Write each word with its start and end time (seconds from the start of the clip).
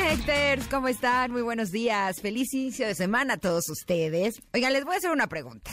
Connectors, 0.00 0.66
¿cómo 0.68 0.88
están? 0.88 1.30
Muy 1.30 1.42
buenos 1.42 1.70
días. 1.70 2.22
Feliz 2.22 2.54
inicio 2.54 2.86
de 2.86 2.94
semana 2.94 3.34
a 3.34 3.36
todos 3.36 3.68
ustedes. 3.68 4.40
Oigan, 4.54 4.72
les 4.72 4.84
voy 4.84 4.94
a 4.94 4.96
hacer 4.96 5.10
una 5.10 5.26
pregunta. 5.26 5.70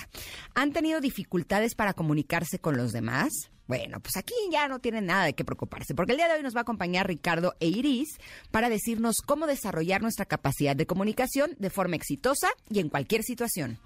¿Han 0.53 0.73
tenido 0.73 0.99
dificultades 0.99 1.75
para 1.75 1.93
comunicarse 1.93 2.59
con 2.59 2.75
los 2.75 2.91
demás? 2.91 3.31
Bueno, 3.67 4.01
pues 4.01 4.17
aquí 4.17 4.33
ya 4.51 4.67
no 4.67 4.79
tienen 4.79 5.05
nada 5.05 5.23
de 5.23 5.33
qué 5.33 5.45
preocuparse, 5.45 5.95
porque 5.95 6.11
el 6.11 6.17
día 6.17 6.27
de 6.27 6.33
hoy 6.35 6.43
nos 6.43 6.53
va 6.53 6.59
a 6.59 6.63
acompañar 6.63 7.07
Ricardo 7.07 7.55
e 7.61 7.67
Iris 7.67 8.17
para 8.51 8.67
decirnos 8.67 9.15
cómo 9.25 9.47
desarrollar 9.47 10.01
nuestra 10.01 10.25
capacidad 10.25 10.75
de 10.75 10.87
comunicación 10.87 11.51
de 11.57 11.69
forma 11.69 11.95
exitosa 11.95 12.49
y 12.69 12.79
en 12.79 12.89
cualquier 12.89 13.23
situación. 13.23 13.79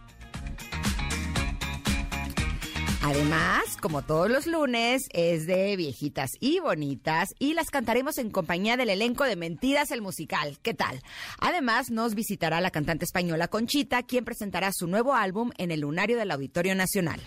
Además, 3.04 3.78
como 3.82 4.04
todos 4.04 4.30
los 4.30 4.46
lunes, 4.46 5.02
es 5.12 5.48
de 5.48 5.76
viejitas 5.76 6.30
y 6.40 6.60
bonitas 6.60 7.30
y 7.40 7.56
las 7.56 7.72
cantaremos 7.72 8.20
en 8.20 8.30
compañía 8.30 8.78
del 8.78 8.92
elenco 8.92 9.24
de 9.24 9.36
Mentiras 9.36 9.90
el 9.90 10.04
Musical. 10.04 10.60
¿Qué 10.62 10.76
tal? 10.76 11.02
Además, 11.40 11.90
nos 11.90 12.14
visitará 12.14 12.62
la 12.62 12.70
cantante 12.70 13.06
española 13.06 13.48
Conchita, 13.48 14.04
quien 14.04 14.24
presentará 14.24 14.70
su 14.72 14.86
nuevo 14.86 15.16
álbum 15.16 15.50
en 15.58 15.72
el 15.72 15.80
Lunario 15.80 16.16
del 16.16 16.30
Auditorio 16.30 16.76
Nacional. 16.76 17.20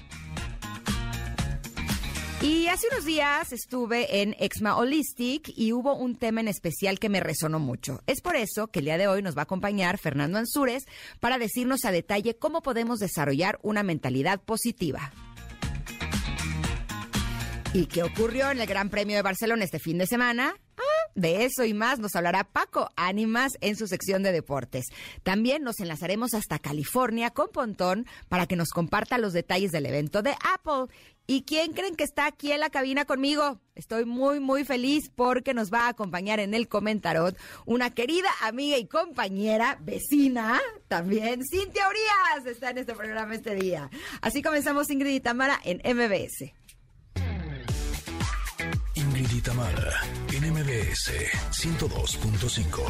Y 2.40 2.68
hace 2.68 2.86
unos 2.92 3.04
días 3.04 3.52
estuve 3.52 4.22
en 4.22 4.36
Exma 4.38 4.76
Holistic 4.76 5.50
y 5.56 5.72
hubo 5.72 5.96
un 5.96 6.14
tema 6.14 6.40
en 6.40 6.48
especial 6.48 7.00
que 7.00 7.08
me 7.08 7.18
resonó 7.18 7.58
mucho. 7.58 8.00
Es 8.06 8.20
por 8.20 8.36
eso 8.36 8.68
que 8.68 8.78
el 8.78 8.84
día 8.84 8.98
de 8.98 9.08
hoy 9.08 9.22
nos 9.22 9.36
va 9.36 9.40
a 9.40 9.44
acompañar 9.44 9.98
Fernando 9.98 10.38
Ansúrez 10.38 10.84
para 11.18 11.38
decirnos 11.38 11.84
a 11.84 11.90
detalle 11.90 12.36
cómo 12.36 12.62
podemos 12.62 13.00
desarrollar 13.00 13.58
una 13.62 13.82
mentalidad 13.82 14.40
positiva. 14.40 15.10
¿Y 17.74 17.86
qué 17.86 18.04
ocurrió 18.04 18.52
en 18.52 18.60
el 18.60 18.68
Gran 18.68 18.88
Premio 18.88 19.16
de 19.16 19.22
Barcelona 19.22 19.64
este 19.64 19.80
fin 19.80 19.98
de 19.98 20.06
semana? 20.06 20.54
Ah, 20.78 21.10
de 21.16 21.44
eso 21.44 21.64
y 21.64 21.74
más 21.74 21.98
nos 21.98 22.14
hablará 22.14 22.44
Paco 22.44 22.88
Ánimas 22.94 23.54
en 23.60 23.74
su 23.74 23.88
sección 23.88 24.22
de 24.22 24.30
deportes. 24.30 24.84
También 25.24 25.64
nos 25.64 25.80
enlazaremos 25.80 26.34
hasta 26.34 26.60
California 26.60 27.30
con 27.30 27.48
Pontón 27.48 28.06
para 28.28 28.46
que 28.46 28.54
nos 28.54 28.68
comparta 28.68 29.18
los 29.18 29.32
detalles 29.32 29.72
del 29.72 29.86
evento 29.86 30.22
de 30.22 30.36
Apple. 30.54 30.94
¿Y 31.26 31.42
quién 31.42 31.72
creen 31.72 31.96
que 31.96 32.04
está 32.04 32.26
aquí 32.26 32.52
en 32.52 32.60
la 32.60 32.70
cabina 32.70 33.06
conmigo? 33.06 33.58
Estoy 33.74 34.04
muy, 34.04 34.38
muy 34.38 34.64
feliz 34.64 35.10
porque 35.12 35.52
nos 35.52 35.72
va 35.72 35.86
a 35.86 35.88
acompañar 35.88 36.38
en 36.38 36.54
el 36.54 36.68
comentarot 36.68 37.36
una 37.66 37.90
querida 37.90 38.28
amiga 38.42 38.78
y 38.78 38.86
compañera, 38.86 39.78
vecina 39.80 40.60
también, 40.86 41.40
Cintia 41.50 41.88
Urias, 41.88 42.46
está 42.46 42.70
en 42.70 42.78
este 42.78 42.94
programa 42.94 43.34
este 43.34 43.56
día. 43.56 43.90
Así 44.20 44.42
comenzamos 44.42 44.90
Ingrid 44.90 45.14
y 45.14 45.20
Tamara 45.20 45.60
en 45.64 45.78
MBS. 45.84 46.54
Tamara 49.40 49.92
en 50.32 50.52
MBS 50.52 51.10
102.5. 51.50 52.82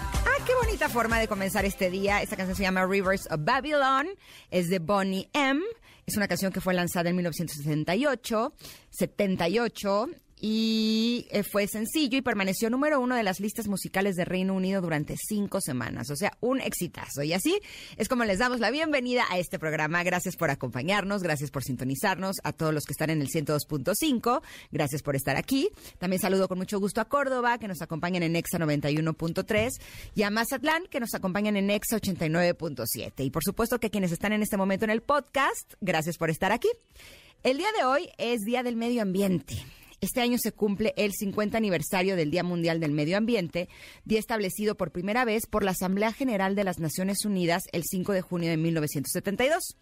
Ah, 0.00 0.44
qué 0.46 0.54
bonita 0.54 0.88
forma 0.88 1.18
de 1.18 1.28
comenzar 1.28 1.64
este 1.64 1.90
día. 1.90 2.22
Esta 2.22 2.36
canción 2.36 2.56
se 2.56 2.62
llama 2.62 2.86
Rivers 2.86 3.26
of 3.30 3.40
Babylon. 3.40 4.08
Es 4.50 4.68
de 4.68 4.78
Bonnie 4.78 5.28
M. 5.32 5.62
Es 6.06 6.16
una 6.16 6.26
canción 6.26 6.52
que 6.52 6.60
fue 6.60 6.74
lanzada 6.74 7.10
en 7.10 7.16
1978, 7.16 8.54
78 8.90 10.08
y 10.40 11.26
eh, 11.30 11.42
fue 11.42 11.66
sencillo 11.66 12.18
y 12.18 12.22
permaneció 12.22 12.70
número 12.70 13.00
uno 13.00 13.16
de 13.16 13.22
las 13.22 13.40
listas 13.40 13.68
musicales 13.68 14.14
de 14.16 14.24
Reino 14.24 14.54
Unido 14.54 14.80
durante 14.80 15.16
cinco 15.16 15.60
semanas. 15.60 16.10
O 16.10 16.16
sea, 16.16 16.32
un 16.40 16.60
exitazo. 16.60 17.22
Y 17.22 17.32
así 17.32 17.58
es 17.96 18.08
como 18.08 18.24
les 18.24 18.38
damos 18.38 18.60
la 18.60 18.70
bienvenida 18.70 19.24
a 19.30 19.38
este 19.38 19.58
programa. 19.58 20.02
Gracias 20.02 20.36
por 20.36 20.50
acompañarnos, 20.50 21.22
gracias 21.22 21.50
por 21.50 21.64
sintonizarnos, 21.64 22.36
a 22.44 22.52
todos 22.52 22.72
los 22.72 22.84
que 22.84 22.92
están 22.92 23.10
en 23.10 23.20
el 23.20 23.28
102.5, 23.28 24.42
gracias 24.70 25.02
por 25.02 25.16
estar 25.16 25.36
aquí. 25.36 25.70
También 25.98 26.20
saludo 26.20 26.48
con 26.48 26.58
mucho 26.58 26.78
gusto 26.78 27.00
a 27.00 27.06
Córdoba, 27.06 27.58
que 27.58 27.68
nos 27.68 27.82
acompañan 27.82 28.22
en 28.22 28.36
Exa 28.36 28.58
91.3, 28.58 29.70
y 30.14 30.22
a 30.22 30.30
Mazatlán, 30.30 30.84
que 30.90 31.00
nos 31.00 31.14
acompañan 31.14 31.56
en 31.56 31.70
Exa 31.70 31.98
89.7. 31.98 33.24
Y 33.24 33.30
por 33.30 33.42
supuesto 33.44 33.78
que 33.80 33.90
quienes 33.90 34.12
están 34.12 34.32
en 34.32 34.42
este 34.42 34.56
momento 34.56 34.84
en 34.84 34.90
el 34.90 35.02
podcast, 35.02 35.74
gracias 35.80 36.16
por 36.16 36.30
estar 36.30 36.52
aquí. 36.52 36.68
El 37.42 37.58
día 37.58 37.68
de 37.78 37.84
hoy 37.84 38.08
es 38.18 38.40
Día 38.40 38.62
del 38.62 38.76
Medio 38.76 39.02
Ambiente. 39.02 39.54
Este 40.00 40.20
año 40.20 40.38
se 40.38 40.52
cumple 40.52 40.94
el 40.96 41.12
50 41.12 41.58
aniversario 41.58 42.14
del 42.14 42.30
Día 42.30 42.44
Mundial 42.44 42.78
del 42.78 42.92
Medio 42.92 43.16
Ambiente, 43.16 43.68
día 44.04 44.20
establecido 44.20 44.76
por 44.76 44.92
primera 44.92 45.24
vez 45.24 45.46
por 45.46 45.64
la 45.64 45.72
Asamblea 45.72 46.12
General 46.12 46.54
de 46.54 46.62
las 46.62 46.78
Naciones 46.78 47.24
Unidas 47.24 47.64
el 47.72 47.82
5 47.84 48.12
de 48.12 48.20
junio 48.20 48.48
de 48.48 48.58
1972. 48.58 49.76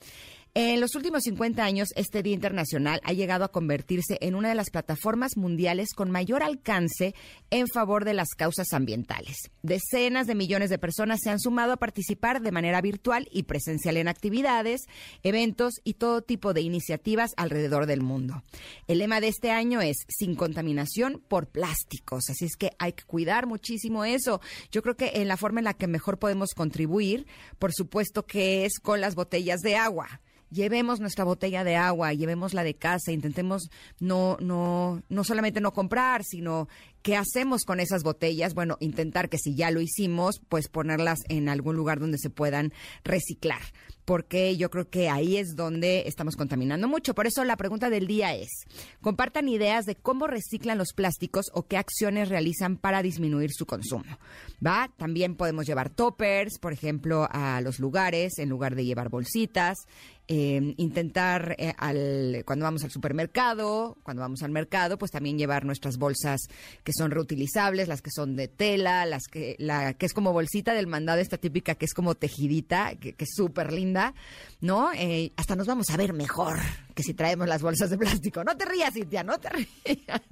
En 0.58 0.80
los 0.80 0.94
últimos 0.94 1.24
50 1.24 1.62
años, 1.62 1.90
este 1.96 2.22
Día 2.22 2.32
Internacional 2.32 3.02
ha 3.04 3.12
llegado 3.12 3.44
a 3.44 3.52
convertirse 3.52 4.16
en 4.22 4.34
una 4.34 4.48
de 4.48 4.54
las 4.54 4.70
plataformas 4.70 5.36
mundiales 5.36 5.92
con 5.94 6.10
mayor 6.10 6.42
alcance 6.42 7.14
en 7.50 7.66
favor 7.68 8.06
de 8.06 8.14
las 8.14 8.30
causas 8.30 8.72
ambientales. 8.72 9.36
Decenas 9.60 10.26
de 10.26 10.34
millones 10.34 10.70
de 10.70 10.78
personas 10.78 11.20
se 11.22 11.28
han 11.28 11.40
sumado 11.40 11.74
a 11.74 11.76
participar 11.76 12.40
de 12.40 12.52
manera 12.52 12.80
virtual 12.80 13.28
y 13.30 13.42
presencial 13.42 13.98
en 13.98 14.08
actividades, 14.08 14.86
eventos 15.22 15.74
y 15.84 15.92
todo 15.92 16.22
tipo 16.22 16.54
de 16.54 16.62
iniciativas 16.62 17.34
alrededor 17.36 17.84
del 17.84 18.00
mundo. 18.00 18.42
El 18.88 19.00
lema 19.00 19.20
de 19.20 19.28
este 19.28 19.50
año 19.50 19.82
es 19.82 20.06
sin 20.08 20.36
contaminación 20.36 21.22
por 21.28 21.48
plásticos, 21.48 22.30
así 22.30 22.46
es 22.46 22.56
que 22.56 22.70
hay 22.78 22.94
que 22.94 23.04
cuidar 23.04 23.46
muchísimo 23.46 24.06
eso. 24.06 24.40
Yo 24.72 24.80
creo 24.80 24.96
que 24.96 25.10
en 25.16 25.28
la 25.28 25.36
forma 25.36 25.60
en 25.60 25.64
la 25.64 25.74
que 25.74 25.86
mejor 25.86 26.18
podemos 26.18 26.54
contribuir, 26.54 27.26
por 27.58 27.74
supuesto 27.74 28.24
que 28.24 28.64
es 28.64 28.78
con 28.78 29.02
las 29.02 29.14
botellas 29.14 29.60
de 29.60 29.76
agua 29.76 30.22
llevemos 30.50 31.00
nuestra 31.00 31.24
botella 31.24 31.64
de 31.64 31.76
agua, 31.76 32.12
llevémosla 32.12 32.64
de 32.64 32.74
casa, 32.74 33.12
intentemos 33.12 33.70
no, 34.00 34.36
no, 34.40 35.02
no 35.08 35.24
solamente 35.24 35.60
no 35.60 35.72
comprar, 35.72 36.24
sino 36.24 36.68
qué 37.02 37.16
hacemos 37.16 37.64
con 37.64 37.80
esas 37.80 38.02
botellas. 38.02 38.54
Bueno, 38.54 38.76
intentar 38.80 39.28
que 39.28 39.38
si 39.38 39.54
ya 39.54 39.70
lo 39.70 39.80
hicimos, 39.80 40.40
pues 40.48 40.68
ponerlas 40.68 41.20
en 41.28 41.48
algún 41.48 41.76
lugar 41.76 42.00
donde 42.00 42.18
se 42.18 42.30
puedan 42.30 42.72
reciclar 43.04 43.60
porque 44.06 44.56
yo 44.56 44.70
creo 44.70 44.88
que 44.88 45.10
ahí 45.10 45.36
es 45.36 45.56
donde 45.56 46.04
estamos 46.06 46.36
contaminando 46.36 46.88
mucho. 46.88 47.14
Por 47.14 47.26
eso 47.26 47.44
la 47.44 47.56
pregunta 47.56 47.90
del 47.90 48.06
día 48.06 48.34
es, 48.34 48.48
compartan 49.02 49.48
ideas 49.48 49.84
de 49.84 49.96
cómo 49.96 50.28
reciclan 50.28 50.78
los 50.78 50.92
plásticos 50.94 51.46
o 51.52 51.66
qué 51.66 51.76
acciones 51.76 52.28
realizan 52.28 52.76
para 52.76 53.02
disminuir 53.02 53.50
su 53.52 53.66
consumo. 53.66 54.18
¿Va? 54.64 54.90
También 54.96 55.34
podemos 55.34 55.66
llevar 55.66 55.90
toppers, 55.90 56.58
por 56.60 56.72
ejemplo, 56.72 57.28
a 57.30 57.60
los 57.60 57.80
lugares 57.80 58.38
en 58.38 58.48
lugar 58.48 58.76
de 58.76 58.84
llevar 58.84 59.08
bolsitas. 59.08 59.76
Eh, 60.28 60.74
intentar 60.78 61.54
eh, 61.56 61.72
al, 61.78 62.42
cuando 62.44 62.64
vamos 62.64 62.82
al 62.82 62.90
supermercado, 62.90 63.96
cuando 64.02 64.22
vamos 64.22 64.42
al 64.42 64.50
mercado, 64.50 64.98
pues 64.98 65.12
también 65.12 65.38
llevar 65.38 65.64
nuestras 65.64 65.98
bolsas 65.98 66.40
que 66.82 66.92
son 66.92 67.12
reutilizables, 67.12 67.86
las 67.86 68.02
que 68.02 68.10
son 68.10 68.34
de 68.34 68.48
tela, 68.48 69.06
las 69.06 69.28
que, 69.30 69.54
la 69.60 69.94
que 69.94 70.06
es 70.06 70.12
como 70.12 70.32
bolsita 70.32 70.74
del 70.74 70.88
mandado, 70.88 71.20
esta 71.20 71.38
típica 71.38 71.76
que 71.76 71.84
es 71.84 71.94
como 71.94 72.16
tejidita, 72.16 72.96
que, 72.96 73.12
que 73.12 73.24
es 73.24 73.30
súper 73.36 73.72
linda, 73.72 74.14
¿no? 74.60 74.90
Eh, 74.94 75.32
hasta 75.36 75.54
nos 75.54 75.68
vamos 75.68 75.90
a 75.90 75.96
ver 75.96 76.12
mejor 76.12 76.58
que 76.96 77.02
si 77.02 77.12
traemos 77.12 77.46
las 77.46 77.60
bolsas 77.60 77.90
de 77.90 77.98
plástico. 77.98 78.42
No 78.42 78.56
te 78.56 78.64
rías, 78.64 78.94
Cintia, 78.94 79.22
no 79.22 79.38
te 79.38 79.50
rías. 79.84 80.22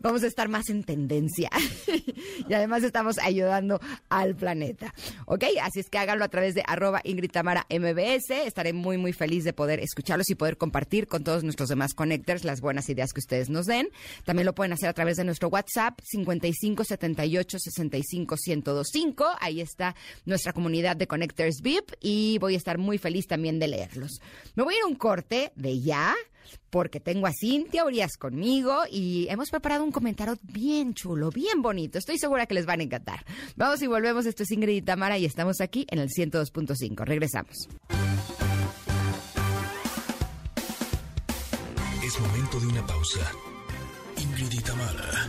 Vamos 0.00 0.24
a 0.24 0.26
estar 0.26 0.48
más 0.48 0.68
en 0.68 0.82
tendencia. 0.82 1.48
y 2.48 2.52
además 2.52 2.82
estamos 2.82 3.18
ayudando 3.18 3.80
al 4.08 4.34
planeta. 4.34 4.92
¿Ok? 5.26 5.44
Así 5.62 5.78
es 5.78 5.88
que 5.88 5.98
háganlo 5.98 6.24
a 6.24 6.28
través 6.28 6.56
de 6.56 6.64
arroba 6.66 7.00
Ingrid 7.04 7.30
Tamara 7.30 7.66
MBS. 7.70 8.30
Estaré 8.46 8.72
muy, 8.72 8.98
muy 8.98 9.12
feliz 9.12 9.44
de 9.44 9.52
poder 9.52 9.78
escucharlos 9.78 10.28
y 10.28 10.34
poder 10.34 10.56
compartir 10.56 11.06
con 11.06 11.22
todos 11.22 11.44
nuestros 11.44 11.68
demás 11.68 11.94
connectors 11.94 12.44
las 12.44 12.60
buenas 12.60 12.88
ideas 12.88 13.12
que 13.12 13.20
ustedes 13.20 13.48
nos 13.48 13.66
den. 13.66 13.90
También 14.24 14.46
lo 14.46 14.56
pueden 14.56 14.72
hacer 14.72 14.88
a 14.88 14.92
través 14.92 15.18
de 15.18 15.24
nuestro 15.24 15.48
WhatsApp 15.50 16.00
55 16.02 16.82
78 16.82 17.58
65 17.60 18.34
1025. 18.44 19.26
Ahí 19.38 19.60
está 19.60 19.94
nuestra 20.24 20.52
comunidad 20.52 20.96
de 20.96 21.06
connectors 21.06 21.60
VIP 21.62 21.92
y 22.00 22.38
voy 22.38 22.54
a 22.54 22.56
estar 22.56 22.78
muy 22.78 22.98
feliz 22.98 23.28
también 23.28 23.60
de 23.60 23.68
leerlos. 23.68 24.20
Me 24.56 24.64
voy 24.64 24.74
a 24.74 24.78
ir 24.78 24.82
a 24.82 24.86
un 24.88 24.96
corte 24.96 25.52
de 25.60 25.80
ya, 25.80 26.14
porque 26.70 27.00
tengo 27.00 27.26
a 27.26 27.32
Cintia 27.32 27.84
Urias 27.84 28.12
conmigo 28.18 28.82
y 28.90 29.26
hemos 29.28 29.50
preparado 29.50 29.84
un 29.84 29.92
comentario 29.92 30.36
bien 30.42 30.94
chulo, 30.94 31.30
bien 31.30 31.60
bonito. 31.62 31.98
Estoy 31.98 32.18
segura 32.18 32.46
que 32.46 32.54
les 32.54 32.66
van 32.66 32.80
a 32.80 32.84
encantar. 32.84 33.24
Vamos 33.56 33.82
y 33.82 33.86
volvemos. 33.86 34.26
Esto 34.26 34.42
es 34.42 34.50
Ingrid 34.50 34.76
y 34.76 34.82
Tamara 34.82 35.18
y 35.18 35.24
estamos 35.24 35.60
aquí 35.60 35.86
en 35.90 35.98
el 35.98 36.08
102.5. 36.08 37.04
Regresamos. 37.04 37.68
Es 42.04 42.20
momento 42.20 42.60
de 42.60 42.66
una 42.66 42.86
pausa. 42.86 43.32
Ingrid 44.16 44.52
y 44.52 44.60
Tamara 44.60 45.28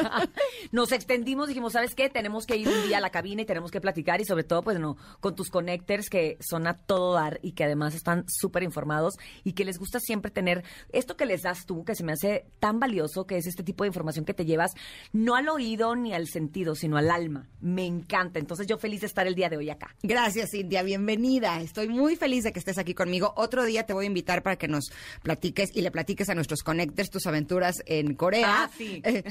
nos 0.71 0.93
extendimos, 0.93 1.49
dijimos, 1.49 1.73
¿sabes 1.73 1.95
qué? 1.95 2.11
Tenemos 2.11 2.45
que 2.45 2.57
ir 2.57 2.69
un 2.69 2.87
día 2.87 2.99
a 2.99 3.01
la 3.01 3.09
cabina 3.09 3.41
y 3.41 3.47
tenemos 3.47 3.71
que 3.71 3.81
platicar 3.81 4.21
y 4.21 4.27
sobre 4.27 4.45
todo, 4.45 4.63
pues 4.63 4.79
no, 4.79 4.99
con 5.21 5.35
tus 5.35 5.49
connectors 5.49 6.11
que 6.11 6.37
son 6.41 6.67
a 6.67 6.77
todo 6.77 7.15
dar 7.15 7.41
y 7.43 7.53
que 7.53 7.65
además 7.65 7.95
están 7.95 8.27
súper 8.29 8.65
informados 8.65 9.15
y 9.45 9.55
que 9.55 9.65
les 9.65 9.79
gusta 9.79 9.99
siempre 9.99 10.31
tener 10.31 10.63
esto 10.91 11.17
que 11.17 11.25
les 11.25 11.41
das 11.41 11.65
tú, 11.65 11.87
que 11.87 11.95
se 11.95 12.05
me 12.05 12.13
hace 12.13 12.45
tan 12.61 12.79
valioso, 12.79 13.27
que 13.27 13.39
es 13.39 13.47
este 13.47 13.63
tipo 13.63 13.85
de 13.85 13.89
información 13.89 14.27
que 14.27 14.35
te 14.35 14.45
llevas 14.45 14.75
no 15.15 15.37
al 15.37 15.49
oído 15.49 15.97
ni 15.97 16.13
al 16.13 16.29
sentido, 16.29 16.75
sino 16.75 16.99
al 16.99 17.11
alma. 17.11 17.49
Me 17.63 17.87
encanta. 17.87 18.39
Entonces 18.39 18.67
yo 18.67 18.77
feliz 18.77 19.01
de 19.01 19.07
estar 19.07 19.27
el 19.27 19.35
día 19.35 19.49
de 19.49 19.57
hoy 19.57 19.71
acá. 19.71 19.97
Gracias, 20.03 20.51
Cintia. 20.51 20.83
Bienvenida. 20.83 21.63
Estoy 21.63 21.89
muy 21.89 22.17
feliz 22.17 22.45
de 22.45 22.53
que 22.53 22.59
estés 22.59 22.77
aquí 22.77 22.93
conmigo. 22.93 23.33
Otro 23.37 23.65
día 23.65 23.87
te 23.87 23.95
voy 23.95 24.05
a 24.05 24.09
invitar 24.09 24.43
para 24.43 24.57
que 24.57 24.69
nos 24.69 24.93
platiques 25.23 25.62
y 25.73 25.83
le 25.83 25.91
platiques 25.91 26.29
a 26.29 26.35
nuestros 26.35 26.63
connectors 26.63 27.11
tus 27.11 27.27
aventuras 27.27 27.77
en 27.87 28.15
Corea. 28.15 28.65
Ah, 28.65 28.71
sí. 28.77 29.03
Eh, 29.13 29.25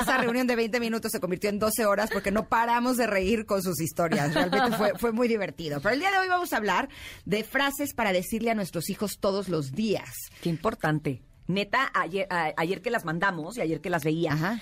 esa 0.00 0.18
reunión 0.18 0.46
de 0.46 0.56
20 0.56 0.80
minutos 0.80 1.12
se 1.12 1.20
convirtió 1.20 1.50
en 1.50 1.58
12 1.58 1.84
horas 1.84 2.10
porque 2.12 2.30
no 2.30 2.48
paramos 2.48 2.96
de 2.96 3.06
reír 3.06 3.44
con 3.44 3.62
sus 3.62 3.80
historias. 3.80 4.32
Realmente 4.32 4.76
fue, 4.76 4.92
fue 4.98 5.12
muy 5.12 5.28
divertido. 5.28 5.80
Pero 5.80 5.94
el 5.94 6.00
día 6.00 6.10
de 6.10 6.18
hoy 6.18 6.28
vamos 6.28 6.52
a 6.52 6.56
hablar 6.56 6.88
de 7.24 7.44
frases 7.44 7.92
para 7.92 8.12
decirle 8.12 8.50
a 8.50 8.54
nuestros 8.54 8.88
hijos 8.88 9.18
todos 9.20 9.48
los 9.48 9.72
días. 9.72 10.10
Qué 10.40 10.48
importante. 10.48 11.22
Neta, 11.48 11.90
ayer, 11.94 12.26
a- 12.30 12.52
ayer 12.56 12.82
que 12.82 12.90
las 12.90 13.04
mandamos 13.04 13.56
y 13.56 13.60
ayer 13.60 13.80
que 13.80 13.90
las 13.90 14.04
veía, 14.04 14.32
Ajá. 14.32 14.60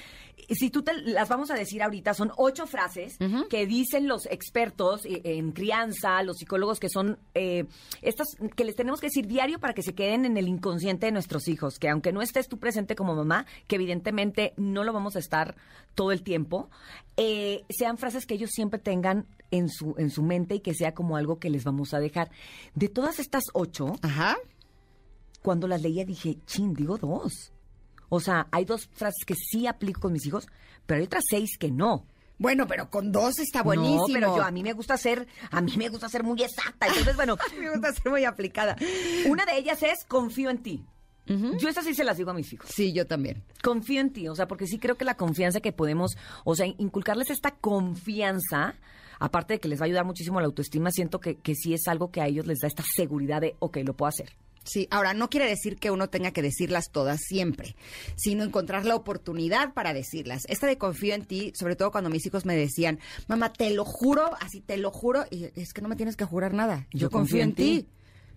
si 0.51 0.69
tú 0.71 0.83
te 0.83 0.93
las 0.95 1.29
vamos 1.29 1.51
a 1.51 1.55
decir 1.55 1.83
ahorita, 1.83 2.13
son 2.15 2.31
ocho 2.37 2.67
frases 2.67 3.17
que 3.49 3.67
dicen 3.67 4.07
los 4.09 4.27
expertos 4.27 5.07
eh, 5.07 5.21
en 5.25 5.53
crianza, 5.53 6.23
los 6.23 6.37
psicólogos 6.39 6.81
que 6.81 6.89
son 6.91 7.19
eh, 7.35 7.65
estas 8.03 8.29
que 8.57 8.65
les 8.65 8.77
tenemos 8.77 9.01
que 9.01 9.07
decir 9.07 9.27
diario 9.27 9.59
para 9.61 9.73
que 9.75 9.83
se 9.83 9.95
queden 9.95 10.25
en 10.27 10.37
el 10.37 10.49
inconsciente 10.49 11.07
de 11.07 11.13
nuestros 11.13 11.49
hijos, 11.49 11.79
que 11.79 11.89
aunque 11.89 12.13
no 12.13 12.21
estés 12.21 12.49
tú 12.49 12.59
presente 12.59 12.95
como 12.97 13.15
mamá, 13.15 13.47
que 13.67 13.77
evidentemente 13.77 14.53
no 14.57 14.85
lo 14.85 14.93
vamos 14.93 15.17
a 15.17 15.21
estar 15.21 15.55
todo 15.95 16.13
el 16.13 16.23
tiempo, 16.23 16.69
eh, 17.17 17.63
sean 17.71 17.97
frases 17.97 18.27
que 18.27 18.35
ellos 18.35 18.51
siempre 18.53 18.79
tengan 18.81 19.27
en 19.53 19.69
su, 19.69 19.95
en 19.99 20.11
su 20.11 20.23
mente 20.25 20.57
y 20.57 20.61
que 20.61 20.75
sea 20.75 20.93
como 20.95 21.17
algo 21.17 21.39
que 21.39 21.49
les 21.49 21.63
vamos 21.65 21.95
a 21.95 22.01
dejar. 22.01 22.31
De 22.75 22.89
todas 22.89 23.21
estas 23.21 23.45
ocho, 23.53 23.95
Ajá. 24.03 24.37
Cuando 25.45 25.69
las 25.69 25.83
leía 25.83 26.07
dije, 26.07 26.39
chin, 26.47 26.73
digo 26.73 26.97
dos. 26.97 27.53
O 28.09 28.19
sea, 28.19 28.49
hay 28.51 28.65
dos 28.65 28.87
frases 28.87 29.27
que 29.27 29.35
sí 29.35 29.67
aplico 29.67 30.01
con 30.01 30.15
mis 30.15 30.25
hijos, 30.25 30.47
pero 30.87 31.01
hay 31.01 31.05
otras 31.05 31.25
seis 31.29 31.59
que 31.59 31.71
no. 31.71 32.07
Bueno, 32.39 32.67
pero 32.67 32.89
con 32.89 33.13
dos 33.13 33.39
está 33.39 33.63
buenísimo. 33.63 34.09
No, 34.09 34.15
pero 34.15 34.37
yo 34.39 34.43
a 34.43 34.51
mí 34.51 34.63
me 34.63 34.73
gusta 34.73 34.97
ser, 34.97 35.29
a 35.51 35.61
mí 35.61 35.75
me 35.77 35.91
gusta 35.91 36.09
ser 36.09 36.25
muy 36.25 36.43
exacta. 36.43 36.87
Entonces, 36.87 37.15
bueno, 37.15 37.37
Me 37.61 37.69
gusta 37.69 37.93
ser 37.93 38.11
muy 38.11 38.25
aplicada. 38.25 38.75
una 39.29 39.45
de 39.45 39.59
ellas 39.59 39.83
es 39.83 40.07
confío 40.09 40.49
en 40.49 40.63
ti. 40.63 40.87
Yo 41.27 41.69
estas 41.69 41.85
sí 41.85 41.95
se 41.95 42.05
las 42.05 42.17
digo 42.17 42.31
a 42.31 42.35
mis 42.35 42.51
hijos. 42.51 42.71
Sí, 42.71 42.95
yo 42.95 43.07
también. 43.07 43.45
Confío 43.63 44.01
en 44.01 44.15
ti, 44.15 44.29
o 44.29 44.35
sea, 44.35 44.49
porque 44.49 44.67
sí 44.67 44.79
creo 44.79 44.97
que 44.97 45.05
la 45.05 45.19
confianza 45.19 45.61
que 45.61 45.73
podemos, 45.73 46.17
o 46.45 46.55
sea, 46.55 46.65
inculcarles 46.67 47.29
esta 47.29 47.51
confianza, 47.51 48.77
aparte 49.19 49.55
de 49.55 49.61
que 49.61 49.69
les 49.69 49.79
va 49.79 49.85
a 49.85 49.87
ayudar 49.87 50.07
muchísimo 50.07 50.39
a 50.39 50.43
la 50.43 50.47
autoestima, 50.47 50.91
siento 50.91 51.21
que, 51.21 51.37
que 51.37 51.55
sí 51.55 51.75
es 51.75 51.87
algo 51.87 52.11
que 52.11 52.23
a 52.23 52.29
ellos 52.29 52.47
les 52.47 52.61
da 52.61 52.69
esta 52.69 52.83
seguridad 52.97 53.43
de, 53.43 53.57
ok, 53.59 53.79
lo 53.85 53.95
puedo 53.95 54.09
hacer. 54.09 54.35
Sí, 54.65 54.89
ahora 54.91 55.15
no 55.15 55.31
quiere 55.31 55.47
decir 55.47 55.77
que 55.77 55.91
uno 55.91 56.09
tenga 56.09 56.31
que 56.33 56.43
decirlas 56.43 56.91
todas 56.91 57.21
siempre, 57.21 57.77
sino 58.17 58.45
encontrar 58.45 58.85
la 58.85 58.97
oportunidad 58.97 59.75
para 59.75 59.93
decirlas. 59.93 60.43
Esta 60.49 60.67
de 60.67 60.79
confío 60.79 61.15
en 61.15 61.25
ti, 61.25 61.53
sobre 61.55 61.77
todo 61.77 61.91
cuando 61.91 62.11
mis 62.11 62.25
hijos 62.27 62.45
me 62.47 62.57
decían, 62.57 62.99
mamá, 63.29 63.53
te 63.53 63.71
lo 63.71 63.85
juro, 63.85 64.31
así 64.41 64.61
te 64.61 64.77
lo 64.79 64.91
juro, 64.91 65.25
y 65.31 65.51
es 65.55 65.73
que 65.73 65.83
no 65.83 65.89
me 65.89 65.97
tienes 65.97 66.17
que 66.17 66.25
jurar 66.25 66.55
nada. 66.55 66.87
Yo, 66.93 67.11
confío, 67.11 67.43
en 67.43 67.55
ti. 67.55 67.87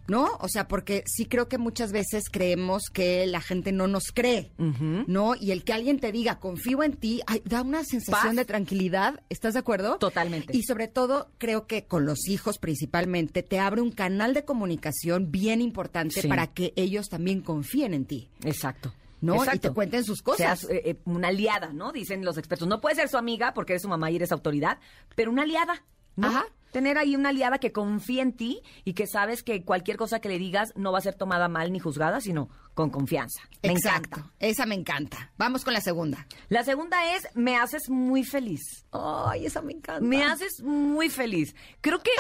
¿No? 0.08 0.38
O 0.40 0.48
sea, 0.48 0.68
porque 0.70 1.04
sí 1.06 1.26
creo 1.26 1.50
que 1.50 1.58
muchas 1.58 1.92
veces 1.92 2.26
creemos 2.32 2.84
que 2.92 3.28
la 3.28 3.42
gente 3.42 3.72
no 3.74 3.88
nos 3.88 4.06
cree, 4.14 4.52
¿no? 4.58 5.36
Y 5.36 5.52
el 5.52 5.64
que 5.66 5.74
alguien 5.74 6.00
te 6.00 6.12
diga, 6.14 6.40
confío 6.40 6.82
en 6.84 6.94
ti, 6.94 7.22
ay, 7.28 7.42
da 7.46 7.62
una 7.62 7.84
sensación 7.84 8.28
Paz. 8.30 8.36
de 8.38 8.46
tranquilidad. 8.46 9.22
¿Estás 9.30 9.54
de 9.54 9.60
acuerdo? 9.60 9.98
Totalmente. 9.98 10.56
Y 10.56 10.64
sobre 10.64 10.88
todo, 10.88 11.30
creo 11.38 11.68
que 11.68 11.86
con 11.86 12.06
los 12.06 12.28
hijos 12.30 12.58
principalmente, 12.58 13.44
te 13.44 13.60
abre 13.60 13.82
un 13.82 13.92
canal 13.92 14.34
de 14.34 14.46
comunicación 14.46 15.30
bien 15.32 15.62
importante 15.62 16.22
Sí. 16.22 16.28
para 16.30 16.48
que 16.48 16.72
ellos 16.78 17.10
también 17.10 17.42
confíen 17.42 17.94
en 17.94 18.06
ti. 18.06 18.30
Exacto. 18.46 18.94
¿No? 19.20 19.34
Y 19.36 19.38
Exacto. 19.40 19.70
te 19.70 19.74
cuenten 19.74 20.04
sus 20.04 20.22
cosas. 20.22 20.60
Seas 20.60 20.72
eh, 20.72 20.82
eh, 20.86 20.96
una 21.06 21.30
aliada, 21.30 21.74
¿no? 21.74 21.92
Dicen 21.92 22.24
los 22.24 22.38
expertos. 22.38 22.68
No 22.68 22.80
puede 22.80 22.96
ser 22.96 23.10
su 23.10 23.18
amiga 23.18 23.54
porque 23.54 23.74
eres 23.74 23.82
su 23.82 23.90
mamá 23.90 24.10
y 24.12 24.16
eres 24.16 24.32
autoridad, 24.32 24.78
pero 25.16 25.32
una 25.32 25.42
aliada, 25.42 25.84
¿no? 26.16 26.28
Ajá. 26.28 26.46
Tener 26.78 27.00
ahí 27.00 27.16
una 27.16 27.30
aliada 27.30 27.58
que 27.58 27.72
confíe 27.72 28.22
en 28.22 28.34
ti 28.34 28.62
y 28.86 28.94
que 28.94 29.08
sabes 29.08 29.42
que 29.42 29.64
cualquier 29.66 29.98
cosa 29.98 30.20
que 30.20 30.30
le 30.30 30.38
digas 30.38 30.74
no 30.76 30.92
va 30.92 31.00
a 31.00 31.02
ser 31.02 31.16
tomada 31.16 31.48
mal 31.48 31.72
ni 31.74 31.80
juzgada, 31.80 32.22
sino 32.22 32.50
con 32.76 32.92
confianza. 32.92 33.42
Me 33.64 33.72
Exacto. 33.72 34.20
encanta. 34.20 34.34
Esa 34.38 34.68
me 34.68 34.76
encanta. 34.76 35.32
Vamos 35.40 35.64
con 35.64 35.74
la 35.74 35.82
segunda. 35.82 36.28
La 36.50 36.64
segunda 36.64 37.16
es, 37.16 37.28
me 37.34 37.56
haces 37.58 37.90
muy 37.90 38.24
feliz. 38.24 38.86
Ay, 38.92 39.48
esa 39.48 39.64
me 39.64 39.74
encanta. 39.74 40.02
Me 40.06 40.24
haces 40.24 40.62
muy 40.62 41.10
feliz. 41.10 41.56
Creo 41.82 41.98
que, 42.04 42.12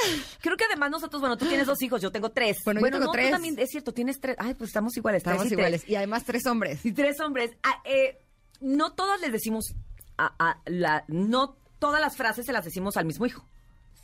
creo 0.42 0.57
que 0.57 0.65
además 0.65 0.89
nosotros, 0.89 1.19
bueno, 1.21 1.38
tú 1.38 1.45
tienes 1.45 1.68
dos 1.68 1.80
hijos, 1.83 2.01
yo 2.01 2.12
tengo 2.12 2.31
tres. 2.31 2.57
Bueno, 2.65 2.80
yo 2.80 2.86
tengo 2.88 3.00
no, 3.00 3.06
tú 3.06 3.12
tres. 3.12 3.30
también, 3.30 3.60
es 3.60 3.69
cierto, 3.69 3.94
tienes 3.94 4.19
tres. 4.19 4.38
Ay, 4.39 4.56
pues 4.56 4.69
estamos 4.71 4.98
iguales. 4.98 5.21
tres 5.21 5.33
Estamos 5.36 5.50
tres. 5.50 5.60
iguales. 5.60 5.88
Y 5.88 5.95
además 5.98 6.24
tres 6.24 6.48
hombres. 6.48 6.83
Y 6.83 6.94
tres 6.94 7.19
hombres. 7.19 7.51
Ah, 7.62 7.79
eh, 7.86 8.17
no 8.60 8.93
todas 8.93 9.22
les 9.22 9.32
decimos 9.32 9.75
a, 10.17 10.34
a 10.39 10.62
la, 10.65 11.05
no 11.10 11.58
todas 11.77 12.01
las 12.01 12.17
frases 12.17 12.48
se 12.48 12.53
las 12.53 12.65
decimos 12.65 12.98
al 12.98 13.05
mismo 13.05 13.27
hijo. 13.27 13.48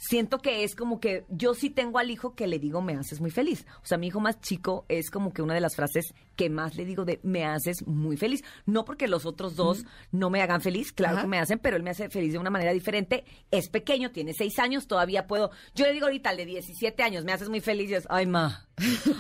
Siento 0.05 0.39
que 0.39 0.65
es 0.65 0.75
como 0.75 0.99
que 0.99 1.23
yo 1.29 1.53
sí 1.53 1.69
tengo 1.69 1.97
al 1.97 2.11
hijo 2.11 2.35
que 2.35 2.45
le 2.45 2.59
digo 2.59 2.81
me 2.81 2.93
haces 2.93 3.21
muy 3.21 3.31
feliz. 3.31 3.65
O 3.83 3.85
sea, 3.85 3.97
mi 3.97 4.07
hijo 4.07 4.19
más 4.19 4.41
chico 4.41 4.85
es 4.89 5.09
como 5.09 5.31
que 5.31 5.41
una 5.41 5.53
de 5.53 5.61
las 5.61 5.77
frases 5.77 6.13
que 6.35 6.49
más 6.49 6.75
le 6.75 6.83
digo 6.83 7.05
de 7.05 7.21
me 7.23 7.45
haces 7.45 7.87
muy 7.87 8.17
feliz. 8.17 8.43
No 8.65 8.83
porque 8.83 9.07
los 9.07 9.25
otros 9.25 9.55
dos 9.55 9.85
no 10.11 10.29
me 10.29 10.41
hagan 10.41 10.59
feliz, 10.59 10.91
claro 10.91 11.21
que 11.21 11.27
me 11.27 11.39
hacen, 11.39 11.57
pero 11.57 11.77
él 11.77 11.83
me 11.83 11.91
hace 11.91 12.09
feliz 12.09 12.33
de 12.33 12.39
una 12.39 12.49
manera 12.49 12.73
diferente. 12.73 13.23
Es 13.49 13.69
pequeño, 13.69 14.11
tiene 14.11 14.33
seis 14.33 14.59
años, 14.59 14.87
todavía 14.87 15.25
puedo. 15.25 15.51
Yo 15.73 15.85
le 15.85 15.93
digo 15.93 16.07
ahorita 16.07 16.31
al 16.31 16.37
de 16.37 16.47
17 16.47 17.01
años, 17.01 17.23
me 17.23 17.31
haces 17.31 17.47
muy 17.47 17.61
feliz 17.61 17.89
y 17.89 17.93
es, 17.93 18.07
ay, 18.09 18.25
ma. 18.25 18.67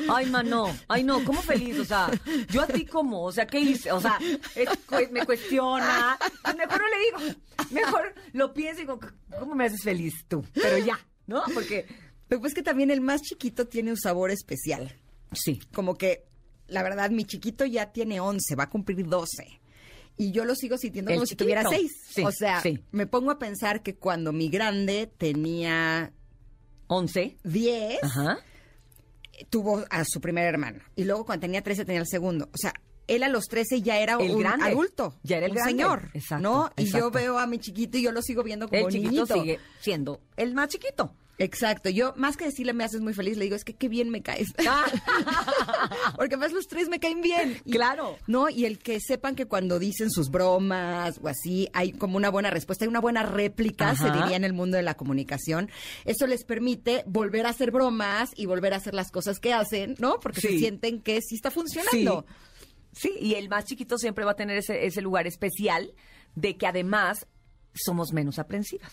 Ay, 0.09 0.25
ma, 0.27 0.41
no. 0.43 0.75
Ay, 0.87 1.03
no, 1.03 1.23
¿cómo 1.23 1.41
feliz? 1.41 1.79
O 1.79 1.85
sea, 1.85 2.09
yo 2.49 2.61
a 2.61 2.67
ti 2.67 2.85
cómo, 2.85 3.23
o 3.23 3.31
sea, 3.31 3.45
¿qué 3.45 3.59
hice? 3.59 3.91
O 3.91 4.01
sea, 4.01 4.17
es- 4.55 5.11
me 5.11 5.25
cuestiona. 5.25 6.17
Pues 6.43 6.55
mejor 6.55 6.81
no 6.81 6.87
le 6.87 7.25
digo. 7.27 7.39
Mejor 7.71 8.13
lo 8.33 8.53
pienso 8.53 8.81
y 8.81 8.83
digo, 8.85 8.99
¿cómo 9.39 9.55
me 9.55 9.65
haces 9.65 9.83
feliz 9.83 10.25
tú? 10.27 10.43
Pero 10.53 10.77
ya, 10.79 10.99
¿no? 11.27 11.43
Porque, 11.53 11.85
Pero 12.27 12.41
pues 12.41 12.53
que 12.53 12.63
también 12.63 12.89
el 12.91 13.01
más 13.01 13.21
chiquito 13.21 13.67
tiene 13.67 13.91
un 13.91 13.97
sabor 13.97 14.31
especial. 14.31 14.95
sí. 15.33 15.61
Como 15.73 15.95
que, 15.95 16.25
la 16.67 16.81
verdad, 16.81 17.11
mi 17.11 17.25
chiquito 17.25 17.65
ya 17.65 17.91
tiene 17.91 18.19
11, 18.19 18.55
va 18.55 18.63
a 18.65 18.69
cumplir 18.69 19.05
12. 19.07 19.59
Y 20.17 20.31
yo 20.31 20.45
lo 20.45 20.55
sigo 20.55 20.77
sintiendo 20.77 21.11
El 21.11 21.17
como 21.17 21.25
si 21.25 21.35
tuviera 21.35 21.63
chiquito. 21.63 21.81
6. 21.81 21.91
Sí, 22.15 22.23
o 22.23 22.31
sea, 22.31 22.61
sí. 22.61 22.79
me 22.91 23.05
pongo 23.07 23.31
a 23.31 23.39
pensar 23.39 23.81
que 23.83 23.95
cuando 23.95 24.31
mi 24.31 24.49
grande 24.49 25.07
tenía 25.17 26.11
11. 26.87 27.37
10, 27.43 28.03
Ajá. 28.03 28.37
Tuvo 29.49 29.83
a 29.89 30.03
su 30.05 30.21
primer 30.21 30.45
hermano. 30.45 30.79
Y 30.95 31.03
luego 31.05 31.25
cuando 31.25 31.41
tenía 31.41 31.61
13 31.61 31.85
tenía 31.85 32.01
el 32.01 32.07
segundo. 32.07 32.49
O 32.53 32.57
sea, 32.57 32.73
él 33.07 33.23
a 33.23 33.27
los 33.29 33.45
13 33.47 33.81
ya 33.81 33.99
era 33.99 34.13
El 34.19 34.31
un 34.31 34.39
grande. 34.39 34.65
adulto. 34.65 35.15
Ya 35.23 35.37
era 35.37 35.47
el 35.47 35.51
un 35.51 35.55
grande. 35.57 35.71
señor. 35.71 36.09
Exacto, 36.13 36.41
¿no? 36.43 36.71
Y 36.77 36.85
yo 36.85 37.11
veo 37.11 37.37
a 37.37 37.47
mi 37.47 37.59
chiquito 37.59 37.97
y 37.97 38.03
yo 38.03 38.11
lo 38.11 38.21
sigo 38.21 38.43
viendo 38.43 38.67
como 38.69 38.87
El 38.87 38.93
chiquito 38.93 39.11
niñito. 39.11 39.33
sigue 39.33 39.59
siendo 39.81 40.21
el 40.37 40.53
más 40.53 40.69
chiquito. 40.69 41.13
Exacto. 41.39 41.89
Yo, 41.89 42.13
más 42.15 42.37
que 42.37 42.45
decirle 42.45 42.73
me 42.73 42.83
haces 42.83 43.01
muy 43.01 43.13
feliz, 43.13 43.37
le 43.37 43.45
digo, 43.45 43.55
es 43.55 43.63
que 43.65 43.73
qué 43.75 43.89
bien 43.89 44.09
me 44.09 44.21
caes. 44.21 44.53
Porque 46.15 46.37
más 46.37 46.51
los 46.51 46.67
tres 46.67 46.89
me 46.89 46.99
caen 46.99 47.21
bien. 47.21 47.61
Y- 47.65 47.71
Claro. 47.71 48.17
¿No? 48.27 48.49
Y 48.49 48.65
el 48.65 48.79
que 48.79 48.99
sepan 48.99 49.35
que 49.35 49.45
cuando 49.47 49.79
dicen 49.79 50.11
sus 50.11 50.29
bromas 50.29 51.19
o 51.21 51.27
así, 51.27 51.67
hay 51.73 51.91
como 51.91 52.17
una 52.17 52.29
buena 52.29 52.49
respuesta, 52.51 52.85
hay 52.85 52.89
una 52.89 53.01
buena 53.01 53.23
réplica, 53.23 53.91
Ajá. 53.91 54.07
se 54.07 54.11
diría 54.19 54.35
en 54.35 54.43
el 54.43 54.53
mundo 54.53 54.77
de 54.77 54.83
la 54.83 54.93
comunicación. 54.95 55.69
Eso 56.05 56.27
les 56.27 56.43
permite 56.45 57.03
volver 57.07 57.45
a 57.45 57.49
hacer 57.49 57.71
bromas 57.71 58.29
y 58.35 58.45
volver 58.45 58.73
a 58.73 58.77
hacer 58.77 58.93
las 58.93 59.11
cosas 59.11 59.39
que 59.39 59.53
hacen, 59.53 59.95
¿no? 59.99 60.19
Porque 60.19 60.41
se 60.41 60.49
Sí. 60.49 60.59
sienten 60.59 61.01
que 61.01 61.19
sí 61.21 61.35
está 61.35 61.49
funcionando. 61.51 62.25
Sí, 62.91 63.11
y 63.19 63.33
el 63.35 63.49
más 63.49 63.65
chiquito 63.65 63.97
siempre 63.97 64.23
va 64.23 64.31
a 64.31 64.35
tener 64.35 64.57
ese, 64.57 64.85
ese 64.85 65.01
lugar 65.01 65.25
especial 65.25 65.93
de 66.35 66.57
que 66.57 66.67
además 66.67 67.25
somos 67.73 68.13
menos 68.13 68.37
aprensivas. 68.37 68.91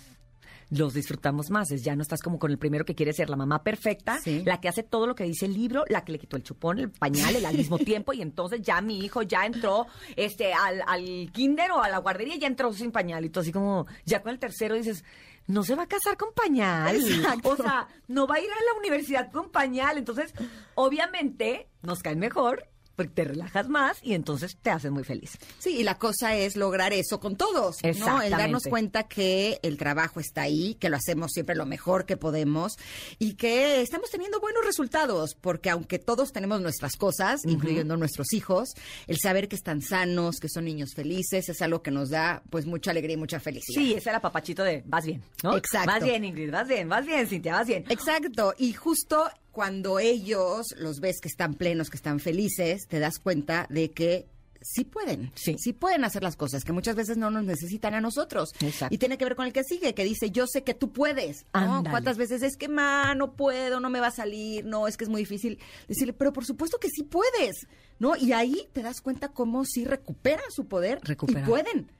Los 0.70 0.94
disfrutamos 0.94 1.50
más, 1.50 1.70
es 1.72 1.82
ya 1.82 1.96
no 1.96 2.02
estás 2.02 2.22
como 2.22 2.38
con 2.38 2.50
el 2.50 2.58
primero 2.58 2.84
que 2.84 2.94
quiere 2.94 3.12
ser 3.12 3.28
la 3.28 3.36
mamá 3.36 3.62
perfecta, 3.64 4.18
Sí. 4.20 4.42
la 4.44 4.60
que 4.60 4.68
hace 4.68 4.82
todo 4.84 5.06
lo 5.06 5.14
que 5.16 5.24
dice 5.24 5.46
el 5.46 5.54
libro, 5.54 5.84
la 5.88 6.04
que 6.04 6.12
le 6.12 6.18
quitó 6.18 6.36
el 6.36 6.42
chupón, 6.44 6.78
el 6.78 6.90
pañal, 6.90 7.34
el 7.34 7.44
al 7.44 7.56
mismo 7.56 7.76
tiempo, 7.78 8.12
y 8.12 8.22
entonces 8.22 8.62
ya 8.62 8.80
mi 8.80 8.98
hijo 9.04 9.22
ya 9.22 9.46
entró 9.46 9.86
este 10.16 10.52
al, 10.52 10.82
al 10.86 11.30
kinder 11.32 11.72
o 11.72 11.82
a 11.82 11.88
la 11.88 11.98
guardería 11.98 12.36
y 12.36 12.38
ya 12.38 12.46
entró 12.46 12.72
sin 12.72 12.92
pañal. 12.92 13.24
Y 13.24 13.30
tú 13.30 13.40
así 13.40 13.50
como, 13.52 13.86
ya 14.04 14.22
con 14.22 14.30
el 14.32 14.38
tercero 14.38 14.76
dices, 14.76 15.04
no 15.48 15.64
se 15.64 15.74
va 15.74 15.82
a 15.82 15.88
casar 15.88 16.16
con 16.16 16.32
pañal. 16.32 16.94
Exacto. 16.94 17.48
O 17.50 17.56
sea, 17.56 17.88
no 18.06 18.28
va 18.28 18.36
a 18.36 18.40
ir 18.40 18.48
a 18.50 18.72
la 18.72 18.78
universidad 18.78 19.32
con 19.32 19.50
pañal. 19.50 19.98
Entonces, 19.98 20.32
obviamente, 20.76 21.68
nos 21.82 22.00
caen 22.00 22.18
mejor 22.20 22.68
porque 23.00 23.14
te 23.14 23.24
relajas 23.24 23.66
más 23.66 23.96
y 24.02 24.12
entonces 24.12 24.58
te 24.60 24.68
haces 24.68 24.90
muy 24.90 25.04
feliz. 25.04 25.38
Sí, 25.58 25.78
y 25.78 25.84
la 25.84 25.96
cosa 25.96 26.36
es 26.36 26.54
lograr 26.54 26.92
eso 26.92 27.18
con 27.18 27.34
todos, 27.34 27.78
¿no? 27.98 28.20
El 28.20 28.30
darnos 28.30 28.64
cuenta 28.64 29.04
que 29.04 29.58
el 29.62 29.78
trabajo 29.78 30.20
está 30.20 30.42
ahí, 30.42 30.74
que 30.74 30.90
lo 30.90 30.98
hacemos 30.98 31.30
siempre 31.32 31.54
lo 31.54 31.64
mejor 31.64 32.04
que 32.04 32.18
podemos 32.18 32.76
y 33.18 33.36
que 33.36 33.80
estamos 33.80 34.10
teniendo 34.10 34.38
buenos 34.38 34.66
resultados, 34.66 35.34
porque 35.34 35.70
aunque 35.70 35.98
todos 35.98 36.30
tenemos 36.30 36.60
nuestras 36.60 36.96
cosas, 36.96 37.40
incluyendo 37.46 37.96
nuestros 37.96 38.34
hijos, 38.34 38.68
el 39.06 39.16
saber 39.18 39.48
que 39.48 39.56
están 39.56 39.80
sanos, 39.80 40.36
que 40.38 40.50
son 40.50 40.66
niños 40.66 40.90
felices, 40.94 41.48
es 41.48 41.62
algo 41.62 41.80
que 41.80 41.90
nos 41.90 42.10
da 42.10 42.42
pues 42.50 42.66
mucha 42.66 42.90
alegría 42.90 43.14
y 43.14 43.16
mucha 43.16 43.40
felicidad. 43.40 43.80
Sí, 43.80 43.94
ese 43.94 44.10
era 44.10 44.20
papachito 44.20 44.62
de 44.62 44.82
vas 44.84 45.06
bien, 45.06 45.22
¿no? 45.42 45.56
Exacto. 45.56 45.90
Vas 45.90 46.04
bien, 46.04 46.22
Ingrid, 46.22 46.50
vas 46.50 46.68
bien, 46.68 46.86
vas 46.86 47.06
bien, 47.06 47.26
Cintia, 47.26 47.54
vas 47.54 47.66
bien. 47.66 47.86
Exacto, 47.88 48.52
y 48.58 48.74
justo 48.74 49.30
cuando 49.60 49.98
ellos 49.98 50.68
los 50.78 51.00
ves 51.00 51.20
que 51.20 51.28
están 51.28 51.52
plenos, 51.52 51.90
que 51.90 51.98
están 51.98 52.18
felices, 52.18 52.86
te 52.88 52.98
das 52.98 53.18
cuenta 53.18 53.66
de 53.68 53.90
que 53.90 54.26
sí 54.62 54.84
pueden, 54.84 55.30
Sí. 55.34 55.54
pueden 55.74 56.02
hacer 56.02 56.22
las 56.22 56.34
cosas, 56.36 56.64
que 56.64 56.72
muchas 56.72 56.96
veces 56.96 57.18
no 57.18 57.30
nos 57.30 57.44
necesitan 57.44 57.92
a 57.92 58.00
nosotros. 58.00 58.54
Exacto. 58.60 58.94
Y 58.94 58.96
tiene 58.96 59.18
que 59.18 59.24
ver 59.26 59.36
con 59.36 59.44
el 59.44 59.52
que 59.52 59.62
sigue, 59.62 59.92
que 59.94 60.02
dice, 60.02 60.30
yo 60.30 60.46
sé 60.46 60.62
que 60.64 60.72
tú 60.72 60.92
puedes. 60.94 61.44
¿no? 61.52 61.84
¿Cuántas 61.90 62.16
veces 62.16 62.42
es 62.42 62.56
que, 62.56 62.68
ma, 62.68 63.14
no 63.14 63.32
puedo, 63.36 63.80
no 63.80 63.90
me 63.90 64.00
va 64.00 64.06
a 64.06 64.10
salir, 64.12 64.64
no, 64.64 64.88
es 64.88 64.96
que 64.96 65.04
es 65.04 65.10
muy 65.10 65.20
difícil? 65.20 65.58
Decirle, 65.88 66.14
pero 66.14 66.32
por 66.32 66.46
supuesto 66.46 66.78
que 66.78 66.88
sí 66.88 67.02
puedes, 67.02 67.66
¿no? 67.98 68.16
Y 68.16 68.32
ahí 68.32 68.66
te 68.72 68.80
das 68.82 69.02
cuenta 69.02 69.28
cómo 69.28 69.66
sí 69.66 69.84
recuperan 69.84 70.50
su 70.50 70.64
poder 70.68 71.00
Recuperan. 71.02 71.44
y 71.44 71.46
pueden. 71.46 71.92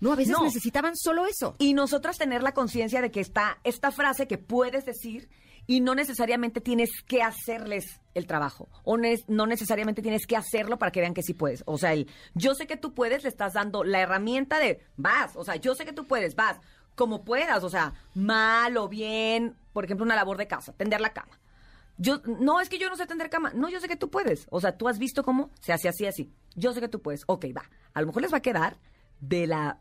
No, 0.00 0.12
a 0.12 0.16
veces 0.16 0.32
No. 0.32 0.42
necesitaban 0.42 0.96
solo 0.96 1.26
eso. 1.26 1.54
Y 1.60 1.74
nosotras 1.74 2.18
tener 2.18 2.42
la 2.42 2.54
conciencia 2.54 3.00
de 3.00 3.12
que 3.12 3.20
está 3.20 3.58
esta 3.62 3.92
frase 3.92 4.26
que 4.26 4.36
puedes 4.36 4.84
decir 4.84 5.28
y 5.66 5.80
no 5.80 5.94
necesariamente 5.94 6.60
tienes 6.60 6.90
que 7.06 7.22
hacerles 7.22 8.00
el 8.14 8.26
trabajo 8.26 8.68
o 8.84 8.96
no 8.96 9.46
necesariamente 9.46 10.02
tienes 10.02 10.26
que 10.26 10.36
hacerlo 10.36 10.78
para 10.78 10.92
que 10.92 11.00
vean 11.00 11.14
que 11.14 11.22
sí 11.22 11.34
puedes. 11.34 11.62
O 11.66 11.78
sea, 11.78 11.92
el 11.92 12.08
yo 12.34 12.54
sé 12.54 12.66
que 12.66 12.76
tú 12.76 12.94
puedes, 12.94 13.22
le 13.22 13.28
estás 13.28 13.54
dando 13.54 13.84
la 13.84 14.00
herramienta 14.00 14.58
de 14.58 14.80
vas, 14.96 15.36
o 15.36 15.44
sea, 15.44 15.56
yo 15.56 15.74
sé 15.74 15.84
que 15.84 15.92
tú 15.92 16.06
puedes, 16.06 16.34
vas, 16.36 16.58
como 16.94 17.24
puedas, 17.24 17.64
o 17.64 17.70
sea, 17.70 17.94
mal 18.14 18.76
o 18.76 18.88
bien, 18.88 19.56
por 19.72 19.84
ejemplo, 19.84 20.04
una 20.04 20.16
labor 20.16 20.36
de 20.36 20.46
casa, 20.46 20.72
tender 20.72 21.00
la 21.00 21.12
cama. 21.12 21.38
Yo, 21.96 22.20
no, 22.40 22.60
es 22.60 22.68
que 22.68 22.78
yo 22.78 22.88
no 22.90 22.96
sé 22.96 23.06
tender 23.06 23.30
cama. 23.30 23.52
No, 23.54 23.68
yo 23.68 23.78
sé 23.80 23.86
que 23.86 23.96
tú 23.96 24.10
puedes. 24.10 24.48
O 24.50 24.60
sea, 24.60 24.76
tú 24.76 24.88
has 24.88 24.98
visto 24.98 25.22
cómo 25.22 25.50
se 25.60 25.72
hace 25.72 25.88
así, 25.88 26.06
así. 26.06 26.32
Yo 26.56 26.72
sé 26.72 26.80
que 26.80 26.88
tú 26.88 27.00
puedes. 27.00 27.22
Ok, 27.26 27.46
va. 27.56 27.70
A 27.92 28.00
lo 28.00 28.08
mejor 28.08 28.22
les 28.22 28.32
va 28.32 28.38
a 28.38 28.42
quedar 28.42 28.78
de 29.20 29.46
la 29.46 29.78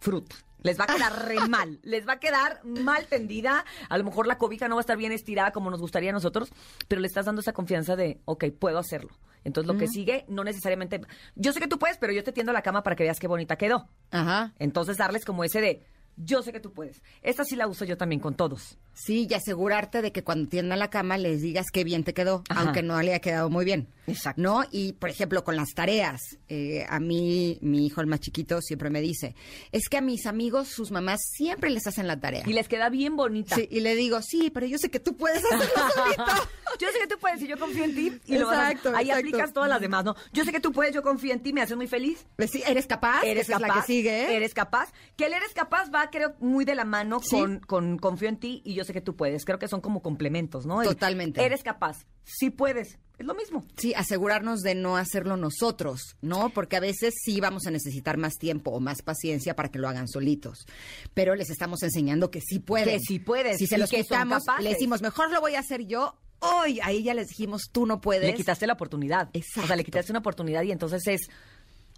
fruta. 0.00 0.36
Les 0.62 0.78
va 0.80 0.84
a 0.84 0.86
quedar 0.94 1.26
re 1.26 1.40
mal. 1.48 1.78
Les 1.82 2.06
va 2.06 2.14
a 2.14 2.18
quedar 2.18 2.64
mal 2.64 3.06
tendida. 3.06 3.64
A 3.88 3.98
lo 3.98 4.04
mejor 4.04 4.26
la 4.26 4.38
cobija 4.38 4.68
no 4.68 4.76
va 4.76 4.80
a 4.80 4.82
estar 4.82 4.96
bien 4.96 5.12
estirada 5.12 5.52
como 5.52 5.70
nos 5.70 5.80
gustaría 5.80 6.10
a 6.10 6.12
nosotros, 6.12 6.50
pero 6.88 7.00
le 7.00 7.06
estás 7.06 7.26
dando 7.26 7.40
esa 7.40 7.52
confianza 7.52 7.94
de, 7.96 8.20
ok, 8.24 8.46
puedo 8.58 8.78
hacerlo. 8.78 9.10
Entonces, 9.44 9.72
lo 9.72 9.78
que 9.78 9.86
sigue, 9.86 10.24
no 10.26 10.42
necesariamente. 10.42 11.00
Yo 11.36 11.52
sé 11.52 11.60
que 11.60 11.68
tú 11.68 11.78
puedes, 11.78 11.98
pero 11.98 12.12
yo 12.12 12.24
te 12.24 12.32
tiendo 12.32 12.52
la 12.52 12.62
cama 12.62 12.82
para 12.82 12.96
que 12.96 13.04
veas 13.04 13.20
qué 13.20 13.28
bonita 13.28 13.54
quedó. 13.56 13.88
Ajá. 14.10 14.52
Entonces, 14.58 14.96
darles 14.96 15.24
como 15.24 15.44
ese 15.44 15.60
de, 15.60 15.84
yo 16.16 16.42
sé 16.42 16.52
que 16.52 16.58
tú 16.58 16.72
puedes. 16.72 17.00
Esta 17.22 17.44
sí 17.44 17.54
la 17.54 17.68
uso 17.68 17.84
yo 17.84 17.96
también 17.96 18.20
con 18.20 18.34
todos. 18.34 18.76
Sí, 18.98 19.26
y 19.30 19.34
asegurarte 19.34 20.00
de 20.00 20.10
que 20.10 20.24
cuando 20.24 20.48
tiendan 20.48 20.78
la 20.78 20.88
cama 20.88 21.18
les 21.18 21.42
digas 21.42 21.66
qué 21.70 21.84
bien 21.84 22.02
te 22.02 22.14
quedó, 22.14 22.42
Ajá. 22.48 22.62
aunque 22.62 22.82
no 22.82 23.00
le 23.02 23.10
haya 23.10 23.20
quedado 23.20 23.50
muy 23.50 23.66
bien. 23.66 23.88
Exacto. 24.06 24.40
¿No? 24.40 24.64
Y, 24.70 24.94
por 24.94 25.10
ejemplo, 25.10 25.44
con 25.44 25.54
las 25.56 25.74
tareas, 25.74 26.20
eh, 26.48 26.86
a 26.88 26.98
mí, 26.98 27.58
mi 27.60 27.86
hijo, 27.86 28.00
el 28.00 28.06
más 28.06 28.20
chiquito, 28.20 28.62
siempre 28.62 28.88
me 28.88 29.00
dice, 29.02 29.34
es 29.70 29.88
que 29.90 29.98
a 29.98 30.00
mis 30.00 30.26
amigos, 30.26 30.68
sus 30.68 30.90
mamás, 30.92 31.20
siempre 31.36 31.68
les 31.70 31.86
hacen 31.86 32.06
la 32.06 32.18
tarea. 32.18 32.44
Y 32.46 32.52
les 32.54 32.68
queda 32.68 32.88
bien 32.88 33.16
bonita. 33.16 33.54
Sí, 33.56 33.68
y 33.70 33.80
le 33.80 33.94
digo, 33.96 34.22
sí, 34.22 34.50
pero 34.50 34.64
yo 34.66 34.78
sé 34.78 34.90
que 34.90 35.00
tú 35.00 35.14
puedes 35.16 35.44
hacerlo 35.44 35.66
solito. 35.94 36.24
Yo 36.78 36.88
sé 36.92 36.98
que 36.98 37.06
tú 37.06 37.18
puedes 37.18 37.40
y 37.40 37.46
yo 37.48 37.56
confío 37.58 37.84
en 37.84 37.94
ti. 37.94 38.12
Y 38.26 38.36
lo 38.36 38.52
Exacto, 38.52 38.90
Ahí 38.94 39.06
exacto. 39.06 39.14
aplicas 39.28 39.52
todas 39.54 39.68
las 39.70 39.80
demás, 39.80 40.04
¿no? 40.04 40.14
Yo 40.34 40.44
sé 40.44 40.52
que 40.52 40.60
tú 40.60 40.72
puedes, 40.72 40.92
yo 40.94 41.02
confío 41.02 41.32
en 41.32 41.40
ti, 41.40 41.54
me 41.54 41.62
haces 41.62 41.74
muy 41.74 41.86
feliz. 41.86 42.26
Pues 42.36 42.50
sí, 42.50 42.62
¿Eres 42.66 42.86
capaz? 42.86 43.22
Eres 43.24 43.46
capaz. 43.46 43.62
es 43.66 43.68
la 43.68 43.80
que 43.80 43.86
sigue. 43.86 44.36
Eres 44.36 44.52
capaz. 44.52 44.92
Que 45.16 45.24
el 45.26 45.32
eres 45.32 45.54
capaz 45.54 45.90
va, 45.94 46.10
creo, 46.10 46.34
muy 46.40 46.66
de 46.66 46.74
la 46.74 46.84
mano 46.84 47.20
Sí. 47.22 47.30
con, 47.30 47.60
con 47.60 47.96
confío 47.98 48.28
en 48.28 48.36
ti 48.36 48.60
y 48.62 48.74
yo 48.74 48.84
sé 48.86 48.92
que 48.92 49.00
tú 49.00 49.16
puedes. 49.16 49.44
Creo 49.44 49.58
que 49.58 49.68
son 49.68 49.80
como 49.80 50.00
complementos, 50.00 50.64
¿no? 50.66 50.80
El 50.82 50.88
Totalmente. 50.88 51.44
Eres 51.44 51.62
capaz. 51.62 52.06
Sí 52.24 52.50
puedes. 52.50 52.98
Es 53.18 53.26
lo 53.26 53.34
mismo. 53.34 53.64
Sí, 53.76 53.94
asegurarnos 53.94 54.60
de 54.60 54.74
no 54.74 54.96
hacerlo 54.96 55.36
nosotros, 55.36 56.16
¿no? 56.20 56.50
Porque 56.50 56.76
a 56.76 56.80
veces 56.80 57.14
sí 57.22 57.40
vamos 57.40 57.66
a 57.66 57.70
necesitar 57.70 58.18
más 58.18 58.34
tiempo 58.34 58.70
o 58.70 58.80
más 58.80 59.02
paciencia 59.02 59.56
para 59.56 59.70
que 59.70 59.78
lo 59.78 59.88
hagan 59.88 60.06
solitos. 60.06 60.66
Pero 61.14 61.34
les 61.34 61.50
estamos 61.50 61.82
enseñando 61.82 62.30
que 62.30 62.40
sí 62.40 62.58
pueden. 62.58 62.98
Que 62.98 63.00
sí 63.00 63.18
pueden 63.18 63.58
Si 63.58 63.66
se 63.66 63.78
los 63.78 63.90
que 63.90 64.02
quitamos, 64.02 64.42
le 64.60 64.70
decimos, 64.70 65.00
mejor 65.02 65.30
lo 65.30 65.40
voy 65.40 65.54
a 65.54 65.60
hacer 65.60 65.86
yo. 65.86 66.18
Hoy, 66.40 66.80
ahí 66.82 67.02
ya 67.02 67.14
les 67.14 67.28
dijimos, 67.28 67.70
tú 67.72 67.86
no 67.86 68.00
puedes. 68.00 68.26
Le 68.26 68.34
quitaste 68.34 68.66
la 68.66 68.74
oportunidad. 68.74 69.28
O 69.28 69.32
sea, 69.32 69.40
le 69.54 69.64
Exacto. 69.64 69.84
quitaste 69.84 70.12
una 70.12 70.18
oportunidad 70.18 70.62
y 70.62 70.72
entonces 70.72 71.06
es, 71.06 71.30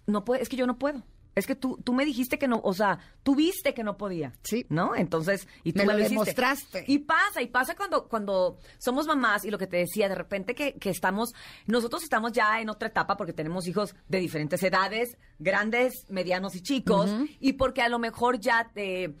no 0.07 0.23
puede, 0.23 0.41
es 0.41 0.47
que 0.49 0.55
yo 0.55 0.65
no 0.65 0.79
puedo. 0.79 1.03
Es 1.35 1.45
que 1.45 1.55
tú, 1.55 1.79
tú 1.83 1.93
me 1.93 2.05
dijiste 2.05 2.37
que 2.37 2.47
no, 2.47 2.59
o 2.63 2.73
sea, 2.73 2.99
tú 3.23 3.35
viste 3.35 3.73
que 3.73 3.83
no 3.83 3.97
podía. 3.97 4.33
Sí. 4.43 4.65
¿No? 4.69 4.95
Entonces, 4.95 5.47
y 5.63 5.71
tú 5.73 5.79
Me 5.79 5.85
me, 5.85 5.93
lo 5.93 5.99
demostraste. 5.99 6.83
Y 6.87 6.99
pasa, 6.99 7.41
y 7.41 7.47
pasa 7.47 7.75
cuando, 7.75 8.07
cuando 8.09 8.57
somos 8.77 9.05
mamás 9.07 9.45
y 9.45 9.51
lo 9.51 9.57
que 9.57 9.67
te 9.67 9.77
decía, 9.77 10.09
de 10.09 10.15
repente 10.15 10.55
que, 10.55 10.73
que 10.73 10.89
estamos, 10.89 11.33
nosotros 11.65 12.03
estamos 12.03 12.31
ya 12.33 12.59
en 12.59 12.69
otra 12.69 12.89
etapa 12.89 13.15
porque 13.15 13.31
tenemos 13.33 13.67
hijos 13.67 13.95
de 14.09 14.19
diferentes 14.19 14.61
edades, 14.63 15.17
grandes, 15.37 15.93
medianos 16.09 16.55
y 16.55 16.61
chicos, 16.61 17.09
y 17.39 17.53
porque 17.53 17.81
a 17.81 17.89
lo 17.89 17.99
mejor 17.99 18.39
ya 18.39 18.69
te 18.73 19.15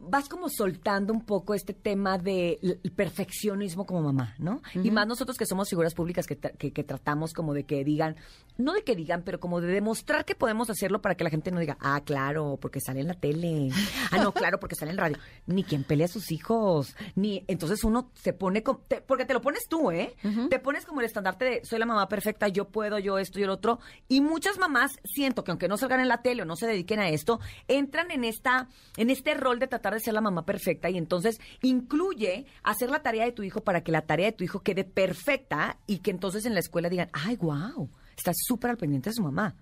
vas 0.00 0.28
como 0.28 0.48
soltando 0.48 1.12
un 1.12 1.26
poco 1.26 1.54
este 1.54 1.74
tema 1.74 2.18
del 2.18 2.80
perfeccionismo 2.94 3.84
como 3.84 4.00
mamá, 4.00 4.34
¿no? 4.38 4.62
Y 4.74 4.92
más 4.92 5.08
nosotros 5.08 5.36
que 5.36 5.44
somos 5.44 5.68
figuras 5.68 5.92
públicas 5.92 6.24
que, 6.24 6.40
tra- 6.40 6.56
que, 6.56 6.72
que 6.72 6.84
tratamos 6.84 7.32
como 7.32 7.52
de 7.52 7.64
que 7.64 7.82
digan, 7.82 8.14
no 8.58 8.74
de 8.74 8.82
que 8.84 8.94
digan, 8.94 9.22
pero 9.22 9.40
como 9.40 9.60
de 9.60 9.68
demostrar 9.68 10.24
que 10.24 10.34
podemos 10.34 10.68
hacerlo 10.68 11.00
para 11.00 11.14
que 11.14 11.24
la 11.24 11.30
gente 11.30 11.50
no 11.50 11.60
diga, 11.60 11.78
ah, 11.80 12.02
claro, 12.04 12.58
porque 12.60 12.80
sale 12.80 13.00
en 13.00 13.06
la 13.08 13.14
tele, 13.14 13.70
ah, 14.10 14.18
no, 14.18 14.32
claro, 14.32 14.60
porque 14.60 14.74
sale 14.74 14.90
en 14.90 14.98
radio, 14.98 15.16
ni 15.46 15.64
quien 15.64 15.84
pelea 15.84 16.04
a 16.06 16.08
sus 16.08 16.30
hijos, 16.30 16.94
ni, 17.14 17.44
entonces 17.48 17.82
uno 17.84 18.10
se 18.14 18.32
pone, 18.32 18.62
como, 18.62 18.80
te- 18.80 19.00
porque 19.00 19.24
te 19.24 19.32
lo 19.32 19.40
pones 19.40 19.66
tú, 19.68 19.90
¿eh? 19.90 20.14
Te 20.50 20.58
pones 20.58 20.84
como 20.84 21.00
el 21.00 21.06
estandarte 21.06 21.44
de, 21.44 21.60
soy 21.64 21.78
la 21.78 21.86
mamá 21.86 22.08
perfecta, 22.08 22.48
yo 22.48 22.66
puedo, 22.68 22.98
yo 22.98 23.18
esto 23.18 23.38
y 23.40 23.44
el 23.44 23.50
otro, 23.50 23.78
y 24.08 24.20
muchas 24.20 24.58
mamás 24.58 24.92
siento 25.04 25.44
que 25.44 25.52
aunque 25.52 25.68
no 25.68 25.76
salgan 25.78 26.00
en 26.00 26.08
la 26.08 26.20
tele 26.22 26.42
o 26.42 26.44
no 26.44 26.56
se 26.56 26.66
dediquen 26.66 27.00
a 27.00 27.08
esto, 27.08 27.40
entran 27.68 28.10
en 28.10 28.24
esta, 28.24 28.68
en 28.96 29.10
este 29.10 29.34
rol 29.34 29.58
de 29.60 29.68
tratar 29.68 29.94
de 29.94 30.00
ser 30.00 30.14
la 30.14 30.20
mamá 30.20 30.44
perfecta 30.44 30.90
y 30.90 30.98
entonces 30.98 31.38
incluye 31.62 32.46
hacer 32.64 32.90
la 32.90 33.02
tarea 33.02 33.24
de 33.24 33.32
tu 33.32 33.42
hijo 33.44 33.62
para 33.62 33.82
que 33.82 33.92
la 33.92 34.02
tarea 34.02 34.26
de 34.26 34.32
tu 34.32 34.42
hijo 34.44 34.60
quede 34.60 34.82
perfecta 34.84 35.78
y 35.86 35.98
que 35.98 36.10
entonces 36.10 36.44
en 36.44 36.54
la 36.54 36.60
escuela 36.60 36.88
digan, 36.88 37.08
ay, 37.12 37.36
wow, 37.36 37.88
está 38.18 38.32
súper 38.34 38.70
al 38.70 38.76
pendiente 38.76 39.10
de 39.10 39.14
su 39.14 39.22
mamá. 39.22 39.56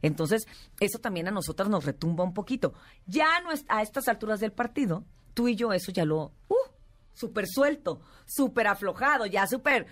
Entonces, 0.00 0.46
eso 0.80 0.98
también 0.98 1.28
a 1.28 1.32
nosotras 1.32 1.68
nos 1.68 1.84
retumba 1.84 2.24
un 2.24 2.34
poquito. 2.34 2.72
Ya 3.06 3.40
no 3.42 3.50
es, 3.50 3.64
a 3.68 3.82
estas 3.82 4.08
alturas 4.08 4.40
del 4.40 4.52
partido, 4.52 5.04
tú 5.34 5.48
y 5.48 5.56
yo 5.56 5.72
eso 5.72 5.92
ya 5.92 6.04
lo, 6.04 6.32
uh, 6.48 6.70
súper 7.12 7.46
suelto, 7.46 8.00
súper 8.26 8.68
aflojado, 8.68 9.26
ya 9.26 9.46
súper, 9.46 9.86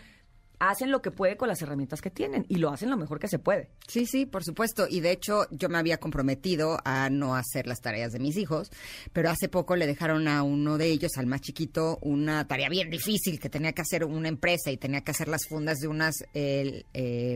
hacen 0.59 0.91
lo 0.91 1.03
que 1.03 1.11
puede 1.11 1.37
con 1.37 1.49
las 1.49 1.61
herramientas 1.63 2.01
que 2.01 2.11
tienen 2.11 2.47
y 2.49 2.57
lo 2.57 2.71
hacen 2.71 2.91
lo 2.91 2.97
mejor 2.97 3.19
que 3.19 3.29
se 3.29 3.39
puede. 3.39 3.71
Sí, 3.87 4.07
sí, 4.07 4.27
por 4.27 4.45
supuesto. 4.45 4.87
Y 4.89 5.01
de 5.01 5.13
hecho, 5.13 5.47
yo 5.51 5.69
me 5.69 5.79
había 5.79 5.99
comprometido 5.99 6.79
a 6.85 7.11
no 7.11 7.37
hacer 7.37 7.67
las 7.67 7.81
tareas 7.81 8.13
de 8.13 8.19
mis 8.19 8.37
hijos, 8.37 8.71
pero 9.13 9.31
hace 9.31 9.49
poco 9.49 9.77
le 9.77 9.87
dejaron 9.87 10.29
a 10.29 10.43
uno 10.43 10.79
de 10.79 10.87
ellos, 10.87 11.13
al 11.17 11.27
más 11.27 11.41
chiquito, 11.41 11.99
una 12.03 12.47
tarea 12.47 12.69
bien 12.69 12.91
difícil 12.91 13.39
que 13.39 13.49
tenía 13.49 13.73
que 13.73 13.83
hacer 13.83 14.05
una 14.05 14.29
empresa 14.29 14.71
y 14.71 14.77
tenía 14.77 15.03
que 15.03 15.11
hacer 15.11 15.29
las 15.29 15.47
fundas 15.49 15.79
de 15.79 15.89
unas 15.89 16.25
eh, 16.35 16.85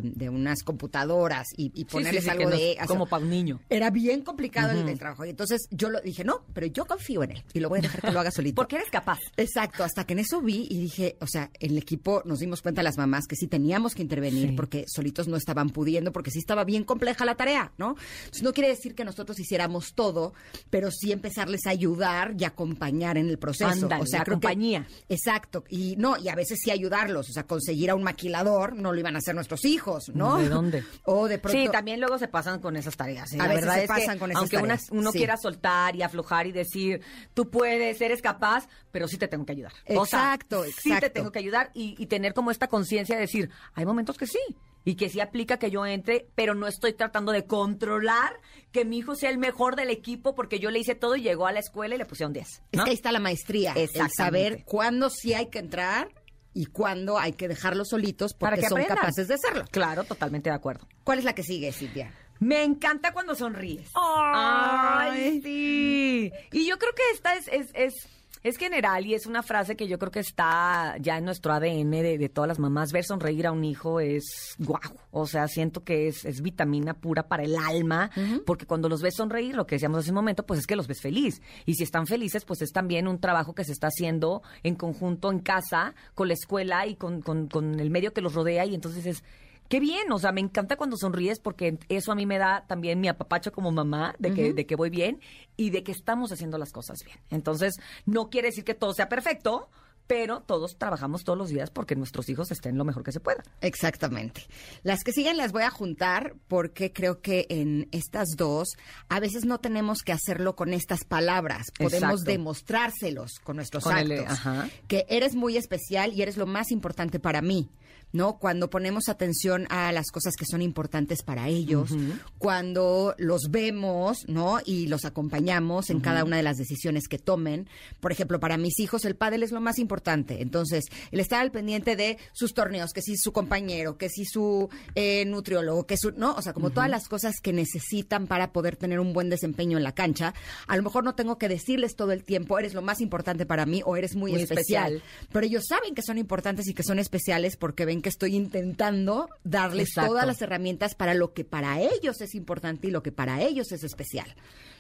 de 0.03 0.29
unas 0.29 0.63
computadoras 0.63 1.49
y, 1.57 1.73
y 1.75 1.85
ponerles 1.85 2.25
sí, 2.25 2.31
sí, 2.31 2.37
algo 2.37 2.51
no 2.51 2.57
de 2.57 2.77
como 2.87 3.07
para 3.07 3.23
un 3.23 3.31
niño. 3.31 3.61
Era 3.69 3.91
bien 3.91 4.23
complicado 4.23 4.73
el, 4.73 4.89
el 4.89 4.99
trabajo. 4.99 5.25
Y 5.25 5.31
entonces 5.31 5.69
yo 5.71 5.91
lo 5.91 6.01
dije, 6.01 6.25
no, 6.25 6.45
pero 6.53 6.67
yo 6.67 6.87
confío 6.87 7.23
en 7.23 7.33
él 7.33 7.45
y 7.53 7.61
lo 7.61 7.69
voy 7.69 7.81
a 7.81 7.83
dejar 7.83 8.01
que 8.01 8.11
lo 8.11 8.21
haga 8.21 8.31
solito. 8.31 8.57
Porque 8.61 8.77
eres 8.77 8.91
capaz. 8.91 9.19
Exacto, 9.37 9.85
hasta 9.85 10.05
que 10.05 10.15
en 10.15 10.21
eso 10.21 10.41
vi 10.41 10.67
y 10.71 10.81
dije, 10.81 11.17
o 11.21 11.27
sea, 11.27 11.51
el 11.61 11.77
equipo 11.77 12.23
nos 12.25 12.39
dimos 12.39 12.63
cuenta 12.63 12.83
las 12.83 12.97
mamás 12.97 13.10
mamás 13.11 13.27
que 13.27 13.37
sí 13.37 13.47
teníamos 13.47 13.95
que 13.95 14.03
intervenir 14.03 14.51
Sí. 14.51 14.55
porque 14.57 14.85
solitos 14.87 15.27
no 15.29 15.37
estaban 15.37 15.71
pudiendo, 15.71 16.13
porque 16.13 16.31
sí 16.31 16.39
estaba 16.39 16.65
bien 16.65 16.85
compleja 16.85 17.25
la 17.25 17.35
tarea, 17.35 17.73
¿no? 17.79 17.97
Entonces 18.21 18.43
no 18.43 18.53
quiere 18.53 18.69
decir 18.69 18.95
que 18.95 19.05
nosotros 19.05 19.39
hiciéramos 19.39 19.93
todo, 19.95 20.33
pero 20.71 20.91
sí 20.91 21.13
empezarles 21.13 21.67
a 21.67 21.71
ayudar 21.71 22.35
y 22.39 22.45
acompañar 22.45 23.19
en 23.19 23.29
el 23.29 23.39
proceso. 23.39 23.87
O 23.87 24.07
sea, 24.07 24.19
la 24.21 24.25
que- 24.41 24.85
exacto. 25.09 25.65
Y 25.69 25.97
no, 25.97 26.17
y 26.19 26.29
a 26.29 26.35
veces 26.35 26.59
sí 26.63 26.71
ayudarlos. 26.71 27.29
O 27.29 27.33
sea, 27.33 27.45
conseguir 27.47 27.91
a 27.91 27.95
un 27.95 28.03
maquilador 28.03 28.75
no 28.77 28.93
lo 28.93 28.99
iban 29.01 29.15
a 29.17 29.19
hacer 29.19 29.35
nuestros 29.35 29.65
hijos, 29.65 30.11
¿no? 30.15 30.39
¿De 30.39 30.49
dónde? 30.49 30.85
O 31.05 31.27
de 31.29 31.39
pronto. 31.39 31.59
Sí, 31.61 31.69
también 31.71 31.99
luego 32.01 32.19
se 32.19 32.29
pasan 32.29 32.61
con 32.61 32.77
esas 32.77 32.97
tareas. 32.97 33.33
¿eh? 33.33 33.37
A 33.41 33.47
La 33.47 33.49
veces 33.49 33.61
verdad 33.63 33.75
se 33.77 33.83
es 33.83 33.89
pasan 33.89 34.15
que 34.15 34.19
con 34.21 34.31
esas 34.31 34.41
aunque 34.43 34.57
tareas, 34.59 34.87
uno 34.91 35.13
sí. 35.13 35.19
quiera 35.19 35.37
soltar 35.37 35.97
y 35.97 36.03
aflojar 36.03 36.47
y 36.47 36.53
decir, 36.53 37.01
tú 37.35 37.51
puedes, 37.51 38.01
eres 38.01 38.23
capaz, 38.23 38.69
pero 38.93 39.09
sí 39.09 39.17
te 39.19 39.29
tengo 39.29 39.45
que 39.47 39.53
ayudar. 39.53 39.73
O 39.97 40.07
sea, 40.07 40.21
Exacto, 40.35 40.65
Sí 40.83 40.93
te 41.01 41.11
tengo 41.11 41.31
que 41.33 41.39
ayudar 41.39 41.71
y, 41.75 41.95
y 41.99 42.07
tener 42.07 42.35
como 42.35 42.51
esta 42.51 42.69
conciencia 42.69 43.00
de 43.09 43.21
decir, 43.21 43.51
hay 43.75 43.85
momentos 43.87 44.17
que 44.17 44.27
sí. 44.27 44.39
Y 44.83 44.95
que 44.95 45.11
sí 45.11 45.21
aplica 45.21 45.59
que 45.59 45.71
yo 45.71 45.85
entre, 45.85 46.27
pero 46.35 46.55
no 46.55 46.67
estoy 46.67 46.95
tratando 46.95 47.33
de 47.33 47.45
controlar 47.45 48.33
que 48.73 48.87
mi 48.87 48.97
hijo 48.97 49.15
sea 49.15 49.29
el 49.29 49.37
mejor 49.37 49.77
del 49.77 49.91
equipo 49.91 50.35
porque 50.35 50.59
yo 50.59 50.71
le 50.71 50.79
hice 50.79 50.95
todo 50.95 51.17
y 51.17 51.23
llegó 51.23 51.47
a 51.47 51.53
la 51.53 51.59
escuela 51.61 51.95
y 51.95 51.99
le 51.99 52.07
pusieron 52.07 52.33
10. 52.33 52.49
Es 52.49 52.61
¿no? 52.73 52.85
que 52.85 52.91
ahí 52.91 52.97
está 52.97 53.13
la 53.13 53.21
maestría. 53.21 53.75
El 53.75 53.91
saber 54.11 54.65
cuándo 54.65 55.11
sí 55.11 55.35
hay 55.35 55.51
que 55.51 55.59
entrar 55.59 56.09
y 56.55 56.65
cuándo 56.67 57.19
hay 57.19 57.35
que 57.35 57.47
dejarlos 57.47 57.89
solitos 57.91 58.33
Para 58.33 58.57
porque 58.57 58.63
que 58.63 58.69
son 58.71 58.79
aprendan. 58.79 58.97
capaces 58.97 59.29
de 59.29 59.35
hacerlo. 59.35 59.65
Claro, 59.71 60.05
totalmente 60.05 60.49
de 60.49 60.57
acuerdo. 60.57 60.89
¿Cuál 61.05 61.19
es 61.19 61.25
la 61.27 61.35
que 61.35 61.43
sigue, 61.43 61.73
Cintia? 61.73 62.15
Me 62.39 62.65
encanta 62.65 63.13
cuando 63.13 63.35
sonríes. 63.35 63.91
Ay. 63.95 65.43
sí! 65.43 66.33
Y 66.53 66.67
yo 66.67 66.79
creo 66.79 66.95
que 66.95 67.03
esta 67.13 67.35
es, 67.35 67.49
es, 67.49 67.71
es, 67.75 67.95
es 68.43 68.57
general 68.57 69.07
y 69.07 69.15
es 69.15 69.27
una 69.27 69.43
frase 69.43 69.77
que 69.77 69.87
yo 69.87 69.99
creo 69.99 70.11
que 70.11 70.21
está 70.21 70.97
ya 70.99 71.19
en 71.19 71.25
nuestro 71.25 71.53
ADN 71.53 71.91
de, 71.91 72.17
de 72.17 72.29
todas 72.29 72.49
las 72.49 72.59
mamás. 72.59 72.91
Ver 72.93 73.05
sonreír 73.05 73.47
a 73.47 73.53
un 73.53 73.65
hijo 73.65 74.01
es 74.01 74.55
guau. 74.59 74.81
O 75.11 75.27
sea, 75.27 75.47
siento 75.47 75.85
que 75.85 76.09
es, 76.09 76.25
es 76.25 76.41
vitamina 76.41 76.95
pura 76.95 77.29
para 77.29 77.43
el 77.43 77.57
alma, 77.57 78.11
porque 78.47 78.67
cuando 78.67 78.89
los 78.89 79.03
ves 79.03 79.17
sonreír, 79.17 79.55
lo 79.55 79.67
que 79.67 79.75
decíamos 79.75 79.99
hace 79.99 80.11
un 80.11 80.17
momento, 80.17 80.47
pues 80.47 80.61
es 80.61 80.67
que 80.67 80.77
los 80.77 80.87
ves 80.87 81.01
feliz. 81.01 81.43
Y 81.67 81.75
si 81.75 81.83
están 81.83 82.07
felices, 82.07 82.45
pues 82.45 82.63
es 82.63 82.73
también 82.73 83.09
un 83.09 83.21
trabajo 83.21 83.55
que 83.55 83.65
se 83.65 83.73
está 83.73 83.89
haciendo 83.89 84.43
en 84.63 84.75
conjunto 84.75 85.31
en 85.31 85.41
casa, 85.41 85.95
con 86.15 86.29
la 86.29 86.35
escuela 86.35 86.87
y 86.87 86.97
con, 86.97 87.21
con, 87.21 87.49
con 87.49 87.79
el 87.79 87.91
medio 87.91 88.13
que 88.13 88.23
los 88.23 88.35
rodea. 88.35 88.65
Y 88.65 88.75
entonces 88.75 89.05
es 89.05 89.25
Qué 89.71 89.79
bien, 89.79 90.11
o 90.11 90.19
sea, 90.19 90.33
me 90.33 90.41
encanta 90.41 90.77
cuando 90.77 90.97
sonríes 90.97 91.39
porque 91.39 91.79
eso 91.89 92.11
a 92.11 92.17
mí 92.17 92.27
me 92.27 92.39
da 92.39 92.67
también 92.67 93.01
mi 93.01 93.07
apapacho 93.07 93.53
como 93.53 93.71
mamá 93.71 94.17
de 94.19 94.35
que, 94.35 94.53
de 94.53 94.67
que 94.67 94.75
voy 94.75 94.91
bien 94.91 95.21
y 95.57 95.71
de 95.71 95.85
que 95.85 95.93
estamos 95.93 96.33
haciendo 96.33 96.59
las 96.59 96.73
cosas 96.73 96.99
bien. 97.05 97.19
Entonces, 97.31 97.77
no 98.05 98.31
quiere 98.31 98.49
decir 98.49 98.65
que 98.65 98.75
todo 98.75 98.93
sea 98.95 99.09
perfecto, 99.09 99.71
pero 100.09 100.41
todos 100.41 100.77
trabajamos 100.77 101.23
todos 101.23 101.39
los 101.39 101.51
días 101.51 101.71
porque 101.71 101.95
nuestros 101.95 102.29
hijos 102.29 102.51
estén 102.51 102.77
lo 102.77 102.85
mejor 102.85 103.05
que 103.05 103.13
se 103.13 103.21
pueda. 103.21 103.45
Exactamente. 103.61 104.45
Las 104.83 105.05
que 105.05 105.13
siguen 105.13 105.37
las 105.37 105.53
voy 105.53 105.63
a 105.63 105.71
juntar 105.71 106.35
porque 106.49 106.93
creo 106.93 107.21
que 107.21 107.47
en 107.49 107.89
estas 107.93 108.31
dos 108.37 108.71
a 109.09 109.21
veces 109.21 109.45
no 109.45 109.61
tenemos 109.61 110.03
que 110.03 110.11
hacerlo 110.11 110.57
con 110.57 110.75
estas 110.75 111.05
palabras. 111.05 111.67
Podemos 111.79 112.23
Exacto. 112.23 112.31
demostrárselos 112.33 113.39
con 113.39 113.55
nuestros 113.55 113.85
Con 113.85 113.93
actos. 113.95 114.47
el-. 114.47 114.73
Que 114.89 115.07
eres 115.09 115.37
muy 115.37 115.57
especial 115.57 116.13
y 116.13 116.23
eres 116.23 116.37
lo 116.37 116.47
más 116.47 116.73
importante 116.73 117.21
para 117.21 117.41
mí. 117.41 117.71
¿No? 118.13 118.39
Cuando 118.39 118.71
ponemos 118.71 119.09
atención 119.09 119.67
a 119.71 119.93
las 119.93 120.11
cosas 120.11 120.35
que 120.37 120.45
son 120.45 120.63
importantes 120.63 121.23
para 121.23 121.49
ellos, 121.49 121.91
cuando 122.39 123.15
los 123.19 123.51
vemos, 123.51 124.29
¿no? 124.29 124.59
Y 124.65 124.89
los 124.89 125.05
acompañamos 125.05 125.91
en 125.91 126.01
cada 126.01 126.25
una 126.25 126.37
de 126.37 126.43
las 126.43 126.57
decisiones 126.57 127.07
que 127.07 127.19
tomen. 127.19 127.69
Por 128.01 128.13
ejemplo, 128.13 128.41
para 128.41 128.57
mis 128.57 128.79
hijos 128.81 129.05
el 129.05 129.15
pádel 129.15 129.43
es 129.43 129.53
lo 129.53 129.61
más 129.61 129.79
importante. 129.79 130.43
Entonces, 130.43 130.87
el 131.11 131.21
estar 131.21 131.41
al 131.41 131.51
pendiente 131.51 131.97
de 131.97 132.19
sus 132.33 132.55
torneos, 132.55 132.93
que 132.93 133.03
si 133.03 133.17
su 133.17 133.33
compañero, 133.33 133.97
que 133.97 134.09
si 134.09 134.25
su 134.25 134.69
eh, 134.95 135.25
nutriólogo, 135.27 135.87
que 135.87 135.97
su, 135.97 136.13
¿no? 136.13 136.35
O 136.35 136.43
sea, 136.43 136.53
como 136.53 136.71
todas 136.71 136.91
las 136.91 137.09
cosas 137.09 137.37
que 137.41 137.53
necesitan 137.53 138.27
para 138.27 138.53
poder 138.53 138.77
tener 138.77 139.01
un 139.01 139.13
buen 139.13 139.31
desempeño 139.31 139.79
en 139.79 139.85
la 139.85 139.93
cancha. 139.93 140.35
A 140.67 140.77
lo 140.77 140.83
mejor 140.83 141.05
no 141.05 141.15
tengo 141.15 141.39
que 141.39 141.49
decirles 141.49 141.95
todo 141.97 142.13
el 142.13 142.25
tiempo, 142.25 142.59
eres 142.59 142.75
lo 142.75 142.83
más 142.83 143.01
importante 143.01 143.47
para 143.47 143.67
mí 143.67 143.83
o 143.85 143.97
eres 143.97 144.17
muy, 144.17 144.33
Muy 144.33 144.43
especial. 144.43 144.95
especial. 144.95 145.29
Pero 145.33 145.47
ellos 145.47 145.65
saben 145.69 145.95
que 145.95 146.03
son 146.03 146.19
importantes 146.19 146.67
y 146.69 146.75
que 146.75 146.83
son 146.83 146.99
especiales 146.99 147.57
porque 147.57 147.85
ven 147.85 148.00
que 148.03 148.09
estoy 148.09 148.37
intentando 148.37 149.29
darles 149.45 149.89
Exacto. 149.89 150.11
todas 150.11 150.27
las 150.27 150.41
herramientas 150.43 150.95
para 150.95 151.15
lo 151.15 151.33
que 151.33 151.45
para 151.45 151.81
ellos 151.81 152.21
es 152.21 152.35
importante 152.35 152.89
y 152.89 152.91
lo 152.91 153.03
que 153.03 153.13
para 153.13 153.43
ellos 153.43 153.73
es 153.73 153.85
especial. 153.85 154.35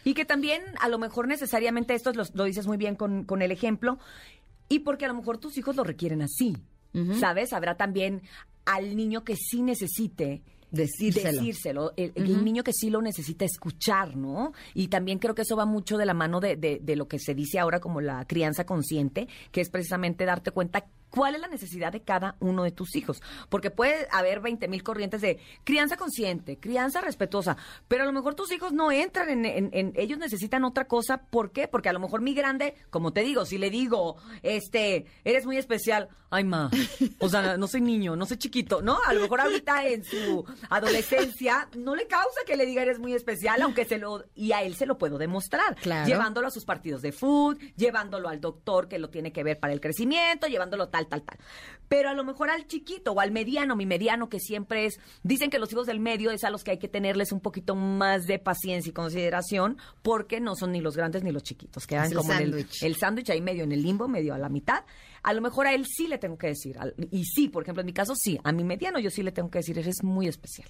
Y 0.05 0.15
que 0.15 0.25
también 0.25 0.63
a 0.81 0.89
lo 0.89 0.99
mejor 0.99 1.29
necesariamente 1.29 1.95
esto 1.95 2.13
lo, 2.13 2.25
lo 2.35 2.45
dices 2.45 2.67
muy 2.67 2.77
bien 2.77 2.97
con, 2.97 3.25
con 3.25 3.43
el 3.43 3.51
ejemplo, 3.53 3.99
y 4.69 4.81
porque 4.81 5.05
a 5.05 5.09
lo 5.09 5.15
mejor 5.15 5.39
tus 5.39 5.57
hijos 5.59 5.77
lo 5.77 5.85
requieren 5.85 6.23
así, 6.23 6.57
¿sabes? 7.19 7.53
Habrá 7.53 7.77
también 7.77 8.23
al 8.65 8.97
niño 8.97 9.25
que 9.25 9.37
sí 9.37 9.63
necesite 9.63 10.43
Decírselo. 10.73 11.33
decírselo, 11.41 11.93
el, 11.97 12.13
el 12.15 12.45
niño 12.45 12.63
que 12.63 12.73
sí 12.73 12.91
lo 12.91 13.03
necesita 13.03 13.45
escuchar, 13.45 14.17
¿no? 14.17 14.53
Y 14.73 14.87
también 14.87 15.19
creo 15.19 15.35
que 15.35 15.43
eso 15.43 15.57
va 15.57 15.67
mucho 15.67 15.99
de 15.99 16.07
la 16.07 16.15
mano 16.15 16.39
de, 16.39 16.55
de- 16.57 16.79
de 16.81 16.95
lo 16.95 17.09
que 17.09 17.19
se 17.19 17.35
dice 17.35 17.59
ahora 17.59 17.81
como 17.81 18.01
la 18.01 18.25
crianza 18.27 18.65
consciente, 18.65 19.27
que 19.51 19.61
es 19.63 19.69
precisamente 19.69 20.25
darte 20.25 20.53
cuenta 20.53 20.87
cuál 21.11 21.35
es 21.35 21.41
la 21.41 21.49
necesidad 21.49 21.93
de 21.93 22.03
cada 22.03 22.37
uno 22.41 22.63
de 22.65 22.71
tus 22.71 22.95
hijos. 22.97 23.23
Porque 23.49 23.71
puede 23.71 24.07
haber 24.11 24.41
20 24.41 24.69
mil 24.69 24.83
corrientes 24.83 25.21
de 25.21 25.39
crianza 25.65 25.97
consciente, 25.97 26.59
crianza 26.59 27.01
respetuosa, 27.01 27.57
pero 27.89 28.05
a 28.05 28.07
lo 28.07 28.13
mejor 28.13 28.35
tus 28.35 28.51
hijos 28.53 28.73
no 28.73 28.91
entran 28.93 29.29
en, 29.31 29.45
en- 29.45 29.71
en- 29.73 29.93
ellos 29.97 30.19
necesitan 30.19 30.65
otra 30.65 30.87
cosa. 30.87 31.19
¿Por 31.31 31.53
qué? 31.53 31.69
Porque 31.69 31.89
a 31.89 31.93
lo 31.93 32.01
mejor 32.01 32.21
mi 32.23 32.35
grande, 32.35 32.75
como 32.91 33.13
te 33.13 33.23
digo, 33.23 33.45
si 33.45 33.59
le 33.59 33.71
digo, 33.71 34.17
este, 34.43 35.07
eres 35.25 35.45
muy 35.47 35.57
especial, 35.57 36.09
ay 36.31 36.45
ma, 36.45 36.71
o 37.19 37.29
sea, 37.29 37.57
no 37.57 37.67
soy 37.67 37.81
niño, 37.81 38.15
no 38.17 38.25
soy 38.27 38.37
chiquito, 38.39 38.83
¿no? 38.83 38.99
A 39.07 39.13
lo 39.13 39.21
mejor 39.21 39.41
ahorita 39.41 39.87
en 39.89 40.05
su 40.05 40.45
adolescencia 40.69 41.69
no 41.77 41.95
le 41.95 42.07
causa 42.07 42.41
que 42.47 42.57
le 42.57 42.67
diga 42.67 42.83
eres 42.83 42.99
muy 42.99 43.15
especial, 43.15 43.63
aunque 43.63 43.85
se 43.85 43.99
lo, 43.99 44.25
y 44.35 44.53
a 44.53 44.63
él 44.63 44.75
se 44.75 44.87
lo 44.87 44.99
puedo 44.99 45.19
demostrar. 45.19 45.75
Claro. 45.77 46.07
Llevándolo 46.07 46.49
a 46.49 46.51
sus 46.51 46.65
partidos 46.65 47.03
de 47.03 47.13
fútbol, 47.13 47.59
llevándolo 47.77 48.29
al 48.29 48.41
doctor 48.41 48.89
que 48.89 48.99
lo 48.99 49.11
tiene 49.11 49.33
que 49.33 49.43
ver 49.43 49.59
para 49.59 49.73
el 49.73 49.81
crecimiento, 49.81 50.47
llevándolo 50.47 50.89
tal, 50.89 51.00
tal, 51.07 51.23
tal. 51.23 51.39
Pero 51.89 52.09
a 52.09 52.15
lo 52.15 52.23
mejor 52.23 52.51
al 52.51 52.69
chiquito 52.69 53.13
o 53.13 53.21
al 53.21 53.33
mediano, 53.33 53.75
mi 53.75 53.85
mediano 53.85 54.29
que 54.29 54.39
siempre 54.39 54.87
es, 54.87 55.01
dicen 55.25 55.51
que 55.51 55.59
los 55.59 55.73
hijos 55.73 55.89
del 55.89 55.99
medio 55.99 56.31
es 56.31 56.45
a 56.45 56.51
los 56.51 56.63
que 56.63 56.71
hay 56.71 56.79
que 56.79 56.87
tenerles 56.87 57.33
un 57.33 57.41
poquito 57.41 57.75
más 57.75 58.27
de 58.27 58.39
paciencia 58.39 58.91
y 58.91 58.93
consideración, 58.93 59.77
porque 60.03 60.39
no 60.39 60.55
son 60.55 60.71
ni 60.71 60.81
los 60.81 60.97
grandes 60.97 61.25
ni 61.25 61.33
los 61.33 61.43
chiquitos, 61.43 61.89
quedan 61.89 62.07
Es 62.07 62.15
como 62.15 62.33
en 62.33 62.39
el, 62.39 62.51
sándwich. 62.53 62.83
el 62.85 62.97
sándwich 62.97 63.31
ahí 63.31 63.41
medio 63.41 63.65
en 63.65 63.73
el 63.73 63.83
limbo, 63.83 64.07
medio 64.07 64.35
a 64.35 64.39
la 64.39 64.49
mitad. 64.49 64.85
A 65.25 65.33
lo 65.33 65.41
mejor 65.41 65.67
a 65.67 65.75
él 65.75 65.85
sí 65.85 66.07
le 66.07 66.19
tengo 66.19 66.39
que 66.39 66.47
decir, 66.47 66.79
y 67.11 67.25
sí, 67.25 67.49
por 67.49 67.65
ejemplo, 67.65 67.81
en 67.81 67.87
mi 67.87 67.93
caso 67.93 68.15
sí, 68.15 68.39
a 68.45 68.53
mi 68.53 68.63
mediano 68.63 69.01
yo 69.01 69.11
sí 69.11 69.25
le 69.25 69.33
tengo 69.33 69.51
que 69.51 69.59
decir, 69.59 69.77
eres 69.77 70.05
muy 70.05 70.29
especial. 70.29 70.69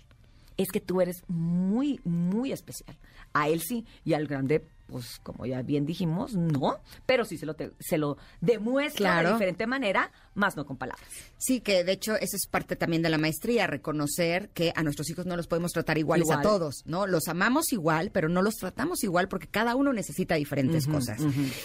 Es 0.57 0.71
que 0.71 0.81
tú 0.81 1.01
eres 1.01 1.23
muy, 1.29 2.01
muy 2.05 2.53
especial. 2.53 2.97
A 3.33 3.49
él 3.49 3.61
sí, 3.61 3.87
y 4.05 4.15
al 4.15 4.27
grande, 4.27 4.67
pues 4.89 5.21
como 5.23 5.47
ya 5.47 5.63
bien 5.63 5.87
dijimos, 5.87 6.35
no, 6.35 6.79
pero 7.07 7.25
sí 7.25 7.39
se 7.39 7.47
lo, 7.47 7.55
te- 7.55 7.71
se 7.79 7.97
lo 7.97 8.19
demuestra 8.41 8.99
Claro. 8.99 9.29
de 9.29 9.35
diferente 9.35 9.67
manera, 9.69 10.11
más 10.35 10.57
no 10.57 10.67
con 10.67 10.77
palabras. 10.77 11.07
Sí, 11.39 11.61
que 11.61 11.85
de 11.85 11.93
hecho 11.93 12.17
eso 12.17 12.35
es 12.37 12.49
parte 12.51 12.75
también 12.75 13.01
de 13.03 13.09
la 13.09 13.17
maestría, 13.19 13.69
reconocer 13.69 14.49
que 14.51 14.73
a 14.75 14.83
nuestros 14.83 15.09
hijos 15.11 15.27
no 15.27 15.37
los 15.37 15.47
podemos 15.47 15.71
tratar 15.73 15.97
iguales 15.97 16.25
Igual. 16.27 16.41
a 16.41 16.43
todos, 16.43 16.83
¿no? 16.87 17.07
Los 17.07 17.29
amamos 17.29 17.73
igual, 17.73 18.11
pero 18.11 18.29
no 18.29 18.43
los 18.43 18.57
tratamos 18.57 19.05
igual 19.05 19.29
porque 19.29 19.47
cada 19.47 19.77
uno 19.77 19.93
necesita 19.93 20.35
diferentes 20.35 20.89
cosas. 20.89 21.21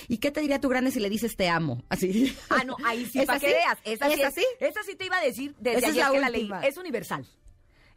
¿Y 0.07 0.19
qué 0.19 0.29
te 0.31 0.41
diría 0.41 0.61
tu 0.61 0.69
grande 0.69 0.91
si 0.91 0.99
le 0.99 1.09
dices 1.09 1.35
te 1.35 1.49
amo? 1.49 1.81
Así. 1.89 2.35
Ah, 2.49 2.63
no, 2.63 2.77
ahí 2.85 3.05
sí, 3.07 3.19
¿Es 3.21 3.25
para 3.25 3.39
que 3.39 3.47
veas. 3.47 3.77
Esa 3.83 4.31
sí. 4.31 4.45
Esa 4.59 4.83
sí 4.83 4.95
te 4.95 5.05
iba 5.07 5.17
a 5.17 5.21
decir 5.23 5.55
desde 5.59 5.79
Esa 5.79 5.87
es 5.87 5.93
ayer 5.93 6.03
la 6.03 6.11
que 6.11 6.19
la 6.19 6.27
última. 6.37 6.59
Es 6.61 6.77
universal. 6.77 7.25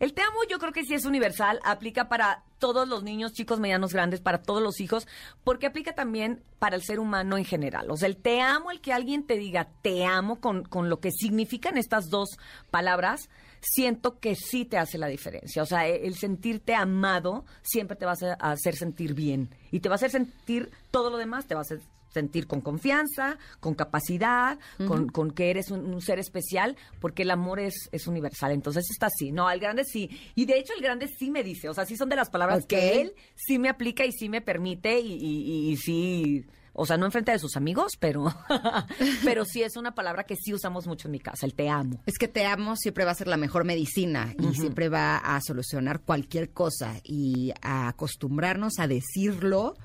El 0.00 0.14
te 0.14 0.22
amo 0.22 0.38
yo 0.48 0.58
creo 0.58 0.72
que 0.72 0.84
sí 0.84 0.94
es 0.94 1.04
universal, 1.04 1.58
aplica 1.64 2.08
para 2.08 2.44
todos 2.58 2.86
los 2.88 3.02
niños, 3.02 3.32
chicos, 3.32 3.58
medianos, 3.58 3.92
grandes, 3.92 4.20
para 4.20 4.42
todos 4.42 4.62
los 4.62 4.80
hijos, 4.80 5.08
porque 5.44 5.66
aplica 5.66 5.92
también 5.94 6.42
para 6.60 6.76
el 6.76 6.82
ser 6.82 7.00
humano 7.00 7.36
en 7.36 7.44
general. 7.44 7.90
O 7.90 7.96
sea, 7.96 8.08
el 8.08 8.16
te 8.16 8.40
amo, 8.40 8.70
el 8.70 8.80
que 8.80 8.92
alguien 8.92 9.24
te 9.26 9.36
diga 9.36 9.68
te 9.82 10.04
amo 10.04 10.40
con, 10.40 10.62
con 10.64 10.88
lo 10.88 11.00
que 11.00 11.10
significan 11.10 11.76
estas 11.78 12.10
dos 12.10 12.38
palabras, 12.70 13.28
siento 13.60 14.20
que 14.20 14.36
sí 14.36 14.64
te 14.64 14.78
hace 14.78 14.98
la 14.98 15.08
diferencia. 15.08 15.62
O 15.62 15.66
sea, 15.66 15.88
e- 15.88 16.06
el 16.06 16.14
sentirte 16.16 16.74
amado 16.76 17.44
siempre 17.62 17.96
te 17.96 18.04
va 18.04 18.12
a 18.12 18.14
hacer- 18.14 18.36
a 18.38 18.52
hacer 18.52 18.76
sentir 18.76 19.14
bien 19.14 19.50
y 19.72 19.80
te 19.80 19.88
va 19.88 19.94
a 19.94 19.96
hacer 19.96 20.10
sentir 20.12 20.70
todo 20.92 21.10
lo 21.10 21.16
demás, 21.16 21.46
te 21.46 21.54
va 21.54 21.60
a 21.60 21.62
hacer 21.62 21.80
sentir 22.12 22.46
con 22.46 22.60
confianza, 22.60 23.38
con 23.60 23.74
capacidad, 23.74 24.58
con, 24.86 25.08
con 25.08 25.30
que 25.30 25.50
eres 25.50 25.70
un, 25.70 25.84
un 25.92 26.00
ser 26.00 26.18
especial, 26.18 26.76
porque 27.00 27.22
el 27.22 27.30
amor 27.30 27.60
es, 27.60 27.88
es 27.92 28.06
universal. 28.06 28.52
Entonces 28.52 28.86
está 28.90 29.06
así. 29.06 29.30
No, 29.32 29.48
al 29.48 29.60
grande 29.60 29.84
sí. 29.84 30.08
Y 30.34 30.46
de 30.46 30.58
hecho 30.58 30.72
el 30.74 30.82
grande 30.82 31.08
sí 31.08 31.30
me 31.30 31.42
dice, 31.42 31.68
o 31.68 31.74
sea, 31.74 31.84
sí 31.86 31.96
son 31.96 32.08
de 32.08 32.16
las 32.16 32.30
palabras 32.30 32.64
que 32.66 33.00
él 33.00 33.14
sí 33.34 33.58
me 33.58 33.68
aplica 33.68 34.04
y 34.04 34.12
sí 34.12 34.28
me 34.28 34.40
permite 34.40 35.00
y, 35.00 35.12
y- 35.14 35.70
y 35.72 35.76
sí... 35.76 36.46
O 36.80 36.86
sea, 36.86 36.96
no 36.96 37.06
enfrente 37.06 37.32
de 37.32 37.40
sus 37.40 37.56
amigos, 37.56 37.94
pero, 37.98 38.32
pero 39.24 39.44
sí 39.44 39.64
es 39.64 39.76
una 39.76 39.96
palabra 39.96 40.22
que 40.22 40.36
sí 40.36 40.54
usamos 40.54 40.86
mucho 40.86 41.08
en 41.08 41.12
mi 41.12 41.18
casa, 41.18 41.44
el 41.44 41.54
te 41.54 41.68
amo. 41.68 42.00
Es 42.06 42.18
que 42.18 42.28
te 42.28 42.46
amo 42.46 42.76
siempre 42.76 43.04
va 43.04 43.10
a 43.10 43.14
ser 43.16 43.26
la 43.26 43.36
mejor 43.36 43.64
medicina 43.64 44.32
y 44.38 44.54
siempre 44.54 44.88
va 44.88 45.16
a 45.16 45.40
solucionar 45.40 46.02
cualquier 46.02 46.50
cosa 46.52 46.94
y 47.02 47.52
a 47.62 47.88
acostumbrarnos 47.88 48.78
a 48.78 48.86
decirlo 48.86 49.76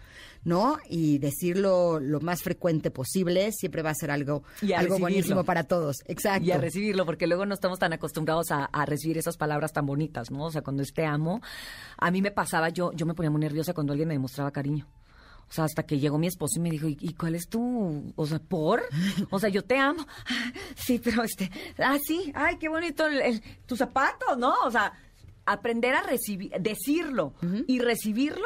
¿no? 0.46 0.78
Y 0.90 1.20
decirlo 1.20 2.00
lo 2.00 2.20
más 2.20 2.42
frecuente 2.44 2.92
posible 2.92 3.52
siempre 3.52 3.82
va 3.82 3.92
a 3.92 3.96
ser 3.96 4.12
algo, 4.12 4.44
Y 4.62 4.74
a 4.74 4.80
algo 4.80 4.96
recibirlo. 4.96 5.00
buenísimo 5.00 5.44
para 5.44 5.64
todos. 5.64 5.98
Exacto. 6.08 6.46
Y 6.46 6.52
a 6.52 6.58
recibirlo, 6.58 7.06
porque 7.06 7.28
luego 7.28 7.46
no 7.46 7.54
estamos 7.54 7.80
tan 7.80 7.94
acostumbrados 7.94 8.52
a, 8.52 8.66
a 8.66 8.86
recibir 8.86 9.18
esas 9.18 9.38
palabras 9.38 9.72
tan 9.74 9.86
bonitas, 9.86 10.32
¿no? 10.32 10.46
O 10.46 10.52
sea, 10.52 10.62
cuando 10.62 10.84
es 10.84 10.94
te 10.94 11.06
amo, 11.06 11.42
a 11.98 12.12
mí 12.12 12.22
me 12.22 12.32
pasaba, 12.32 12.70
yo, 12.70 12.92
yo 12.94 13.06
me 13.06 13.14
ponía 13.14 13.30
muy 13.32 13.42
nerviosa 13.42 13.74
cuando 13.74 13.94
alguien 13.94 14.08
me 14.10 14.16
demostraba 14.16 14.52
cariño. 14.52 14.88
O 15.50 15.52
sea, 15.56 15.66
hasta 15.66 15.84
que 15.84 16.00
llegó 16.00 16.18
mi 16.18 16.28
esposo 16.28 16.54
y 16.58 16.62
me 16.62 16.72
dijo, 16.72 16.88
¿y, 16.88 16.98
y 17.00 17.14
cuál 17.14 17.36
es 17.36 17.48
tu, 17.48 18.12
o 18.16 18.26
sea, 18.26 18.40
por? 18.40 18.82
O 19.30 19.40
sea, 19.40 19.50
yo 19.50 19.64
te 19.64 19.78
amo. 19.78 20.06
"Ah, 20.26 20.52
Sí, 20.76 21.00
pero 21.04 21.24
este, 21.24 21.52
ah, 21.78 21.98
sí, 22.06 22.32
ay, 22.34 22.58
qué 22.58 22.70
bonito 22.70 23.06
el, 23.06 23.22
el- 23.22 23.44
tu 23.68 23.76
zapato, 23.76 24.36
¿no? 24.36 24.54
O 24.66 24.72
sea, 24.72 24.94
aprender 25.46 25.94
a 25.96 26.02
recibir, 26.04 26.52
decirlo 26.60 27.34
y 27.68 27.80
recibirlo 27.80 28.46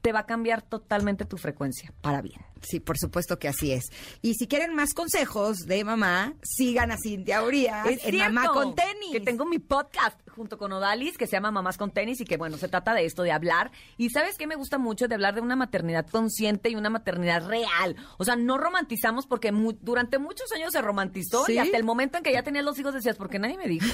te 0.00 0.12
va 0.12 0.20
a 0.20 0.26
cambiar 0.26 0.62
totalmente 0.62 1.24
tu 1.24 1.36
frecuencia, 1.36 1.92
para 2.00 2.22
bien. 2.22 2.40
Sí, 2.62 2.80
por 2.80 2.98
supuesto 2.98 3.38
que 3.38 3.48
así 3.48 3.72
es. 3.72 3.84
Y 4.22 4.34
si 4.34 4.46
quieren 4.46 4.74
más 4.74 4.94
consejos 4.94 5.58
de 5.66 5.84
mamá, 5.84 6.34
sigan 6.42 6.90
a 6.90 6.96
Cintia 6.96 7.42
Urias 7.42 7.86
en 7.86 8.18
Mamá 8.18 8.48
con 8.48 8.74
Tenis. 8.74 9.12
Que 9.12 9.20
tengo 9.20 9.44
mi 9.44 9.58
podcast 9.58 10.20
junto 10.38 10.56
con 10.56 10.72
Odalis 10.72 11.18
que 11.18 11.26
se 11.26 11.32
llama 11.32 11.50
Mamás 11.50 11.76
con 11.76 11.90
Tenis 11.90 12.20
y 12.22 12.24
que 12.24 12.38
bueno, 12.38 12.56
se 12.56 12.68
trata 12.68 12.94
de 12.94 13.04
esto, 13.04 13.22
de 13.22 13.32
hablar. 13.32 13.70
Y 13.98 14.08
sabes 14.08 14.38
qué 14.38 14.46
me 14.46 14.54
gusta 14.56 14.78
mucho 14.78 15.06
de 15.08 15.14
hablar 15.14 15.34
de 15.34 15.42
una 15.42 15.54
maternidad 15.56 16.06
consciente 16.06 16.70
y 16.70 16.76
una 16.76 16.88
maternidad 16.88 17.46
real. 17.46 17.96
O 18.16 18.24
sea, 18.24 18.36
no 18.36 18.56
romantizamos 18.56 19.26
porque 19.26 19.52
mu- 19.52 19.76
durante 19.82 20.18
muchos 20.18 20.50
años 20.52 20.72
se 20.72 20.80
romantizó 20.80 21.44
¿Sí? 21.44 21.52
y 21.54 21.58
hasta 21.58 21.76
el 21.76 21.84
momento 21.84 22.16
en 22.16 22.24
que 22.24 22.32
ya 22.32 22.42
tenías 22.42 22.64
los 22.64 22.78
hijos 22.78 22.94
decías, 22.94 23.16
¿por 23.16 23.28
qué 23.28 23.38
nadie 23.38 23.58
me 23.58 23.66
dijo? 23.68 23.86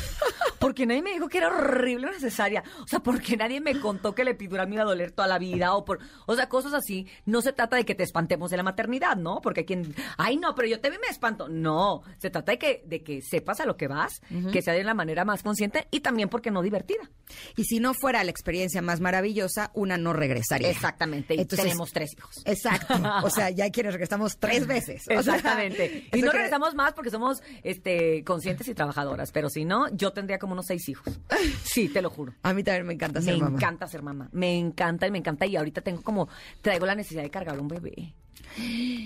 Porque 0.61 0.87
nadie 0.87 1.03
me 1.03 1.13
dijo 1.13 1.29
que 1.29 1.39
era 1.39 1.49
horrible 1.49 2.07
o 2.07 2.11
necesaria. 2.11 2.63
O 2.83 2.87
sea, 2.87 3.01
porque 3.01 3.37
nadie 3.37 3.61
me 3.61 3.79
contó 3.81 4.15
que 4.15 4.23
el 4.23 4.29
epidural 4.29 4.69
me 4.69 4.75
iba 4.77 4.83
a 4.85 4.87
doler 4.87 5.11
toda 5.11 5.29
la 5.29 5.39
vida 5.39 5.75
o 5.75 5.85
por, 5.85 5.99
o 6.27 6.35
sea, 6.37 6.49
cosas 6.49 6.73
así. 6.73 7.07
No 7.27 7.43
se 7.43 7.53
trata 7.53 7.77
de 7.77 7.85
que 7.85 7.95
te 7.95 8.03
espantemos 8.03 8.51
de 8.51 8.57
la 8.57 8.63
maternidad, 8.63 9.17
¿no? 9.17 9.41
Porque 9.43 9.61
hay 9.61 9.67
quien, 9.67 9.95
ay 10.17 10.37
no, 10.37 10.55
pero 10.55 10.69
yo 10.69 10.77
y 10.77 10.99
me 10.99 11.09
espanto. 11.11 11.49
No, 11.49 12.03
se 12.19 12.31
trata 12.31 12.53
de 12.53 12.59
que, 12.59 12.83
de 12.87 13.03
que 13.03 13.21
sepas 13.23 13.61
a 13.61 13.67
lo 13.67 13.77
que 13.77 13.89
vas, 13.89 14.21
que 14.53 14.63
sea 14.63 14.75
de 14.75 14.85
la 14.85 14.95
manera 14.95 15.25
más 15.25 15.43
consciente 15.43 15.89
y 15.91 16.01
también 16.01 16.29
porque 16.35 16.51
no 16.51 16.63
divertida. 16.63 17.09
Y 17.57 17.63
si 17.65 17.79
no 17.79 17.95
fuera 17.95 18.25
la 18.25 18.31
experiencia 18.33 18.83
más 18.83 18.99
maravillosa, 19.01 19.71
una 19.73 19.97
no 19.97 20.13
regresaría. 20.13 20.69
Exactamente. 20.69 21.37
Y 21.37 21.41
Entonces- 21.43 21.65
tenemos 21.65 21.93
tres 21.93 22.13
hijos. 22.19 22.43
Exacto. 22.45 22.95
O 23.23 23.31
sea, 23.31 23.51
ya 23.51 23.63
hay 23.65 23.71
quienes 23.71 23.93
regresamos 23.93 24.37
tres 24.39 24.67
veces. 24.67 25.03
O 25.03 25.23
sea, 25.23 25.37
Exactamente. 25.37 26.09
y 26.13 26.23
no 26.23 26.33
que- 26.33 26.37
regresamos 26.39 26.75
más 26.75 26.93
porque 26.93 27.11
somos 27.11 27.41
este 27.63 28.25
conscientes 28.25 28.67
y 28.67 28.75
trabajadoras, 28.75 29.31
pero 29.31 29.49
si 29.49 29.65
no, 29.65 29.89
yo 29.95 30.13
tendría 30.13 30.41
como 30.41 30.55
unos 30.55 30.67
seis 30.67 30.89
hijos. 30.89 31.21
Sí, 31.65 31.89
te 31.89 32.03
lo 32.03 32.11
juro. 32.11 32.35
A 32.43 32.53
mí 32.53 32.63
también 32.65 32.87
me 32.87 32.95
encanta 32.95 33.21
Me 33.21 33.27
ser 33.27 33.39
mamá. 33.39 33.57
encanta 33.57 33.87
ser 33.87 34.03
mamá. 34.03 34.29
Me 34.33 34.59
encanta 34.59 35.07
y 35.07 35.11
me 35.13 35.19
encanta. 35.19 35.47
Y 35.47 35.57
ahorita 35.57 35.81
tengo 35.83 36.03
como, 36.03 36.29
traigo 36.63 36.85
la 36.87 36.95
necesidad 36.97 37.23
de 37.23 37.31
cargar 37.31 37.59
un 37.61 37.69
bebé. 37.69 38.15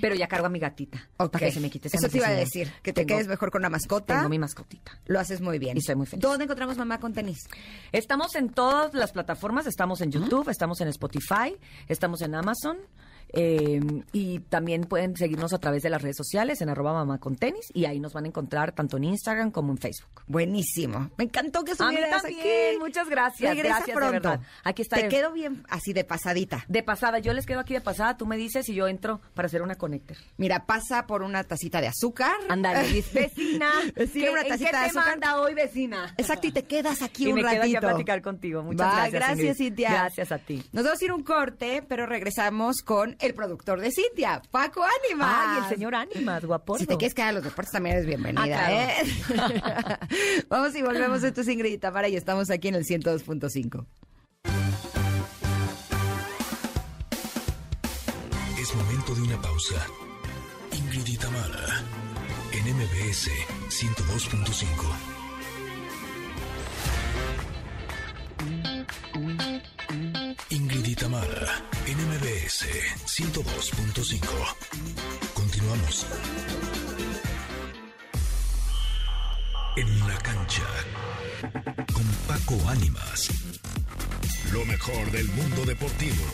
Pero 0.00 0.14
ya 0.14 0.28
cargo 0.28 0.46
a 0.46 0.48
mi 0.50 0.58
gatita. 0.58 1.08
Ok. 1.16 1.32
Para 1.32 1.46
que 1.46 1.52
se 1.52 1.60
me 1.60 1.70
quite 1.70 1.88
esa 1.88 1.96
Eso 1.98 2.08
te 2.08 2.18
iba 2.18 2.28
a 2.28 2.32
decir, 2.32 2.72
que 2.82 2.92
te 2.92 3.04
Tengo- 3.04 3.16
quedes 3.16 3.28
mejor 3.28 3.50
con 3.50 3.62
la 3.62 3.68
mascota. 3.70 4.16
Tengo 4.16 4.28
mi 4.28 4.38
mascotita. 4.38 4.92
Lo 5.06 5.18
haces 5.20 5.40
muy 5.40 5.58
bien. 5.58 5.76
Y 5.76 5.80
soy 5.80 5.94
muy 5.96 6.06
feliz. 6.06 6.22
¿Dónde 6.22 6.44
encontramos 6.44 6.76
mamá 6.76 6.98
con 7.00 7.12
tenis? 7.12 7.38
Estamos 7.92 8.34
en 8.36 8.50
todas 8.50 8.94
las 8.94 9.12
plataformas. 9.12 9.66
Estamos 9.66 10.00
en 10.00 10.10
YouTube, 10.12 10.48
estamos 10.48 10.80
en 10.80 10.88
Spotify, 10.88 11.56
estamos 11.88 12.20
en 12.22 12.34
Amazon. 12.34 12.78
Eh, 13.32 13.80
y 14.12 14.40
también 14.40 14.82
pueden 14.84 15.16
seguirnos 15.16 15.52
a 15.52 15.58
través 15.58 15.82
de 15.82 15.90
las 15.90 16.02
redes 16.02 16.16
sociales 16.16 16.60
en 16.60 16.68
arroba 16.68 16.92
mamá 16.92 17.18
con 17.18 17.36
tenis 17.36 17.70
y 17.74 17.84
ahí 17.84 18.00
nos 18.00 18.12
van 18.12 18.24
a 18.24 18.28
encontrar 18.28 18.72
tanto 18.72 18.96
en 18.96 19.04
Instagram 19.04 19.50
como 19.50 19.72
en 19.72 19.78
Facebook. 19.78 20.22
Buenísimo. 20.26 21.10
Me 21.18 21.24
encantó 21.24 21.64
que 21.64 21.72
estuvieras 21.72 22.24
aquí. 22.24 22.36
Muchas 22.78 23.08
gracias. 23.08 23.50
Regresa 23.50 23.76
Gracias, 23.76 23.86
de 23.86 23.92
pronto. 23.94 24.12
verdad. 24.30 24.40
Aquí 24.64 24.76
Te 24.76 24.82
estaré. 24.82 25.08
quedo 25.08 25.32
bien 25.32 25.64
así 25.68 25.92
de 25.92 26.04
pasadita. 26.04 26.64
De 26.68 26.82
pasada, 26.82 27.18
yo 27.18 27.32
les 27.32 27.44
quedo 27.46 27.60
aquí 27.60 27.74
de 27.74 27.80
pasada, 27.80 28.16
tú 28.16 28.26
me 28.26 28.36
dices 28.36 28.68
y 28.68 28.74
yo 28.74 28.88
entro 28.88 29.20
para 29.34 29.46
hacer 29.46 29.62
una 29.62 29.74
connector. 29.76 30.16
Mira, 30.36 30.64
pasa 30.66 31.06
por 31.06 31.22
una 31.22 31.44
tacita 31.44 31.80
de 31.80 31.88
azúcar. 31.88 32.32
Ándale, 32.48 32.88
dis- 32.92 33.12
vecina. 33.12 33.70
¿qué- 33.94 34.30
una 34.30 34.42
¿En 34.42 34.48
tacita 34.48 34.70
qué 34.70 34.76
de 34.76 34.82
te 34.82 34.86
azúcar. 34.88 35.06
manda 35.08 35.40
hoy, 35.40 35.54
vecina? 35.54 36.14
Exacto, 36.16 36.46
y 36.46 36.52
te 36.52 36.64
quedas 36.64 37.02
aquí 37.02 37.24
Y 37.24 37.28
un 37.28 37.34
me 37.36 37.42
quedo 37.42 37.62
aquí 37.62 37.76
a 37.76 37.80
platicar 37.80 38.22
contigo. 38.22 38.62
Muchas 38.62 38.92
gracias, 38.94 39.12
Gracias. 39.12 39.56
Cintia. 39.58 39.90
Gracias 39.90 40.32
a 40.32 40.38
ti. 40.38 40.62
Nos 40.72 40.84
vamos 40.84 41.00
a 41.00 41.04
ir 41.04 41.12
un 41.12 41.22
corte, 41.22 41.82
pero 41.88 42.06
regresamos 42.06 42.76
con 42.82 43.16
el 43.18 43.34
productor 43.34 43.80
de 43.80 43.90
Cintia, 43.90 44.42
Paco 44.50 44.82
Ánimas. 45.06 45.34
Ay, 45.38 45.62
el 45.64 45.68
señor 45.68 45.94
Ánimas, 45.94 46.44
guapo. 46.44 46.78
Si 46.78 46.86
te 46.86 46.96
quieres 46.96 47.14
quedar 47.14 47.30
a 47.30 47.32
los 47.32 47.44
deportes 47.44 47.72
también 47.72 47.96
eres 47.96 48.06
bienvenida, 48.06 48.66
Ah, 48.66 48.72
¿eh? 48.72 49.98
Vamos 50.48 50.74
y 50.74 50.82
volvemos. 50.82 51.22
Esto 51.22 51.40
es 51.40 51.48
Ingrid 51.48 51.72
y 51.72 51.78
Tamara 51.78 52.08
y 52.08 52.16
estamos 52.16 52.50
aquí 52.50 52.68
en 52.68 52.74
el 52.76 52.84
102.5. 52.84 53.84
Es 58.60 58.74
momento 58.74 59.14
de 59.14 59.22
una 59.22 59.40
pausa. 59.40 59.86
Ingrid 60.72 61.06
y 61.06 61.16
Tamara, 61.16 61.82
en 62.52 62.74
MBS 62.76 63.30
102.5. 63.70 65.17
Ingrid 70.50 70.86
y 70.86 70.94
Tamara, 70.94 71.62
en 71.86 71.98
MBS 72.08 72.64
102.5. 73.04 74.26
Continuamos. 75.34 76.06
En 79.76 79.98
la 80.08 80.16
cancha, 80.18 80.62
con 81.92 82.04
Paco 82.26 82.66
Ánimas. 82.70 83.28
Lo 84.50 84.64
mejor 84.64 85.10
del 85.10 85.28
mundo 85.28 85.66
deportivo. 85.66 86.24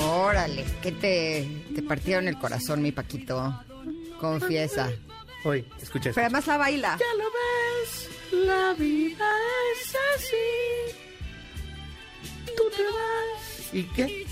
Órale, 0.00 0.64
que 0.82 0.90
te, 0.90 1.48
te 1.76 1.82
partieron 1.84 2.26
el 2.26 2.38
corazón, 2.38 2.82
mi 2.82 2.90
Paquito. 2.90 3.62
Confiesa. 4.18 4.90
Oye, 5.44 5.64
escucha. 5.80 6.10
Pero 6.14 6.26
además 6.26 6.46
la 6.46 6.56
baila. 6.56 6.98
Ya 6.98 7.14
lo 7.16 7.30
ves, 7.30 8.10
la 8.46 8.74
vida 8.74 9.30
es 9.72 9.96
así. 10.16 10.94
Tú 12.56 12.64
te 12.76 12.82
vas. 12.84 13.74
¿Y 13.74 13.82
qué? 13.84 14.26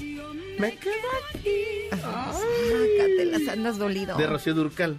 Me 0.59 0.75
quedo 0.77 1.09
aquí. 1.35 1.65
Sácatelas, 1.91 3.49
andas 3.49 3.79
dolido. 3.79 4.17
De 4.17 4.27
Rocío 4.27 4.55
Durcal. 4.55 4.99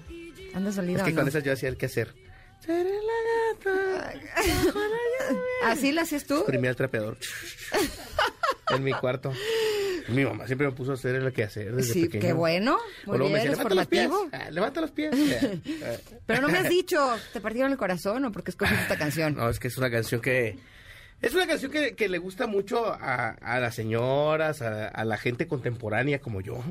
Andas 0.54 0.76
dolido. 0.76 1.00
Es 1.00 1.04
que 1.04 1.12
¿no? 1.12 1.20
con 1.20 1.28
esas 1.28 1.44
yo 1.44 1.52
hacía 1.54 1.70
el 1.70 1.78
quehacer. 1.78 2.14
Seré 2.66 2.90
la 2.92 3.72
gata. 3.72 4.14
¿Así 5.66 5.92
la 5.92 6.02
haces 6.02 6.26
tú? 6.26 6.44
Primí 6.46 6.68
al 6.68 6.76
trapeador. 6.76 7.18
en 8.76 8.84
mi 8.84 8.92
cuarto. 8.94 9.32
Mi 10.10 10.24
mamá 10.24 10.46
siempre 10.48 10.68
me 10.68 10.74
puso 10.74 10.92
a 10.92 10.94
hacer 10.96 11.16
el 11.16 11.34
quehacer 11.34 11.76
desde 11.76 11.94
Sí, 11.94 12.04
pequeño. 12.06 12.22
qué 12.22 12.34
bueno. 12.34 12.78
O 13.06 13.10
Muy 13.10 13.18
luego 13.20 13.34
me 13.34 13.40
bien, 13.42 13.52
decía, 13.52 13.52
es 13.52 13.58
levanta 13.58 13.76
los 13.76 13.88
pies. 13.88 14.10
Ah, 14.32 14.50
levanta 14.52 14.82
los 14.82 14.92
pies. 14.92 15.12
Eh, 15.66 16.00
Pero 16.26 16.42
no 16.42 16.48
me 16.50 16.58
has 16.58 16.70
dicho, 16.70 17.16
¿te 17.34 17.42
partieron 17.42 17.72
el 17.72 17.78
corazón 17.78 18.24
o 18.26 18.32
por 18.32 18.44
qué 18.44 18.52
escogiste 18.52 18.82
esta 18.84 18.98
canción? 18.98 19.36
No, 19.36 19.50
es 19.50 19.60
que 19.60 19.68
es 19.68 19.78
una 19.78 19.92
canción 19.92 20.22
que... 20.22 20.58
Es 21.22 21.34
una 21.34 21.48
canción 21.48 21.72
que, 21.72 21.96
que 21.96 22.08
le 22.10 22.20
gusta 22.20 22.48
mucho 22.48 22.86
a, 22.88 23.30
a 23.42 23.60
las 23.60 23.74
señoras, 23.76 24.62
a, 24.62 24.88
a 24.88 25.04
la 25.04 25.18
gente 25.18 25.48
contemporánea 25.48 26.20
como 26.20 26.42
yo. 26.42 26.64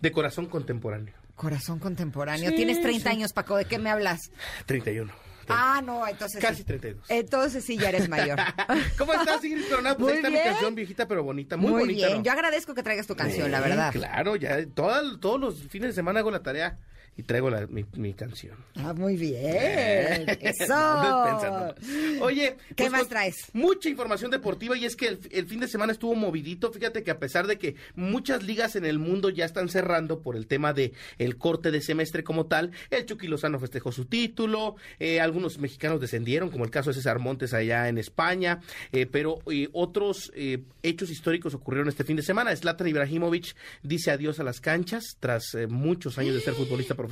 De 0.00 0.10
corazón 0.12 0.46
contemporáneo. 0.46 1.14
Corazón 1.38 1.78
contemporáneo. 1.78 2.50
Sí, 2.50 2.56
Tienes 2.56 2.82
30 2.82 3.02
sí. 3.02 3.16
años, 3.16 3.32
Paco, 3.32 3.56
¿de 3.56 3.64
qué 3.64 3.78
me 3.78 3.88
hablas? 3.90 4.30
31. 4.66 5.10
Ah, 5.50 5.80
no, 5.82 6.06
entonces 6.06 6.42
Casi 6.42 6.56
sí. 6.58 6.64
32. 6.64 7.06
Entonces 7.08 7.64
sí, 7.64 7.78
ya 7.78 7.88
eres 7.88 8.06
mayor. 8.10 8.38
¿Cómo 8.98 9.14
estás, 9.14 9.42
Ingrid 9.42 9.66
Coronado? 9.70 9.96
Pues 9.96 10.04
Muy 10.06 10.12
ahí 10.12 10.18
está 10.18 10.28
bien. 10.28 10.42
mi 10.42 10.50
canción 10.50 10.74
viejita 10.74 11.08
pero 11.08 11.22
bonita, 11.22 11.56
muy, 11.56 11.70
Muy 11.70 11.80
bonita. 11.80 12.06
bien, 12.08 12.18
¿no? 12.18 12.24
yo 12.24 12.32
agradezco 12.32 12.74
que 12.74 12.82
traigas 12.82 13.06
tu 13.06 13.16
canción, 13.16 13.50
la 13.50 13.60
verdad. 13.60 13.90
Claro, 13.92 14.36
ya 14.36 14.66
toda- 14.66 15.18
todos 15.18 15.40
los 15.40 15.62
fines 15.68 15.88
de 15.90 15.94
semana 15.94 16.20
hago 16.20 16.30
la 16.30 16.42
tarea 16.42 16.76
y 17.18 17.22
traigo 17.24 17.50
la- 17.50 17.66
mi, 17.66 17.84
mi 17.96 18.14
canción. 18.14 18.56
Ah, 18.76 18.94
muy 18.94 19.16
bien. 19.16 19.36
Eso. 20.40 20.72
Andas 20.74 21.74
pensando. 21.74 22.24
Oye, 22.24 22.56
¿Qué 22.68 22.74
pues, 22.76 22.90
más 22.92 23.00
con 23.02 23.08
traes? 23.10 23.36
Mucha 23.52 23.88
información 23.90 24.30
deportiva 24.30 24.76
y 24.76 24.84
es 24.86 24.94
que 24.96 25.08
el, 25.08 25.18
el 25.32 25.46
fin 25.46 25.60
de 25.60 25.68
semana 25.68 25.92
estuvo 25.92 26.14
movidito. 26.14 26.72
Fíjate 26.72 27.02
que 27.02 27.10
a 27.10 27.18
pesar 27.18 27.46
de 27.48 27.58
que 27.58 27.74
muchas 27.96 28.44
ligas 28.44 28.76
en 28.76 28.84
el 28.86 28.98
mundo 29.00 29.30
ya 29.30 29.44
están 29.44 29.68
cerrando 29.68 30.20
por 30.22 30.36
el 30.36 30.46
tema 30.46 30.72
de 30.72 30.92
el 31.18 31.36
corte 31.36 31.70
de 31.72 31.80
semestre 31.82 32.22
como 32.22 32.46
tal, 32.46 32.70
el 32.90 33.04
Chucky 33.04 33.26
Lozano 33.26 33.58
festejó 33.58 33.90
su 33.90 34.04
título, 34.04 34.76
eh, 35.00 35.20
algunos 35.20 35.58
mexicanos 35.58 36.00
descendieron, 36.00 36.50
como 36.50 36.64
el 36.64 36.70
caso 36.70 36.90
de 36.90 36.94
César 36.94 37.18
Montes 37.18 37.52
allá 37.52 37.88
en 37.88 37.98
España, 37.98 38.60
eh, 38.92 39.06
pero 39.06 39.38
eh, 39.50 39.68
otros 39.72 40.30
eh, 40.36 40.62
hechos 40.84 41.10
históricos 41.10 41.52
ocurrieron 41.54 41.88
este 41.88 42.04
fin 42.04 42.14
de 42.16 42.22
semana. 42.22 42.54
Zlatan 42.54 42.86
Ibrahimovic 42.86 43.56
dice 43.82 44.12
adiós 44.12 44.38
a 44.38 44.44
las 44.44 44.60
canchas 44.60 45.16
tras 45.18 45.52
eh, 45.54 45.66
muchos 45.66 46.16
años 46.18 46.34
de 46.36 46.40
ser 46.42 46.54
futbolista 46.54 46.94
profesional. 46.94 47.07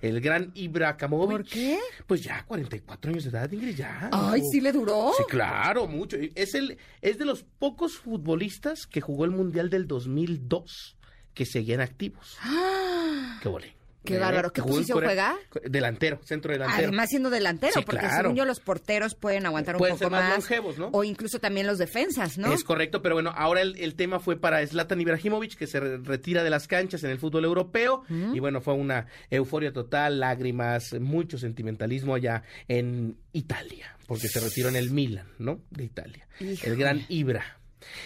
El 0.00 0.20
gran 0.20 0.50
Ibrahimovic. 0.54 1.36
¿Por 1.36 1.44
qué? 1.46 1.78
Pues 2.06 2.22
ya, 2.22 2.44
44 2.46 3.10
años 3.10 3.24
de 3.24 3.30
edad, 3.30 3.50
Ingrid, 3.50 3.76
ya. 3.76 4.10
Ay. 4.12 4.42
¿sí 4.50 4.60
le 4.60 4.72
duró? 4.72 5.12
Sí, 5.16 5.24
claro, 5.28 5.86
mucho. 5.86 6.16
Es, 6.34 6.54
el, 6.54 6.78
es 7.02 7.18
de 7.18 7.24
los 7.24 7.44
pocos 7.44 7.96
futbolistas 7.96 8.86
que 8.86 9.00
jugó 9.00 9.24
el 9.24 9.30
Mundial 9.30 9.70
del 9.70 9.86
2002 9.86 10.96
que 11.34 11.44
seguían 11.44 11.80
activos. 11.80 12.36
Ah. 12.40 13.38
Qué 13.42 13.48
volé. 13.48 13.75
Qué 14.06 14.18
bárbaro. 14.18 14.52
¿Qué 14.52 14.62
posición 14.62 14.98
juega? 15.02 15.36
Delantero, 15.64 16.20
centro 16.24 16.52
delantero. 16.52 16.88
Además 16.88 17.08
siendo 17.10 17.30
delantero, 17.30 17.72
Sí, 17.74 17.82
porque 17.84 18.00
claro. 18.00 18.22
según 18.22 18.36
yo 18.36 18.44
los 18.44 18.60
porteros 18.60 19.14
pueden 19.14 19.46
aguantar 19.46 19.74
un 19.76 19.78
Pueden 19.78 19.94
poco 19.96 20.04
ser 20.04 20.10
más 20.12 20.22
más. 20.24 20.38
longevos, 20.38 20.78
¿no? 20.78 20.88
O 20.92 21.04
incluso 21.04 21.38
también 21.40 21.66
los 21.66 21.78
defensas, 21.78 22.38
¿no? 22.38 22.52
Es 22.52 22.64
correcto, 22.64 23.02
pero 23.02 23.14
bueno, 23.16 23.32
ahora 23.36 23.60
el, 23.62 23.76
el 23.76 23.94
tema 23.94 24.20
fue 24.20 24.36
para 24.38 24.66
Zlatan 24.66 25.00
Ibrahimovic, 25.00 25.56
que 25.56 25.66
se 25.66 25.80
re- 25.80 25.98
retira 25.98 26.42
de 26.44 26.50
las 26.50 26.66
canchas 26.68 27.02
en 27.04 27.10
el 27.10 27.18
fútbol 27.18 27.44
europeo. 27.44 28.02
Y 28.08 28.40
bueno, 28.40 28.60
fue 28.60 28.74
una 28.74 29.06
euforia 29.30 29.72
total, 29.72 30.20
lágrimas, 30.20 30.94
mucho 31.00 31.38
sentimentalismo 31.38 32.14
allá 32.14 32.42
en 32.68 33.16
Italia, 33.32 33.96
porque 34.06 34.28
se 34.28 34.40
retiró 34.40 34.68
en 34.68 34.76
el 34.76 34.90
Milan, 34.90 35.26
¿no? 35.38 35.60
De 35.70 35.84
Italia. 35.84 36.26
Híjole. 36.40 36.72
El 36.72 36.76
gran 36.78 37.04
Ibra. 37.08 37.55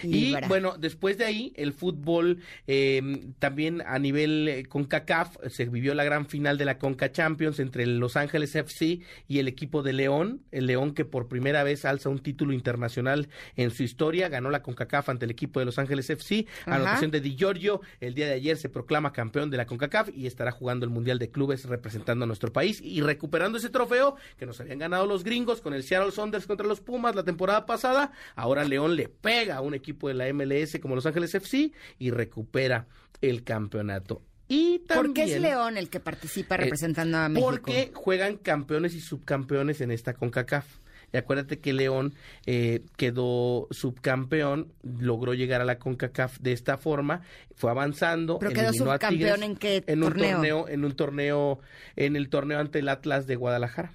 Y 0.03 0.35
bueno, 0.47 0.75
después 0.77 1.17
de 1.17 1.25
ahí, 1.25 1.53
el 1.55 1.73
fútbol 1.73 2.39
eh, 2.67 3.31
también 3.39 3.81
a 3.85 3.99
nivel 3.99 4.47
eh, 4.47 4.65
CONCACAF, 4.65 5.37
se 5.49 5.65
vivió 5.65 5.93
la 5.93 6.03
gran 6.03 6.25
final 6.27 6.57
de 6.57 6.65
la 6.65 6.77
CONCA 6.77 7.11
Champions 7.11 7.59
entre 7.59 7.83
el 7.83 7.99
Los 7.99 8.17
Ángeles 8.17 8.55
FC 8.55 8.99
y 9.27 9.39
el 9.39 9.47
equipo 9.47 9.83
de 9.83 9.93
León. 9.93 10.41
El 10.51 10.67
León 10.67 10.93
que 10.93 11.05
por 11.05 11.27
primera 11.27 11.63
vez 11.63 11.85
alza 11.85 12.09
un 12.09 12.19
título 12.19 12.53
internacional 12.53 13.29
en 13.55 13.71
su 13.71 13.83
historia, 13.83 14.29
ganó 14.29 14.49
la 14.49 14.61
CONCACAF 14.61 15.09
ante 15.09 15.25
el 15.25 15.31
equipo 15.31 15.59
de 15.59 15.65
Los 15.65 15.79
Ángeles 15.79 16.09
FC. 16.09 16.45
Ajá. 16.65 16.75
Anotación 16.75 17.11
de 17.11 17.21
Di 17.21 17.35
Giorgio, 17.35 17.81
el 17.99 18.13
día 18.13 18.27
de 18.27 18.33
ayer 18.33 18.57
se 18.57 18.69
proclama 18.69 19.13
campeón 19.13 19.49
de 19.49 19.57
la 19.57 19.65
CONCACAF 19.65 20.09
y 20.15 20.27
estará 20.27 20.51
jugando 20.51 20.85
el 20.85 20.91
Mundial 20.91 21.19
de 21.19 21.29
Clubes 21.29 21.65
representando 21.65 22.23
a 22.23 22.27
nuestro 22.27 22.51
país 22.51 22.81
y 22.81 23.01
recuperando 23.01 23.57
ese 23.57 23.69
trofeo 23.69 24.15
que 24.37 24.45
nos 24.45 24.59
habían 24.59 24.79
ganado 24.79 25.05
los 25.05 25.23
gringos 25.23 25.61
con 25.61 25.73
el 25.73 25.83
Seattle 25.83 26.11
Saunders 26.11 26.47
contra 26.47 26.67
los 26.67 26.81
Pumas 26.81 27.15
la 27.15 27.23
temporada 27.23 27.65
pasada. 27.65 28.11
Ahora 28.35 28.63
León 28.63 28.95
le 28.95 29.07
pega 29.07 29.60
a 29.61 29.63
un 29.63 29.73
equipo 29.73 30.07
de 30.07 30.13
la 30.15 30.31
MLS 30.33 30.79
como 30.81 30.95
Los 30.95 31.05
Ángeles 31.05 31.33
FC 31.33 31.71
y 31.99 32.11
recupera 32.11 32.87
el 33.21 33.43
campeonato. 33.43 34.21
Y 34.47 34.79
también, 34.79 35.13
¿Por 35.13 35.13
qué 35.13 35.33
es 35.33 35.41
León 35.41 35.77
el 35.77 35.89
que 35.89 36.01
participa 36.01 36.55
eh, 36.55 36.57
representando 36.59 37.17
a 37.19 37.29
México? 37.29 37.49
Porque 37.49 37.91
juegan 37.93 38.35
campeones 38.35 38.93
y 38.95 38.99
subcampeones 38.99 39.79
en 39.79 39.91
esta 39.91 40.13
CONCACAF. 40.13 40.65
Y 41.13 41.17
acuérdate 41.17 41.59
que 41.59 41.73
León 41.73 42.13
eh, 42.45 42.83
quedó 42.97 43.67
subcampeón, 43.71 44.73
logró 44.83 45.33
llegar 45.33 45.61
a 45.61 45.65
la 45.65 45.77
CONCACAF 45.77 46.39
de 46.39 46.53
esta 46.53 46.77
forma, 46.77 47.21
fue 47.55 47.71
avanzando. 47.71 48.39
¿Pero 48.39 48.51
quedó 48.51 48.73
subcampeón 48.73 49.09
Tigres 49.09 49.41
en 49.41 49.55
qué 49.55 49.83
en 49.87 50.03
un 50.03 50.13
torneo? 50.13 50.67
En 50.67 50.85
un 50.85 50.95
torneo, 50.95 51.59
en 51.95 52.15
el 52.15 52.29
torneo 52.29 52.59
ante 52.59 52.79
el 52.79 52.89
Atlas 52.89 53.27
de 53.27 53.35
Guadalajara. 53.35 53.93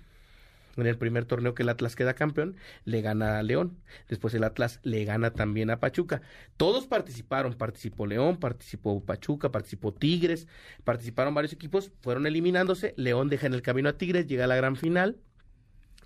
En 0.77 0.87
el 0.87 0.99
primer 0.99 1.25
torneo 1.25 1.55
que 1.55 1.63
el 1.63 1.69
Atlas 1.69 1.97
queda 1.97 2.15
campeón, 2.15 2.57
le 2.85 3.01
gana 3.01 3.39
a 3.39 3.43
León. 3.43 3.79
Después 4.09 4.35
el 4.35 4.45
Atlas 4.45 4.81
le 4.83 5.05
gana 5.05 5.33
también 5.33 5.71
a 5.71 5.81
Pachuca. 5.81 6.23
Todos 6.57 6.87
participaron. 6.87 7.55
Participó 7.55 8.07
León, 8.07 8.39
participó 8.39 9.03
Pachuca, 9.05 9.51
participó 9.51 9.93
Tigres, 9.93 10.47
participaron 10.85 11.35
varios 11.35 11.53
equipos, 11.53 11.93
fueron 12.01 12.27
eliminándose. 12.27 12.95
León 12.97 13.29
deja 13.29 13.47
en 13.47 13.55
el 13.55 13.63
camino 13.63 13.89
a 13.89 13.99
Tigres, 13.99 14.27
llega 14.27 14.45
a 14.45 14.49
la 14.49 14.57
gran 14.57 14.77
final. 14.77 15.17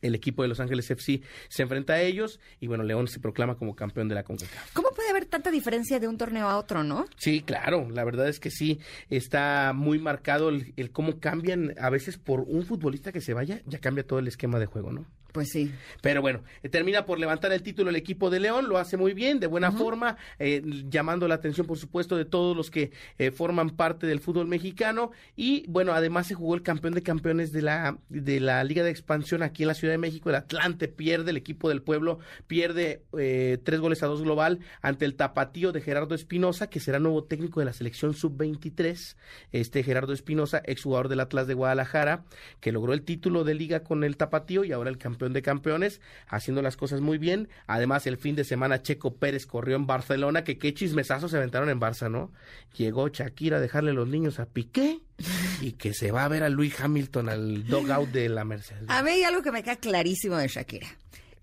El 0.03 0.15
equipo 0.15 0.43
de 0.43 0.49
Los 0.49 0.61
Ángeles 0.61 0.91
FC 0.91 1.21
se 1.49 1.63
enfrenta 1.63 1.95
a 1.95 2.01
ellos 2.01 2.41
y 2.61 2.67
bueno, 2.67 2.85
León 2.85 3.09
se 3.09 3.21
proclama 3.21 3.57
como 3.57 3.75
campeón 3.75 4.09
de 4.09 4.15
la 4.15 4.23
CONCACAF. 4.23 4.73
¿Cómo 4.73 4.91
puede 4.91 5.11
haber 5.11 5.27
tanta 5.27 5.51
diferencia 5.51 6.01
de 6.01 6.09
un 6.09 6.19
torneo 6.19 6.49
a 6.49 6.59
otro, 6.59 6.83
no? 6.85 7.07
Sí, 7.17 7.43
claro, 7.43 7.89
la 7.91 8.05
verdad 8.05 8.29
es 8.29 8.41
que 8.41 8.51
sí, 8.51 8.81
está 9.09 9.73
muy 9.75 9.99
marcado 9.99 10.49
el, 10.49 10.73
el 10.77 10.91
cómo 10.91 11.21
cambian 11.21 11.75
a 11.79 11.91
veces 11.91 12.19
por 12.19 12.41
un 12.41 12.65
futbolista 12.65 13.13
que 13.13 13.21
se 13.21 13.35
vaya, 13.35 13.63
ya 13.67 13.79
cambia 13.79 14.07
todo 14.07 14.19
el 14.19 14.29
esquema 14.29 14.59
de 14.59 14.67
juego, 14.67 14.93
¿no? 14.93 15.07
Pues 15.33 15.49
sí. 15.51 15.73
Pero 16.03 16.23
bueno, 16.23 16.43
eh, 16.63 16.69
termina 16.69 17.05
por 17.05 17.19
levantar 17.19 17.53
el 17.53 17.63
título 17.63 17.91
el 17.91 17.97
equipo 17.97 18.31
de 18.31 18.41
León, 18.41 18.69
lo 18.69 18.79
hace 18.79 18.97
muy 18.97 19.15
bien, 19.15 19.41
de 19.41 19.47
buena 19.47 19.71
forma, 19.73 20.17
eh, 20.39 20.63
llamando 20.89 21.29
la 21.29 21.37
atención, 21.37 21.67
por 21.67 21.79
supuesto, 21.79 22.17
de 22.17 22.25
todos 22.25 22.57
los 22.57 22.71
que 22.71 22.91
eh, 23.19 23.31
forman 23.31 23.71
parte 23.71 24.07
del 24.07 24.21
fútbol 24.21 24.47
mexicano. 24.47 25.11
Y 25.37 25.65
bueno, 25.69 25.93
además 25.93 26.27
se 26.27 26.35
jugó 26.35 26.55
el 26.55 26.63
campeón 26.63 26.95
de 26.95 27.03
campeones 27.03 27.53
de 27.53 27.63
la, 27.63 27.99
de 28.09 28.41
la 28.41 28.65
Liga 28.65 28.83
de 28.83 28.91
Expansión 28.91 29.43
aquí 29.43 29.63
en 29.63 29.69
la 29.69 29.75
Ciudad 29.75 29.95
de 29.95 29.99
México. 29.99 30.31
El 30.31 30.37
Atlante 30.37 30.89
pierde, 30.89 31.31
el 31.31 31.37
equipo 31.37 31.69
del 31.69 31.83
pueblo 31.83 32.19
pierde 32.47 33.03
eh, 33.19 33.59
tres 33.63 33.81
goles 33.81 34.03
a 34.03 34.07
dos 34.07 34.23
global 34.23 34.61
ante 34.83 35.05
el 35.05 35.15
tapatío 35.15 35.73
de 35.73 35.81
Gerardo 35.81 36.15
Espinosa, 36.15 36.69
que 36.69 36.81
será 36.81 36.99
nuevo 36.99 37.25
técnico 37.25 37.61
de 37.61 37.67
la 37.67 37.73
selección 37.73 38.15
sub-23. 38.15 39.17
Este 39.53 39.83
Gerardo 39.83 40.13
Espinosa, 40.13 40.63
exjugador 40.65 41.09
del 41.09 41.21
Atlas 41.21 41.47
de 41.47 41.55
Guadalajara, 41.55 42.25
que 42.61 42.73
logró 42.73 42.93
el 42.93 43.03
título 43.03 43.45
de 43.45 43.55
liga 43.55 43.85
con 43.85 44.05
el 44.05 44.17
tapatío 44.17 44.65
y 44.65 44.73
ahora 44.73 44.91
el 44.91 44.99
campeón 44.99 45.20
de 45.29 45.43
campeones, 45.43 46.01
haciendo 46.27 46.63
las 46.63 46.77
cosas 46.77 47.01
muy 47.01 47.19
bien. 47.19 47.49
Además, 47.67 48.07
el 48.07 48.17
fin 48.17 48.35
de 48.37 48.45
semana 48.45 48.83
Checo 48.83 49.15
Pérez 49.15 49.47
corrió 49.47 49.77
en 49.77 49.87
Barcelona, 49.87 50.45
que 50.45 50.59
qué 50.59 50.73
chismesazos 50.75 51.31
se 51.31 51.37
aventaron 51.37 51.69
en 51.69 51.81
Barça, 51.81 52.11
¿no? 52.11 52.33
Llegó 52.77 53.09
Shakira 53.09 53.59
a 53.59 53.61
dejarle 53.61 53.93
los 53.93 54.09
niños 54.09 54.41
a 54.41 54.47
Piqué 54.47 55.01
y 55.61 55.73
que 55.73 55.93
se 55.93 56.11
va 56.11 56.25
a 56.25 56.29
ver 56.29 56.43
a 56.43 56.49
Luis 56.49 56.81
Hamilton 56.81 57.29
al 57.29 57.67
dogout 57.67 58.11
de 58.11 58.29
la 58.29 58.45
Mercedes. 58.45 58.85
A 58.89 59.03
mí 59.03 59.11
hay 59.11 59.23
algo 59.25 59.43
que 59.43 59.53
me 59.53 59.63
queda 59.63 59.77
clarísimo 59.77 60.37
de 60.37 60.49
Shakira. 60.49 60.89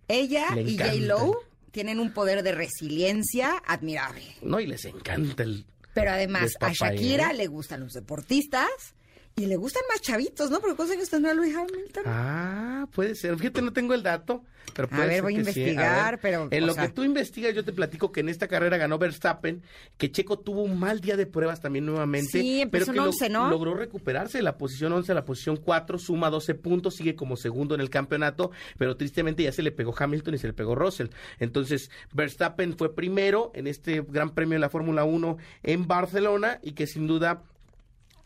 Ella 0.08 0.48
Le 0.56 0.64
y 0.64 0.74
encanta. 0.74 0.94
J-Lo 0.94 1.40
tienen 1.72 2.00
un 2.00 2.12
poder 2.12 2.44
de 2.44 2.54
resiliencia 2.54 3.62
admirable. 3.66 4.24
No, 4.42 4.60
y 4.60 4.68
les 4.68 4.86
encanta 4.86 5.44
el... 5.44 5.66
Pero 5.94 6.12
además, 6.12 6.54
a 6.60 6.72
Shakira 6.72 7.32
¿eh? 7.32 7.34
le 7.36 7.48
gustan 7.48 7.82
los 7.82 7.94
deportistas 7.94 8.96
y 9.38 9.46
le 9.46 9.56
gustan 9.56 9.84
más 9.90 10.02
chavitos, 10.02 10.50
¿no? 10.50 10.60
Porque 10.60 10.76
¿cuántos 10.76 10.98
años 10.98 11.10
tendrá 11.10 11.34
Luis 11.34 11.56
Hamilton? 11.56 12.04
Ah, 12.08 12.88
puede 12.92 13.14
ser. 13.14 13.38
Fíjate, 13.38 13.62
no 13.62 13.72
tengo 13.72 13.94
el 13.94 14.02
dato, 14.02 14.44
pero 14.74 14.88
A 14.88 14.90
puede 14.90 15.02
ver, 15.06 15.14
ser 15.14 15.22
voy 15.24 15.34
a 15.36 15.38
que 15.38 15.44
sí. 15.44 15.60
investigar, 15.60 16.12
ver, 16.14 16.20
pero, 16.20 16.48
En 16.50 16.66
lo 16.66 16.74
sea- 16.74 16.88
que 16.88 16.94
tú 16.94 17.04
investigas, 17.04 17.54
yo 17.54 17.64
te 17.64 17.72
platico 17.72 18.12
que 18.12 18.22
en 18.22 18.30
esta 18.30 18.48
carrera 18.48 18.78
ganó 18.78 18.98
Verstappen, 18.98 19.62
que 19.98 20.12
Checo 20.12 20.40
tuvo 20.40 20.64
un 20.64 20.80
mal 20.80 21.02
día 21.02 21.16
de 21.18 21.28
pruebas 21.28 21.62
también 21.62 21.86
nuevamente. 21.86 22.32
Sí, 22.42 22.62
empezó 22.62 22.88
pero 22.88 22.98
en 22.98 23.04
que 23.04 23.10
11, 23.10 23.30
¿no? 23.30 23.50
logró 23.52 23.76
recuperarse 23.76 24.40
de 24.40 24.44
la 24.44 24.58
posición 24.58 24.92
11 24.94 25.12
a 25.12 25.16
la 25.16 25.24
posición 25.26 25.58
4, 25.58 26.00
suma 26.00 26.32
12 26.32 26.56
puntos, 26.56 26.96
sigue 26.96 27.16
como 27.16 27.38
segundo 27.38 27.76
en 27.76 27.82
el 27.82 27.92
campeonato, 27.92 28.50
pero 28.80 28.98
tristemente 28.98 29.44
ya 29.44 29.52
se 29.52 29.62
le 29.62 29.72
pegó 29.72 29.94
Hamilton 29.96 30.34
y 30.34 30.38
se 30.40 30.48
le 30.48 30.54
pegó 30.54 30.74
Russell. 30.74 31.10
Entonces, 31.40 31.92
Verstappen 32.12 32.76
fue 32.76 32.96
primero 32.96 33.52
en 33.54 33.68
este 33.68 34.02
Gran 34.02 34.32
Premio 34.32 34.56
de 34.56 34.60
la 34.62 34.70
Fórmula 34.70 35.04
1 35.04 35.38
en 35.62 35.88
Barcelona 35.88 36.60
y 36.64 36.72
que 36.72 36.88
sin 36.88 37.06
duda 37.06 37.44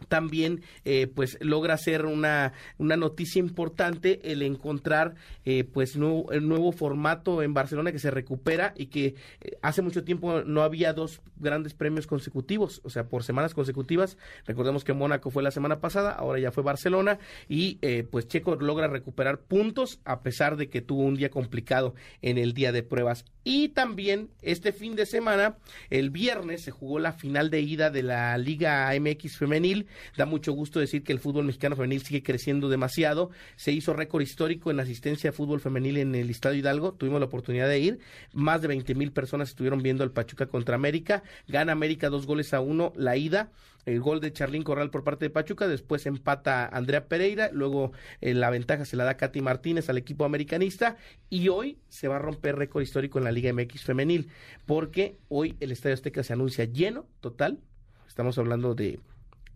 también 0.08 0.62
eh, 0.86 1.08
pues 1.08 1.38
logra 1.42 1.78
ser 1.78 2.06
una, 2.06 2.54
una 2.78 2.98
noticia 2.98 3.40
importante 3.40 4.20
el 4.32 4.42
encontrar 4.42 5.16
eh, 5.46 5.64
pues 5.64 5.96
nuevo, 5.96 6.32
el 6.32 6.48
nuevo 6.48 6.72
formato 6.72 7.42
en 7.42 7.54
Barcelona 7.54 7.92
que 7.92 8.00
se 8.00 8.12
recupera 8.12 8.74
y 8.76 8.88
que 8.88 9.16
eh, 9.42 9.58
hace 9.62 9.82
mucho 9.82 10.04
tiempo 10.04 10.44
no 10.44 10.62
había 10.62 10.94
dos 10.94 11.22
grandes 11.38 11.74
premios 11.74 12.08
consecutivos, 12.08 12.82
o 12.84 12.90
sea, 12.90 13.08
por 13.08 13.24
semanas 13.24 13.54
consecutivas. 13.54 14.18
Recordemos 14.46 14.84
que 14.84 14.94
Mónaco 14.94 15.32
fue 15.32 15.44
la 15.44 15.52
semana 15.52 15.80
pasada, 15.80 16.12
ahora 16.12 16.40
ya 16.40 16.52
fue 16.52 16.64
Barcelona 16.64 17.20
y 17.50 17.80
eh, 17.82 18.08
pues 18.10 18.28
Checo 18.28 18.56
logra 18.56 18.88
recuperar 18.88 19.40
puntos 19.40 20.00
a 20.06 20.22
pesar 20.22 20.58
de 20.58 20.70
que 20.70 20.82
tuvo 20.82 21.04
un 21.04 21.16
día 21.16 21.30
complicado 21.30 21.96
en 22.22 22.38
el 22.38 22.54
día 22.54 22.72
de 22.72 22.84
pruebas. 22.84 23.26
Y 23.44 23.70
también 23.70 24.30
este 24.42 24.72
fin 24.72 24.96
de 24.96 25.06
semana, 25.06 25.58
el 25.90 26.12
viernes, 26.12 26.62
se 26.62 26.72
jugó 26.72 27.00
la 27.00 27.14
final 27.14 27.50
de 27.50 27.62
ida 27.62 27.90
de 27.90 28.04
la 28.04 28.38
Liga 28.38 28.92
MX 29.00 29.38
femenil. 29.38 29.88
Da 30.18 30.26
mucho 30.26 30.54
gusto 30.54 30.80
decir 30.80 31.04
que 31.04 31.14
el 31.14 31.20
fútbol 31.20 31.46
mexicano 31.46 31.76
femenil 31.76 32.02
sigue 32.02 32.24
creciendo 32.24 32.70
demasiado. 32.70 33.32
Se 33.56 33.72
hizo 33.72 33.94
récord 33.94 34.22
histórico 34.22 34.72
en 34.72 34.80
asistencia 34.80 35.32
a 35.32 35.34
fútbol 35.34 35.60
femenil 35.60 35.98
en 35.98 36.16
el 36.16 36.30
Estadio 36.30 36.60
Hidalgo. 36.60 36.94
Tuvimos 36.94 37.20
la 37.20 37.28
oportunidad 37.28 37.68
de 37.68 37.80
ir. 37.80 38.00
Más 38.34 38.62
de 38.62 38.68
20 38.68 38.96
mil 38.96 39.12
personas 39.12 39.50
estuvieron 39.50 39.82
viendo 39.82 40.04
al 40.04 40.12
Pachuca 40.12 40.46
contra 40.46 40.76
América. 40.76 41.24
Gana 41.48 41.72
América 41.72 42.10
dos 42.10 42.26
goles 42.26 42.54
a 42.54 42.62
uno 42.62 42.94
la 42.96 43.18
ida. 43.18 43.52
El 43.86 44.00
gol 44.00 44.20
de 44.20 44.32
Charlín 44.32 44.64
Corral 44.64 44.92
por 44.92 45.04
parte 45.04 45.26
de 45.26 45.30
Pachuca, 45.32 45.68
después 45.68 46.06
empata 46.06 46.68
Andrea 46.68 47.08
Pereira, 47.08 47.50
luego 47.52 47.94
eh, 48.22 48.34
la 48.34 48.50
ventaja 48.50 48.86
se 48.86 48.96
la 48.96 49.04
da 49.04 49.18
Katy 49.18 49.42
Martínez 49.42 49.90
al 49.90 49.98
equipo 49.98 50.24
americanista 50.24 50.98
y 51.30 51.50
hoy 51.50 51.80
se 51.90 52.08
va 52.08 52.18
a 52.18 52.20
romper 52.20 52.58
récord 52.58 52.84
histórico 52.84 53.18
en 53.18 53.24
la 53.24 53.32
Liga 53.32 53.52
MX 53.52 53.84
femenil, 53.84 54.30
porque 54.66 55.18
hoy 55.30 55.56
el 55.60 55.72
Estadio 55.72 55.96
Azteca 55.96 56.24
se 56.24 56.34
anuncia 56.34 56.66
lleno, 56.66 57.08
total, 57.22 57.60
estamos 58.08 58.38
hablando 58.38 58.76
de 58.76 59.00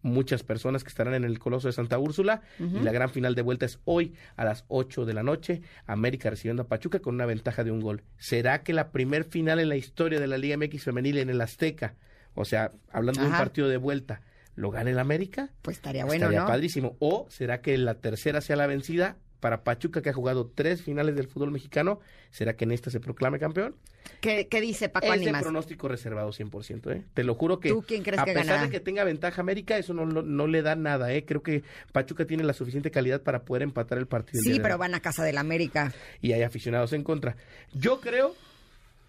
muchas 0.05 0.43
personas 0.43 0.83
que 0.83 0.89
estarán 0.89 1.15
en 1.15 1.23
el 1.23 1.39
Coloso 1.39 1.67
de 1.67 1.73
Santa 1.73 1.97
Úrsula 1.97 2.41
y 2.59 2.79
la 2.79 2.91
gran 2.91 3.09
final 3.09 3.35
de 3.35 3.41
vuelta 3.41 3.65
es 3.65 3.79
hoy 3.85 4.13
a 4.35 4.45
las 4.45 4.63
8 4.67 5.05
de 5.05 5.13
la 5.13 5.23
noche, 5.23 5.61
América 5.87 6.29
recibiendo 6.29 6.63
a 6.63 6.67
Pachuca 6.67 6.99
con 6.99 7.15
una 7.15 7.25
ventaja 7.25 7.63
de 7.63 7.71
un 7.71 7.81
gol. 7.81 8.03
¿Será 8.17 8.63
que 8.63 8.71
la 8.71 8.91
primer 8.91 9.23
final 9.25 9.59
en 9.59 9.69
la 9.69 9.75
historia 9.75 10.19
de 10.19 10.27
la 10.27 10.37
Liga 10.37 10.57
MX 10.57 10.83
femenil 10.83 11.17
en 11.17 11.29
el 11.29 11.41
Azteca, 11.41 11.95
o 12.35 12.45
sea, 12.45 12.71
hablando 12.91 13.21
de 13.21 13.27
un 13.27 13.33
partido 13.33 13.67
de 13.67 13.77
vuelta, 13.77 14.21
lo 14.55 14.69
gane 14.69 14.91
el 14.91 14.99
América? 14.99 15.49
Pues 15.61 15.77
estaría 15.77 16.05
bueno, 16.05 16.25
Estaría 16.25 16.41
¿no? 16.41 16.47
padrísimo. 16.47 16.95
¿O 16.99 17.25
será 17.29 17.61
que 17.61 17.77
la 17.77 17.95
tercera 17.95 18.41
sea 18.41 18.55
la 18.55 18.67
vencida? 18.67 19.17
Para 19.39 19.63
Pachuca, 19.63 20.01
que 20.01 20.09
ha 20.09 20.13
jugado 20.13 20.47
tres 20.53 20.81
finales 20.81 21.15
del 21.15 21.27
fútbol 21.27 21.51
mexicano, 21.51 21.99
¿será 22.31 22.55
que 22.55 22.63
en 22.63 22.71
esta 22.71 22.89
se 22.89 22.99
proclame 22.99 23.37
campeón? 23.39 23.75
¿Qué, 24.21 24.47
qué 24.47 24.61
dice 24.61 24.87
Paco 24.89 25.07
es 25.07 25.13
Animas? 25.13 25.41
pronóstico 25.43 25.87
reservado 25.87 26.29
100%, 26.29 26.91
¿eh? 26.95 27.03
Te 27.13 27.23
lo 27.23 27.35
juro 27.35 27.59
que 27.59 27.69
¿Tú 27.69 27.83
quién 27.87 28.03
crees 28.03 28.19
a 28.19 28.25
que 28.25 28.31
pesar 28.33 28.45
ganará? 28.47 28.63
de 28.67 28.69
que 28.71 28.79
tenga 28.79 29.03
ventaja 29.03 29.41
América, 29.41 29.77
eso 29.77 29.93
no, 29.93 30.05
no, 30.05 30.21
no 30.21 30.47
le 30.47 30.61
da 30.61 30.75
nada, 30.75 31.13
¿eh? 31.13 31.25
Creo 31.25 31.43
que 31.43 31.63
Pachuca 31.91 32.25
tiene 32.25 32.43
la 32.43 32.53
suficiente 32.53 32.91
calidad 32.91 33.21
para 33.21 33.43
poder 33.43 33.63
empatar 33.63 33.97
el 33.97 34.07
partido. 34.07 34.41
Sí, 34.43 34.59
pero 34.59 34.77
van 34.77 34.93
a 34.95 34.99
casa 34.99 35.23
del 35.23 35.37
América. 35.37 35.93
Y 36.21 36.33
hay 36.33 36.43
aficionados 36.43 36.93
en 36.93 37.03
contra. 37.03 37.35
Yo 37.73 37.99
creo, 37.99 38.35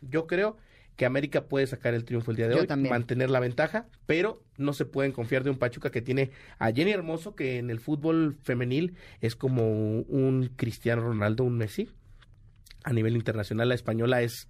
yo 0.03 0.27
creo 0.27 0.57
que 0.97 1.07
América 1.07 1.45
puede 1.47 1.67
sacar 1.67 1.95
el 1.95 2.05
triunfo 2.05 2.31
el 2.31 2.37
día 2.37 2.49
de 2.49 2.55
Yo 2.55 2.61
hoy, 2.63 2.67
también. 2.67 2.91
mantener 2.91 3.31
la 3.31 3.41
ventaja, 3.41 3.87
pero 4.07 4.43
no 4.57 4.73
se 4.73 4.87
pueden 4.87 5.13
confiar 5.13 5.45
de 5.45 5.51
un 5.51 5.59
Pachuca 5.59 5.91
que 5.91 6.03
tiene 6.03 6.31
a 6.59 6.73
Jenny 6.73 6.91
Hermoso, 6.91 7.35
que 7.35 7.59
en 7.59 7.71
el 7.71 7.81
fútbol 7.81 8.39
femenil 8.43 8.97
es 9.21 9.37
como 9.37 10.01
un 10.01 10.51
Cristiano 10.57 11.03
Ronaldo, 11.03 11.45
un 11.45 11.59
Messi. 11.59 11.91
A 12.83 12.93
nivel 12.93 13.17
internacional, 13.17 13.69
la 13.69 13.75
española 13.75 14.23
es 14.23 14.49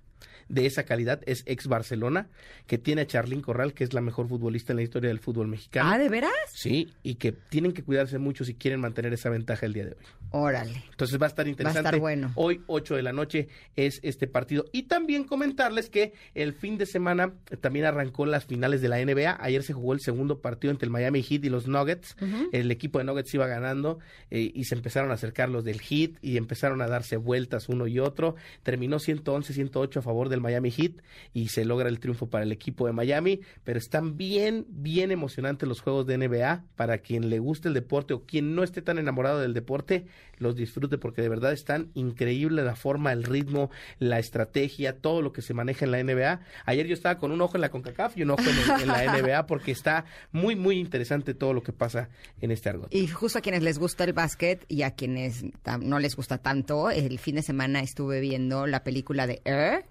de 0.48 0.66
esa 0.66 0.84
calidad, 0.84 1.20
es 1.26 1.42
ex 1.46 1.66
Barcelona, 1.66 2.28
que 2.66 2.78
tiene 2.78 3.02
a 3.02 3.06
Charlín 3.06 3.40
Corral, 3.40 3.74
que 3.74 3.84
es 3.84 3.92
la 3.92 4.00
mejor 4.00 4.28
futbolista 4.28 4.72
en 4.72 4.76
la 4.76 4.82
historia 4.82 5.08
del 5.08 5.20
fútbol 5.20 5.48
mexicano. 5.48 5.90
Ah, 5.90 5.98
¿de 5.98 6.08
veras? 6.08 6.32
Sí, 6.52 6.92
y 7.02 7.16
que 7.16 7.32
tienen 7.32 7.72
que 7.72 7.82
cuidarse 7.82 8.18
mucho 8.18 8.44
si 8.44 8.54
quieren 8.54 8.80
mantener 8.80 9.12
esa 9.12 9.30
ventaja 9.30 9.66
el 9.66 9.72
día 9.72 9.84
de 9.84 9.90
hoy. 9.90 10.06
Órale. 10.30 10.84
Entonces 10.90 11.20
va 11.20 11.26
a 11.26 11.28
estar 11.28 11.46
interesante. 11.46 11.80
estar 11.88 12.00
bueno. 12.00 12.32
Hoy, 12.34 12.62
8 12.66 12.96
de 12.96 13.02
la 13.02 13.12
noche, 13.12 13.48
es 13.76 14.00
este 14.02 14.26
partido. 14.26 14.64
Y 14.72 14.84
también 14.84 15.24
comentarles 15.24 15.88
que 15.88 16.12
el 16.34 16.52
fin 16.52 16.78
de 16.78 16.86
semana 16.86 17.32
también 17.60 17.86
arrancó 17.86 18.26
las 18.26 18.44
finales 18.44 18.80
de 18.82 18.88
la 18.88 19.04
NBA. 19.04 19.38
Ayer 19.40 19.62
se 19.62 19.72
jugó 19.72 19.92
el 19.92 20.00
segundo 20.00 20.40
partido 20.40 20.70
entre 20.72 20.86
el 20.86 20.90
Miami 20.90 21.22
Heat 21.22 21.44
y 21.44 21.48
los 21.48 21.66
Nuggets. 21.66 22.16
El 22.52 22.70
equipo 22.70 22.98
de 22.98 23.04
Nuggets 23.04 23.32
iba 23.34 23.46
ganando 23.46 23.98
eh, 24.30 24.50
y 24.54 24.64
se 24.64 24.74
empezaron 24.74 25.10
a 25.10 25.14
acercar 25.14 25.48
los 25.48 25.64
del 25.64 25.80
Heat 25.80 26.12
y 26.22 26.36
empezaron 26.36 26.82
a 26.82 26.88
darse 26.88 27.16
vueltas 27.16 27.68
uno 27.68 27.86
y 27.86 27.98
otro. 27.98 28.34
Terminó 28.62 28.98
111-108 28.98 29.96
a 29.98 30.02
favor 30.02 30.28
del 30.36 30.42
Miami 30.42 30.70
Heat 30.70 30.92
y 31.34 31.48
se 31.48 31.64
logra 31.64 31.88
el 31.88 31.98
triunfo 31.98 32.28
para 32.28 32.44
el 32.44 32.52
equipo 32.52 32.86
de 32.86 32.92
Miami. 32.92 33.40
Pero 33.64 33.78
están 33.78 34.16
bien, 34.16 34.66
bien 34.68 35.10
emocionantes 35.10 35.68
los 35.68 35.80
juegos 35.80 36.06
de 36.06 36.18
NBA. 36.18 36.64
Para 36.76 36.98
quien 36.98 37.28
le 37.30 37.38
guste 37.38 37.68
el 37.68 37.74
deporte 37.74 38.14
o 38.14 38.24
quien 38.24 38.54
no 38.54 38.62
esté 38.62 38.82
tan 38.82 38.98
enamorado 38.98 39.40
del 39.40 39.54
deporte, 39.54 40.06
los 40.38 40.56
disfrute 40.56 40.98
porque 40.98 41.22
de 41.22 41.28
verdad 41.28 41.52
están 41.52 41.90
increíble 41.94 42.62
la 42.62 42.76
forma, 42.76 43.12
el 43.12 43.24
ritmo, 43.24 43.70
la 43.98 44.18
estrategia, 44.18 44.98
todo 44.98 45.22
lo 45.22 45.32
que 45.32 45.42
se 45.42 45.54
maneja 45.54 45.84
en 45.84 45.90
la 45.90 46.02
NBA. 46.02 46.40
Ayer 46.64 46.86
yo 46.86 46.94
estaba 46.94 47.18
con 47.18 47.32
un 47.32 47.40
ojo 47.40 47.56
en 47.56 47.62
la 47.62 47.70
CONCACAF 47.70 48.16
y 48.16 48.22
un 48.22 48.30
ojo 48.30 48.42
en, 48.42 48.82
en 48.82 48.88
la 48.88 49.04
NBA 49.22 49.46
porque 49.46 49.72
está 49.72 50.04
muy, 50.32 50.54
muy 50.56 50.78
interesante 50.78 51.34
todo 51.34 51.52
lo 51.52 51.62
que 51.62 51.72
pasa 51.72 52.08
en 52.40 52.50
este 52.50 52.68
argot. 52.68 52.92
Y 52.94 53.08
justo 53.08 53.38
a 53.38 53.42
quienes 53.42 53.62
les 53.62 53.78
gusta 53.78 54.04
el 54.04 54.12
básquet 54.12 54.64
y 54.68 54.82
a 54.82 54.92
quienes 54.92 55.44
no 55.80 55.98
les 55.98 56.16
gusta 56.16 56.38
tanto, 56.38 56.90
el 56.90 57.18
fin 57.18 57.36
de 57.36 57.42
semana 57.42 57.80
estuve 57.80 58.20
viendo 58.20 58.66
la 58.66 58.84
película 58.84 59.26
de 59.26 59.40
Air, 59.44 59.84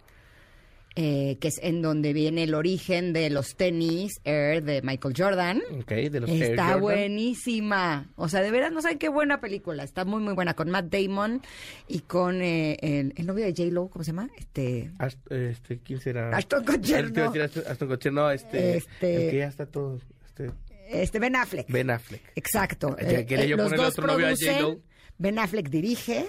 eh, 0.95 1.38
que 1.41 1.49
es 1.49 1.60
en 1.62 1.81
donde 1.81 2.13
viene 2.13 2.43
el 2.43 2.53
origen 2.55 3.12
de 3.13 3.29
los 3.29 3.55
tenis 3.55 4.13
Air 4.23 4.63
de 4.63 4.81
Michael 4.81 5.13
Jordan. 5.17 5.62
Ok, 5.79 5.91
de 5.91 6.19
los 6.21 6.29
Air 6.29 6.43
Está 6.43 6.63
Jordan. 6.63 6.81
buenísima. 6.81 8.10
O 8.15 8.29
sea, 8.29 8.41
de 8.41 8.51
veras 8.51 8.71
no 8.71 8.81
saben 8.81 8.97
qué 8.97 9.10
buena 9.10 9.39
película. 9.41 9.84
Está 9.84 10.05
muy, 10.05 10.21
muy 10.21 10.34
buena. 10.34 10.53
Con 10.53 10.69
Matt 10.71 10.86
Damon 10.86 11.41
y 11.88 11.99
con 11.99 12.41
eh, 12.41 12.77
el, 12.81 13.13
el 13.15 13.25
novio 13.25 13.45
de 13.45 13.51
J-Lo, 13.51 13.88
¿cómo 13.89 14.03
se 14.03 14.12
llama? 14.12 14.29
Este. 14.38 14.91
Ast- 14.99 15.31
este, 15.31 15.79
¿Quién 15.79 15.99
será? 15.99 16.36
Ashton 16.36 16.63
Kutcher, 16.65 17.12
no. 17.12 17.34
Ashton 17.69 17.88
Kutcher, 17.89 18.13
no, 18.13 18.31
este, 18.31 18.77
Este- 18.77 19.25
el 19.25 19.31
que 19.31 19.38
ya 19.38 19.47
está 19.47 19.65
todo, 19.65 19.99
este, 20.25 20.51
Este 20.88 21.19
Ben 21.19 21.36
Affleck. 21.36 21.67
Ben 21.69 21.89
Affleck. 21.89 22.21
Exacto. 22.36 22.95
Eh, 22.99 23.25
quería 23.27 23.45
eh, 23.45 23.47
yo 23.49 23.58
los 23.58 23.71
dos 23.71 23.89
otro 23.89 24.08
novio 24.08 24.27
a 24.27 24.29
producen. 24.29 24.81
Ben 25.17 25.39
Affleck 25.39 25.69
dirige 25.69 26.27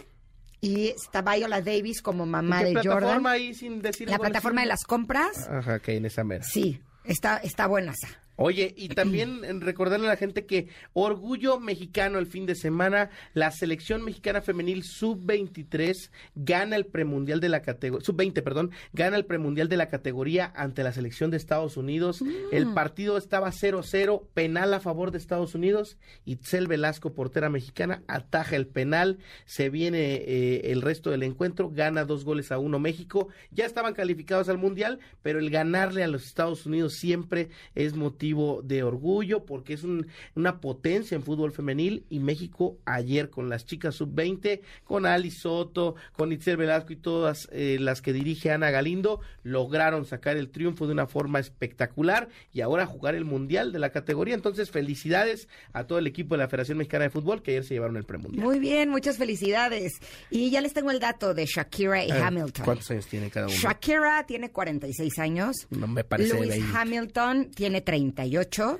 y 0.60 0.88
está 0.88 1.22
Viola 1.22 1.60
Davis 1.60 2.02
como 2.02 2.26
mamá 2.26 2.60
¿En 2.60 2.66
de 2.66 2.72
plataforma 2.80 3.08
Jordan. 3.08 3.26
ahí 3.26 3.54
sin 3.54 3.82
decir 3.82 4.08
La 4.10 4.18
plataforma 4.18 4.60
de 4.62 4.66
las 4.66 4.84
compras. 4.84 5.48
Ajá, 5.48 5.78
que 5.80 5.96
en 5.96 6.06
esa 6.06 6.24
mera. 6.24 6.44
Sí, 6.44 6.80
está, 7.04 7.38
está 7.38 7.66
buenaza. 7.66 8.08
Oye, 8.36 8.74
y 8.76 8.88
también 8.88 9.40
recordarle 9.60 10.06
a 10.06 10.10
la 10.10 10.16
gente 10.16 10.44
que 10.46 10.68
Orgullo 10.92 11.58
Mexicano 11.58 12.18
el 12.18 12.26
fin 12.26 12.46
de 12.46 12.54
semana, 12.54 13.10
la 13.32 13.50
selección 13.50 14.04
mexicana 14.04 14.42
femenil 14.42 14.84
sub-23 14.84 16.10
gana 16.34 16.76
el 16.76 16.86
premundial 16.86 17.40
de 17.40 17.48
la 17.48 17.62
categoría, 17.62 18.04
sub-20, 18.04 18.42
perdón, 18.42 18.70
gana 18.92 19.16
el 19.16 19.24
premundial 19.24 19.68
de 19.68 19.78
la 19.78 19.88
categoría 19.88 20.52
ante 20.54 20.84
la 20.84 20.92
selección 20.92 21.30
de 21.30 21.38
Estados 21.38 21.76
Unidos. 21.76 22.22
El 22.52 22.72
partido 22.74 23.16
estaba 23.16 23.50
0-0, 23.50 24.26
penal 24.34 24.74
a 24.74 24.80
favor 24.80 25.10
de 25.10 25.18
Estados 25.18 25.54
Unidos. 25.54 25.96
Itzel 26.24 26.66
Velasco, 26.66 27.14
portera 27.14 27.48
mexicana, 27.48 28.02
ataja 28.06 28.56
el 28.56 28.66
penal, 28.66 29.18
se 29.46 29.70
viene 29.70 30.16
eh, 30.16 30.72
el 30.72 30.82
resto 30.82 31.10
del 31.10 31.22
encuentro, 31.22 31.70
gana 31.70 32.04
dos 32.04 32.24
goles 32.24 32.52
a 32.52 32.58
uno 32.58 32.78
México. 32.78 33.28
Ya 33.50 33.64
estaban 33.64 33.94
calificados 33.94 34.48
al 34.48 34.58
mundial, 34.58 34.98
pero 35.22 35.38
el 35.38 35.50
ganarle 35.50 36.04
a 36.04 36.08
los 36.08 36.26
Estados 36.26 36.66
Unidos 36.66 36.94
siempre 36.94 37.48
es 37.74 37.94
motivo 37.94 38.25
de 38.34 38.82
orgullo 38.82 39.44
porque 39.44 39.74
es 39.74 39.84
un- 39.84 40.06
una 40.34 40.60
potencia 40.60 41.14
en 41.14 41.22
fútbol 41.22 41.52
femenil 41.52 42.04
y 42.10 42.18
México 42.18 42.78
ayer 42.84 43.30
con 43.30 43.48
las 43.48 43.64
chicas 43.66 43.94
sub-20, 43.96 44.60
con 44.84 45.06
Ali 45.06 45.30
Soto, 45.30 45.94
con 46.16 46.32
Itzel 46.32 46.56
Velasco 46.56 46.92
y 46.92 46.96
todas 46.96 47.48
eh, 47.52 47.78
las 47.80 48.02
que 48.02 48.12
dirige 48.12 48.50
Ana 48.50 48.70
Galindo, 48.70 49.20
lograron 49.42 50.04
sacar 50.04 50.36
el 50.36 50.48
triunfo 50.50 50.86
de 50.86 50.92
una 50.92 51.06
forma 51.06 51.38
espectacular 51.38 52.28
y 52.52 52.60
ahora 52.60 52.86
jugar 52.86 53.14
el 53.14 53.24
mundial 53.24 53.72
de 53.72 53.78
la 53.78 53.90
categoría. 53.90 54.34
Entonces, 54.34 54.70
felicidades 54.70 55.48
a 55.72 55.84
todo 55.86 55.98
el 55.98 56.06
equipo 56.06 56.34
de 56.34 56.38
la 56.38 56.48
Federación 56.48 56.78
Mexicana 56.78 57.04
de 57.04 57.10
Fútbol 57.10 57.42
que 57.42 57.52
ayer 57.52 57.64
se 57.64 57.74
llevaron 57.74 57.96
el 57.96 58.04
premundial. 58.04 58.44
Muy 58.44 58.58
bien, 58.58 58.88
muchas 58.88 59.16
felicidades. 59.18 59.92
Y 60.30 60.50
ya 60.50 60.60
les 60.60 60.72
tengo 60.72 60.90
el 60.90 61.00
dato 61.00 61.34
de 61.34 61.46
Shakira 61.46 62.04
y 62.04 62.10
Eh, 62.10 62.14
Hamilton. 62.14 62.64
¿Cuántos 62.64 62.90
años 62.90 63.06
tiene 63.06 63.30
cada 63.30 63.46
uno? 63.46 63.54
Shakira 63.56 64.24
tiene 64.26 64.50
46 64.50 65.18
años. 65.18 65.54
No 65.70 65.86
me 65.86 66.04
parece 66.04 66.34
Lewis 66.34 66.48
20. 66.50 66.76
Hamilton 66.76 67.50
tiene 67.54 67.80
38 68.16 68.78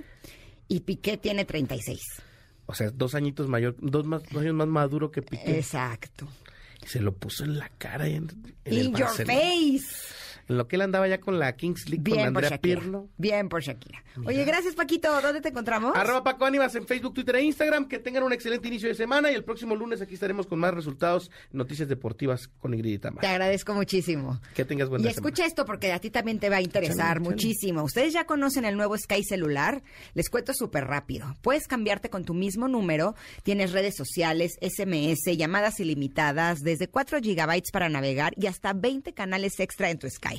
y 0.69 0.81
Piqué 0.81 1.17
tiene 1.17 1.45
36. 1.45 2.01
O 2.67 2.75
sea, 2.75 2.91
dos 2.91 3.15
añitos 3.15 3.49
mayor, 3.49 3.77
dos, 3.79 4.05
más, 4.05 4.23
dos 4.31 4.43
años 4.43 4.55
más 4.55 4.67
maduro 4.67 5.11
que 5.11 5.23
Piqué. 5.23 5.59
Exacto. 5.59 6.27
Se 6.85 7.01
lo 7.01 7.13
puso 7.15 7.45
en 7.45 7.59
la 7.59 7.69
cara 7.79 8.07
en, 8.09 8.29
en 8.65 8.73
el 8.73 8.79
In 8.87 8.95
your 8.95 9.03
Barcelona. 9.07 9.35
face. 9.35 9.87
En 10.49 10.59
lo 10.59 10.69
que 10.69 10.77
él 10.77 10.83
andaba 10.83 11.09
ya 11.09 11.19
con 11.19 11.39
la 11.39 11.57
Kings 11.57 11.89
League 11.89 12.05
con 12.05 12.19
por 12.19 12.27
Andrea 12.27 12.51
Shakira. 12.51 12.81
Pirlo. 12.81 13.09
Bien 13.17 13.49
por 13.49 13.63
Shakira. 13.63 14.05
Oye, 14.25 14.45
gracias 14.45 14.75
Paquito. 14.75 15.21
¿Dónde 15.21 15.41
te 15.41 15.49
encontramos? 15.49 15.95
Arroba 15.97 16.23
Paco 16.23 16.45
Ánimas 16.45 16.75
en 16.77 16.87
Facebook, 16.87 17.15
Twitter 17.15 17.37
e 17.37 17.43
Instagram. 17.43 17.89
Que 17.89 17.99
tengan 17.99 18.23
un 18.23 18.33
excelente 18.33 18.69
inicio 18.69 18.89
de 18.89 18.95
semana 18.95 19.31
y 19.31 19.35
el 19.35 19.45
próximo 19.45 19.75
lunes 19.75 20.01
aquí 20.01 20.15
estaremos 20.15 20.47
con 20.47 20.59
más 20.59 20.73
resultados, 20.73 21.31
noticias 21.53 21.89
deportivas 21.89 22.49
con 22.49 22.75
Ingrid 22.75 22.95
y 22.95 22.99
Tamara. 22.99 23.21
Te 23.21 23.27
agradezco 23.27 23.75
muchísimo. 23.75 24.41
Que 24.55 24.65
tengas 24.65 24.89
buen 24.89 25.05
Y 25.05 25.09
escucha 25.09 25.45
esto 25.45 25.65
porque 25.65 25.93
a 25.93 25.99
ti 25.99 26.11
también 26.11 26.39
te 26.39 26.49
va 26.49 26.57
a 26.57 26.63
interesar 26.63 27.21
muchísimo. 27.21 27.83
Ustedes 27.83 28.13
ya 28.13 28.25
conocen 28.25 28.65
el 28.65 28.77
nuevo 28.77 28.97
Sky 28.97 29.25
celular. 29.25 29.83
Les 30.15 30.31
cuento 30.31 30.55
súper 30.55 30.85
rápido. 30.85 31.35
Puedes 31.43 31.67
cambiarte 31.67 32.09
con 32.09 32.25
tu 32.25 32.35
mismo 32.35 32.69
número. 32.69 33.15
Tienes 33.43 33.73
redes 33.73 33.97
sociales, 33.97 34.57
SMS, 34.61 35.37
llamadas 35.37 35.81
ilimitadas, 35.81 36.61
desde 36.61 36.89
4 36.89 37.21
gigabytes 37.21 37.71
para 37.73 37.89
navegar 37.89 38.33
y 38.37 38.47
hasta 38.47 38.73
20 38.73 39.13
canales 39.13 39.59
extra 39.61 39.91
en 39.91 39.99
tu 39.99 40.09
Sky. 40.09 40.36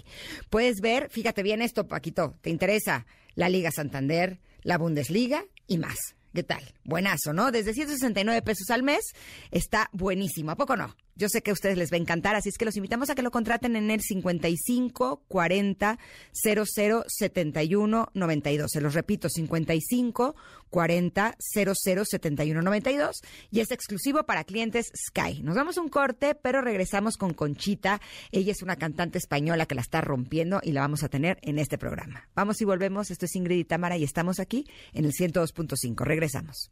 Puedes 0.49 0.81
ver, 0.81 1.09
fíjate 1.09 1.43
bien 1.43 1.61
esto, 1.61 1.87
Paquito, 1.87 2.35
¿te 2.41 2.49
interesa? 2.49 3.05
La 3.35 3.49
Liga 3.49 3.71
Santander, 3.71 4.39
la 4.63 4.77
Bundesliga 4.77 5.45
y 5.67 5.77
más. 5.77 5.97
¿Qué 6.33 6.43
tal? 6.43 6.63
Buenazo, 6.87 7.33
¿no? 7.33 7.51
Desde 7.51 7.73
169 7.73 8.41
pesos 8.43 8.69
al 8.69 8.81
mes 8.81 9.13
está 9.51 9.89
buenísimo. 9.91 10.51
¿A 10.51 10.55
poco 10.55 10.77
no? 10.77 10.95
Yo 11.17 11.29
sé 11.29 11.41
que 11.41 11.49
a 11.49 11.53
ustedes 11.53 11.77
les 11.77 11.91
va 11.91 11.97
a 11.97 11.99
encantar, 11.99 12.35
así 12.35 12.49
es 12.49 12.57
que 12.59 12.65
los 12.65 12.77
invitamos 12.77 13.09
a 13.09 13.15
que 13.15 13.23
lo 13.23 13.31
contraten 13.31 13.75
en 13.75 13.89
el 13.89 14.01
55 14.01 15.23
40 15.27 15.99
00 16.31 17.03
71 17.07 18.09
92. 18.13 18.71
Se 18.71 18.81
los 18.81 18.93
repito, 18.93 19.27
55 19.27 20.35
40 20.69 21.35
00 21.39 22.05
71 22.05 22.61
92 22.61 23.21
y 23.51 23.59
es 23.59 23.71
exclusivo 23.71 24.23
para 24.23 24.43
clientes 24.43 24.91
Sky. 24.95 25.41
Nos 25.41 25.55
vamos 25.55 25.77
a 25.77 25.81
un 25.81 25.89
corte, 25.89 26.35
pero 26.35 26.61
regresamos 26.61 27.17
con 27.17 27.33
Conchita. 27.33 27.99
Ella 28.31 28.51
es 28.51 28.61
una 28.61 28.75
cantante 28.77 29.17
española 29.17 29.65
que 29.65 29.75
la 29.75 29.81
está 29.81 29.99
rompiendo 29.99 30.61
y 30.63 30.71
la 30.71 30.81
vamos 30.81 31.03
a 31.03 31.09
tener 31.09 31.39
en 31.41 31.59
este 31.59 31.77
programa. 31.79 32.29
Vamos 32.35 32.61
y 32.61 32.65
volvemos. 32.65 33.09
Esto 33.09 33.25
es 33.25 33.35
Ingrid 33.35 33.57
y 33.57 33.65
Tamara 33.65 33.97
y 33.97 34.03
estamos 34.03 34.39
aquí 34.39 34.65
en 34.93 35.03
el 35.03 35.13
102.5. 35.13 36.05
Regresamos. 36.05 36.71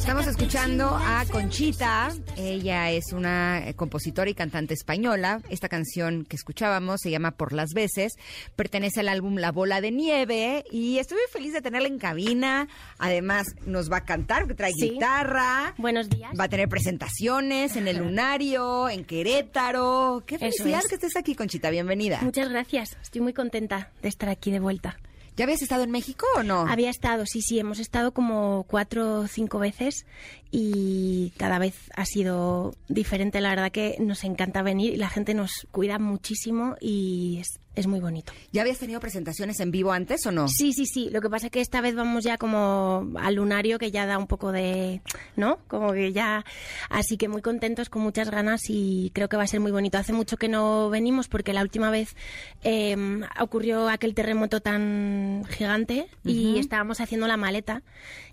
Estamos 0.00 0.26
escuchando 0.26 0.88
a 0.88 1.24
Conchita. 1.30 2.10
Ella 2.36 2.90
es 2.90 3.12
una 3.12 3.68
eh, 3.68 3.74
compositora 3.74 4.28
y 4.30 4.34
cantante 4.34 4.74
española. 4.74 5.40
Esta 5.50 5.68
canción 5.68 6.24
que 6.24 6.36
escuchábamos 6.36 7.00
se 7.02 7.10
llama 7.10 7.32
Por 7.32 7.52
las 7.52 7.70
veces. 7.74 8.14
Pertenece 8.56 9.00
al 9.00 9.08
álbum 9.08 9.36
La 9.36 9.52
Bola 9.52 9.80
de 9.80 9.92
Nieve. 9.92 10.64
Y 10.72 10.98
estoy 10.98 11.18
muy 11.18 11.30
feliz 11.30 11.52
de 11.52 11.60
tenerla 11.60 11.86
en 11.86 11.98
cabina. 11.98 12.66
Además, 12.98 13.46
nos 13.66 13.90
va 13.92 13.98
a 13.98 14.04
cantar, 14.04 14.40
porque 14.42 14.54
trae 14.54 14.72
Sí. 14.72 14.90
guitarra. 14.90 15.74
Buenos 15.76 16.08
días. 16.08 16.32
Va 16.38 16.44
a 16.44 16.48
tener 16.48 16.68
presentaciones 16.68 17.76
en 17.76 17.86
el 17.86 17.98
Lunario, 17.98 18.88
en 18.88 19.04
Querétaro. 19.04 20.24
Qué 20.26 20.38
felicidad 20.38 20.80
es. 20.80 20.88
que 20.88 20.94
estés 20.96 21.14
aquí, 21.16 21.34
Conchita. 21.36 21.70
Bienvenida. 21.70 22.18
Muchas 22.22 22.48
gracias. 22.48 22.96
Estoy 23.02 23.20
muy 23.20 23.32
contenta 23.34 23.90
de 24.02 24.08
estar 24.08 24.28
aquí 24.30 24.50
de 24.50 24.60
vuelta. 24.60 24.98
¿Ya 25.40 25.44
habías 25.44 25.62
estado 25.62 25.84
en 25.84 25.90
México 25.90 26.26
o 26.36 26.42
no? 26.42 26.66
Había 26.68 26.90
estado, 26.90 27.24
sí, 27.24 27.40
sí, 27.40 27.58
hemos 27.58 27.78
estado 27.78 28.12
como 28.12 28.66
cuatro 28.68 29.20
o 29.20 29.26
cinco 29.26 29.58
veces 29.58 30.04
y 30.50 31.32
cada 31.38 31.58
vez 31.58 31.74
ha 31.96 32.04
sido 32.04 32.74
diferente. 32.88 33.40
La 33.40 33.48
verdad 33.48 33.72
que 33.72 33.96
nos 34.00 34.22
encanta 34.24 34.60
venir 34.60 34.92
y 34.92 34.96
la 34.98 35.08
gente 35.08 35.32
nos 35.32 35.66
cuida 35.70 35.98
muchísimo 35.98 36.76
y 36.78 37.38
es, 37.40 37.58
es 37.76 37.86
muy 37.86 38.00
bonito. 38.00 38.32
¿Ya 38.52 38.62
habías 38.62 38.78
tenido 38.78 38.98
presentaciones 38.98 39.60
en 39.60 39.70
vivo 39.70 39.92
antes 39.92 40.26
o 40.26 40.32
no? 40.32 40.48
Sí, 40.48 40.72
sí, 40.72 40.86
sí. 40.86 41.08
Lo 41.10 41.20
que 41.20 41.30
pasa 41.30 41.46
es 41.46 41.52
que 41.52 41.60
esta 41.60 41.80
vez 41.80 41.94
vamos 41.94 42.24
ya 42.24 42.36
como 42.36 43.12
al 43.16 43.36
lunario 43.36 43.78
que 43.78 43.92
ya 43.92 44.06
da 44.06 44.18
un 44.18 44.26
poco 44.26 44.50
de, 44.50 45.02
¿no? 45.36 45.58
Como 45.68 45.92
que 45.92 46.12
ya, 46.12 46.44
así 46.88 47.16
que 47.16 47.28
muy 47.28 47.42
contentos, 47.42 47.88
con 47.88 48.02
muchas 48.02 48.28
ganas 48.30 48.62
y 48.68 49.12
creo 49.14 49.28
que 49.28 49.36
va 49.36 49.44
a 49.44 49.46
ser 49.46 49.60
muy 49.60 49.70
bonito. 49.70 49.98
Hace 49.98 50.12
mucho 50.12 50.36
que 50.36 50.48
no 50.48 50.90
venimos 50.90 51.28
porque 51.28 51.52
la 51.52 51.62
última 51.62 51.90
vez 51.92 52.16
eh, 52.64 52.96
ocurrió 53.38 53.88
aquel 53.88 54.14
terremoto 54.14 54.60
tan 54.60 55.44
gigante 55.48 56.08
y 56.24 56.58
estábamos 56.58 57.00
haciendo 57.00 57.28
la 57.28 57.36
maleta 57.36 57.82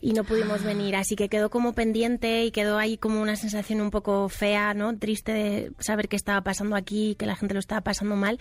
y 0.01 0.13
no 0.13 0.23
pudimos 0.23 0.63
venir, 0.63 0.95
así 0.95 1.15
que 1.15 1.29
quedó 1.29 1.49
como 1.49 1.73
pendiente 1.73 2.43
y 2.43 2.51
quedó 2.51 2.79
ahí 2.79 2.97
como 2.97 3.21
una 3.21 3.35
sensación 3.35 3.81
un 3.81 3.91
poco 3.91 4.29
fea, 4.29 4.73
¿no? 4.73 4.97
Triste 4.97 5.31
de 5.31 5.71
saber 5.79 6.07
qué 6.07 6.15
estaba 6.15 6.41
pasando 6.41 6.75
aquí, 6.75 7.15
que 7.19 7.27
la 7.27 7.35
gente 7.35 7.53
lo 7.53 7.59
estaba 7.59 7.81
pasando 7.81 8.15
mal. 8.15 8.39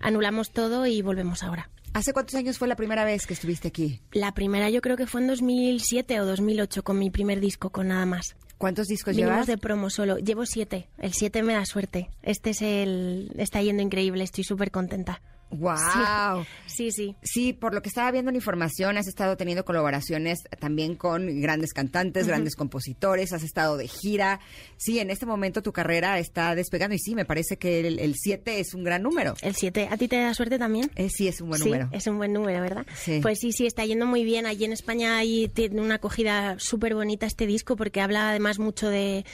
Anulamos 0.00 0.31
todo 0.50 0.86
y 0.86 1.02
volvemos 1.02 1.42
ahora. 1.42 1.70
¿Hace 1.94 2.12
cuántos 2.14 2.34
años 2.36 2.56
fue 2.58 2.68
la 2.68 2.76
primera 2.76 3.04
vez 3.04 3.26
que 3.26 3.34
estuviste 3.34 3.68
aquí? 3.68 4.00
La 4.12 4.32
primera 4.32 4.70
yo 4.70 4.80
creo 4.80 4.96
que 4.96 5.06
fue 5.06 5.20
en 5.20 5.26
2007 5.26 6.20
o 6.20 6.24
2008 6.24 6.82
con 6.82 6.98
mi 6.98 7.10
primer 7.10 7.38
disco, 7.40 7.70
con 7.70 7.88
nada 7.88 8.06
más. 8.06 8.34
¿Cuántos 8.56 8.86
discos 8.86 9.14
Vinimos 9.14 9.32
llevas? 9.34 9.46
de 9.46 9.58
promo 9.58 9.90
solo. 9.90 10.16
Llevo 10.18 10.46
siete. 10.46 10.88
El 10.98 11.12
siete 11.12 11.42
me 11.42 11.52
da 11.52 11.66
suerte. 11.66 12.10
Este 12.22 12.50
es 12.50 12.62
el... 12.62 13.32
Está 13.36 13.60
yendo 13.60 13.82
increíble. 13.82 14.22
Estoy 14.24 14.44
súper 14.44 14.70
contenta. 14.70 15.20
¡Wow! 15.52 16.44
Sí, 16.66 16.90
sí. 16.90 17.14
Sí, 17.22 17.52
por 17.52 17.74
lo 17.74 17.82
que 17.82 17.88
estaba 17.88 18.10
viendo 18.10 18.30
en 18.30 18.36
información, 18.36 18.96
has 18.96 19.06
estado 19.06 19.36
teniendo 19.36 19.64
colaboraciones 19.64 20.40
también 20.58 20.96
con 20.96 21.40
grandes 21.40 21.72
cantantes, 21.72 22.26
grandes 22.26 22.56
compositores, 22.56 23.32
has 23.32 23.42
estado 23.42 23.76
de 23.76 23.88
gira. 23.88 24.40
Sí, 24.76 24.98
en 24.98 25.10
este 25.10 25.26
momento 25.26 25.62
tu 25.62 25.72
carrera 25.72 26.18
está 26.18 26.54
despegando 26.54 26.94
y 26.94 26.98
sí, 26.98 27.14
me 27.14 27.24
parece 27.24 27.56
que 27.56 27.80
el 27.80 28.14
7 28.16 28.60
es 28.60 28.74
un 28.74 28.84
gran 28.84 29.02
número. 29.02 29.34
El 29.42 29.54
7. 29.54 29.88
¿A 29.90 29.96
ti 29.96 30.08
te 30.08 30.16
da 30.16 30.34
suerte 30.34 30.58
también? 30.58 30.90
Eh, 30.96 31.08
sí, 31.10 31.28
es 31.28 31.40
un 31.40 31.50
buen 31.50 31.60
sí, 31.60 31.68
número. 31.68 31.88
es 31.92 32.06
un 32.06 32.16
buen 32.16 32.32
número, 32.32 32.60
¿verdad? 32.60 32.86
Sí. 32.94 33.20
Pues 33.20 33.38
sí, 33.38 33.52
sí, 33.52 33.66
está 33.66 33.84
yendo 33.84 34.06
muy 34.06 34.24
bien. 34.24 34.46
Allí 34.46 34.64
en 34.64 34.72
España 34.72 35.16
ahí 35.18 35.48
tiene 35.48 35.80
una 35.80 35.96
acogida 35.96 36.58
súper 36.58 36.94
bonita 36.94 37.26
este 37.26 37.46
disco 37.46 37.76
porque 37.76 38.00
habla 38.00 38.30
además 38.30 38.58
mucho 38.58 38.88
de, 38.88 39.24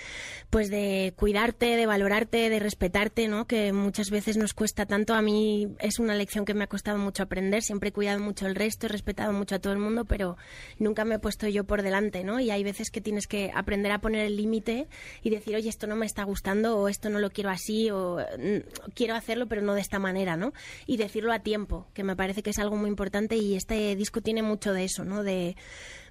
pues 0.50 0.70
de 0.70 1.12
cuidarte, 1.16 1.76
de 1.76 1.86
valorarte, 1.86 2.48
de 2.48 2.58
respetarte, 2.58 3.28
¿no? 3.28 3.46
Que 3.46 3.72
muchas 3.72 4.10
veces 4.10 4.38
nos 4.38 4.54
cuesta 4.54 4.86
tanto. 4.86 5.14
A 5.14 5.20
mí 5.20 5.68
es 5.78 5.98
una 5.98 6.14
lección 6.14 6.46
que 6.46 6.54
me 6.54 6.64
ha 6.64 6.68
costado 6.68 6.96
mucho 6.98 7.22
aprender. 7.22 7.62
Siempre 7.62 7.90
he 7.90 7.92
cuidado 7.92 8.18
mucho 8.20 8.46
el 8.46 8.54
resto, 8.54 8.86
he 8.86 8.88
respetado 8.88 9.32
mucho 9.34 9.56
a 9.56 9.58
todo 9.58 9.74
el 9.74 9.78
mundo, 9.78 10.06
pero 10.06 10.38
nunca 10.78 11.04
me 11.04 11.16
he 11.16 11.18
puesto 11.18 11.48
yo 11.48 11.64
por 11.64 11.82
delante, 11.82 12.24
¿no? 12.24 12.40
Y 12.40 12.50
hay 12.50 12.64
veces 12.64 12.90
que 12.90 13.02
tienes 13.02 13.26
que 13.26 13.50
aprender 13.54 13.92
a 13.92 14.00
poner 14.00 14.24
el 14.24 14.36
límite 14.36 14.88
y 15.22 15.30
decir, 15.30 15.54
oye, 15.54 15.68
esto 15.68 15.86
no 15.86 15.96
me 15.96 16.06
está 16.06 16.24
gustando 16.24 16.78
o 16.78 16.88
esto 16.88 17.10
no 17.10 17.18
lo 17.18 17.30
quiero 17.30 17.50
así 17.50 17.90
o 17.90 18.16
mm, 18.16 18.92
quiero 18.94 19.14
hacerlo 19.14 19.48
pero 19.48 19.60
no 19.60 19.74
de 19.74 19.82
esta 19.82 19.98
manera, 19.98 20.36
¿no? 20.36 20.54
Y 20.86 20.96
decirlo 20.96 21.32
a 21.32 21.40
tiempo, 21.40 21.86
que 21.92 22.04
me 22.04 22.16
parece 22.16 22.42
que 22.42 22.50
es 22.50 22.58
algo 22.58 22.76
muy 22.76 22.88
importante 22.88 23.36
y 23.36 23.54
este 23.54 23.94
disco 23.96 24.22
tiene 24.22 24.42
mucho 24.42 24.72
de 24.72 24.84
eso, 24.84 25.04
¿no? 25.04 25.22
De 25.22 25.56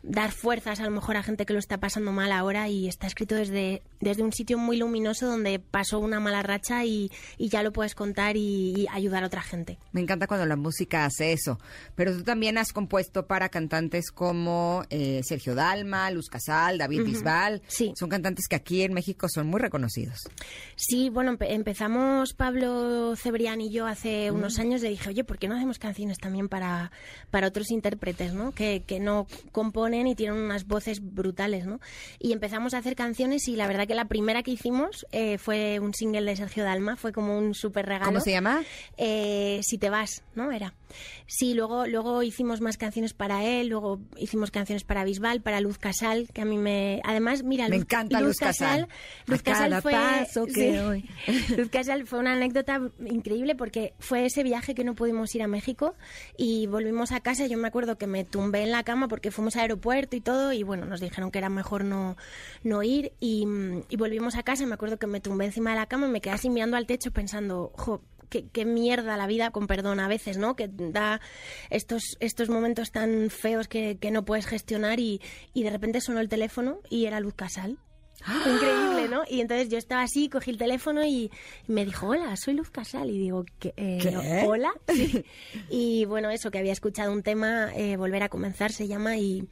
dar 0.04 0.32
fuerzas 0.32 0.80
a 0.80 0.84
lo 0.84 0.91
mejor 0.91 1.18
a 1.18 1.24
gente 1.24 1.45
que 1.45 1.54
lo 1.54 1.60
está 1.60 1.78
pasando 1.80 2.12
mal 2.12 2.32
ahora 2.32 2.70
y 2.70 2.88
está 2.88 3.08
escrito 3.08 3.36
desde, 3.36 3.82
desde 4.00 4.24
un 4.24 4.32
sitio 4.34 4.58
muy 4.58 4.78
luminoso 4.78 5.28
donde 5.28 5.60
pasó 5.60 6.00
una 6.00 6.20
mala 6.20 6.43
racha 6.43 6.86
y, 6.86 7.12
y 7.38 7.50
ya 7.50 7.64
lo 7.64 7.72
puedes 7.74 7.95
contar 7.95 8.38
y, 8.38 8.74
y, 8.76 8.88
ayudar 8.91 9.24
a 9.24 9.28
otra 9.28 9.41
gente. 9.41 9.78
Me 9.91 10.02
encanta 10.02 10.28
cuando 10.28 10.45
la 10.45 10.56
música 10.56 11.06
hace 11.06 11.34
eso, 11.34 11.60
pero 11.95 12.14
tú 12.16 12.24
también 12.24 12.58
has 12.58 12.74
compuesto 12.74 13.26
para 13.28 13.50
cantantes 13.50 14.12
como 14.12 14.84
eh, 14.89 15.22
Sergio 15.24 15.56
Dalma, 15.56 16.10
Luz 16.12 16.28
Casal, 16.30 16.78
David 16.78 17.02
Ujú. 17.02 17.12
Bisbal. 17.12 17.62
Sí. 17.68 17.93
Son 17.98 18.10
cantantes 18.10 18.48
que 18.48 18.56
aquí 18.56 18.82
en 18.84 18.93
México 18.93 19.28
son 19.30 19.48
muy 19.48 19.60
reconocidos. 19.60 20.20
Sí, 20.76 21.10
bueno, 21.10 21.32
empe- 21.38 21.48
empezamos 21.52 22.34
Pablo 22.34 23.16
Cebrián 23.16 23.62
y 23.62 23.72
yo 23.72 23.86
hace 23.88 24.32
unos 24.32 24.60
años. 24.60 24.82
Le 24.82 24.89
dije, 24.89 25.10
oye, 25.10 25.24
¿por 25.24 25.38
qué 25.38 25.48
no 25.48 25.56
hacemos 25.56 25.80
canciones 25.80 26.18
también 26.20 26.50
para, 26.50 26.91
para 27.32 27.48
otros 27.48 27.72
intérpretes, 27.72 28.34
¿no? 28.34 28.52
Que, 28.52 28.84
que 28.86 29.00
no 29.00 29.28
componen 29.52 29.87
y 29.94 30.16
tienen 30.16 30.38
unas 30.38 30.68
voces 30.68 31.02
brutales, 31.02 31.66
¿no? 31.66 31.80
Y 32.20 32.34
empezamos 32.34 32.74
a 32.74 32.80
hacer 32.80 32.96
canciones 32.96 33.48
y 33.48 33.56
la 33.56 33.68
verdad 33.68 33.88
que 33.88 33.96
la 33.96 34.06
primera 34.06 34.44
que 34.44 34.52
hicimos 34.52 35.06
eh, 35.12 35.38
fue 35.38 35.80
un 35.80 35.94
single 35.94 36.24
de 36.24 36.36
Sergio 36.36 36.64
Dalma, 36.64 36.96
fue 36.96 37.12
como 37.12 37.38
un 37.38 37.54
súper 37.54 37.86
regalo. 37.86 38.06
¿Cómo 38.06 38.20
se 38.20 38.32
llama? 38.32 38.64
Eh, 38.98 39.62
si 39.64 39.78
te 39.78 39.90
vas, 39.90 40.24
¿no? 40.36 40.52
Era. 40.52 40.74
Sí, 41.26 41.54
luego, 41.54 41.86
luego 41.88 42.24
hicimos 42.24 42.62
más 42.62 42.78
canciones 42.78 43.14
para 43.14 43.44
él, 43.44 43.68
luego 43.68 44.00
hicimos 44.18 44.52
canciones 44.52 44.84
para 44.84 45.04
Bisbal, 45.04 45.42
para 45.42 45.62
Luz 45.62 45.78
Casal, 45.78 46.30
que 46.34 46.42
a 46.42 46.46
mí 46.46 46.58
me... 46.58 47.02
Además, 47.04 47.44
mira, 47.44 47.68
Me 47.68 47.76
Luz, 47.76 47.84
encanta 47.84 48.22
Luz 48.22 48.38
Casal. 48.38 48.88
Luz 49.26 49.40
A 49.42 49.44
cada 49.44 49.70
Casal 49.70 49.82
fue... 49.82 49.92
paso 49.92 50.46
que 50.46 50.78
doy. 50.78 51.10
Luz 51.58 51.70
Casal 51.70 52.08
fue 52.08 52.20
una 52.20 52.34
anécdota 52.34 52.82
increíble 53.06 53.56
porque 53.56 53.94
fue 54.00 54.26
ese 54.26 54.44
viaje 54.44 54.76
que 54.76 54.84
no 54.84 54.96
pudimos 54.96 55.34
ir 55.36 55.44
a 55.44 55.48
México 55.48 55.96
y 56.38 56.68
volvimos 56.68 57.12
a 57.12 57.20
casa. 57.20 57.48
Yo 57.48 57.58
me 57.58 57.68
acuerdo 57.68 57.98
que 57.98 58.08
me 58.08 58.24
tumbé 58.24 58.64
en 58.64 58.72
la 58.72 58.84
cama 58.84 59.08
porque 59.08 59.32
fuimos 59.32 59.56
al 59.56 59.64
aeropuerto 59.64 59.77
y 60.12 60.22
todo 60.22 60.54
y 60.54 60.64
bueno, 60.64 60.86
nos 60.86 61.00
dijeron 61.00 61.32
que 61.32 61.40
era 61.40 61.50
mejor 61.50 61.84
no, 61.84 62.18
no 62.64 62.84
ir 62.84 63.14
y, 63.20 63.46
volvimos 63.98 64.36
a 64.36 64.44
casa. 64.44 64.66
Me 64.66 64.74
acuerdo 64.74 64.98
que 64.98 65.08
me 65.08 65.20
tumbé 65.20 65.46
encima 65.46 65.72
de 65.72 65.78
la 65.78 65.86
cama 65.86 66.08
y 66.08 66.12
me 66.12 66.22
quedé 66.22 66.34
así 66.34 66.50
mirando 66.50 66.78
al 66.78 66.86
techo 66.86 67.12
pensando, 67.12 67.72
jo, 67.76 68.02
qué, 68.30 68.48
qué 68.48 68.66
mierda 68.66 69.18
la 69.18 69.28
vida, 69.28 69.52
con 69.52 69.68
perdón 69.68 70.00
a 70.00 70.08
veces, 70.08 70.38
¿no? 70.38 70.56
Que 70.56 70.70
da 70.70 71.22
estos, 71.70 72.18
estos 72.20 72.50
momentos 72.50 72.92
tan 72.92 73.30
feos 73.30 73.68
que, 73.68 73.98
que 73.98 74.12
no 74.12 74.26
puedes 74.26 74.46
gestionar 74.46 75.00
y, 75.00 75.22
y 75.54 75.64
de 75.64 75.70
repente 75.70 76.02
sonó 76.02 76.20
el 76.20 76.30
teléfono 76.30 76.82
y 76.90 77.06
era 77.06 77.20
Luz 77.20 77.34
Casal. 77.34 77.78
Fue 78.24 78.51
increíble, 78.51 79.07
¿no? 79.09 79.24
Y 79.30 79.41
entonces 79.41 79.70
yo 79.70 79.78
estaba 79.78 80.01
así, 80.03 80.30
cogí 80.30 80.51
el 80.51 80.57
teléfono 80.57 81.05
y 81.05 81.32
me 81.68 81.86
dijo, 81.86 82.07
hola, 82.07 82.36
soy 82.36 82.55
Luz 82.55 82.70
Casal. 82.70 83.09
Y 83.09 83.18
digo, 83.18 83.45
¿qué? 83.59 83.74
Eh. 83.78 84.43
¿Hola? 84.45 84.74
Sí. 84.88 85.24
Y 85.70 86.05
bueno, 86.05 86.30
eso, 86.30 86.49
que 86.49 86.57
había 86.57 86.72
escuchado 86.72 87.11
un 87.11 87.24
tema, 87.24 87.72
eh, 87.76 87.97
Volver 87.97 88.24
a 88.24 88.30
comenzar 88.30 88.72
se 88.72 88.88
llama, 88.88 89.18
y, 89.18 89.47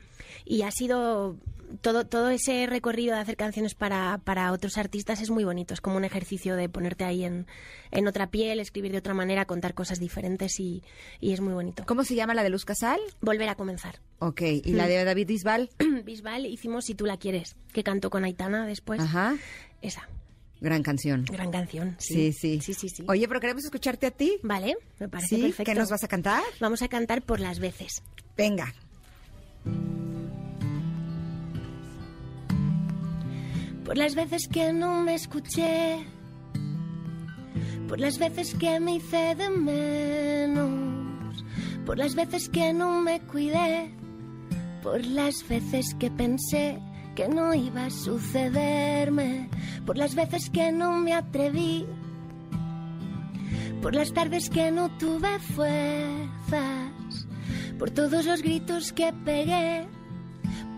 y 0.46 0.64
ha 0.64 0.72
sido 0.72 1.38
todo, 1.82 2.06
todo 2.06 2.30
ese 2.30 2.66
recorrido 2.68 3.16
de 3.16 3.22
hacer 3.22 3.38
canciones 3.38 3.76
para, 3.76 4.20
para 4.24 4.52
otros 4.52 4.78
artistas 4.78 5.22
es 5.22 5.30
muy 5.30 5.44
bonito. 5.44 5.74
Es 5.74 5.82
como 5.82 5.98
un 5.98 6.06
ejercicio 6.06 6.56
de 6.56 6.70
ponerte 6.70 7.04
ahí 7.04 7.24
en, 7.24 7.48
en 7.92 8.08
otra 8.08 8.30
piel, 8.32 8.60
escribir 8.60 8.92
de 8.92 8.98
otra 9.00 9.14
manera, 9.14 9.46
contar 9.46 9.74
cosas 9.74 10.00
diferentes 10.00 10.60
y, 10.60 10.84
y 11.20 11.34
es 11.34 11.42
muy 11.42 11.54
bonito. 11.54 11.84
¿Cómo 11.88 12.04
se 12.04 12.16
llama 12.16 12.34
la 12.34 12.44
de 12.44 12.50
Luz 12.50 12.66
Casal? 12.66 13.00
Volver 13.22 13.50
a 13.50 13.56
comenzar. 13.56 14.00
Ok, 14.20 14.42
¿y 14.42 14.74
la 14.74 14.88
de 14.88 15.04
David 15.04 15.28
Bisbal? 15.28 15.70
Bisbal 16.06 16.46
hicimos 16.46 16.86
Si 16.86 16.96
tú 16.96 17.06
la 17.06 17.18
quieres, 17.18 17.56
que 17.74 17.84
cantó 17.84 18.10
con 18.10 18.24
Aitana 18.24 18.66
después. 18.66 19.02
Ajá, 19.02 19.36
Esa, 19.82 20.08
gran 20.62 20.84
canción. 20.84 21.26
gran 21.26 21.52
canción. 21.52 21.96
Sí, 22.00 22.32
Sí, 22.32 22.60
sí. 22.60 22.62
sí, 22.62 22.74
sí, 22.74 22.90
sí. 22.90 23.04
Oye, 23.08 23.28
pero 23.28 23.40
queremos 23.40 23.64
escucharte 23.66 24.08
a 24.08 24.12
ti. 24.12 24.38
Vale, 24.44 24.76
me 25.00 25.10
parece 25.10 25.36
¿Sí? 25.36 25.42
perfecto. 25.42 25.72
¿Qué 25.72 25.78
nos 25.78 25.90
vas 25.90 26.04
a 26.04 26.08
cantar? 26.08 26.44
Vamos 26.60 26.82
a 26.82 26.88
cantar 26.88 27.22
por 27.22 27.40
las 27.40 27.60
veces. 27.60 28.02
Venga. 28.38 28.74
Por 33.86 33.98
las 33.98 34.16
veces 34.16 34.48
que 34.48 34.74
no 34.74 35.02
me 35.02 35.14
escuché, 35.14 36.04
por 37.88 38.00
las 38.00 38.18
veces 38.18 38.56
que 38.56 38.80
me 38.80 38.96
hice 38.96 39.36
de 39.36 39.50
menos, 39.52 41.46
por 41.86 42.00
las 42.00 42.16
veces 42.16 42.50
que 42.50 42.74
no 42.74 43.00
me 43.00 43.22
cuidé, 43.22 43.92
por 44.82 45.06
las 45.06 45.48
veces 45.48 45.94
que 46.00 46.10
pensé 46.10 46.80
que 47.16 47.28
no 47.28 47.54
iba 47.54 47.86
a 47.86 47.90
sucederme, 47.92 49.50
por 49.86 49.98
las 49.98 50.16
veces 50.16 50.50
que 50.50 50.72
no 50.72 50.98
me 51.00 51.14
atreví, 51.14 51.86
por 53.84 53.94
las 53.94 54.12
tardes 54.14 54.50
que 54.50 54.72
no 54.72 54.90
tuve 54.98 55.38
fuerzas, 55.40 57.28
por 57.78 57.92
todos 57.92 58.26
los 58.26 58.42
gritos 58.42 58.92
que 58.92 59.14
pegué, 59.14 59.88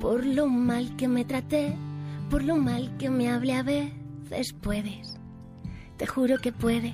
por 0.02 0.26
lo 0.26 0.48
mal 0.48 0.94
que 0.98 1.08
me 1.08 1.24
traté, 1.24 1.74
por 2.30 2.44
lo 2.44 2.58
mal 2.58 2.96
que 2.98 3.10
me 3.10 3.30
hablé 3.30 3.54
a 3.54 3.64
veces 3.64 4.54
puedes, 4.62 5.18
te 5.98 6.06
juro 6.06 6.38
que 6.38 6.52
puedes. 6.52 6.94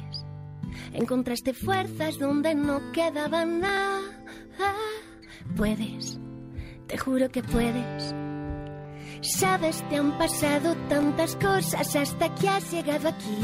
Encontraste 0.94 1.54
fuerzas 1.54 2.18
donde 2.20 2.56
no 2.56 2.92
quedaba 2.92 3.46
nada, 3.46 4.02
puedes, 5.56 6.20
te 6.88 6.98
juro 6.98 7.30
que 7.30 7.44
puedes. 7.44 8.16
Sabes, 9.22 9.88
te 9.90 9.96
han 9.96 10.18
pasado 10.18 10.76
tantas 10.90 11.36
cosas 11.38 11.96
hasta 11.96 12.36
que 12.36 12.50
has 12.50 12.72
llegado 12.72 13.08
aquí. 13.08 13.38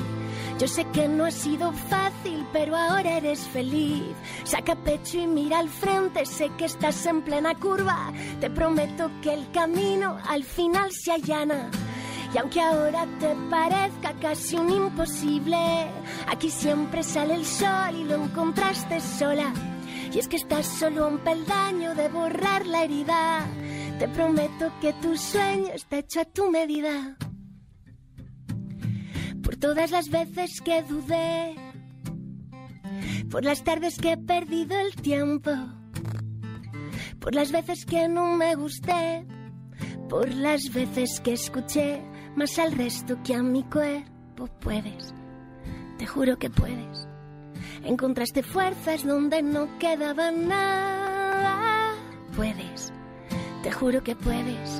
Yo 0.60 0.68
sé 0.68 0.84
que 0.92 1.08
no 1.08 1.24
ha 1.24 1.32
sido 1.32 1.72
fácil, 1.72 2.46
pero 2.52 2.76
ahora 2.76 3.16
eres 3.16 3.48
feliz. 3.48 4.14
Saca 4.44 4.76
pecho 4.76 5.18
y 5.18 5.26
mira 5.26 5.60
al 5.60 5.70
frente, 5.70 6.26
sé 6.26 6.52
que 6.58 6.66
estás 6.66 7.06
en 7.06 7.22
plena 7.22 7.56
curva. 7.56 8.12
Te 8.42 8.50
prometo 8.50 9.10
que 9.22 9.34
el 9.34 9.50
camino 9.52 10.18
al 10.28 10.44
final 10.44 10.92
se 10.92 11.14
allana. 11.14 11.72
Y 12.34 12.38
aunque 12.38 12.60
ahora 12.60 13.08
te 13.22 13.34
parezca 13.50 14.14
casi 14.20 14.58
un 14.58 14.70
imposible, 14.70 15.88
aquí 16.28 16.50
siempre 16.50 17.04
sale 17.04 17.36
el 17.36 17.46
sol 17.46 17.96
y 17.96 18.04
lo 18.04 18.16
encontraste 18.16 19.00
sola. 19.00 19.54
Y 20.12 20.20
es 20.20 20.28
que 20.28 20.36
estás 20.36 20.66
solo 20.66 21.08
un 21.08 21.20
peldaño 21.20 21.96
de 21.96 22.10
borrar 22.10 22.68
la 22.68 22.84
herida. 22.84 23.46
Te 23.98 24.10
prometo 24.10 24.74
que 24.82 24.92
tu 24.94 25.16
sueño 25.16 25.70
está 25.74 26.00
hecho 26.00 26.20
a 26.20 26.26
tu 26.26 26.52
medida. 26.52 27.16
Por 29.50 29.58
todas 29.58 29.90
las 29.90 30.10
veces 30.10 30.62
que 30.62 30.84
dudé, 30.84 31.56
por 33.32 33.44
las 33.44 33.64
tardes 33.64 33.98
que 33.98 34.12
he 34.12 34.18
perdido 34.18 34.78
el 34.78 34.94
tiempo, 34.94 35.50
por 37.20 37.34
las 37.34 37.52
veces 37.52 37.84
que 37.84 38.08
no 38.08 38.36
me 38.38 38.54
gusté, 38.54 39.26
por 40.08 40.32
las 40.32 40.72
veces 40.72 41.20
que 41.22 41.34
escuché 41.34 42.00
más 42.36 42.60
al 42.60 42.74
resto 42.74 43.18
que 43.24 43.34
a 43.34 43.42
mi 43.42 43.64
cuerpo 43.64 44.46
puedes. 44.60 45.16
Te 45.98 46.06
juro 46.06 46.38
que 46.38 46.52
puedes. 46.52 47.08
Encontraste 47.84 48.44
fuerzas 48.44 49.04
donde 49.04 49.42
no 49.42 49.80
quedaba 49.80 50.30
nada. 50.30 51.96
Puedes. 52.36 52.94
Te 53.64 53.72
juro 53.72 54.04
que 54.04 54.16
puedes. 54.16 54.80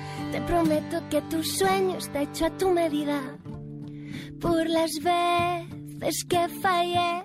Te 0.31 0.39
prometo 0.41 1.01
que 1.09 1.21
tu 1.23 1.43
sueño 1.43 1.97
está 1.97 2.21
hecho 2.21 2.45
a 2.45 2.57
tu 2.57 2.69
medida. 2.69 3.19
Por 4.39 4.69
las 4.69 4.91
veces 5.03 6.23
que 6.29 6.47
fallé 6.61 7.23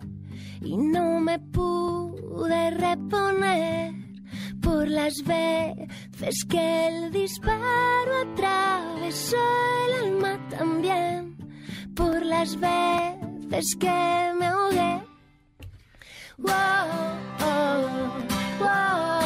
y 0.61 0.77
no 0.77 1.21
me 1.21 1.39
pude 1.39 2.71
reponer. 2.71 3.95
Por 4.61 4.89
las 4.89 5.15
veces 5.25 6.45
que 6.49 6.89
el 6.89 7.13
disparo 7.13 8.33
atravesó 8.33 9.37
el 9.87 10.07
alma 10.07 10.41
también. 10.51 11.37
Por 11.95 12.27
las 12.27 12.59
veces 12.59 13.77
que 13.79 14.33
me 14.39 14.47
ahogué. 14.47 15.03
Wow, 16.39 16.53
oh, 17.41 18.09
wow, 18.59 19.26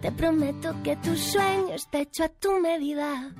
Te 0.00 0.10
prometo 0.12 0.74
que 0.82 0.96
tu 0.96 1.14
sueño 1.14 1.74
está 1.74 2.00
hecho 2.00 2.24
a 2.24 2.28
tu 2.28 2.58
medida. 2.58 3.34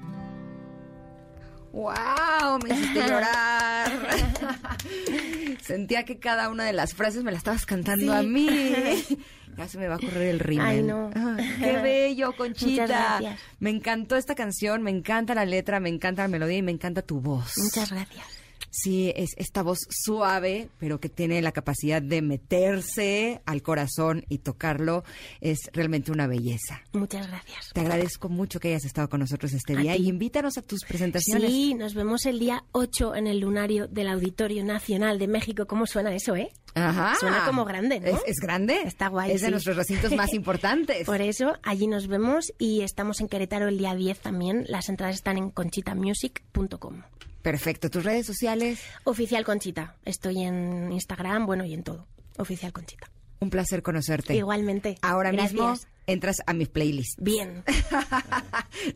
¡Wow! 1.73 2.59
Me 2.63 2.75
hiciste 2.75 3.01
llorar. 3.01 3.91
Sentía 5.63 6.05
que 6.05 6.19
cada 6.19 6.51
una 6.51 6.65
de 6.65 6.73
las 6.73 6.95
frases 6.95 7.23
me 7.23 7.31
la 7.31 7.39
estabas 7.39 7.65
cantando 7.65 8.13
a 8.13 8.23
mí. 8.23 8.49
Ya 9.57 9.67
se 9.67 9.79
me 9.79 9.89
va 9.89 9.97
a 9.97 9.99
correr 9.99 10.29
el 10.29 10.39
rímel. 10.39 10.67
Ay, 10.67 10.83
no. 10.83 11.11
Ay, 11.13 11.57
¡Qué 11.59 11.77
bello, 11.83 12.35
Conchita! 12.37 12.83
Muchas 12.83 12.89
gracias. 12.89 13.41
Me 13.59 13.71
encantó 13.71 14.17
esta 14.17 14.35
canción, 14.37 14.83
me 14.83 14.91
encanta 14.91 15.35
la 15.35 15.45
letra, 15.45 15.81
me 15.81 15.89
encanta 15.89 16.23
la 16.23 16.29
melodía 16.29 16.59
y 16.59 16.63
me 16.63 16.71
encanta 16.71 17.03
tu 17.03 17.21
voz. 17.21 17.53
Muchas 17.59 17.91
gracias. 17.91 18.25
Sí, 18.71 19.13
es 19.17 19.31
esta 19.37 19.63
voz 19.63 19.81
suave, 19.91 20.69
pero 20.79 21.01
que 21.01 21.09
tiene 21.09 21.43
la 21.43 21.53
capacidad 21.53 22.01
de 22.01 22.23
meterse 22.23 23.41
al 23.45 23.63
corazón 23.63 24.25
y 24.29 24.39
tocarlo. 24.39 25.05
Es 25.41 25.71
realmente 25.73 26.13
una 26.13 26.27
belleza. 26.27 26.83
Muchas 26.93 27.27
gracias. 27.27 27.71
Te 27.73 27.81
agradezco 27.81 28.29
mucho 28.29 28.61
que 28.61 28.69
hayas 28.69 28.85
estado 28.85 29.09
con 29.09 29.21
nosotros 29.21 29.53
este 29.53 29.77
día 29.77 29.97
y 29.97 30.09
invítanos 30.09 30.57
a 30.59 30.63
tus 30.63 30.85
presentaciones. 30.85 31.51
Sí, 31.51 31.75
nos 31.75 31.95
vemos 31.95 32.27
el 32.27 32.39
día 32.39 32.65
8 32.73 33.17
en 33.17 33.27
el 33.27 33.41
lunario 33.41 33.89
del 33.89 34.09
Auditorio 34.09 34.65
Nacional 34.65 35.19
de 35.19 35.29
México. 35.29 35.67
¿Cómo 35.67 35.87
suena 35.87 36.15
eso, 36.15 36.37
eh? 36.37 36.53
Ajá. 36.75 37.15
Suena 37.19 37.45
como 37.47 37.65
grande, 37.65 38.01
¿no? 38.01 38.07
¿Es, 38.07 38.21
es 38.27 38.37
grande? 38.41 38.81
Está 38.85 39.09
guay, 39.09 39.33
Es 39.33 39.43
de 39.43 39.51
nuestros 39.51 39.77
recintos 39.77 40.13
más 40.13 40.33
importantes. 40.35 41.07
Por 41.07 41.21
eso, 41.21 41.55
allí 41.63 41.87
nos 41.87 42.07
vemos 42.07 42.53
y 42.59 42.83
estamos 42.83 43.21
en 43.21 43.29
Querétaro 43.29 43.69
el 43.69 43.79
día 43.79 43.95
10 43.95 44.21
también. 44.21 44.65
Las 44.69 44.89
entradas 44.89 45.17
están 45.17 45.39
en 45.39 45.51
conchitamusic.com. 45.51 47.03
Perfecto. 47.43 47.91
¿Tus 47.91 48.05
redes 48.05 48.27
sociales? 48.27 48.81
Oficial 49.05 49.45
Conchita. 49.45 49.97
Estoy 50.05 50.43
en 50.43 50.93
Instagram, 50.93 51.47
bueno, 51.47 51.65
y 51.65 51.75
en 51.75 51.83
todo. 51.83 52.07
Oficial 52.39 52.73
Conchita. 52.73 53.11
Un 53.41 53.49
placer 53.51 53.83
conocerte. 53.83 54.35
Igualmente. 54.35 54.99
Ahora 55.01 55.33
mismo 55.33 55.75
entras 56.07 56.37
a 56.47 56.53
mi 56.53 56.67
playlist. 56.67 57.19
Bien. 57.21 57.65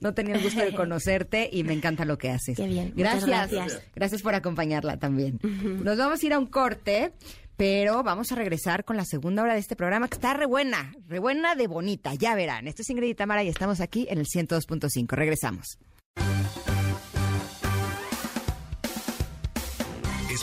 No 0.01 0.15
tenía 0.15 0.35
el 0.37 0.43
gusto 0.43 0.61
de 0.61 0.75
conocerte 0.77 1.49
y 1.53 1.63
me 1.65 1.73
encanta 1.75 2.05
lo 2.07 2.17
que 2.17 2.31
haces. 2.31 2.57
Qué 2.57 2.67
bien, 2.67 2.93
Gracias. 2.97 3.27
gracias. 3.27 3.83
Gracias 3.95 4.23
por 4.23 4.35
acompañarla 4.35 4.99
también. 4.99 5.39
Nos 5.43 5.99
vamos 5.99 6.23
a 6.23 6.27
ir 6.27 6.33
a 6.33 6.39
un 6.39 6.47
corte, 6.47 7.13
pero 7.57 8.03
vamos 8.03 8.33
a 8.33 8.35
regresar 8.35 8.85
con 8.85 8.97
la 8.97 9.05
segunda 9.05 9.43
hora 9.43 9.55
de 9.55 9.61
este 9.61 9.77
programa 9.77 10.09
que 10.09 10.15
está 10.15 10.33
re 10.35 10.47
buena, 10.47 10.95
re 11.07 11.19
buena 11.19 11.55
de 11.55 11.67
bonita. 11.67 12.15
Ya 12.15 12.35
verán. 12.35 12.67
Esto 12.67 12.81
es 12.83 12.91
Ingrid 12.91 13.11
y 13.11 13.15
Tamara 13.15 13.43
y 13.45 13.49
estamos 13.49 13.81
aquí 13.81 14.07
en 14.09 14.19
el 14.19 14.27
102.5. 14.27 15.09
Regresamos. 15.15 15.79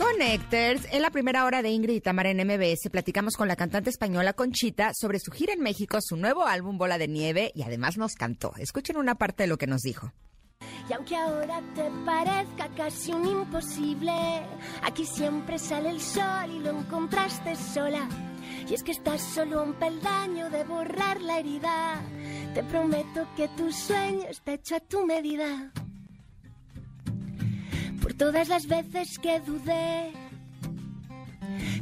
Connectors, 0.00 0.86
en 0.92 1.02
la 1.02 1.10
primera 1.10 1.44
hora 1.44 1.60
de 1.60 1.68
Ingrid 1.68 1.96
y 1.96 2.00
Tamara 2.00 2.30
en 2.30 2.38
MBS 2.38 2.88
platicamos 2.90 3.36
con 3.36 3.48
la 3.48 3.56
cantante 3.56 3.90
española 3.90 4.32
Conchita 4.32 4.92
sobre 4.94 5.18
su 5.18 5.30
gira 5.30 5.52
en 5.52 5.60
México, 5.60 5.98
su 6.00 6.16
nuevo 6.16 6.46
álbum 6.46 6.78
Bola 6.78 6.96
de 6.96 7.06
Nieve 7.06 7.52
y 7.54 7.64
además 7.64 7.98
nos 7.98 8.14
cantó. 8.14 8.54
Escuchen 8.56 8.96
una 8.96 9.16
parte 9.16 9.42
de 9.42 9.48
lo 9.48 9.58
que 9.58 9.66
nos 9.66 9.82
dijo. 9.82 10.10
Y 10.88 10.94
aunque 10.94 11.16
ahora 11.16 11.60
te 11.74 11.90
parezca 12.06 12.68
casi 12.78 13.12
un 13.12 13.28
imposible, 13.28 14.12
aquí 14.82 15.04
siempre 15.04 15.58
sale 15.58 15.90
el 15.90 16.00
sol 16.00 16.50
y 16.50 16.60
lo 16.60 16.70
encontraste 16.70 17.54
sola. 17.54 18.08
Y 18.70 18.72
es 18.72 18.82
que 18.82 18.92
estás 18.92 19.20
solo 19.20 19.62
un 19.62 19.74
peldaño 19.74 20.48
de 20.48 20.64
borrar 20.64 21.20
la 21.20 21.40
herida. 21.40 22.00
Te 22.54 22.64
prometo 22.64 23.28
que 23.36 23.48
tu 23.48 23.70
sueño 23.70 24.24
está 24.30 24.54
hecho 24.54 24.76
a 24.76 24.80
tu 24.80 25.04
medida. 25.04 25.70
Por 28.00 28.14
todas 28.14 28.48
las 28.48 28.66
veces 28.66 29.18
que 29.18 29.40
dudé, 29.40 30.12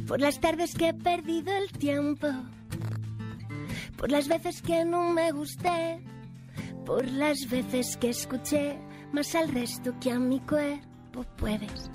por 0.07 0.19
las 0.19 0.39
tardes 0.39 0.73
que 0.75 0.89
he 0.89 0.93
perdido 0.93 1.55
el 1.55 1.71
tiempo, 1.71 2.27
por 3.97 4.11
las 4.11 4.27
veces 4.27 4.61
que 4.61 4.83
no 4.85 5.11
me 5.13 5.31
gusté, 5.31 5.99
por 6.85 7.05
las 7.07 7.49
veces 7.49 7.97
que 7.97 8.09
escuché 8.09 8.77
más 9.13 9.35
al 9.35 9.49
resto 9.51 9.93
que 9.99 10.11
a 10.11 10.19
mi 10.19 10.39
cuerpo 10.39 11.25
puedes. 11.37 11.89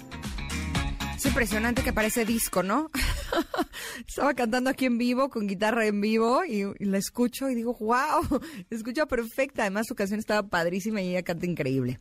Es 1.17 1.27
impresionante 1.27 1.83
que 1.83 1.93
parece 1.93 2.25
disco, 2.25 2.63
¿no? 2.63 2.91
Estaba 4.07 4.35
cantando 4.35 4.69
aquí 4.69 4.85
en 4.85 4.99
vivo, 4.99 5.31
con 5.31 5.47
guitarra 5.47 5.87
en 5.87 6.01
vivo, 6.01 6.45
y, 6.45 6.65
y 6.79 6.85
la 6.85 6.99
escucho 6.99 7.49
y 7.49 7.55
digo, 7.55 7.75
wow, 7.81 8.41
escucha 8.71 9.07
perfecta. 9.07 9.63
Además, 9.63 9.87
su 9.89 9.95
canción 9.95 10.21
estaba 10.21 10.47
padrísima 10.47 11.01
y 11.01 11.11
ella 11.11 11.23
canta 11.23 11.47
increíble. 11.47 11.99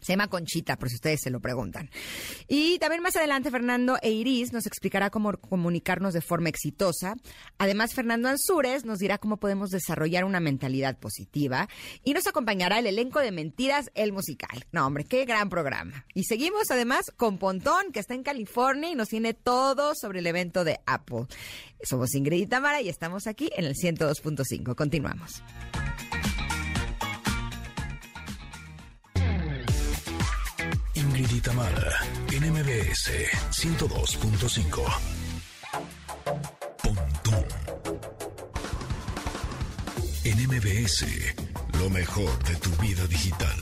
Se 0.00 0.12
llama 0.12 0.28
Conchita, 0.28 0.76
por 0.76 0.88
si 0.88 0.96
ustedes 0.96 1.20
se 1.22 1.30
lo 1.30 1.40
preguntan. 1.40 1.90
Y 2.48 2.78
también 2.78 3.02
más 3.02 3.16
adelante 3.16 3.50
Fernando 3.50 3.98
e 4.02 4.10
Iris 4.10 4.52
nos 4.52 4.66
explicará 4.66 5.10
cómo 5.10 5.32
comunicarnos 5.32 6.14
de 6.14 6.20
forma 6.20 6.48
exitosa. 6.48 7.14
Además, 7.58 7.94
Fernando 7.94 8.28
Ansúrez 8.28 8.84
nos 8.84 8.98
dirá 8.98 9.18
cómo 9.18 9.38
podemos 9.38 9.70
desarrollar 9.70 10.24
una 10.24 10.40
mentalidad 10.40 10.98
positiva. 10.98 11.68
Y 12.04 12.14
nos 12.14 12.26
acompañará 12.26 12.78
el 12.78 12.86
elenco 12.86 13.20
de 13.20 13.32
Mentiras, 13.32 13.90
el 13.94 14.12
musical. 14.12 14.64
No, 14.72 14.86
hombre, 14.86 15.04
qué 15.04 15.24
gran 15.24 15.48
programa. 15.48 16.06
Y 16.14 16.24
seguimos 16.24 16.70
además 16.70 17.12
con 17.16 17.38
Pontón, 17.38 17.92
que 17.92 18.00
está 18.00 18.14
en 18.14 18.22
California 18.22 18.90
y 18.90 18.94
nos 18.94 19.08
tiene 19.08 19.34
todo 19.34 19.94
sobre 19.94 20.20
el 20.20 20.26
evento 20.26 20.64
de 20.64 20.80
Apple. 20.86 21.26
Somos 21.82 22.14
Ingrid 22.14 22.42
y 22.42 22.46
Tamara 22.46 22.80
y 22.80 22.88
estamos 22.88 23.26
aquí 23.26 23.50
en 23.56 23.64
el 23.64 23.74
102.5. 23.74 24.74
Continuamos. 24.74 25.42
Y 31.32 31.40
Tamara, 31.40 32.04
en 32.32 32.52
MBS 32.52 33.10
102.5. 33.50 34.82
Pontón. 36.82 37.44
En 40.24 40.48
MBS, 40.48 41.04
lo 41.78 41.90
mejor 41.90 42.42
de 42.44 42.56
tu 42.56 42.70
vida 42.82 43.06
digital. 43.06 43.56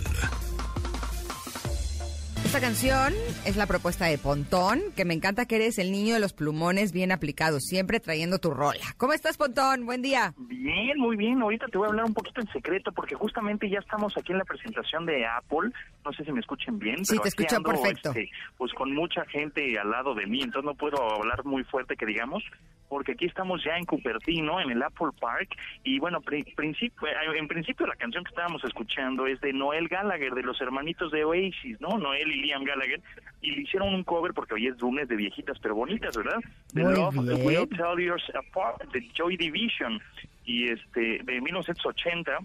Esta 2.49 2.61
canción 2.63 3.13
es 3.45 3.57
la 3.59 3.67
propuesta 3.67 4.07
de 4.07 4.17
Pontón, 4.17 4.81
que 4.97 5.05
me 5.05 5.13
encanta 5.13 5.45
que 5.45 5.57
eres 5.57 5.79
el 5.79 5.93
niño 5.93 6.15
de 6.15 6.21
los 6.21 6.33
plumones 6.33 6.93
bien 6.93 7.13
aplicados, 7.13 7.65
siempre 7.65 8.01
trayendo 8.01 8.39
tu 8.39 8.51
rola. 8.51 8.81
¿Cómo 8.97 9.13
estás, 9.13 9.37
Pontón? 9.37 9.85
Buen 9.85 10.01
día. 10.01 10.33
Bien, 10.39 10.97
muy 10.99 11.17
bien. 11.17 11.43
Ahorita 11.43 11.67
te 11.67 11.77
voy 11.77 11.87
a 11.87 11.91
hablar 11.91 12.07
un 12.07 12.15
poquito 12.15 12.41
en 12.41 12.49
secreto 12.51 12.91
porque 12.93 13.15
justamente 13.15 13.69
ya 13.69 13.81
estamos 13.81 14.17
aquí 14.17 14.33
en 14.33 14.39
la 14.39 14.45
presentación 14.47 15.05
de 15.05 15.27
Apple. 15.27 15.71
No 16.07 16.13
sé 16.15 16.25
si 16.25 16.33
me 16.33 16.41
escuchen 16.41 16.79
bien. 16.79 17.05
Sí, 17.05 17.19
pero 17.23 17.47
te 17.47 17.55
ando, 17.55 17.69
perfecto. 17.69 18.09
este, 18.11 18.31
pues 18.57 18.73
con 18.73 18.95
mucha 18.95 19.27
gente 19.27 19.79
al 19.79 19.91
lado 19.91 20.15
de 20.15 20.27
mí, 20.27 20.41
entonces 20.41 20.65
no 20.65 20.75
puedo 20.75 20.97
hablar 21.17 21.45
muy 21.45 21.65
fuerte 21.65 21.97
que 21.97 22.07
digamos, 22.07 22.43
porque 22.89 23.13
aquí 23.13 23.27
estamos 23.27 23.63
ya 23.63 23.77
en 23.77 23.85
Cupertino, 23.85 24.59
en 24.59 24.71
el 24.71 24.83
Apple 24.83 25.09
Park, 25.21 25.51
y 25.85 25.99
bueno, 25.99 26.23
pri- 26.23 26.45
principio, 26.57 27.07
eh, 27.09 27.39
en 27.39 27.47
principio 27.47 27.87
la 27.87 27.97
canción 27.97 28.25
que 28.25 28.31
estábamos 28.31 28.65
escuchando 28.65 29.27
es 29.27 29.39
de 29.43 29.53
Noel 29.53 29.89
Gallagher, 29.89 30.33
de 30.33 30.43
los 30.43 30.59
hermanitos 30.63 31.13
de 31.13 31.25
Oasis, 31.25 31.79
¿no? 31.81 31.99
Noel 31.99 32.33
y 32.33 32.38
Liam 32.39 32.65
Gallagher, 32.65 33.01
y 33.41 33.53
le 33.53 33.63
hicieron 33.63 33.95
un 33.95 34.05
cover 34.05 34.33
porque 34.33 34.55
hoy 34.55 34.67
es 34.67 34.79
lunes 34.81 35.09
de 35.09 35.17
viejitas 35.17 35.59
pero 35.61 35.75
bonitas, 35.75 36.17
¿verdad? 36.17 36.39
The 36.75 36.83
Muy 36.83 36.95
Love 36.95 37.15
bien. 37.15 37.47
Will 37.47 37.69
Tell 37.69 37.99
Yours 37.99 38.25
Apart, 38.35 38.91
de 38.93 39.09
Joy 39.15 39.37
Division, 39.37 40.01
y 40.45 40.69
este, 40.71 41.21
de 41.23 41.41
1980, 41.41 42.39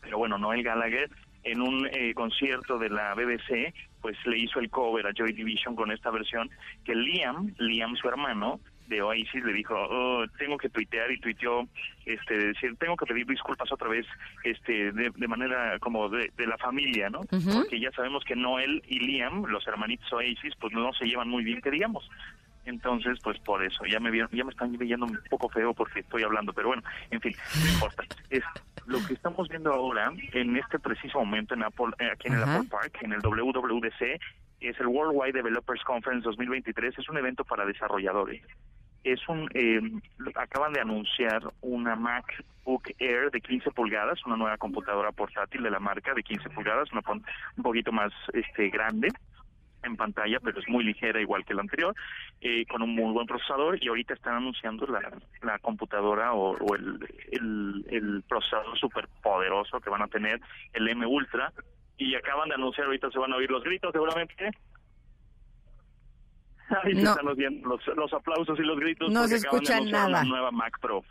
pero 0.00 0.18
bueno, 0.18 0.38
Noel 0.38 0.62
Gallagher 0.62 1.10
en 1.44 1.60
un 1.60 1.86
eh, 1.92 2.14
concierto 2.14 2.78
de 2.78 2.88
la 2.88 3.14
BBC, 3.14 3.74
pues 4.00 4.16
le 4.26 4.38
hizo 4.38 4.60
el 4.60 4.70
cover 4.70 5.06
a 5.06 5.12
Joy 5.12 5.32
Division 5.32 5.76
con 5.76 5.90
esta 5.92 6.10
versión 6.10 6.50
que 6.84 6.94
Liam, 6.94 7.54
Liam 7.58 7.94
su 7.96 8.08
hermano 8.08 8.60
de 8.88 9.02
Oasis 9.02 9.42
le 9.44 9.52
dijo, 9.52 9.74
"Oh, 9.74 10.24
tengo 10.38 10.58
que 10.58 10.68
tuitear 10.68 11.10
y 11.10 11.18
tuiteó, 11.20 11.66
este, 12.04 12.36
decir, 12.38 12.76
tengo 12.76 12.96
que 12.96 13.06
pedir 13.06 13.26
disculpas 13.26 13.70
otra 13.72 13.88
vez, 13.88 14.06
este, 14.44 14.92
de, 14.92 15.10
de 15.14 15.28
manera 15.28 15.78
como 15.78 16.08
de, 16.08 16.30
de 16.36 16.46
la 16.46 16.58
familia, 16.58 17.08
¿no? 17.10 17.20
Porque 17.52 17.80
ya 17.80 17.90
sabemos 17.92 18.24
que 18.24 18.36
Noel 18.36 18.82
y 18.86 19.00
Liam, 19.00 19.44
los 19.46 19.66
hermanitos 19.66 20.12
Oasis, 20.12 20.54
pues 20.60 20.72
no 20.72 20.92
se 20.92 21.06
llevan 21.06 21.28
muy 21.28 21.44
bien, 21.44 21.60
que 21.60 21.70
digamos. 21.70 22.08
Entonces, 22.66 23.18
pues 23.22 23.38
por 23.40 23.62
eso, 23.62 23.84
ya 23.84 24.00
me 24.00 24.10
vieron, 24.10 24.30
ya 24.32 24.42
me 24.44 24.50
están 24.50 24.72
viendo 24.72 25.04
un 25.06 25.18
poco 25.28 25.48
feo 25.50 25.74
porque 25.74 26.00
estoy 26.00 26.22
hablando, 26.22 26.52
pero 26.52 26.68
bueno, 26.68 26.82
en 27.10 27.20
fin, 27.20 27.34
no 27.62 27.70
importa. 27.72 28.04
Es 28.30 28.42
lo 28.86 29.04
que 29.06 29.14
estamos 29.14 29.48
viendo 29.48 29.72
ahora, 29.72 30.10
en 30.32 30.56
este 30.56 30.78
preciso 30.78 31.18
momento 31.18 31.54
en 31.54 31.62
Apple, 31.62 31.88
eh, 31.98 32.08
aquí 32.12 32.28
en 32.28 32.34
el. 32.34 32.42
Apple 32.42 32.68
Park, 32.70 32.98
en 33.02 33.12
el 33.12 33.20
WWDC, 33.20 34.18
es 34.60 34.80
el 34.80 34.86
Worldwide 34.86 35.32
Developers 35.32 35.82
Conference 35.84 36.24
2023, 36.24 36.98
es 36.98 37.08
un 37.10 37.18
evento 37.18 37.44
para 37.44 37.66
desarrolladores. 37.66 38.42
Es 39.04 39.20
un, 39.28 39.48
eh, 39.54 39.80
acaban 40.34 40.72
de 40.72 40.80
anunciar 40.80 41.42
una 41.60 41.94
MacBook 41.94 42.90
Air 42.98 43.30
de 43.30 43.40
15 43.40 43.70
pulgadas, 43.70 44.24
una 44.26 44.36
nueva 44.36 44.56
computadora 44.56 45.12
portátil 45.12 45.62
de 45.62 45.70
la 45.70 45.78
marca 45.78 46.14
de 46.14 46.22
15 46.22 46.50
pulgadas, 46.50 46.90
una 46.92 47.02
un 47.08 47.62
poquito 47.62 47.92
más 47.92 48.12
este 48.32 48.70
grande 48.70 49.08
en 49.82 49.96
pantalla, 49.96 50.40
pero 50.40 50.58
es 50.58 50.68
muy 50.68 50.82
ligera 50.82 51.20
igual 51.20 51.44
que 51.44 51.54
la 51.54 51.60
anterior, 51.60 51.94
eh, 52.40 52.64
con 52.66 52.82
un 52.82 52.94
muy 52.94 53.12
buen 53.12 53.26
procesador 53.26 53.78
y 53.82 53.88
ahorita 53.88 54.14
están 54.14 54.36
anunciando 54.36 54.86
la, 54.86 55.00
la 55.42 55.58
computadora 55.58 56.32
o, 56.32 56.56
o 56.56 56.74
el, 56.74 57.06
el, 57.32 57.84
el 57.90 58.22
procesador 58.26 58.78
súper 58.78 59.08
poderoso 59.22 59.80
que 59.80 59.90
van 59.90 60.02
a 60.02 60.08
tener, 60.08 60.40
el 60.72 60.88
M 60.88 61.06
Ultra, 61.06 61.52
y 61.96 62.14
acaban 62.14 62.48
de 62.48 62.54
anunciar, 62.54 62.86
ahorita 62.86 63.10
se 63.10 63.18
van 63.18 63.32
a 63.32 63.36
oír 63.36 63.50
los 63.50 63.62
gritos 63.62 63.92
seguramente. 63.92 64.50
Ahí 66.82 66.94
se 66.94 67.02
No. 67.02 67.10
están 67.10 67.28
oyendo 67.28 67.68
los, 67.68 67.86
los 67.96 68.12
aplausos 68.12 68.58
y 68.58 68.62
los 68.62 68.78
gritos. 68.78 69.10
No 69.12 69.26
se 69.28 69.36
escucha 69.36 69.80
nada. 69.80 70.06
Una 70.08 70.24
nueva 70.24 70.50
Mac 70.50 70.78
Pro 70.80 71.04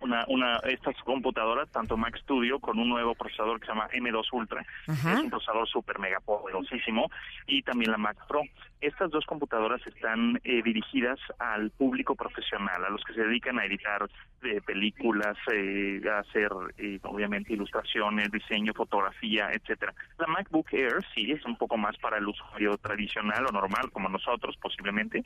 una, 0.00 0.24
una 0.28 0.56
estas 0.64 0.96
computadoras, 1.04 1.68
tanto 1.70 1.96
Mac 1.96 2.16
Studio 2.18 2.58
con 2.58 2.78
un 2.78 2.88
nuevo 2.88 3.14
procesador 3.14 3.60
que 3.60 3.66
se 3.66 3.72
llama 3.72 3.88
M2 3.88 4.26
Ultra, 4.32 4.64
Ajá. 4.86 5.12
es 5.12 5.20
un 5.20 5.30
procesador 5.30 5.68
súper 5.68 5.98
mega 5.98 6.20
poderosísimo, 6.20 7.10
y 7.46 7.62
también 7.62 7.90
la 7.90 7.98
Mac 7.98 8.16
Pro. 8.26 8.42
Estas 8.80 9.10
dos 9.10 9.26
computadoras 9.26 9.86
están 9.86 10.40
eh, 10.42 10.62
dirigidas 10.62 11.18
al 11.38 11.70
público 11.70 12.14
profesional, 12.14 12.84
a 12.84 12.90
los 12.90 13.04
que 13.04 13.12
se 13.12 13.22
dedican 13.22 13.58
a 13.58 13.66
editar 13.66 14.08
eh, 14.42 14.60
películas, 14.64 15.36
eh, 15.52 16.00
a 16.10 16.20
hacer 16.20 16.50
eh, 16.78 16.98
obviamente 17.02 17.52
ilustraciones, 17.52 18.30
diseño, 18.30 18.72
fotografía, 18.72 19.50
etcétera. 19.52 19.92
La 20.18 20.26
MacBook 20.26 20.72
Air 20.72 21.04
sí 21.14 21.30
es 21.30 21.44
un 21.44 21.56
poco 21.56 21.76
más 21.76 21.96
para 21.98 22.16
el 22.16 22.26
usuario 22.26 22.78
tradicional 22.78 23.46
o 23.46 23.52
normal 23.52 23.90
como 23.92 24.08
nosotros 24.08 24.56
posiblemente, 24.56 25.22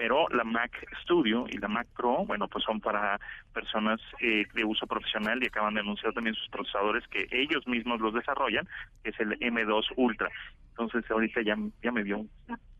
pero 0.00 0.26
la 0.30 0.44
Mac 0.44 0.72
Studio 1.02 1.44
y 1.50 1.58
la 1.58 1.68
Mac 1.68 1.86
Pro, 1.94 2.24
bueno, 2.24 2.48
pues 2.48 2.64
son 2.64 2.80
para 2.80 3.20
personas 3.52 4.00
eh, 4.22 4.46
de 4.54 4.64
uso 4.64 4.86
profesional 4.86 5.42
y 5.42 5.46
acaban 5.48 5.74
de 5.74 5.80
anunciar 5.80 6.14
también 6.14 6.34
sus 6.34 6.48
procesadores 6.48 7.06
que 7.08 7.28
ellos 7.30 7.66
mismos 7.66 8.00
los 8.00 8.14
desarrollan, 8.14 8.66
que 9.04 9.10
es 9.10 9.20
el 9.20 9.38
M2 9.38 9.92
Ultra. 9.96 10.30
Entonces 10.70 11.04
ahorita 11.10 11.42
ya, 11.42 11.54
ya 11.82 11.92
me 11.92 12.02
vio 12.02 12.20
un 12.20 12.30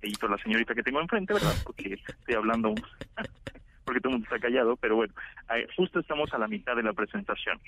pedito 0.00 0.28
la 0.28 0.38
señorita 0.38 0.74
que 0.74 0.82
tengo 0.82 0.98
enfrente, 0.98 1.34
¿verdad? 1.34 1.52
Porque 1.62 1.98
estoy 2.08 2.34
hablando, 2.34 2.72
porque 3.84 4.00
todo 4.00 4.14
el 4.14 4.20
mundo 4.20 4.24
está 4.24 4.38
callado, 4.38 4.76
pero 4.76 4.96
bueno, 4.96 5.12
justo 5.76 6.00
estamos 6.00 6.32
a 6.32 6.38
la 6.38 6.48
mitad 6.48 6.74
de 6.74 6.84
la 6.84 6.94
presentación. 6.94 7.60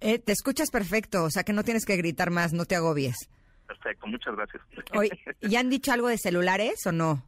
Eh, 0.00 0.18
te 0.18 0.32
escuchas 0.32 0.70
perfecto, 0.70 1.24
o 1.24 1.30
sea 1.30 1.42
que 1.42 1.54
no 1.54 1.64
tienes 1.64 1.86
que 1.86 1.96
gritar 1.96 2.30
más, 2.30 2.52
no 2.52 2.66
te 2.66 2.76
agobies. 2.76 3.30
Perfecto, 3.66 4.06
muchas 4.06 4.36
gracias. 4.36 4.62
Oye, 4.92 5.18
¿ya 5.40 5.60
han 5.60 5.70
dicho 5.70 5.90
algo 5.90 6.08
de 6.08 6.18
celulares 6.18 6.86
o 6.86 6.92
no? 6.92 7.22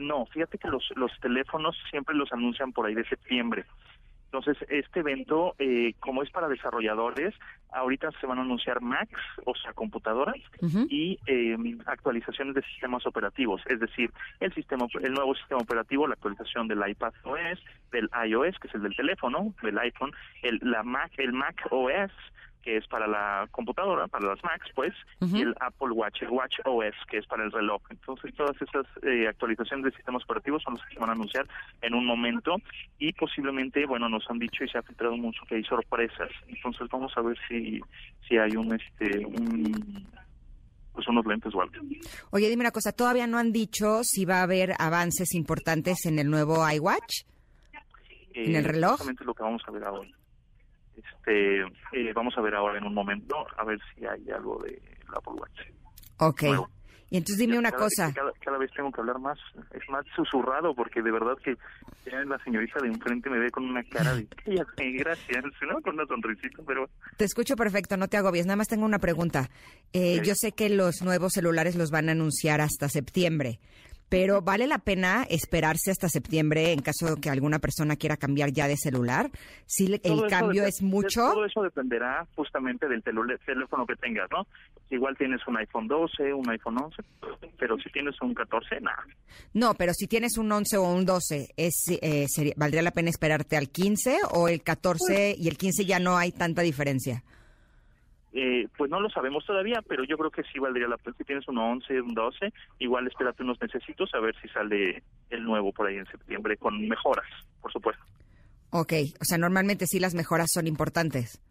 No, 0.00 0.26
fíjate 0.26 0.58
que 0.58 0.68
los, 0.68 0.90
los 0.96 1.12
teléfonos 1.20 1.76
siempre 1.90 2.14
los 2.14 2.32
anuncian 2.32 2.72
por 2.72 2.86
ahí 2.86 2.94
de 2.94 3.04
septiembre. 3.04 3.66
Entonces, 4.32 4.56
este 4.70 5.00
evento, 5.00 5.56
eh, 5.58 5.94
como 5.98 6.22
es 6.22 6.30
para 6.30 6.48
desarrolladores, 6.48 7.34
ahorita 7.72 8.10
se 8.20 8.28
van 8.28 8.38
a 8.38 8.42
anunciar 8.42 8.80
Macs, 8.80 9.20
o 9.44 9.56
sea, 9.56 9.72
computadoras, 9.72 10.36
y 10.88 11.18
eh, 11.26 11.56
actualizaciones 11.86 12.54
de 12.54 12.62
sistemas 12.62 13.04
operativos, 13.06 13.60
es 13.66 13.80
decir, 13.80 14.12
el 14.38 14.54
sistema, 14.54 14.86
el 15.02 15.14
nuevo 15.14 15.34
sistema 15.34 15.60
operativo, 15.60 16.06
la 16.06 16.14
actualización 16.14 16.68
del 16.68 16.88
iPad 16.88 17.12
OS, 17.24 17.58
del 17.90 18.08
iOS, 18.24 18.56
que 18.60 18.68
es 18.68 18.74
el 18.76 18.82
del 18.82 18.94
teléfono, 18.94 19.52
del 19.62 19.78
iPhone, 19.78 20.12
el, 20.42 20.60
la 20.62 20.84
Mac, 20.84 21.10
el 21.16 21.32
Mac 21.32 21.66
OS, 21.70 22.12
que 22.62 22.76
es 22.76 22.86
para 22.88 23.06
la 23.06 23.48
computadora, 23.50 24.06
para 24.08 24.26
las 24.28 24.42
Macs, 24.44 24.68
pues, 24.74 24.92
y 25.20 25.40
el 25.40 25.54
Apple 25.60 25.92
Watch, 25.92 26.22
el 26.22 26.28
Watch 26.30 26.56
OS, 26.64 26.94
que 27.10 27.18
es 27.18 27.26
para 27.26 27.44
el 27.44 27.52
reloj. 27.52 27.80
Entonces, 27.90 28.34
todas 28.34 28.54
esas 28.60 28.86
eh, 29.02 29.26
actualizaciones 29.28 29.84
de 29.86 29.92
sistemas 29.96 30.22
operativos 30.24 30.62
son 30.62 30.74
las 30.74 30.84
que 30.86 30.94
se 30.94 31.00
van 31.00 31.10
a 31.10 31.12
anunciar 31.12 31.46
en 31.82 31.94
un 31.94 32.04
momento 32.06 32.56
y 32.98 33.12
posiblemente, 33.14 33.86
bueno, 33.86 34.08
nos 34.08 34.28
han 34.30 34.38
dicho 34.38 34.64
y 34.64 34.68
se 34.68 34.78
ha 34.78 34.82
filtrado 34.82 35.16
mucho 35.16 35.42
que 35.48 35.56
hay 35.56 35.64
sorpresas. 35.64 36.28
Entonces, 36.48 36.86
vamos 36.90 37.12
a 37.16 37.22
ver 37.22 37.36
si 37.48 37.80
si 38.28 38.36
hay 38.36 38.54
un 38.56 38.74
este 38.74 39.24
un 39.26 40.06
pues 40.92 41.06
unos 41.08 41.24
lentes 41.24 41.54
o 41.54 41.62
algo. 41.62 41.74
Oye, 42.30 42.48
dime 42.48 42.62
una 42.62 42.72
cosa, 42.72 42.92
todavía 42.92 43.26
no 43.26 43.38
han 43.38 43.52
dicho 43.52 44.00
si 44.02 44.24
va 44.24 44.40
a 44.40 44.42
haber 44.42 44.72
avances 44.78 45.34
importantes 45.34 46.04
en 46.06 46.18
el 46.18 46.28
nuevo 46.28 46.68
iWatch. 46.68 47.22
¿En 48.34 48.54
el 48.56 48.64
Eh, 48.64 48.68
reloj? 48.68 48.90
Justamente 48.92 49.24
lo 49.24 49.34
que 49.34 49.42
vamos 49.42 49.62
a 49.66 49.70
ver 49.70 49.84
ahora. 49.84 50.08
Este, 51.04 51.60
eh, 51.92 52.12
vamos 52.14 52.36
a 52.36 52.40
ver 52.40 52.54
ahora 52.54 52.78
en 52.78 52.84
un 52.84 52.94
momento 52.94 53.36
a 53.56 53.64
ver 53.64 53.78
si 53.94 54.04
hay 54.06 54.30
algo 54.30 54.58
de 54.62 54.80
la 55.10 55.18
Apple 55.18 55.34
Watch. 55.34 55.60
Ok. 56.18 56.42
Y 57.12 57.16
entonces 57.16 57.38
dime 57.38 57.58
una 57.58 57.72
Cada- 57.72 57.82
cosa. 57.82 58.12
Cada, 58.14 58.30
cada 58.40 58.56
vez 58.58 58.70
tengo 58.70 58.92
que 58.92 59.00
hablar 59.00 59.18
más, 59.18 59.36
es 59.72 59.82
más 59.88 60.04
susurrado, 60.14 60.74
porque 60.76 61.02
de 61.02 61.10
verdad 61.10 61.36
que 61.42 61.56
ya 62.08 62.20
la 62.24 62.38
señorita 62.44 62.78
de 62.80 62.86
enfrente 62.86 63.28
me 63.28 63.40
ve 63.40 63.50
con 63.50 63.64
una 63.64 63.82
cara 63.82 64.14
de 64.14 64.28
gracias, 64.92 65.44
¿no? 65.68 65.80
Con 65.82 65.94
una 65.94 66.06
sonrisita, 66.06 66.62
pero 66.64 66.88
Te 67.16 67.24
escucho 67.24 67.56
perfecto, 67.56 67.96
no 67.96 68.06
te 68.06 68.16
agobies. 68.16 68.46
Nada 68.46 68.56
más 68.56 68.68
tengo 68.68 68.84
una 68.84 69.00
pregunta. 69.00 69.50
Eh. 69.92 70.20
Yo 70.24 70.34
sé 70.36 70.52
que 70.52 70.70
los 70.70 71.02
nuevos 71.02 71.32
celulares 71.32 71.74
los 71.74 71.90
van 71.90 72.08
a 72.10 72.12
anunciar 72.12 72.60
hasta 72.60 72.88
septiembre, 72.88 73.58
pero 74.10 74.42
¿vale 74.42 74.66
la 74.66 74.78
pena 74.78 75.24
esperarse 75.30 75.90
hasta 75.90 76.10
septiembre 76.10 76.72
en 76.72 76.82
caso 76.82 77.14
de 77.14 77.20
que 77.20 77.30
alguna 77.30 77.58
persona 77.60 77.96
quiera 77.96 78.18
cambiar 78.18 78.50
ya 78.52 78.68
de 78.68 78.76
celular? 78.76 79.30
Si 79.66 79.86
el 79.86 80.00
todo 80.00 80.26
cambio 80.28 80.66
es 80.66 80.82
mucho. 80.82 81.30
Todo 81.32 81.46
eso 81.46 81.62
dependerá 81.62 82.26
justamente 82.34 82.86
del 82.88 83.02
teléfono 83.02 83.86
que 83.86 83.96
tengas, 83.96 84.28
¿no? 84.30 84.46
Igual 84.90 85.16
tienes 85.16 85.40
un 85.46 85.56
iPhone 85.56 85.86
12, 85.86 86.34
un 86.34 86.50
iPhone 86.50 86.76
11, 86.82 87.02
pero 87.58 87.78
si 87.78 87.88
tienes 87.90 88.20
un 88.20 88.34
14, 88.34 88.80
nada. 88.80 89.04
No, 89.54 89.74
pero 89.74 89.94
si 89.94 90.06
tienes 90.06 90.36
un 90.36 90.50
11 90.50 90.76
o 90.76 90.92
un 90.92 91.06
12, 91.06 91.48
es, 91.56 91.84
eh, 92.02 92.26
sería- 92.28 92.54
¿valdría 92.56 92.82
la 92.82 92.90
pena 92.90 93.08
esperarte 93.10 93.56
al 93.56 93.70
15 93.70 94.18
o 94.32 94.48
el 94.48 94.62
14 94.62 95.34
y 95.38 95.46
el 95.48 95.56
15 95.56 95.84
ya 95.84 96.00
no 96.00 96.18
hay 96.18 96.32
tanta 96.32 96.62
diferencia? 96.62 97.22
Eh, 98.32 98.68
pues 98.76 98.90
no 98.90 99.00
lo 99.00 99.10
sabemos 99.10 99.44
todavía, 99.44 99.82
pero 99.86 100.04
yo 100.04 100.16
creo 100.16 100.30
que 100.30 100.44
sí 100.44 100.58
valdría 100.58 100.86
la 100.86 100.96
pena. 100.98 101.16
Si 101.18 101.24
tienes 101.24 101.48
un 101.48 101.58
11, 101.58 102.00
un 102.00 102.14
12, 102.14 102.52
igual 102.78 103.06
espérate 103.08 103.42
unos 103.42 103.60
necesitos 103.60 104.14
a 104.14 104.20
ver 104.20 104.36
si 104.40 104.48
sale 104.48 105.02
el 105.30 105.42
nuevo 105.42 105.72
por 105.72 105.88
ahí 105.88 105.96
en 105.96 106.06
septiembre, 106.06 106.56
con 106.56 106.80
mejoras, 106.88 107.26
por 107.60 107.72
supuesto. 107.72 108.02
Ok, 108.70 108.92
o 109.20 109.24
sea, 109.24 109.36
normalmente 109.36 109.86
sí 109.86 109.98
las 109.98 110.14
mejoras 110.14 110.48
son 110.52 110.68
importantes. 110.68 111.42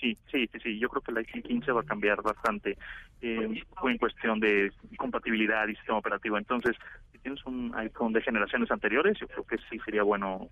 Sí, 0.00 0.16
sí, 0.30 0.48
sí, 0.50 0.58
sí. 0.60 0.78
Yo 0.78 0.88
creo 0.88 1.02
que 1.02 1.12
el 1.12 1.18
iPhone 1.18 1.42
15 1.42 1.72
va 1.72 1.82
a 1.82 1.84
cambiar 1.84 2.22
bastante 2.22 2.76
eh, 3.20 3.62
en 3.84 3.98
cuestión 3.98 4.40
de 4.40 4.72
compatibilidad 4.96 5.68
y 5.68 5.76
sistema 5.76 5.98
operativo. 5.98 6.38
Entonces, 6.38 6.76
si 7.12 7.18
tienes 7.18 7.44
un 7.44 7.72
iPhone 7.76 8.12
de 8.12 8.22
generaciones 8.22 8.70
anteriores, 8.70 9.16
yo 9.20 9.28
creo 9.28 9.44
que 9.44 9.58
sí 9.70 9.78
sería 9.84 10.02
bueno 10.02 10.48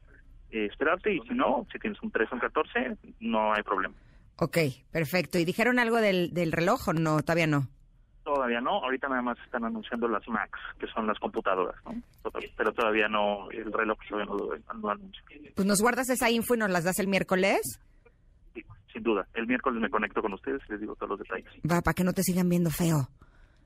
eh, 0.50 0.66
esperarte. 0.66 1.12
Y 1.12 1.20
si 1.22 1.34
no, 1.34 1.66
si 1.72 1.78
tienes 1.78 2.00
un 2.02 2.10
13 2.12 2.28
o 2.30 2.34
un 2.34 2.40
14, 2.40 2.96
no 3.18 3.52
hay 3.52 3.62
problema. 3.62 3.94
Ok, 4.40 4.56
perfecto. 4.90 5.38
¿Y 5.38 5.44
dijeron 5.44 5.78
algo 5.78 5.98
del, 5.98 6.32
del 6.32 6.50
reloj 6.50 6.88
o 6.88 6.92
no? 6.94 7.20
Todavía 7.20 7.46
no. 7.46 7.68
Todavía 8.24 8.60
no. 8.62 8.82
Ahorita 8.82 9.06
nada 9.08 9.20
más 9.20 9.38
están 9.44 9.64
anunciando 9.66 10.08
las 10.08 10.26
Macs, 10.28 10.58
que 10.78 10.86
son 10.86 11.06
las 11.06 11.18
computadoras, 11.18 11.76
¿no? 11.84 12.02
Pero 12.56 12.72
todavía 12.72 13.06
no, 13.06 13.50
el 13.50 13.70
reloj 13.70 13.98
todavía 14.08 14.32
no 14.32 14.38
lo, 14.38 14.78
no 14.78 14.88
anuncia. 14.88 15.22
Pues 15.54 15.66
nos 15.66 15.82
guardas 15.82 16.08
esa 16.08 16.30
info 16.30 16.54
y 16.54 16.58
nos 16.58 16.70
las 16.70 16.84
das 16.84 16.98
el 17.00 17.08
miércoles. 17.08 17.80
Sí, 18.54 18.64
sin 18.90 19.02
duda. 19.02 19.26
El 19.34 19.46
miércoles 19.46 19.78
me 19.78 19.90
conecto 19.90 20.22
con 20.22 20.32
ustedes 20.32 20.62
y 20.68 20.72
les 20.72 20.80
digo 20.80 20.94
todos 20.96 21.10
los 21.10 21.18
detalles. 21.18 21.52
Va, 21.70 21.82
para 21.82 21.94
que 21.94 22.04
no 22.04 22.14
te 22.14 22.22
sigan 22.22 22.48
viendo 22.48 22.70
feo. 22.70 23.10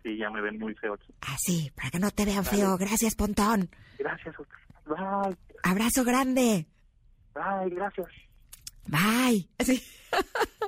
Sí, 0.02 0.16
ya 0.16 0.28
me 0.28 0.40
ven 0.40 0.58
muy 0.58 0.74
feo 0.74 0.94
aquí. 0.94 1.14
Así, 1.20 1.70
para 1.76 1.90
que 1.90 2.00
no 2.00 2.10
te 2.10 2.24
vean 2.24 2.44
feo. 2.44 2.76
Gracias, 2.76 3.14
Pontón. 3.14 3.70
Gracias. 3.96 4.34
Bye. 4.86 5.36
Abrazo 5.62 6.02
grande. 6.02 6.66
Bye, 7.32 7.70
gracias. 7.70 8.08
Bye. 8.86 9.48
Así. 9.58 9.82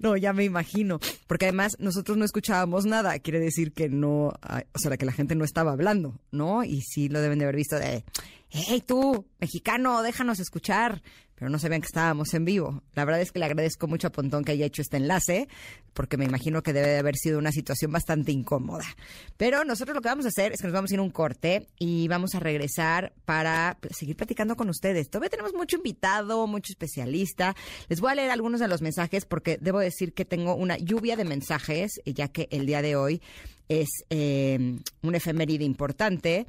No, 0.00 0.16
ya 0.16 0.32
me 0.32 0.44
imagino. 0.44 1.00
Porque 1.26 1.46
además 1.46 1.76
nosotros 1.78 2.16
no 2.16 2.24
escuchábamos 2.24 2.84
nada. 2.84 3.18
Quiere 3.18 3.40
decir 3.40 3.72
que 3.72 3.88
no, 3.88 4.32
ah, 4.42 4.62
o 4.74 4.78
sea, 4.78 4.96
que 4.96 5.06
la 5.06 5.12
gente 5.12 5.34
no 5.34 5.44
estaba 5.44 5.72
hablando, 5.72 6.20
¿no? 6.30 6.62
Y 6.62 6.82
sí 6.82 7.08
lo 7.08 7.20
deben 7.20 7.38
de 7.38 7.46
haber 7.46 7.56
visto 7.56 7.78
de, 7.78 8.04
hey 8.50 8.82
tú, 8.86 9.26
mexicano, 9.40 10.02
déjanos 10.02 10.40
escuchar. 10.40 11.02
Pero 11.40 11.50
no 11.50 11.58
sabían 11.58 11.80
que 11.80 11.86
estábamos 11.86 12.34
en 12.34 12.44
vivo. 12.44 12.82
La 12.92 13.06
verdad 13.06 13.22
es 13.22 13.32
que 13.32 13.38
le 13.38 13.46
agradezco 13.46 13.88
mucho 13.88 14.08
a 14.08 14.12
Pontón 14.12 14.44
que 14.44 14.52
haya 14.52 14.66
hecho 14.66 14.82
este 14.82 14.98
enlace, 14.98 15.48
porque 15.94 16.18
me 16.18 16.26
imagino 16.26 16.62
que 16.62 16.74
debe 16.74 16.88
de 16.88 16.98
haber 16.98 17.16
sido 17.16 17.38
una 17.38 17.50
situación 17.50 17.90
bastante 17.90 18.30
incómoda. 18.30 18.84
Pero 19.38 19.64
nosotros 19.64 19.94
lo 19.94 20.02
que 20.02 20.10
vamos 20.10 20.26
a 20.26 20.28
hacer 20.28 20.52
es 20.52 20.60
que 20.60 20.66
nos 20.66 20.74
vamos 20.74 20.90
a 20.90 20.94
ir 20.94 21.00
a 21.00 21.02
un 21.02 21.08
corte 21.08 21.66
y 21.78 22.08
vamos 22.08 22.34
a 22.34 22.40
regresar 22.40 23.14
para 23.24 23.78
seguir 23.88 24.16
platicando 24.16 24.54
con 24.54 24.68
ustedes. 24.68 25.08
Todavía 25.08 25.30
tenemos 25.30 25.54
mucho 25.54 25.78
invitado, 25.78 26.46
mucho 26.46 26.74
especialista. 26.74 27.56
Les 27.88 28.02
voy 28.02 28.12
a 28.12 28.16
leer 28.16 28.30
algunos 28.30 28.60
de 28.60 28.68
los 28.68 28.82
mensajes 28.82 29.24
porque 29.24 29.56
debo 29.62 29.78
decir 29.78 30.12
que 30.12 30.26
tengo 30.26 30.54
una 30.54 30.76
lluvia 30.76 31.16
de 31.16 31.24
mensajes, 31.24 32.02
ya 32.04 32.28
que 32.28 32.48
el 32.50 32.66
día 32.66 32.82
de 32.82 32.96
hoy 32.96 33.22
es 33.70 33.88
eh, 34.10 34.78
un 35.00 35.14
efeméride 35.14 35.64
importante. 35.64 36.46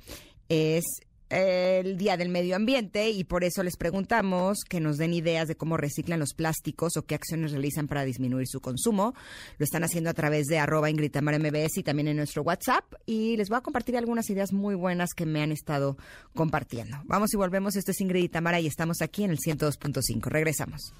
Es 0.49 0.83
el 1.31 1.97
Día 1.97 2.17
del 2.17 2.29
Medio 2.29 2.55
Ambiente 2.55 3.09
y 3.09 3.23
por 3.23 3.43
eso 3.43 3.63
les 3.63 3.77
preguntamos 3.77 4.59
que 4.67 4.79
nos 4.79 4.97
den 4.97 5.13
ideas 5.13 5.47
de 5.47 5.55
cómo 5.55 5.77
reciclan 5.77 6.19
los 6.19 6.33
plásticos 6.33 6.97
o 6.97 7.05
qué 7.05 7.15
acciones 7.15 7.51
realizan 7.51 7.87
para 7.87 8.03
disminuir 8.03 8.47
su 8.47 8.59
consumo. 8.59 9.13
Lo 9.57 9.63
están 9.63 9.83
haciendo 9.83 10.09
a 10.09 10.13
través 10.13 10.47
de 10.47 10.59
arroba 10.59 10.89
MBS 10.89 11.77
y 11.77 11.83
también 11.83 12.09
en 12.09 12.17
nuestro 12.17 12.43
WhatsApp 12.43 12.83
y 13.05 13.37
les 13.37 13.49
voy 13.49 13.57
a 13.57 13.61
compartir 13.61 13.95
algunas 13.97 14.29
ideas 14.29 14.51
muy 14.51 14.75
buenas 14.75 15.13
que 15.13 15.25
me 15.25 15.41
han 15.41 15.51
estado 15.51 15.97
compartiendo. 16.35 16.97
Vamos 17.05 17.33
y 17.33 17.37
volvemos. 17.37 17.75
Esto 17.75 17.91
es 17.91 18.01
Ingrid 18.01 18.23
y 18.23 18.29
Tamara 18.29 18.59
y 18.59 18.67
estamos 18.67 19.01
aquí 19.01 19.23
en 19.23 19.31
el 19.31 19.39
102.5. 19.39 20.25
Regresamos. 20.25 20.93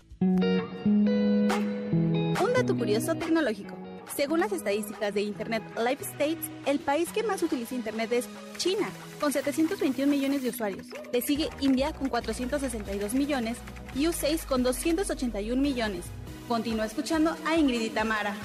Un 2.41 2.53
dato 2.55 2.77
curioso 2.77 3.13
tecnológico. 3.15 3.90
Según 4.15 4.41
las 4.41 4.51
estadísticas 4.51 5.13
de 5.13 5.21
Internet 5.21 5.63
Life 5.77 6.03
States, 6.03 6.49
el 6.65 6.79
país 6.79 7.09
que 7.09 7.23
más 7.23 7.41
utiliza 7.43 7.75
Internet 7.75 8.11
es 8.11 8.27
China, 8.57 8.89
con 9.19 9.31
721 9.31 10.11
millones 10.11 10.43
de 10.43 10.49
usuarios. 10.49 10.87
Le 11.13 11.21
sigue 11.21 11.49
India 11.59 11.93
con 11.93 12.09
462 12.09 13.13
millones 13.13 13.57
y 13.95 14.05
U6 14.05 14.45
con 14.45 14.63
281 14.63 15.61
millones. 15.61 16.05
Continúa 16.47 16.85
escuchando 16.85 17.35
a 17.45 17.55
Ingrid 17.55 17.81
y 17.81 17.89
Tamara. 17.89 18.35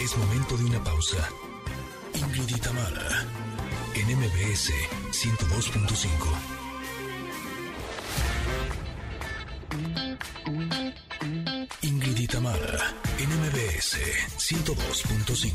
Es 0.00 0.16
momento 0.16 0.56
de 0.56 0.64
una 0.64 0.82
pausa. 0.82 1.28
Ingrid 2.14 2.56
y 2.56 2.60
Tamara, 2.60 3.24
en 3.94 4.16
MBS 4.18 4.72
102.5. 5.12 6.67
Ingrid 11.82 12.18
y 12.18 12.26
Tamara, 12.26 12.94
en 13.18 13.28
MBS 13.28 13.98
102.5. 14.38 15.52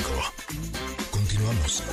Continuamos. 1.11 1.83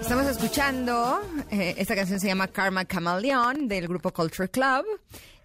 Estamos 0.00 0.26
escuchando, 0.26 1.20
eh, 1.50 1.74
esta 1.78 1.96
canción 1.96 2.20
se 2.20 2.28
llama 2.28 2.48
Karma 2.48 2.86
Chameleon 2.86 3.66
del 3.66 3.88
grupo 3.88 4.12
Culture 4.12 4.48
Club. 4.48 4.84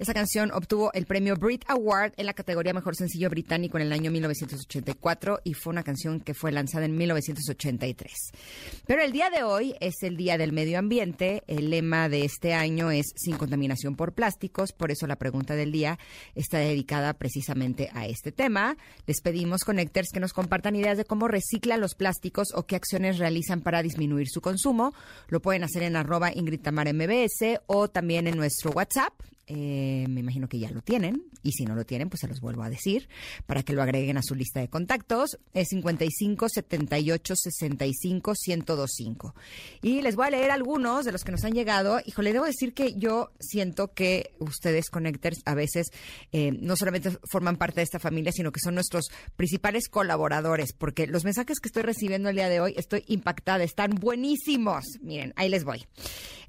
Esta 0.02 0.16
canción 0.16 0.50
obtuvo 0.52 0.92
el 0.94 1.06
premio 1.06 1.36
Brit 1.36 1.64
Award 1.68 2.14
en 2.18 2.26
la 2.26 2.34
categoría 2.34 2.74
Mejor 2.74 2.96
Sencillo 2.96 3.30
Británico 3.30 3.78
en 3.78 3.84
el 3.84 3.94
año 3.94 4.10
1984 4.10 5.42
y 5.44 5.54
fue 5.54 5.70
una 5.70 5.84
canción 5.84 6.20
que 6.22 6.34
fue 6.34 6.52
lanzada 6.52 6.86
en 6.86 6.98
1983. 6.98 8.12
Pero 8.88 9.04
el 9.04 9.12
día 9.12 9.30
de 9.30 9.44
hoy 9.44 9.76
es 9.80 10.02
el 10.02 10.18
Día 10.18 10.40
del 10.40 10.54
Medio 10.54 10.80
Ambiente. 10.80 11.44
El 11.46 11.70
lema 11.70 12.10
de 12.10 12.26
este 12.26 12.56
año 12.56 12.90
es 12.90 13.14
Sin 13.16 13.38
contaminación 13.38 13.96
por 13.96 14.14
plásticos. 14.14 14.74
Por 14.74 14.90
eso 14.90 15.06
la 15.06 15.18
pregunta 15.18 15.54
del 15.54 15.72
día 15.72 16.00
está 16.34 16.58
dedicada 16.58 17.14
precisamente 17.14 17.92
a 17.94 18.08
este 18.08 18.32
tema. 18.32 18.78
Les 19.06 19.22
pedimos, 19.22 19.64
Connectors, 19.64 20.10
que 20.12 20.20
nos 20.20 20.34
compartan 20.34 20.76
ideas 20.76 20.98
de 20.98 21.06
cómo 21.06 21.28
reciclan 21.28 21.80
los 21.80 21.94
plásticos 21.94 22.56
o 22.56 22.64
qué 22.66 22.76
acciones 22.76 23.20
realizan 23.20 23.62
para 23.62 23.84
disminuir 23.84 24.30
su 24.30 24.42
consumo. 24.42 24.96
Lo 25.28 25.44
pueden 25.44 25.64
hacer 25.64 25.84
en 25.84 25.96
arroba 25.96 26.32
Ingrid 26.34 26.68
MBS 26.68 27.62
o 27.68 27.88
también 27.88 28.26
en 28.26 28.36
nuestro 28.36 28.72
WhatsApp. 28.72 29.14
Eh, 29.54 30.06
me 30.08 30.22
imagino 30.22 30.48
que 30.48 30.60
ya 30.60 30.72
lo 30.72 30.82
tienen 30.82 31.26
y 31.44 31.52
si 31.52 31.66
no 31.66 31.76
lo 31.76 31.86
tienen, 31.86 32.10
pues 32.10 32.22
se 32.22 32.28
los 32.30 32.40
vuelvo 32.40 32.64
a 32.64 32.70
decir 32.70 33.10
para 33.46 33.64
que 33.64 33.74
lo 33.74 33.82
agreguen 33.82 34.16
a 34.16 34.24
su 34.24 34.34
lista 34.34 34.62
de 34.62 34.70
contactos. 34.70 35.40
Es 35.54 35.68
55 35.72 36.48
78 36.48 37.36
65 37.36 38.32
1025. 38.48 39.36
Y 39.82 40.02
les 40.02 40.16
voy 40.16 40.28
a 40.28 40.30
leer 40.30 40.52
algunos 40.52 41.04
de 41.04 41.12
los 41.12 41.26
que 41.26 41.34
nos 41.34 41.44
han 41.44 41.52
llegado. 41.52 42.00
Híjole, 42.06 42.32
debo 42.32 42.46
decir 42.46 42.74
que 42.74 42.94
yo 42.94 43.34
siento 43.42 43.94
que 43.94 44.32
ustedes, 44.40 44.90
Connectors, 44.90 45.42
a 45.44 45.54
veces 45.54 45.88
eh, 46.32 46.54
no 46.54 46.78
solamente 46.78 47.12
forman 47.30 47.58
parte 47.58 47.82
de 47.82 47.84
esta 47.84 48.00
familia, 48.00 48.32
sino 48.32 48.54
que 48.54 48.62
son 48.62 48.76
nuestros 48.76 49.12
principales 49.36 49.90
colaboradores, 49.90 50.72
porque 50.72 51.08
los 51.08 51.26
mensajes 51.26 51.60
que 51.60 51.68
estoy 51.68 51.84
recibiendo 51.84 52.30
el 52.30 52.36
día 52.36 52.48
de 52.48 52.62
hoy 52.62 52.74
estoy 52.78 53.04
impactada, 53.08 53.66
están 53.66 53.96
buenísimos. 53.96 54.86
Miren, 55.02 55.34
ahí 55.36 55.50
les 55.50 55.66
voy. 55.66 55.84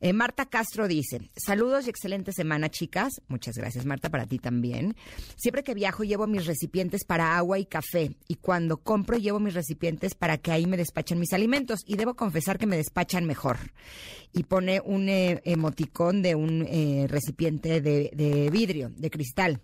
Eh, 0.05 0.13
Marta 0.13 0.47
Castro 0.47 0.89
dice, 0.89 1.31
saludos 1.37 1.87
y 1.87 1.91
excelente 1.91 2.33
semana, 2.33 2.69
chicas. 2.69 3.23
Muchas 3.29 3.55
gracias, 3.55 3.87
Marta, 3.87 4.11
para 4.11 4.27
ti 4.27 4.41
también. 4.41 4.97
Siempre 5.37 5.63
que 5.63 5.75
viajo 5.75 6.03
llevo 6.03 6.27
mis 6.27 6.45
recipientes 6.45 7.05
para 7.05 7.37
agua 7.37 7.61
y 7.61 7.67
café 7.67 8.17
y 8.27 8.35
cuando 8.35 8.79
compro 8.79 9.17
llevo 9.17 9.39
mis 9.39 9.55
recipientes 9.55 10.17
para 10.17 10.39
que 10.39 10.51
ahí 10.51 10.67
me 10.67 10.77
despachen 10.77 11.21
mis 11.21 11.33
alimentos 11.33 11.83
y 11.87 11.97
debo 11.97 12.15
confesar 12.15 12.59
que 12.59 12.67
me 12.67 12.77
despachan 12.77 13.27
mejor. 13.27 13.59
Y 14.33 14.43
pone 14.43 14.83
un 14.85 15.09
eh, 15.09 15.41
emoticón 15.45 16.21
de 16.21 16.35
un 16.35 16.67
eh, 16.69 17.07
recipiente 17.09 17.81
de, 17.81 18.11
de 18.13 18.51
vidrio, 18.51 18.91
de 18.97 19.09
cristal. 19.09 19.61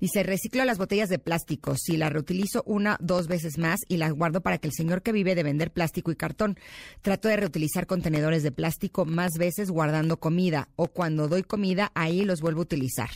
Dice, 0.00 0.22
reciclo 0.22 0.64
las 0.64 0.78
botellas 0.78 1.08
de 1.08 1.18
plástico. 1.18 1.76
Si 1.76 1.96
las 1.96 2.12
reutilizo 2.12 2.62
una, 2.66 2.96
dos 3.00 3.26
veces 3.26 3.58
más 3.58 3.80
y 3.88 3.96
las 3.96 4.12
guardo 4.12 4.40
para 4.40 4.58
que 4.58 4.68
el 4.68 4.74
señor 4.74 5.02
que 5.02 5.12
vive 5.12 5.34
de 5.34 5.42
vender 5.42 5.70
plástico 5.70 6.10
y 6.10 6.16
cartón. 6.16 6.58
Trato 7.02 7.28
de 7.28 7.36
reutilizar 7.36 7.86
contenedores 7.86 8.42
de 8.42 8.52
plástico 8.52 9.04
más 9.04 9.32
veces 9.38 9.70
guardando 9.70 10.18
comida 10.18 10.68
o 10.76 10.88
cuando 10.88 11.28
doy 11.28 11.42
comida 11.42 11.92
ahí 11.94 12.24
los 12.24 12.40
vuelvo 12.40 12.60
a 12.60 12.64
utilizar. 12.64 13.10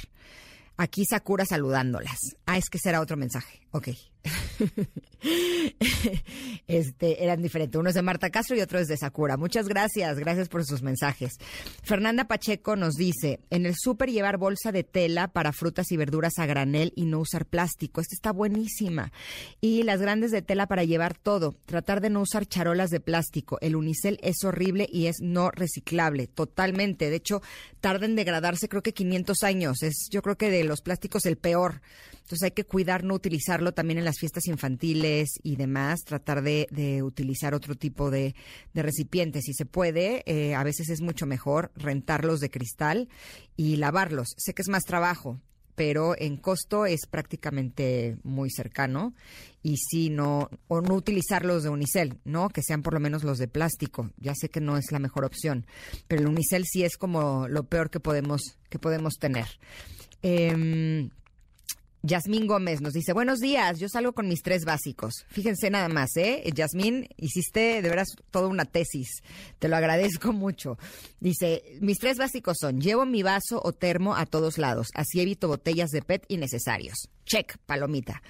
Aquí 0.77 1.05
Sakura 1.05 1.45
saludándolas. 1.45 2.19
Ah, 2.47 2.59
es 2.59 2.69
que 2.69 2.79
será 2.79 3.01
otro 3.01 3.17
mensaje. 3.17 3.61
Ok. 3.71 3.89
este, 6.67 7.25
eran 7.25 7.43
diferentes. 7.43 7.79
Uno 7.79 7.89
es 7.89 7.95
de 7.95 8.03
Marta 8.03 8.31
Castro 8.31 8.57
y 8.57 8.61
otro 8.61 8.79
es 8.79 8.89
de 8.89 8.97
Sakura. 8.97 9.37
Muchas 9.37 9.69
gracias, 9.69 10.19
gracias 10.19 10.49
por 10.49 10.65
sus 10.65 10.83
mensajes. 10.83 11.35
Fernanda 11.83 12.25
Pacheco 12.25 12.77
nos 12.77 12.95
dice, 12.95 13.41
en 13.51 13.67
el 13.67 13.75
súper 13.77 14.11
llevar 14.11 14.39
bolsa 14.39 14.73
de 14.73 14.85
tela 14.85 15.29
para 15.29 15.53
frutas 15.53 15.91
y 15.93 15.97
verduras 15.97 16.39
a 16.39 16.47
granel 16.47 16.93
y 16.97 17.05
no 17.05 17.21
usar 17.21 17.47
plástico. 17.47 18.01
Esta 18.01 18.15
está 18.15 18.33
buenísima. 18.33 19.13
Y 19.61 19.83
las 19.83 20.01
grandes 20.01 20.31
de 20.31 20.43
tela 20.43 20.67
para 20.67 20.85
llevar 20.85 21.17
todo. 21.17 21.55
Tratar 21.67 22.01
de 22.01 22.11
no 22.11 22.21
usar 22.21 22.47
charolas 22.47 22.91
de 22.91 23.01
plástico. 23.01 23.59
El 23.61 23.77
unicel 23.77 24.19
es 24.23 24.45
horrible 24.45 24.89
y 24.91 25.07
es 25.07 25.17
no 25.21 25.51
reciclable, 25.51 26.27
totalmente. 26.27 27.11
De 27.11 27.17
hecho, 27.17 27.43
tarda 27.81 28.07
en 28.07 28.17
degradarse 28.17 28.69
creo 28.69 28.83
que 28.83 28.95
500 28.95 29.43
años. 29.43 29.83
Es 29.83 30.09
yo 30.11 30.23
creo 30.23 30.37
que 30.37 30.51
de 30.51 30.65
los 30.65 30.81
plásticos 30.81 31.27
el 31.27 31.37
peor. 31.37 31.81
Entonces 32.25 32.45
hay 32.45 32.51
que 32.53 32.65
cuidar 32.65 33.05
no 33.05 33.13
utilizarlo 33.13 33.73
también 33.73 33.99
en 33.99 34.07
las 34.07 34.14
fiestas 34.19 34.47
infantiles 34.47 35.29
y 35.43 35.57
demás, 35.57 36.01
tratar 36.05 36.43
de, 36.43 37.03
utilizar 37.03 37.55
otro 37.55 37.75
tipo 37.75 38.11
de, 38.11 38.35
recipientes. 38.75 39.45
Si 39.45 39.55
se 39.55 39.67
puede, 39.67 40.23
eh, 40.27 40.55
a 40.55 40.65
veces 40.65 40.89
es 40.89 41.01
mucho 41.01 41.27
mejor 41.27 41.73
rentarlos 41.77 42.41
de 42.41 42.51
cristal 42.51 43.09
y 43.57 43.77
lavarlos. 43.77 44.35
Sé 44.37 44.55
que 44.55 44.63
es 44.63 44.69
más 44.69 44.85
trabajo, 44.85 45.41
pero 45.75 46.15
en 46.19 46.37
costo 46.37 46.87
es 46.87 47.07
prácticamente 47.07 48.17
muy 48.23 48.51
cercano 48.51 49.15
y 49.63 49.77
si 49.77 50.11
no 50.11 50.51
o 50.69 50.81
no 50.81 50.95
utilizar 50.95 51.45
los 51.45 51.63
de 51.63 51.71
unicel, 51.71 52.19
¿no? 52.25 52.49
Que 52.49 52.63
sean 52.63 52.83
por 52.83 52.95
lo 52.95 53.01
menos 53.01 53.25
los 53.25 53.39
de 53.39 53.49
plástico. 53.49 54.11
Ya 54.19 54.35
sé 54.35 54.49
que 54.49 54.61
no 54.61 54.77
es 54.77 54.93
la 54.93 54.99
mejor 54.99 55.25
opción, 55.25 55.67
pero 56.07 56.23
el 56.23 56.29
unicel 56.29 56.65
sí 56.65 56.85
es 56.85 56.97
como 56.97 57.49
lo 57.49 57.65
peor 57.65 57.91
que 57.91 58.01
podemos 58.01 58.59
que 58.69 58.79
podemos 58.79 59.15
tener. 59.15 59.47
Eh, 60.23 61.09
Yasmín 62.07 62.47
Gómez 62.47 62.83
nos 62.83 62.93
dice, 62.93 63.15
buenos 63.15 63.41
días, 63.41 63.79
yo 63.79 63.89
salgo 63.89 64.13
con 64.13 64.29
mis 64.29 64.43
tres 64.43 64.67
básicos. 64.67 65.25
Fíjense 65.31 65.71
nada 65.71 65.89
más, 65.89 66.15
¿eh? 66.19 66.45
Yasmín, 66.55 67.09
hiciste 67.17 67.81
de 67.81 67.89
veras 67.89 68.09
toda 68.31 68.49
una 68.49 68.67
tesis, 68.67 69.23
te 69.59 69.69
lo 69.69 69.77
agradezco 69.77 70.31
mucho. 70.35 70.77
Dice, 71.21 71.63
mis 71.81 71.99
tres 71.99 72.19
básicos 72.19 72.59
son, 72.61 72.79
llevo 72.79 73.07
mi 73.07 73.23
vaso 73.23 73.59
o 73.65 73.73
termo 73.73 74.17
a 74.17 74.27
todos 74.27 74.59
lados, 74.59 74.89
así 74.93 75.19
evito 75.23 75.49
botellas 75.49 75.89
de 75.89 76.03
PET 76.03 76.27
innecesarios. 76.29 77.09
Check, 77.25 77.57
palomita. 77.65 78.23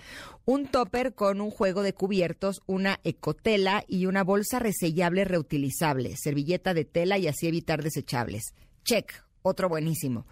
Un 0.44 0.68
topper 0.68 1.16
con 1.16 1.40
un 1.40 1.50
juego 1.50 1.82
de 1.82 1.94
cubiertos, 1.94 2.62
una 2.66 3.00
ecotela 3.02 3.84
y 3.88 4.06
una 4.06 4.22
bolsa 4.22 4.60
resellable 4.60 5.24
reutilizable, 5.24 6.14
servilleta 6.16 6.74
de 6.74 6.84
tela 6.84 7.18
y 7.18 7.26
así 7.26 7.48
evitar 7.48 7.82
desechables. 7.82 8.54
Check, 8.84 9.23
otro 9.44 9.68
buenísimo. 9.68 10.26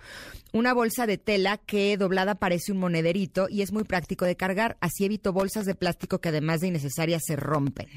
Una 0.52 0.72
bolsa 0.72 1.06
de 1.06 1.18
tela 1.18 1.58
que 1.58 1.96
doblada 1.98 2.34
parece 2.34 2.72
un 2.72 2.78
monederito 2.78 3.46
y 3.50 3.60
es 3.62 3.70
muy 3.70 3.84
práctico 3.84 4.24
de 4.24 4.36
cargar. 4.36 4.78
Así 4.80 5.04
evito 5.04 5.32
bolsas 5.32 5.66
de 5.66 5.74
plástico 5.74 6.18
que 6.18 6.30
además 6.30 6.60
de 6.60 6.68
innecesarias 6.68 7.22
se 7.26 7.36
rompen. 7.36 7.88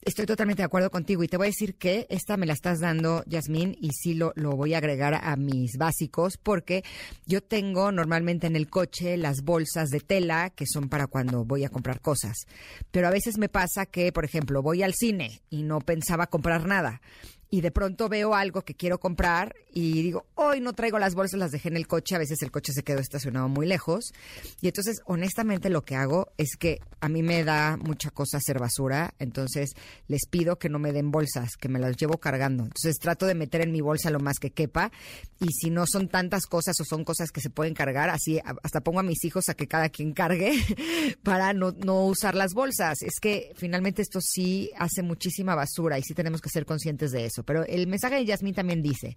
Estoy 0.00 0.26
totalmente 0.26 0.60
de 0.60 0.66
acuerdo 0.66 0.90
contigo 0.90 1.22
y 1.24 1.28
te 1.28 1.38
voy 1.38 1.46
a 1.46 1.48
decir 1.48 1.76
que 1.76 2.06
esta 2.10 2.36
me 2.36 2.44
la 2.44 2.52
estás 2.52 2.80
dando, 2.80 3.22
Yasmín, 3.26 3.74
y 3.80 3.90
sí 3.92 4.12
lo, 4.12 4.32
lo 4.36 4.50
voy 4.52 4.74
a 4.74 4.78
agregar 4.78 5.14
a 5.14 5.36
mis 5.36 5.78
básicos 5.78 6.36
porque 6.36 6.84
yo 7.24 7.42
tengo 7.42 7.90
normalmente 7.90 8.46
en 8.46 8.54
el 8.54 8.68
coche 8.68 9.16
las 9.16 9.42
bolsas 9.42 9.88
de 9.88 10.00
tela 10.00 10.50
que 10.50 10.66
son 10.66 10.90
para 10.90 11.06
cuando 11.06 11.46
voy 11.46 11.64
a 11.64 11.70
comprar 11.70 12.02
cosas. 12.02 12.36
Pero 12.90 13.08
a 13.08 13.10
veces 13.10 13.38
me 13.38 13.48
pasa 13.48 13.86
que, 13.86 14.12
por 14.12 14.26
ejemplo, 14.26 14.60
voy 14.60 14.82
al 14.82 14.92
cine 14.92 15.40
y 15.48 15.62
no 15.62 15.80
pensaba 15.80 16.26
comprar 16.26 16.66
nada 16.66 17.00
y 17.54 17.60
de 17.60 17.70
pronto 17.70 18.08
veo 18.08 18.34
algo 18.34 18.62
que 18.62 18.74
quiero 18.74 18.98
comprar 18.98 19.54
y 19.72 20.02
digo, 20.02 20.26
hoy 20.34 20.60
no 20.60 20.72
traigo 20.72 20.98
las 20.98 21.14
bolsas, 21.14 21.38
las 21.38 21.52
dejé 21.52 21.68
en 21.68 21.76
el 21.76 21.86
coche, 21.86 22.16
a 22.16 22.18
veces 22.18 22.42
el 22.42 22.50
coche 22.50 22.72
se 22.72 22.82
quedó 22.82 22.98
estacionado 22.98 23.48
muy 23.48 23.64
lejos. 23.64 24.12
Y 24.60 24.66
entonces, 24.66 25.02
honestamente, 25.04 25.70
lo 25.70 25.84
que 25.84 25.94
hago 25.94 26.32
es 26.36 26.56
que 26.56 26.80
a 27.00 27.08
mí 27.08 27.22
me 27.22 27.44
da 27.44 27.76
mucha 27.76 28.10
cosa 28.10 28.38
hacer 28.38 28.58
basura, 28.58 29.14
entonces 29.20 29.74
les 30.08 30.26
pido 30.26 30.58
que 30.58 30.68
no 30.68 30.80
me 30.80 30.92
den 30.92 31.12
bolsas, 31.12 31.56
que 31.56 31.68
me 31.68 31.78
las 31.78 31.96
llevo 31.96 32.18
cargando. 32.18 32.64
Entonces 32.64 32.98
trato 32.98 33.24
de 33.26 33.36
meter 33.36 33.60
en 33.60 33.70
mi 33.70 33.82
bolsa 33.82 34.10
lo 34.10 34.18
más 34.18 34.38
que 34.40 34.50
quepa 34.50 34.90
y 35.38 35.52
si 35.52 35.70
no 35.70 35.86
son 35.86 36.08
tantas 36.08 36.46
cosas 36.46 36.74
o 36.80 36.84
son 36.84 37.04
cosas 37.04 37.30
que 37.30 37.40
se 37.40 37.50
pueden 37.50 37.74
cargar, 37.74 38.10
así 38.10 38.40
hasta 38.62 38.80
pongo 38.80 38.98
a 38.98 39.04
mis 39.04 39.22
hijos 39.24 39.48
a 39.48 39.54
que 39.54 39.68
cada 39.68 39.90
quien 39.90 40.12
cargue 40.12 40.54
para 41.22 41.52
no, 41.52 41.72
no 41.72 42.06
usar 42.06 42.34
las 42.34 42.52
bolsas. 42.52 43.02
Es 43.02 43.20
que 43.20 43.52
finalmente 43.54 44.02
esto 44.02 44.20
sí 44.20 44.72
hace 44.76 45.02
muchísima 45.02 45.54
basura 45.54 46.00
y 46.00 46.02
sí 46.02 46.14
tenemos 46.14 46.40
que 46.40 46.48
ser 46.48 46.66
conscientes 46.66 47.12
de 47.12 47.26
eso. 47.26 47.43
Pero 47.44 47.64
el 47.64 47.86
mensaje 47.86 48.16
de 48.16 48.24
Yasmín 48.24 48.54
también 48.54 48.82
dice, 48.82 49.16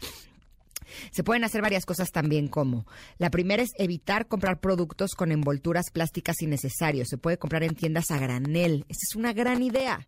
se 1.11 1.23
pueden 1.23 1.43
hacer 1.43 1.61
varias 1.61 1.85
cosas 1.85 2.11
también 2.11 2.47
como, 2.47 2.85
la 3.17 3.29
primera 3.29 3.63
es 3.63 3.71
evitar 3.77 4.27
comprar 4.27 4.59
productos 4.59 5.11
con 5.15 5.31
envolturas 5.31 5.91
plásticas 5.91 6.41
innecesarios. 6.41 7.07
Se 7.09 7.17
puede 7.17 7.37
comprar 7.37 7.63
en 7.63 7.75
tiendas 7.75 8.11
a 8.11 8.19
granel. 8.19 8.85
Esa 8.89 9.01
es 9.09 9.15
una 9.15 9.33
gran 9.33 9.61
idea. 9.61 10.07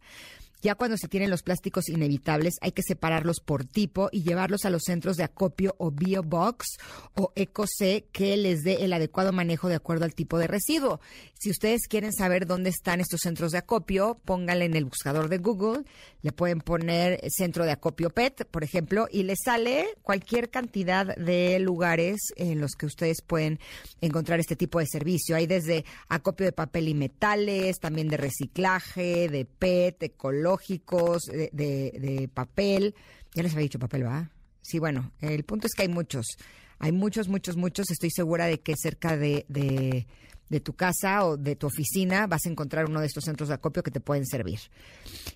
Ya 0.61 0.75
cuando 0.75 0.97
se 0.97 1.07
tienen 1.07 1.29
los 1.29 1.41
plásticos 1.41 1.87
inevitables, 1.87 2.55
hay 2.59 2.73
que 2.73 2.81
separarlos 2.85 3.39
por 3.39 3.63
tipo 3.63 4.09
y 4.11 4.23
llevarlos 4.23 4.65
a 4.65 4.69
los 4.69 4.81
centros 4.85 5.15
de 5.15 5.23
acopio 5.23 5.73
o 5.77 5.89
biobox 5.89 6.77
o 7.15 7.31
EcoC 7.33 8.11
que 8.11 8.35
les 8.35 8.63
dé 8.63 8.83
el 8.83 8.91
adecuado 8.91 9.31
manejo 9.31 9.69
de 9.69 9.75
acuerdo 9.75 10.03
al 10.03 10.13
tipo 10.13 10.37
de 10.37 10.47
residuo. 10.47 10.99
Si 11.41 11.49
ustedes 11.49 11.87
quieren 11.87 12.11
saber 12.11 12.45
dónde 12.45 12.69
están 12.69 12.99
estos 12.99 13.21
centros 13.21 13.53
de 13.53 13.59
acopio, 13.59 14.19
pónganle 14.25 14.65
en 14.65 14.75
el 14.75 14.83
buscador 14.83 15.29
de 15.29 15.37
Google, 15.37 15.85
le 16.21 16.33
pueden 16.33 16.59
poner 16.59 17.21
centro 17.29 17.63
de 17.63 17.71
acopio 17.71 18.09
PET, 18.09 18.45
por 18.51 18.65
ejemplo, 18.65 19.07
y 19.09 19.23
les 19.23 19.37
sale 19.45 19.87
cualquier 20.01 20.49
cantidad 20.49 21.15
de 21.15 21.57
lugares 21.59 22.17
en 22.35 22.59
los 22.59 22.71
que 22.73 22.87
ustedes 22.87 23.21
pueden 23.21 23.57
encontrar 24.01 24.41
este 24.41 24.57
tipo 24.57 24.79
de 24.79 24.87
servicio. 24.87 25.37
Hay 25.37 25.47
desde 25.47 25.85
acopio 26.09 26.45
de 26.45 26.51
papel 26.51 26.89
y 26.89 26.93
metales, 26.93 27.79
también 27.79 28.09
de 28.09 28.17
reciclaje, 28.17 29.29
de 29.29 29.45
PET, 29.45 29.97
de 29.97 30.11
color 30.11 30.59
de, 30.67 31.49
de, 31.53 32.29
papel. 32.33 32.95
Ya 33.33 33.43
les 33.43 33.53
había 33.53 33.63
dicho 33.63 33.79
papel, 33.79 34.05
¿va? 34.05 34.29
Sí, 34.61 34.77
bueno, 34.77 35.13
el 35.21 35.45
punto 35.45 35.67
es 35.67 35.73
que 35.73 35.83
hay 35.83 35.87
muchos. 35.87 36.25
Hay 36.79 36.91
muchos, 36.91 37.29
muchos, 37.29 37.55
muchos. 37.55 37.89
Estoy 37.91 38.09
segura 38.11 38.45
de 38.47 38.59
que 38.59 38.73
cerca 38.77 39.15
de, 39.15 39.45
de, 39.47 40.05
de 40.49 40.59
tu 40.59 40.73
casa 40.73 41.25
o 41.25 41.37
de 41.37 41.55
tu 41.55 41.67
oficina 41.67 42.27
vas 42.27 42.45
a 42.45 42.49
encontrar 42.49 42.89
uno 42.89 42.99
de 42.99 43.07
estos 43.07 43.23
centros 43.23 43.49
de 43.49 43.55
acopio 43.55 43.83
que 43.83 43.91
te 43.91 43.99
pueden 43.99 44.25
servir. 44.25 44.59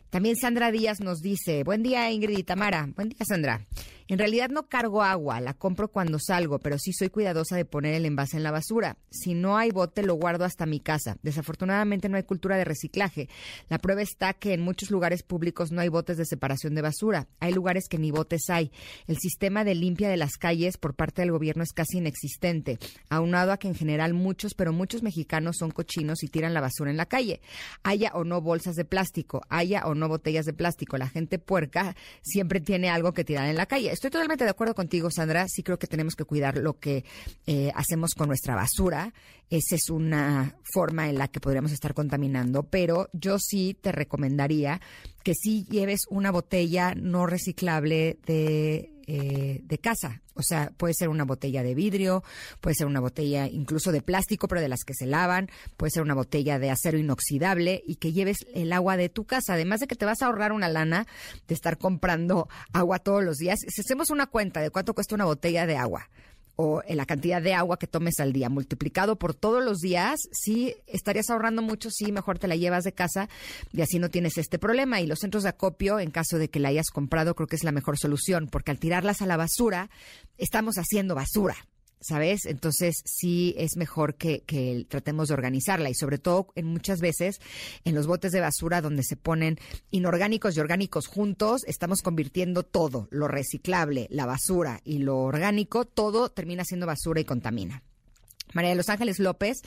También 0.09 0.35
Sandra 0.35 0.71
Díaz 0.71 0.99
nos 0.99 1.21
dice, 1.21 1.63
buen 1.63 1.83
día 1.83 2.11
Ingrid 2.11 2.37
y 2.37 2.43
Tamara. 2.43 2.89
Buen 2.95 3.09
día 3.09 3.25
Sandra. 3.27 3.65
En 4.07 4.17
realidad 4.17 4.49
no 4.49 4.67
cargo 4.67 5.03
agua, 5.03 5.39
la 5.39 5.53
compro 5.53 5.87
cuando 5.87 6.19
salgo, 6.19 6.59
pero 6.59 6.77
sí 6.77 6.91
soy 6.93 7.09
cuidadosa 7.09 7.55
de 7.55 7.65
poner 7.65 7.93
el 7.93 8.05
envase 8.05 8.37
en 8.37 8.43
la 8.43 8.51
basura. 8.51 8.97
Si 9.09 9.33
no 9.33 9.57
hay 9.57 9.71
bote, 9.71 10.03
lo 10.03 10.15
guardo 10.15 10.45
hasta 10.45 10.65
mi 10.65 10.79
casa. 10.79 11.17
Desafortunadamente 11.21 12.09
no 12.09 12.17
hay 12.17 12.23
cultura 12.23 12.57
de 12.57 12.65
reciclaje. 12.65 13.29
La 13.69 13.79
prueba 13.79 14.01
está 14.01 14.33
que 14.33 14.53
en 14.53 14.61
muchos 14.61 14.91
lugares 14.91 15.23
públicos 15.23 15.71
no 15.71 15.81
hay 15.81 15.89
botes 15.89 16.17
de 16.17 16.25
separación 16.25 16.75
de 16.75 16.81
basura. 16.81 17.27
Hay 17.39 17.53
lugares 17.53 17.87
que 17.89 17.97
ni 17.97 18.11
botes 18.11 18.49
hay. 18.49 18.71
El 19.07 19.17
sistema 19.17 19.63
de 19.63 19.75
limpia 19.75 20.09
de 20.09 20.17
las 20.17 20.37
calles 20.37 20.77
por 20.77 20.95
parte 20.95 21.21
del 21.21 21.31
gobierno 21.31 21.63
es 21.63 21.71
casi 21.71 21.99
inexistente, 21.99 22.79
aunado 23.09 23.51
a 23.51 23.57
que 23.57 23.67
en 23.67 23.75
general 23.75 24.13
muchos, 24.13 24.53
pero 24.53 24.73
muchos 24.73 25.03
mexicanos 25.03 25.57
son 25.57 25.71
cochinos 25.71 26.23
y 26.23 26.27
tiran 26.27 26.53
la 26.53 26.61
basura 26.61 26.91
en 26.91 26.97
la 26.97 27.05
calle. 27.05 27.41
Haya 27.83 28.11
o 28.13 28.23
no 28.23 28.41
bolsas 28.41 28.75
de 28.75 28.85
plástico, 28.85 29.41
haya 29.49 29.85
o 29.85 29.95
no 29.95 30.09
botellas 30.09 30.45
de 30.45 30.53
plástico, 30.53 30.97
la 30.97 31.09
gente 31.09 31.39
puerca 31.39 31.95
siempre 32.21 32.59
tiene 32.59 32.89
algo 32.89 33.13
que 33.13 33.23
tirar 33.23 33.47
en 33.47 33.55
la 33.55 33.65
calle. 33.65 33.92
Estoy 33.93 34.09
totalmente 34.09 34.43
de 34.43 34.49
acuerdo 34.49 34.73
contigo, 34.73 35.11
Sandra. 35.11 35.47
Sí 35.47 35.61
creo 35.61 35.77
que 35.77 35.85
tenemos 35.85 36.15
que 36.15 36.25
cuidar 36.25 36.57
lo 36.57 36.79
que 36.79 37.05
eh, 37.45 37.71
hacemos 37.75 38.15
con 38.15 38.27
nuestra 38.27 38.55
basura. 38.55 39.13
Esa 39.51 39.75
es 39.75 39.91
una 39.91 40.57
forma 40.63 41.09
en 41.09 41.19
la 41.19 41.27
que 41.27 41.39
podríamos 41.39 41.71
estar 41.71 41.93
contaminando, 41.93 42.63
pero 42.63 43.07
yo 43.13 43.37
sí 43.37 43.77
te 43.79 43.91
recomendaría 43.91 44.81
que 45.21 45.35
sí 45.35 45.67
lleves 45.69 46.07
una 46.09 46.31
botella 46.31 46.95
no 46.95 47.27
reciclable 47.27 48.17
de 48.25 48.92
eh, 49.07 49.61
de 49.63 49.77
casa. 49.77 50.21
O 50.35 50.41
sea, 50.41 50.71
puede 50.77 50.93
ser 50.93 51.09
una 51.09 51.25
botella 51.25 51.61
de 51.63 51.75
vidrio, 51.75 52.23
puede 52.59 52.75
ser 52.75 52.87
una 52.87 52.99
botella 52.99 53.47
incluso 53.47 53.91
de 53.91 54.01
plástico, 54.01 54.47
pero 54.47 54.61
de 54.61 54.69
las 54.69 54.83
que 54.83 54.93
se 54.93 55.05
lavan, 55.05 55.49
puede 55.77 55.91
ser 55.91 56.03
una 56.03 56.15
botella 56.15 56.59
de 56.59 56.71
acero 56.71 56.97
inoxidable 56.97 57.83
y 57.85 57.95
que 57.95 58.13
lleves 58.13 58.37
el 58.53 58.73
agua 58.73 58.97
de 58.97 59.09
tu 59.09 59.25
casa. 59.25 59.53
Además 59.53 59.79
de 59.79 59.87
que 59.87 59.95
te 59.95 60.05
vas 60.05 60.21
a 60.21 60.27
ahorrar 60.27 60.51
una 60.51 60.69
lana 60.69 61.05
de 61.47 61.53
estar 61.53 61.77
comprando 61.77 62.47
agua 62.71 62.99
todos 62.99 63.23
los 63.23 63.37
días. 63.37 63.59
Si 63.67 63.81
hacemos 63.81 64.09
una 64.09 64.27
cuenta 64.27 64.61
de 64.61 64.69
cuánto 64.69 64.93
cuesta 64.93 65.15
una 65.15 65.25
botella 65.25 65.65
de 65.65 65.77
agua, 65.77 66.09
o 66.55 66.81
en 66.87 66.97
la 66.97 67.05
cantidad 67.05 67.41
de 67.41 67.53
agua 67.53 67.77
que 67.77 67.87
tomes 67.87 68.19
al 68.19 68.33
día, 68.33 68.49
multiplicado 68.49 69.17
por 69.17 69.33
todos 69.33 69.63
los 69.63 69.79
días, 69.79 70.19
sí 70.31 70.75
estarías 70.87 71.29
ahorrando 71.29 71.61
mucho, 71.61 71.89
sí, 71.89 72.11
mejor 72.11 72.39
te 72.39 72.47
la 72.47 72.55
llevas 72.55 72.83
de 72.83 72.91
casa 72.91 73.29
y 73.71 73.81
así 73.81 73.99
no 73.99 74.09
tienes 74.09 74.37
este 74.37 74.59
problema. 74.59 75.01
Y 75.01 75.07
los 75.07 75.19
centros 75.19 75.43
de 75.43 75.49
acopio, 75.49 75.99
en 75.99 76.11
caso 76.11 76.37
de 76.37 76.49
que 76.49 76.59
la 76.59 76.69
hayas 76.69 76.89
comprado, 76.89 77.35
creo 77.35 77.47
que 77.47 77.55
es 77.55 77.63
la 77.63 77.71
mejor 77.71 77.97
solución, 77.97 78.47
porque 78.51 78.71
al 78.71 78.79
tirarlas 78.79 79.21
a 79.21 79.25
la 79.25 79.37
basura, 79.37 79.89
estamos 80.37 80.75
haciendo 80.75 81.15
basura. 81.15 81.55
¿Sabes? 82.03 82.45
Entonces 82.45 82.95
sí 83.05 83.55
es 83.57 83.77
mejor 83.77 84.15
que, 84.15 84.43
tratemos 84.89 85.29
de 85.29 85.33
organizarla 85.33 85.89
y 85.89 85.95
sobre 85.95 86.17
todo 86.17 86.47
en 86.55 86.65
muchas 86.65 86.99
veces 86.99 87.39
en 87.85 87.95
los 87.95 88.07
botes 88.07 88.31
de 88.31 88.41
basura 88.41 88.81
donde 88.81 89.03
se 89.03 89.15
ponen 89.15 89.57
inorgánicos 89.91 90.55
y 90.55 90.59
orgánicos 90.59 91.07
juntos, 91.07 91.63
estamos 91.65 92.01
convirtiendo 92.01 92.63
todo, 92.63 93.07
lo 93.11 93.27
reciclable, 93.27 94.07
la 94.09 94.25
basura 94.25 94.81
y 94.83 94.99
lo 94.99 95.19
orgánico, 95.19 95.85
todo 95.85 96.29
termina 96.29 96.63
siendo 96.65 96.85
basura 96.85 97.21
y 97.21 97.25
contamina. 97.25 97.83
María 98.53 98.69
de 98.69 98.75
Los 98.75 98.89
Ángeles 98.89 99.19
López 99.19 99.61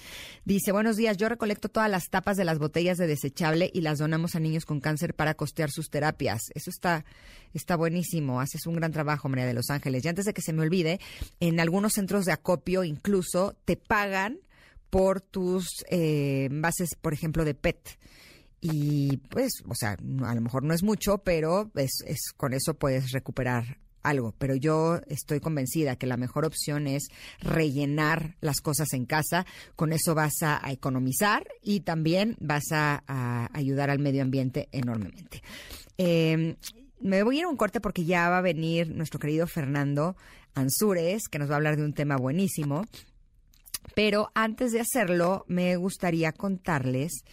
dice, 0.45 0.72
buenos 0.72 0.97
días, 0.97 1.16
yo 1.16 1.28
recolecto 1.28 1.68
todas 1.68 1.91
las 1.91 2.09
tapas 2.09 2.37
de 2.37 2.45
las 2.45 2.59
botellas 2.59 2.99
de 2.99 3.07
desechable 3.07 3.70
y 3.72 3.80
las 3.80 3.99
donamos 3.99 4.34
a 4.34 4.41
niños 4.41 4.64
con 4.64 4.80
cáncer 4.80 5.14
para 5.14 5.34
costear 5.34 5.70
sus 5.70 5.91
terapias. 5.91 6.43
Eso 6.55 6.70
está, 6.70 7.05
está 7.53 7.76
buenísimo, 7.76 8.41
haces 8.41 8.66
un 8.66 8.76
gran 8.76 8.93
trabajo, 8.93 9.28
María 9.28 9.47
de 9.47 9.55
Los 9.55 9.70
Ángeles. 9.70 10.05
Y 10.05 10.09
antes 10.09 10.24
de 10.24 10.34
que 10.34 10.43
se 10.43 10.53
me 10.53 10.62
olvide, 10.62 11.01
en 11.41 11.61
algunos 11.61 11.93
centros 11.95 12.24
de 12.24 12.32
acopio 12.32 12.84
incluso 12.84 13.57
te 13.64 13.76
pagan 13.76 14.39
por 14.91 15.20
tus 15.20 15.84
eh, 15.91 16.49
bases, 16.51 16.91
por 17.01 17.12
ejemplo, 17.12 17.45
de 17.45 17.55
PET. 17.55 17.99
Y 18.61 19.18
pues, 19.28 19.62
o 19.68 19.74
sea, 19.74 19.93
a 19.93 20.34
lo 20.34 20.41
mejor 20.41 20.62
no 20.62 20.74
es 20.74 20.82
mucho, 20.82 21.18
pero 21.18 21.70
es, 21.74 22.03
es 22.07 22.32
con 22.37 22.53
eso 22.53 22.74
puedes 22.74 23.12
recuperar 23.12 23.78
algo, 24.09 24.35
pero 24.39 24.55
yo 24.55 25.01
estoy 25.09 25.41
convencida 25.41 25.97
que 25.97 26.07
la 26.07 26.17
mejor 26.17 26.45
opción 26.45 26.87
es 26.87 27.09
rellenar 27.41 28.37
las 28.41 28.61
cosas 28.61 28.93
en 28.93 29.07
casa. 29.07 29.47
Con 29.75 29.93
eso 29.93 30.15
vas 30.15 30.43
a, 30.43 30.61
economizar 30.71 31.47
y 31.63 31.81
también 31.81 32.37
vas 32.41 32.65
a, 32.73 33.03
ayudar 33.53 33.91
al 33.91 33.99
medio 33.99 34.23
ambiente 34.23 34.69
enormemente. 34.73 35.43
Em, 35.97 36.57
me 37.01 37.23
voy 37.23 37.37
a 37.37 37.39
ir 37.41 37.45
a 37.45 37.49
un 37.49 37.57
corte 37.57 37.81
porque 37.81 38.05
ya 38.05 38.29
va 38.29 38.39
a 38.39 38.43
venir 38.43 38.91
nuestro 38.91 39.21
querido 39.21 39.47
Fernando 39.47 40.17
Ansúrez, 40.55 41.23
que 41.31 41.39
nos 41.39 41.51
va 41.51 41.55
a 41.55 41.57
hablar 41.57 41.77
de 41.77 41.85
un 41.85 41.93
tema 41.93 42.17
buenísimo. 42.17 42.85
Pero 43.95 44.31
antes 44.35 44.73
de 44.73 44.81
hacerlo, 44.81 45.45
me 45.49 45.77
gustaría 45.77 46.33
contarles 46.33 47.25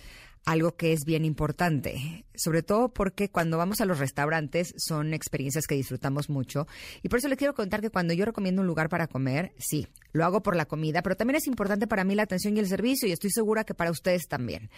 algo 0.46 0.76
que 0.76 0.94
es 0.94 1.06
bien 1.06 1.26
importante, 1.26 2.26
sobre 2.36 2.64
todo 2.64 2.90
porque 2.90 3.30
cuando 3.30 3.58
vamos 3.58 3.82
a 3.82 3.86
los 3.86 4.00
restaurantes 4.00 4.74
son 4.78 5.14
experiencias 5.14 5.68
que 5.68 5.76
disfrutamos 5.76 6.30
mucho 6.30 6.68
y 7.02 7.10
por 7.10 7.20
eso 7.20 7.28
les 7.28 7.38
quiero 7.38 7.54
contar 7.54 7.82
que 7.82 7.90
cuando 7.90 8.14
yo 8.14 8.26
recomiendo 8.26 8.62
un 8.62 8.68
lugar 8.68 8.90
para 8.90 9.08
comer, 9.08 9.54
sí, 9.58 9.88
lo 10.12 10.26
hago 10.26 10.44
por 10.44 10.56
la 10.56 10.66
comida, 10.66 11.02
pero 11.02 11.16
también 11.16 11.38
es 11.38 11.48
importante 11.48 11.88
para 11.88 12.04
mí 12.04 12.16
la 12.16 12.24
atención 12.24 12.58
y 12.58 12.60
el 12.60 12.68
servicio 12.68 13.08
y 13.08 13.12
estoy 13.12 13.32
segura 13.32 13.64
que 13.64 13.74
para 13.74 13.92
ustedes 13.92 14.28
también. 14.28 14.70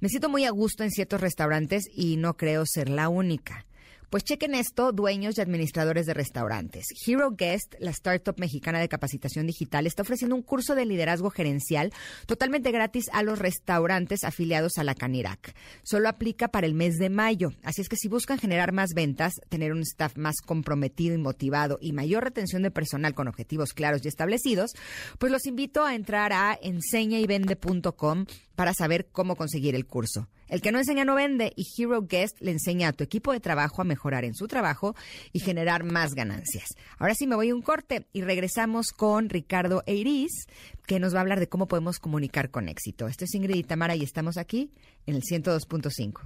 Me 0.00 0.08
siento 0.08 0.28
muy 0.28 0.44
a 0.44 0.50
gusto 0.50 0.82
en 0.84 0.90
ciertos 0.90 1.20
restaurantes 1.20 1.84
y 1.94 2.16
no 2.16 2.36
creo 2.36 2.64
ser 2.66 2.88
la 2.88 3.08
única. 3.08 3.66
Pues 4.12 4.24
chequen 4.24 4.54
esto, 4.54 4.92
dueños 4.92 5.38
y 5.38 5.40
administradores 5.40 6.04
de 6.04 6.12
restaurantes. 6.12 6.84
Hero 7.06 7.30
Guest, 7.30 7.76
la 7.78 7.92
startup 7.92 8.38
mexicana 8.38 8.78
de 8.78 8.90
capacitación 8.90 9.46
digital, 9.46 9.86
está 9.86 10.02
ofreciendo 10.02 10.36
un 10.36 10.42
curso 10.42 10.74
de 10.74 10.84
liderazgo 10.84 11.30
gerencial 11.30 11.94
totalmente 12.26 12.72
gratis 12.72 13.06
a 13.14 13.22
los 13.22 13.38
restaurantes 13.38 14.22
afiliados 14.24 14.76
a 14.76 14.84
la 14.84 14.94
Canirac. 14.94 15.54
Solo 15.82 16.10
aplica 16.10 16.48
para 16.48 16.66
el 16.66 16.74
mes 16.74 16.98
de 16.98 17.08
mayo. 17.08 17.52
Así 17.62 17.80
es 17.80 17.88
que 17.88 17.96
si 17.96 18.08
buscan 18.08 18.36
generar 18.38 18.72
más 18.72 18.90
ventas, 18.94 19.32
tener 19.48 19.72
un 19.72 19.80
staff 19.80 20.18
más 20.18 20.42
comprometido 20.44 21.14
y 21.14 21.18
motivado 21.18 21.78
y 21.80 21.94
mayor 21.94 22.24
retención 22.24 22.62
de 22.62 22.70
personal 22.70 23.14
con 23.14 23.28
objetivos 23.28 23.72
claros 23.72 24.04
y 24.04 24.08
establecidos, 24.08 24.72
pues 25.18 25.32
los 25.32 25.46
invito 25.46 25.86
a 25.86 25.94
entrar 25.94 26.34
a 26.34 26.58
enseñayvende.com 26.60 28.26
para 28.54 28.74
saber 28.74 29.08
cómo 29.10 29.36
conseguir 29.36 29.74
el 29.74 29.86
curso. 29.86 30.28
El 30.48 30.60
que 30.60 30.72
no 30.72 30.78
enseña 30.78 31.04
no 31.04 31.14
vende 31.14 31.52
y 31.56 31.66
Hero 31.76 32.02
Guest 32.02 32.40
le 32.40 32.50
enseña 32.50 32.88
a 32.88 32.92
tu 32.92 33.04
equipo 33.04 33.32
de 33.32 33.40
trabajo 33.40 33.80
a 33.80 33.86
mejorar 33.86 34.24
en 34.24 34.34
su 34.34 34.48
trabajo 34.48 34.94
y 35.32 35.40
generar 35.40 35.84
más 35.84 36.14
ganancias. 36.14 36.74
Ahora 36.98 37.14
sí 37.14 37.26
me 37.26 37.36
voy 37.36 37.50
a 37.50 37.54
un 37.54 37.62
corte 37.62 38.06
y 38.12 38.22
regresamos 38.22 38.88
con 38.88 39.30
Ricardo 39.30 39.82
Eiris, 39.86 40.46
que 40.86 41.00
nos 41.00 41.14
va 41.14 41.18
a 41.18 41.22
hablar 41.22 41.40
de 41.40 41.48
cómo 41.48 41.68
podemos 41.68 41.98
comunicar 41.98 42.50
con 42.50 42.68
éxito. 42.68 43.06
Esto 43.06 43.24
es 43.24 43.34
Ingrid 43.34 43.56
y 43.56 43.64
Tamara 43.64 43.96
y 43.96 44.02
estamos 44.02 44.36
aquí 44.36 44.70
en 45.06 45.14
el 45.14 45.22
102.5. 45.22 46.20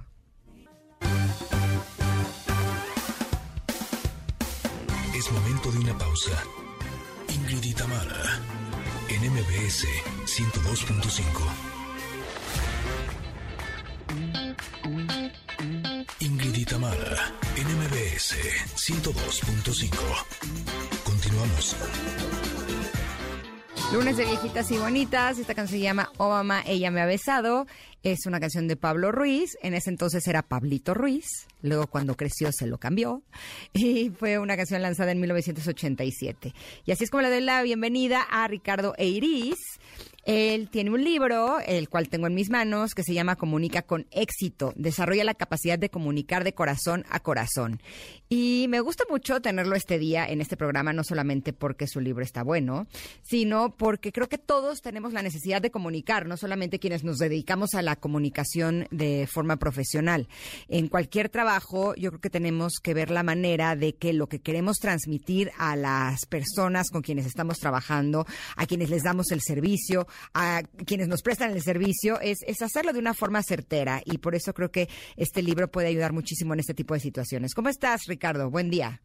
Es 5.15 5.31
momento 5.31 5.71
de 5.71 5.79
una 5.79 5.97
pausa. 5.97 6.43
Ingrid 7.29 7.63
y 7.63 7.73
Tamara 7.73 8.41
en 9.09 9.31
MBS 9.31 9.85
102.5. 10.25 11.76
NMBS 16.77 18.35
102.5. 18.75 19.97
Continuamos. 21.03 21.75
Lunes 23.91 24.17
de 24.17 24.25
viejitas 24.25 24.69
y 24.69 24.77
bonitas. 24.77 25.39
Esta 25.39 25.55
canción 25.55 25.79
se 25.79 25.83
llama 25.83 26.11
Obama, 26.17 26.61
ella 26.67 26.91
me 26.91 27.01
ha 27.01 27.07
besado. 27.07 27.65
Es 28.03 28.27
una 28.27 28.39
canción 28.39 28.67
de 28.67 28.75
Pablo 28.75 29.11
Ruiz. 29.11 29.57
En 29.63 29.73
ese 29.73 29.89
entonces 29.89 30.27
era 30.27 30.43
Pablito 30.43 30.93
Ruiz. 30.93 31.47
Luego 31.63 31.87
cuando 31.87 32.15
creció 32.15 32.51
se 32.51 32.67
lo 32.67 32.77
cambió. 32.77 33.23
Y 33.73 34.11
fue 34.11 34.37
una 34.37 34.55
canción 34.55 34.83
lanzada 34.83 35.11
en 35.11 35.19
1987. 35.19 36.53
Y 36.85 36.91
así 36.91 37.05
es 37.05 37.09
como 37.09 37.23
le 37.23 37.31
doy 37.31 37.41
la 37.41 37.63
bienvenida 37.63 38.21
a 38.21 38.47
Ricardo 38.47 38.93
Eiris. 38.99 39.57
Él 40.27 40.67
tiene 40.69 40.89
un 40.89 41.01
libro, 41.05 41.59
el 41.65 41.87
cual 41.87 42.09
tengo 42.09 42.27
en 42.27 42.35
mis 42.35 42.49
manos, 42.49 42.93
que 42.93 43.01
se 43.01 43.13
llama 43.13 43.37
Comunica 43.37 43.83
con 43.83 44.07
éxito. 44.11 44.73
Desarrolla 44.75 45.23
la 45.23 45.35
capacidad 45.35 45.79
de 45.79 45.89
comunicar 45.89 46.43
de 46.43 46.53
corazón 46.53 47.05
a 47.09 47.21
corazón. 47.21 47.81
Y 48.27 48.65
me 48.67 48.81
gusta 48.81 49.05
mucho 49.09 49.39
tenerlo 49.39 49.77
este 49.77 49.97
día 49.97 50.25
en 50.25 50.41
este 50.41 50.57
programa, 50.57 50.91
no 50.91 51.05
solamente 51.05 51.53
porque 51.53 51.87
su 51.87 52.01
libro 52.01 52.25
está 52.25 52.43
bueno, 52.43 52.87
sino 53.23 53.73
porque 53.77 54.11
creo 54.11 54.27
que 54.27 54.37
todos 54.37 54.81
tenemos 54.81 55.13
la 55.13 55.21
necesidad 55.21 55.61
de 55.61 55.71
comunicar, 55.71 56.27
no 56.27 56.35
solamente 56.35 56.77
quienes 56.77 57.05
nos 57.05 57.19
dedicamos 57.19 57.73
a 57.73 57.81
la 57.81 57.95
comunicación 57.95 58.85
de 58.91 59.29
forma 59.31 59.55
profesional. 59.55 60.27
En 60.67 60.89
cualquier 60.89 61.29
trabajo, 61.29 61.95
yo 61.95 62.09
creo 62.09 62.19
que 62.19 62.29
tenemos 62.29 62.79
que 62.83 62.93
ver 62.93 63.11
la 63.11 63.23
manera 63.23 63.77
de 63.77 63.95
que 63.95 64.11
lo 64.11 64.27
que 64.27 64.39
queremos 64.39 64.75
transmitir 64.79 65.51
a 65.57 65.77
las 65.77 66.25
personas 66.25 66.89
con 66.89 67.01
quienes 67.01 67.25
estamos 67.25 67.59
trabajando, 67.59 68.25
a 68.57 68.65
quienes 68.65 68.89
les 68.89 69.03
damos 69.03 69.31
el 69.31 69.39
servicio, 69.39 70.05
a 70.33 70.63
quienes 70.85 71.07
nos 71.07 71.21
prestan 71.21 71.51
el 71.51 71.61
servicio 71.61 72.19
es, 72.21 72.39
es 72.45 72.61
hacerlo 72.61 72.93
de 72.93 72.99
una 72.99 73.13
forma 73.13 73.41
certera 73.43 74.01
y 74.05 74.17
por 74.17 74.35
eso 74.35 74.53
creo 74.53 74.71
que 74.71 74.89
este 75.15 75.41
libro 75.41 75.69
puede 75.69 75.87
ayudar 75.87 76.13
muchísimo 76.13 76.53
en 76.53 76.59
este 76.59 76.73
tipo 76.73 76.93
de 76.93 76.99
situaciones. 76.99 77.53
¿Cómo 77.53 77.69
estás, 77.69 78.05
Ricardo? 78.07 78.49
Buen 78.49 78.69
día. 78.69 79.01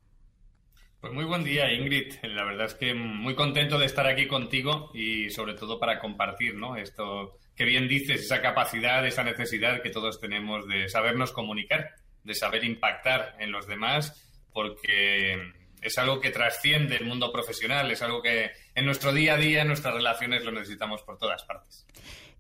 Pues 1.03 1.13
muy 1.13 1.25
buen 1.25 1.43
día, 1.43 1.73
Ingrid. 1.73 2.15
La 2.23 2.45
verdad 2.45 2.67
es 2.67 2.75
que 2.75 2.95
muy 2.95 3.35
contento 3.35 3.77
de 3.77 3.87
estar 3.87 4.07
aquí 4.07 4.29
contigo 4.29 4.93
y 4.95 5.31
sobre 5.31 5.55
todo 5.55 5.81
para 5.81 5.99
compartir, 5.99 6.55
¿no? 6.55 6.77
Esto 6.77 7.41
que 7.57 7.65
bien 7.65 7.89
dices, 7.89 8.21
esa 8.21 8.41
capacidad, 8.41 9.05
esa 9.05 9.25
necesidad 9.25 9.83
que 9.83 9.91
todos 9.91 10.21
tenemos 10.21 10.67
de 10.69 10.89
sabernos 10.89 11.33
comunicar, 11.33 11.91
de 12.23 12.35
saber 12.35 12.63
impactar 12.63 13.35
en 13.41 13.51
los 13.51 13.67
demás, 13.67 14.33
porque 14.53 15.53
es 15.83 15.99
algo 15.99 16.21
que 16.21 16.31
trasciende 16.31 16.97
el 16.97 17.05
mundo 17.05 17.33
profesional, 17.33 17.91
es 17.91 18.01
algo 18.03 18.23
que 18.23 18.53
en 18.75 18.87
nuestro 18.87 19.13
día 19.13 19.35
a 19.35 19.37
día, 19.37 19.63
en 19.63 19.69
nuestras 19.69 19.95
relaciones, 19.95 20.45
lo 20.45 20.53
necesitamos 20.53 21.03
por 21.03 21.19
todas 21.19 21.43
partes. 21.45 21.85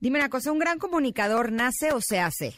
Dime 0.00 0.18
una 0.18 0.30
cosa, 0.30 0.52
¿un 0.52 0.58
gran 0.58 0.78
comunicador 0.78 1.52
nace 1.52 1.92
o 1.92 2.00
se 2.00 2.20
hace? 2.20 2.54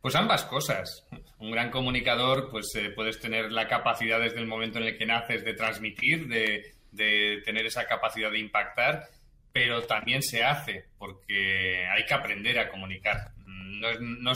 Pues 0.00 0.14
ambas 0.14 0.44
cosas. 0.44 1.04
Un 1.38 1.50
gran 1.50 1.70
comunicador, 1.70 2.48
pues 2.50 2.72
eh, 2.76 2.90
puedes 2.90 3.18
tener 3.18 3.50
la 3.50 3.66
capacidad 3.66 4.20
desde 4.20 4.38
el 4.38 4.46
momento 4.46 4.78
en 4.78 4.84
el 4.84 4.98
que 4.98 5.06
naces 5.06 5.44
de 5.44 5.54
transmitir, 5.54 6.28
de, 6.28 7.42
tener 7.44 7.66
esa 7.66 7.86
capacidad 7.86 8.30
de 8.30 8.38
impactar, 8.38 9.08
pero 9.52 9.82
también 9.82 10.22
se 10.22 10.44
hace 10.44 10.86
porque 10.96 11.86
hay 11.86 12.04
que 12.04 12.14
aprender 12.14 12.58
a 12.58 12.70
comunicar. 12.70 13.32
No 13.34 14.32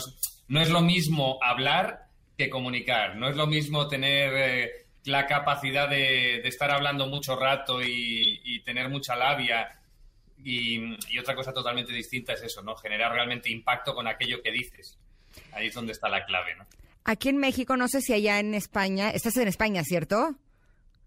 es, 0.59 0.69
lo 0.69 0.81
mismo 0.81 1.39
hablar 1.41 2.07
que 2.37 2.49
comunicar. 2.49 3.15
No 3.15 3.29
es 3.29 3.35
lo 3.35 3.47
mismo 3.47 3.87
tener 3.87 4.33
eh, 4.35 4.71
la 5.05 5.25
capacidad 5.25 5.89
de, 5.89 6.47
estar 6.47 6.71
hablando 6.71 7.07
mucho 7.07 7.35
rato 7.35 7.81
y, 7.81 8.61
tener 8.63 8.89
mucha 8.89 9.15
labia. 9.15 9.79
Y, 10.43 10.97
otra 11.19 11.35
cosa 11.35 11.53
totalmente 11.53 11.93
distinta 11.93 12.33
es 12.33 12.43
eso, 12.43 12.61
¿no? 12.61 12.75
Generar 12.75 13.11
realmente 13.11 13.49
impacto 13.49 13.93
con 13.93 14.07
aquello 14.07 14.41
que 14.41 14.51
dices. 14.51 14.97
Ahí 15.53 15.67
es 15.67 15.73
donde 15.73 15.93
está 15.93 16.09
la 16.09 16.25
clave, 16.25 16.55
¿no? 16.55 16.65
Aquí 17.03 17.29
en 17.29 17.37
México, 17.37 17.77
no 17.77 17.87
sé 17.87 18.01
si 18.01 18.13
allá 18.13 18.39
en 18.39 18.53
España, 18.53 19.09
estás 19.09 19.35
en 19.37 19.47
España, 19.47 19.83
¿cierto? 19.83 20.35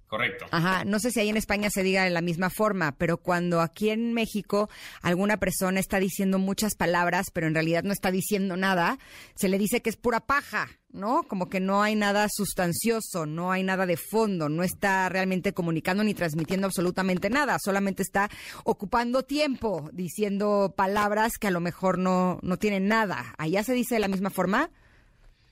Correcto. 0.07 0.47
Ajá, 0.51 0.85
no 0.85 0.99
sé 1.01 1.11
si 1.11 1.21
ahí 1.21 1.29
en 1.29 1.37
España 1.37 1.71
se 1.71 1.83
diga 1.83 2.05
de 2.05 2.11
la 2.11 2.21
misma 2.21 2.51
forma, 2.51 2.93
pero 2.99 3.17
cuando 3.17 3.61
aquí 3.61 3.91
en 3.91 4.13
México 4.13 4.69
alguna 5.03 5.39
persona 5.39 5.81
está 5.81 5.99
diciendo 5.99 6.39
muchas 6.39 6.75
palabras, 6.75 7.31
pero 7.33 7.47
en 7.47 7.55
realidad 7.55 7.83
no 7.83 7.93
está 7.93 8.11
diciendo 8.11 8.57
nada, 8.57 8.99
se 9.35 9.49
le 9.49 9.59
dice 9.59 9.83
que 9.83 9.91
es 9.91 9.97
pura 9.97 10.21
paja, 10.21 10.69
¿no? 10.91 11.25
Como 11.25 11.49
que 11.49 11.59
no 11.59 11.83
hay 11.83 11.97
nada 11.97 12.29
sustancioso, 12.31 13.27
no 13.27 13.51
hay 13.51 13.65
nada 13.65 13.87
de 13.87 13.97
fondo, 13.97 14.49
no 14.49 14.63
está 14.63 15.09
realmente 15.09 15.53
comunicando 15.53 16.05
ni 16.05 16.15
transmitiendo 16.15 16.67
absolutamente 16.67 17.31
nada, 17.31 17.57
solamente 17.59 18.03
está 18.03 18.31
ocupando 18.65 19.25
tiempo 19.25 19.89
diciendo 19.93 20.75
palabras 20.77 21.39
que 21.39 21.49
a 21.49 21.51
lo 21.51 21.61
mejor 21.61 21.99
no, 21.99 22.39
no 22.43 22.59
tienen 22.59 22.87
nada. 22.89 23.35
¿Allá 23.39 23.65
se 23.65 23.73
dice 23.73 23.97
de 23.97 24.01
la 24.01 24.09
misma 24.09 24.31
forma? 24.31 24.71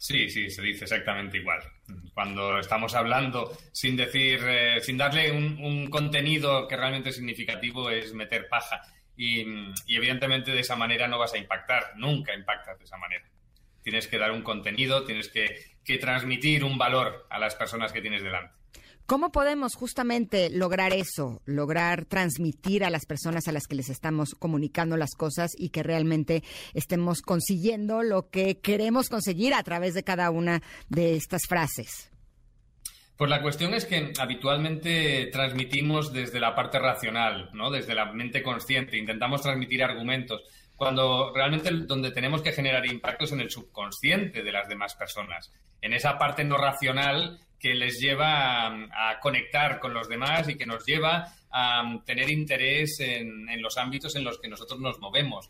Sí, 0.02 0.28
sí, 0.28 0.50
se 0.50 0.62
dice 0.62 0.82
exactamente 0.82 1.36
igual. 1.36 1.60
Cuando 2.12 2.58
estamos 2.58 2.92
hablando 2.96 3.56
sin 3.70 3.96
decir, 3.96 4.40
eh, 4.44 4.80
sin 4.80 4.98
darle 4.98 5.30
un, 5.30 5.88
contenido 5.90 6.66
que 6.66 6.76
realmente 6.76 7.10
es 7.10 7.14
significativo, 7.14 7.88
es 7.88 8.12
meter 8.12 8.48
paja. 8.48 8.82
Y, 9.16 9.46
evidentemente 9.86 10.50
de 10.50 10.58
esa 10.58 10.74
manera 10.74 11.06
no 11.06 11.20
vas 11.20 11.34
a 11.34 11.38
impactar, 11.38 11.92
nunca 11.94 12.34
impactas 12.34 12.80
de 12.80 12.84
esa 12.84 12.96
manera. 12.96 13.24
Tienes 13.80 14.08
que 14.08 14.18
dar 14.18 14.32
un 14.32 14.42
contenido, 14.42 15.04
tienes 15.04 15.28
que 15.28 15.98
transmitir 15.98 16.64
un 16.64 16.76
valor 16.76 17.28
a 17.30 17.38
las 17.38 17.54
personas 17.54 17.92
que 17.92 18.02
tienes 18.02 18.24
delante. 18.24 18.61
¿Cómo 19.12 19.30
podemos 19.30 19.74
justamente 19.74 20.48
lograr 20.48 20.94
eso, 20.94 21.42
lograr 21.44 22.06
transmitir 22.06 22.82
a 22.82 22.88
las 22.88 23.04
personas 23.04 23.46
a 23.46 23.52
las 23.52 23.66
que 23.66 23.74
les 23.74 23.90
estamos 23.90 24.34
comunicando 24.38 24.96
las 24.96 25.10
cosas 25.14 25.50
y 25.54 25.68
que 25.68 25.82
realmente 25.82 26.42
estemos 26.72 27.20
consiguiendo 27.20 28.02
lo 28.02 28.30
que 28.30 28.60
queremos 28.60 29.10
conseguir 29.10 29.52
a 29.52 29.62
través 29.64 29.92
de 29.92 30.02
cada 30.02 30.30
una 30.30 30.62
de 30.88 31.14
estas 31.14 31.42
frases? 31.46 32.10
Pues 33.18 33.28
la 33.28 33.42
cuestión 33.42 33.74
es 33.74 33.84
que 33.84 34.14
habitualmente 34.18 35.26
transmitimos 35.30 36.14
desde 36.14 36.40
la 36.40 36.54
parte 36.54 36.78
racional, 36.78 37.50
¿no? 37.52 37.70
Desde 37.70 37.94
la 37.94 38.14
mente 38.14 38.42
consciente, 38.42 38.96
intentamos 38.96 39.42
transmitir 39.42 39.84
argumentos, 39.84 40.42
cuando 40.74 41.34
realmente 41.34 41.70
donde 41.70 42.12
tenemos 42.12 42.40
que 42.40 42.52
generar 42.52 42.86
impactos 42.86 43.32
en 43.32 43.42
el 43.42 43.50
subconsciente 43.50 44.42
de 44.42 44.52
las 44.52 44.70
demás 44.70 44.94
personas, 44.94 45.52
en 45.82 45.92
esa 45.92 46.16
parte 46.16 46.44
no 46.44 46.56
racional 46.56 47.40
que 47.62 47.74
les 47.74 48.00
lleva 48.00 48.66
a, 48.66 49.20
conectar 49.20 49.78
con 49.78 49.94
los 49.94 50.08
demás 50.08 50.48
y 50.48 50.56
que 50.56 50.66
nos 50.66 50.84
lleva 50.84 51.32
a 51.50 51.98
tener 52.04 52.28
interés 52.28 52.98
en 53.00 53.62
los 53.62 53.78
ámbitos 53.78 54.16
en 54.16 54.24
los 54.24 54.38
que 54.40 54.48
nosotros 54.48 54.80
nos 54.80 54.98
movemos 54.98 55.48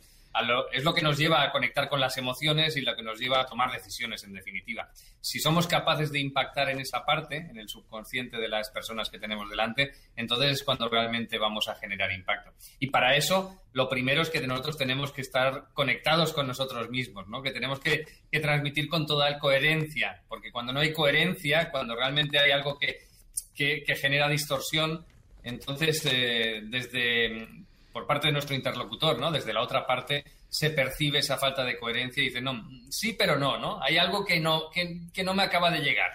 es 0.72 0.84
lo 0.84 0.94
que 0.94 1.02
nos 1.02 1.18
lleva 1.18 1.42
a 1.42 1.52
conectar 1.52 1.88
con 1.88 2.00
las 2.00 2.16
emociones 2.16 2.76
y 2.76 2.80
lo 2.80 2.96
que 2.96 3.02
nos 3.02 3.18
lleva 3.18 3.40
a 3.40 3.46
tomar 3.46 3.70
decisiones, 3.70 4.24
en 4.24 4.32
definitiva. 4.32 4.90
Si 5.20 5.38
somos 5.38 5.66
capaces 5.66 6.10
de 6.10 6.20
impactar 6.20 6.70
en 6.70 6.80
esa 6.80 7.04
parte, 7.04 7.36
en 7.36 7.58
el 7.58 7.68
subconsciente 7.68 8.38
de 8.38 8.48
las 8.48 8.70
personas 8.70 9.10
que 9.10 9.18
tenemos 9.18 9.50
delante, 9.50 9.92
entonces 10.16 10.52
es 10.52 10.62
cuando 10.62 10.88
realmente 10.88 11.38
vamos 11.38 11.68
a 11.68 11.74
generar 11.74 12.12
impacto. 12.12 12.52
Y 12.78 12.88
para 12.88 13.16
eso, 13.16 13.62
lo 13.72 13.88
primero 13.88 14.22
es 14.22 14.30
que 14.30 14.40
nosotros 14.46 14.78
tenemos 14.78 15.12
que 15.12 15.20
estar 15.20 15.68
conectados 15.74 16.32
con 16.32 16.46
nosotros 16.46 16.90
mismos, 16.90 17.28
¿no? 17.28 17.42
que 17.42 17.50
tenemos 17.50 17.80
que, 17.80 18.06
transmitir 18.40 18.88
con 18.88 19.06
toda 19.06 19.38
coherencia, 19.38 20.22
porque 20.26 20.50
cuando 20.50 20.72
no 20.72 20.80
hay 20.80 20.92
coherencia, 20.92 21.70
cuando 21.70 21.94
realmente 21.94 22.38
hay 22.38 22.50
algo 22.50 22.78
que, 22.78 23.06
genera 23.54 24.28
distorsión, 24.28 25.04
entonces, 25.44 26.06
eh, 26.06 26.62
desde 26.64 27.46
por 27.92 28.06
parte 28.06 28.28
de 28.28 28.32
nuestro 28.32 28.54
interlocutor, 28.54 29.18
¿no? 29.20 29.30
Desde 29.30 29.52
la 29.52 29.62
otra 29.62 29.86
parte 29.86 30.24
se 30.48 30.70
percibe 30.70 31.18
esa 31.18 31.38
falta 31.38 31.64
de 31.64 31.78
coherencia 31.78 32.22
y 32.22 32.26
dice, 32.26 32.40
no, 32.40 32.68
sí, 32.90 33.14
pero 33.18 33.38
no, 33.38 33.58
¿no? 33.58 33.82
Hay 33.82 33.98
algo 33.98 34.24
que 34.24 34.40
no, 34.40 34.70
que, 34.70 35.24
no 35.24 35.34
me 35.34 35.42
acaba 35.42 35.70
de 35.70 35.80
llegar. 35.80 36.10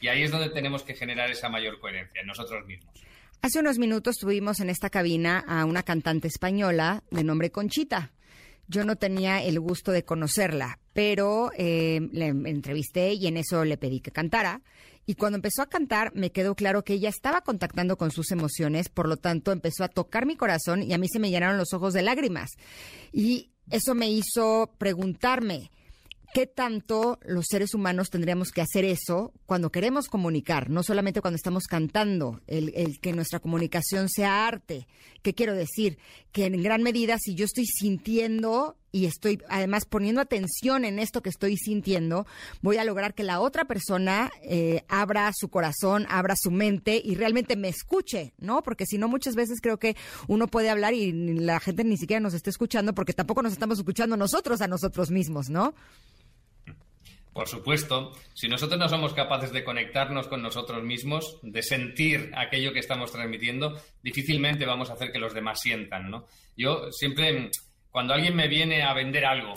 Y 0.00 0.08
ahí 0.08 0.22
es 0.22 0.30
donde 0.30 0.50
tenemos 0.50 0.82
que 0.82 0.94
generar 0.94 1.30
esa 1.30 1.48
mayor 1.48 1.78
coherencia 1.78 2.20
en 2.20 2.26
nosotros 2.26 2.66
mismos. 2.66 2.94
Hace 3.42 3.60
unos 3.60 3.78
minutos 3.78 4.16
tuvimos 4.16 4.60
en 4.60 4.70
esta 4.70 4.90
cabina 4.90 5.44
a 5.46 5.64
una 5.64 5.82
cantante 5.82 6.28
española 6.28 7.02
de 7.10 7.24
nombre 7.24 7.50
Conchita. 7.50 8.12
Yo 8.68 8.84
no 8.84 8.96
tenía 8.96 9.42
el 9.42 9.58
gusto 9.58 9.92
de 9.92 10.04
conocerla, 10.04 10.78
pero 10.92 11.50
eh, 11.56 12.08
le 12.12 12.26
entrevisté 12.26 13.14
y 13.14 13.26
en 13.26 13.36
eso 13.36 13.64
le 13.64 13.76
pedí 13.76 14.00
que 14.00 14.12
cantara. 14.12 14.60
Y 15.06 15.14
cuando 15.14 15.36
empezó 15.36 15.62
a 15.62 15.68
cantar, 15.68 16.14
me 16.14 16.30
quedó 16.30 16.54
claro 16.54 16.84
que 16.84 16.94
ella 16.94 17.08
estaba 17.08 17.40
contactando 17.40 17.96
con 17.96 18.10
sus 18.10 18.30
emociones, 18.30 18.88
por 18.88 19.08
lo 19.08 19.16
tanto 19.16 19.50
empezó 19.52 19.84
a 19.84 19.88
tocar 19.88 20.26
mi 20.26 20.36
corazón 20.36 20.82
y 20.82 20.92
a 20.92 20.98
mí 20.98 21.08
se 21.08 21.18
me 21.18 21.30
llenaron 21.30 21.58
los 21.58 21.72
ojos 21.72 21.94
de 21.94 22.02
lágrimas. 22.02 22.50
Y 23.12 23.50
eso 23.70 23.94
me 23.94 24.10
hizo 24.10 24.72
preguntarme, 24.78 25.70
¿qué 26.32 26.46
tanto 26.46 27.18
los 27.22 27.46
seres 27.48 27.74
humanos 27.74 28.10
tendríamos 28.10 28.50
que 28.50 28.60
hacer 28.60 28.84
eso 28.84 29.32
cuando 29.46 29.70
queremos 29.72 30.08
comunicar? 30.08 30.70
No 30.70 30.82
solamente 30.82 31.20
cuando 31.20 31.36
estamos 31.36 31.64
cantando, 31.64 32.40
el, 32.46 32.72
el, 32.74 33.00
que 33.00 33.12
nuestra 33.12 33.40
comunicación 33.40 34.08
sea 34.08 34.46
arte. 34.46 34.86
¿Qué 35.22 35.34
quiero 35.34 35.54
decir? 35.54 35.98
Que 36.32 36.46
en 36.46 36.62
gran 36.62 36.82
medida, 36.82 37.16
si 37.18 37.34
yo 37.34 37.44
estoy 37.44 37.66
sintiendo 37.66 38.76
y 38.92 39.06
estoy 39.06 39.40
además 39.48 39.84
poniendo 39.84 40.20
atención 40.20 40.84
en 40.84 40.98
esto 40.98 41.22
que 41.22 41.30
estoy 41.30 41.56
sintiendo, 41.56 42.26
voy 42.60 42.78
a 42.78 42.84
lograr 42.84 43.14
que 43.14 43.22
la 43.22 43.40
otra 43.40 43.64
persona 43.64 44.30
eh, 44.42 44.82
abra 44.88 45.30
su 45.34 45.48
corazón, 45.48 46.06
abra 46.08 46.34
su 46.36 46.50
mente 46.50 47.00
y 47.02 47.14
realmente 47.14 47.56
me 47.56 47.68
escuche, 47.68 48.32
¿no? 48.38 48.62
Porque 48.62 48.86
si 48.86 48.98
no, 48.98 49.08
muchas 49.08 49.34
veces 49.34 49.60
creo 49.60 49.78
que 49.78 49.96
uno 50.28 50.48
puede 50.48 50.70
hablar 50.70 50.94
y 50.94 51.12
la 51.12 51.60
gente 51.60 51.84
ni 51.84 51.96
siquiera 51.96 52.20
nos 52.20 52.34
está 52.34 52.50
escuchando 52.50 52.94
porque 52.94 53.12
tampoco 53.12 53.42
nos 53.42 53.52
estamos 53.52 53.78
escuchando 53.78 54.16
nosotros 54.16 54.60
a 54.60 54.68
nosotros 54.68 55.10
mismos, 55.10 55.50
¿no? 55.50 55.74
Por 57.32 57.46
supuesto, 57.46 58.12
si 58.34 58.48
nosotros 58.48 58.78
no 58.78 58.88
somos 58.88 59.14
capaces 59.14 59.52
de 59.52 59.62
conectarnos 59.62 60.26
con 60.26 60.42
nosotros 60.42 60.82
mismos, 60.82 61.38
de 61.42 61.62
sentir 61.62 62.32
aquello 62.36 62.72
que 62.72 62.80
estamos 62.80 63.12
transmitiendo, 63.12 63.80
difícilmente 64.02 64.66
vamos 64.66 64.90
a 64.90 64.94
hacer 64.94 65.12
que 65.12 65.20
los 65.20 65.32
demás 65.32 65.60
sientan, 65.60 66.10
¿no? 66.10 66.26
Yo 66.56 66.90
siempre 66.90 67.50
cuando 67.90 68.14
alguien 68.14 68.36
me 68.36 68.48
viene 68.48 68.82
a 68.82 68.94
vender 68.94 69.24
algo, 69.24 69.54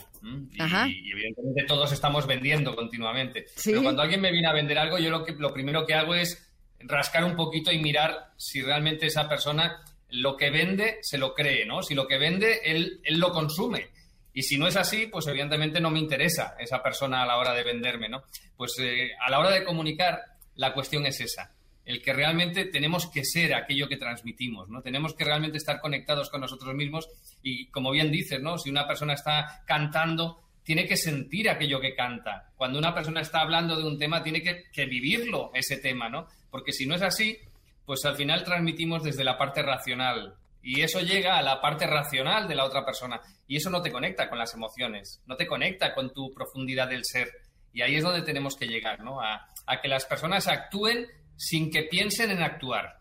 y, 0.51 1.11
evidentemente 1.11 1.63
todos 1.67 1.91
estamos 1.91 2.25
vendiendo 2.25 2.75
continuamente, 2.75 3.45
pero 3.63 3.84
cuando 3.84 4.01
alguien 4.01 4.21
me 4.21 4.31
viene 4.31 4.47
a 4.47 4.53
vender 4.53 4.77
algo, 4.77 4.97
yo 4.97 5.09
lo, 5.09 5.23
que, 5.23 5.34
lo 5.34 5.53
primero 5.53 5.86
que 5.86 5.93
hago 5.93 6.15
es 6.15 6.51
rascar 6.79 7.23
un 7.23 7.36
poquito 7.36 7.71
y 7.71 7.79
mirar 7.79 8.31
si 8.38 8.61
realmente 8.61 9.05
esa 9.05 9.29
persona 9.29 9.81
lo 10.09 10.38
que 10.38 10.49
vende 10.49 10.99
se 11.01 11.17
lo 11.17 11.34
cree, 11.34 11.65
¿no? 11.65 11.81
Si 11.81 11.95
lo 11.95 12.07
que 12.07 12.17
vende, 12.17 12.61
él, 12.65 13.01
él 13.03 13.19
lo 13.19 13.31
consume. 13.31 13.89
Y 14.34 14.43
si 14.43 14.57
no 14.57 14.67
es 14.67 14.75
así, 14.75 15.07
pues 15.07 15.27
evidentemente 15.27 15.79
no 15.79 15.91
me 15.91 15.99
interesa 15.99 16.55
esa 16.59 16.81
persona 16.81 17.21
a 17.21 17.25
la 17.25 17.38
hora 17.38 17.53
de 17.53 17.63
venderme, 17.63 18.09
¿no? 18.09 18.23
Pues 18.57 18.75
eh, 18.79 19.11
a 19.19 19.29
la 19.29 19.39
hora 19.39 19.51
de 19.51 19.63
comunicar, 19.63 20.21
la 20.55 20.73
cuestión 20.73 21.05
es 21.05 21.19
esa 21.21 21.53
el 21.86 22.01
que 22.01 22.13
realmente 22.13 22.65
tenemos 22.65 23.07
que 23.07 23.25
ser 23.25 23.53
aquello 23.53 23.88
que 23.88 23.97
transmitimos, 23.97 24.69
¿no? 24.69 24.81
Tenemos 24.81 25.13
que 25.13 25.25
realmente 25.25 25.57
estar 25.57 25.81
conectados 25.81 26.29
con 26.29 26.41
nosotros 26.41 26.73
mismos 26.75 27.09
y, 27.41 27.67
como 27.67 27.91
bien 27.91 28.11
dices, 28.11 28.41
¿no? 28.41 28.57
Si 28.57 28.69
una 28.69 28.88
persona 28.88 29.13
está 29.13 29.63
cantando, 29.65 30.41
tiene 30.63 30.88
que 30.88 30.95
sentir 30.95 31.49
aquello 31.49 31.81
que 31.81 31.93
canta. 31.93 32.51
Cuando 32.55 32.79
una 32.79 32.93
persona 32.93 33.19
está 33.19 33.41
hablando 33.41 33.75
de 33.75 33.86
un 33.86 33.99
tema, 33.99 34.23
tiene 34.23 34.41
que, 34.41 34.86
vivirlo, 34.86 35.51
ese 35.53 35.77
tema, 35.77 36.07
¿no? 36.07 36.27
Porque 36.49 36.71
si 36.71 36.86
no 36.86 36.95
es 36.95 37.01
así, 37.01 37.38
pues 37.86 38.05
al 38.05 38.15
final 38.15 38.45
transmitimos 38.45 39.03
desde 39.03 39.25
la 39.25 39.38
parte 39.38 39.61
racional. 39.61 40.36
Y 40.61 40.79
eso 40.79 41.01
llega 41.01 41.38
a 41.38 41.41
la 41.41 41.59
parte 41.59 41.86
racional 41.86 42.47
de 42.47 42.55
la 42.55 42.63
otra 42.63 42.86
persona. 42.86 43.19
Y 43.45 43.57
eso 43.57 43.69
no 43.69 43.81
te 43.81 43.91
conecta 43.91 44.29
con 44.29 44.39
las 44.39 44.53
emociones, 44.53 45.21
no 45.25 45.36
te 45.36 45.47
conecta 45.47 45.93
con 45.93 46.13
tu 46.13 46.34
profundidad 46.34 46.88
del 46.88 47.03
ser. 47.03 47.29
Y 47.73 47.81
ahí 47.81 47.95
es 47.95 48.03
donde 48.03 48.21
tenemos 48.21 48.55
que 48.55 48.67
llegar, 48.67 49.01
¿no? 49.01 49.19
A 49.19 49.81
que 49.81 49.89
las 49.89 50.05
personas 50.05 50.47
actúen 50.47 51.07
sin 51.36 51.71
que 51.71 51.84
piensen 51.84 52.31
en 52.31 52.41
actuar, 52.41 52.99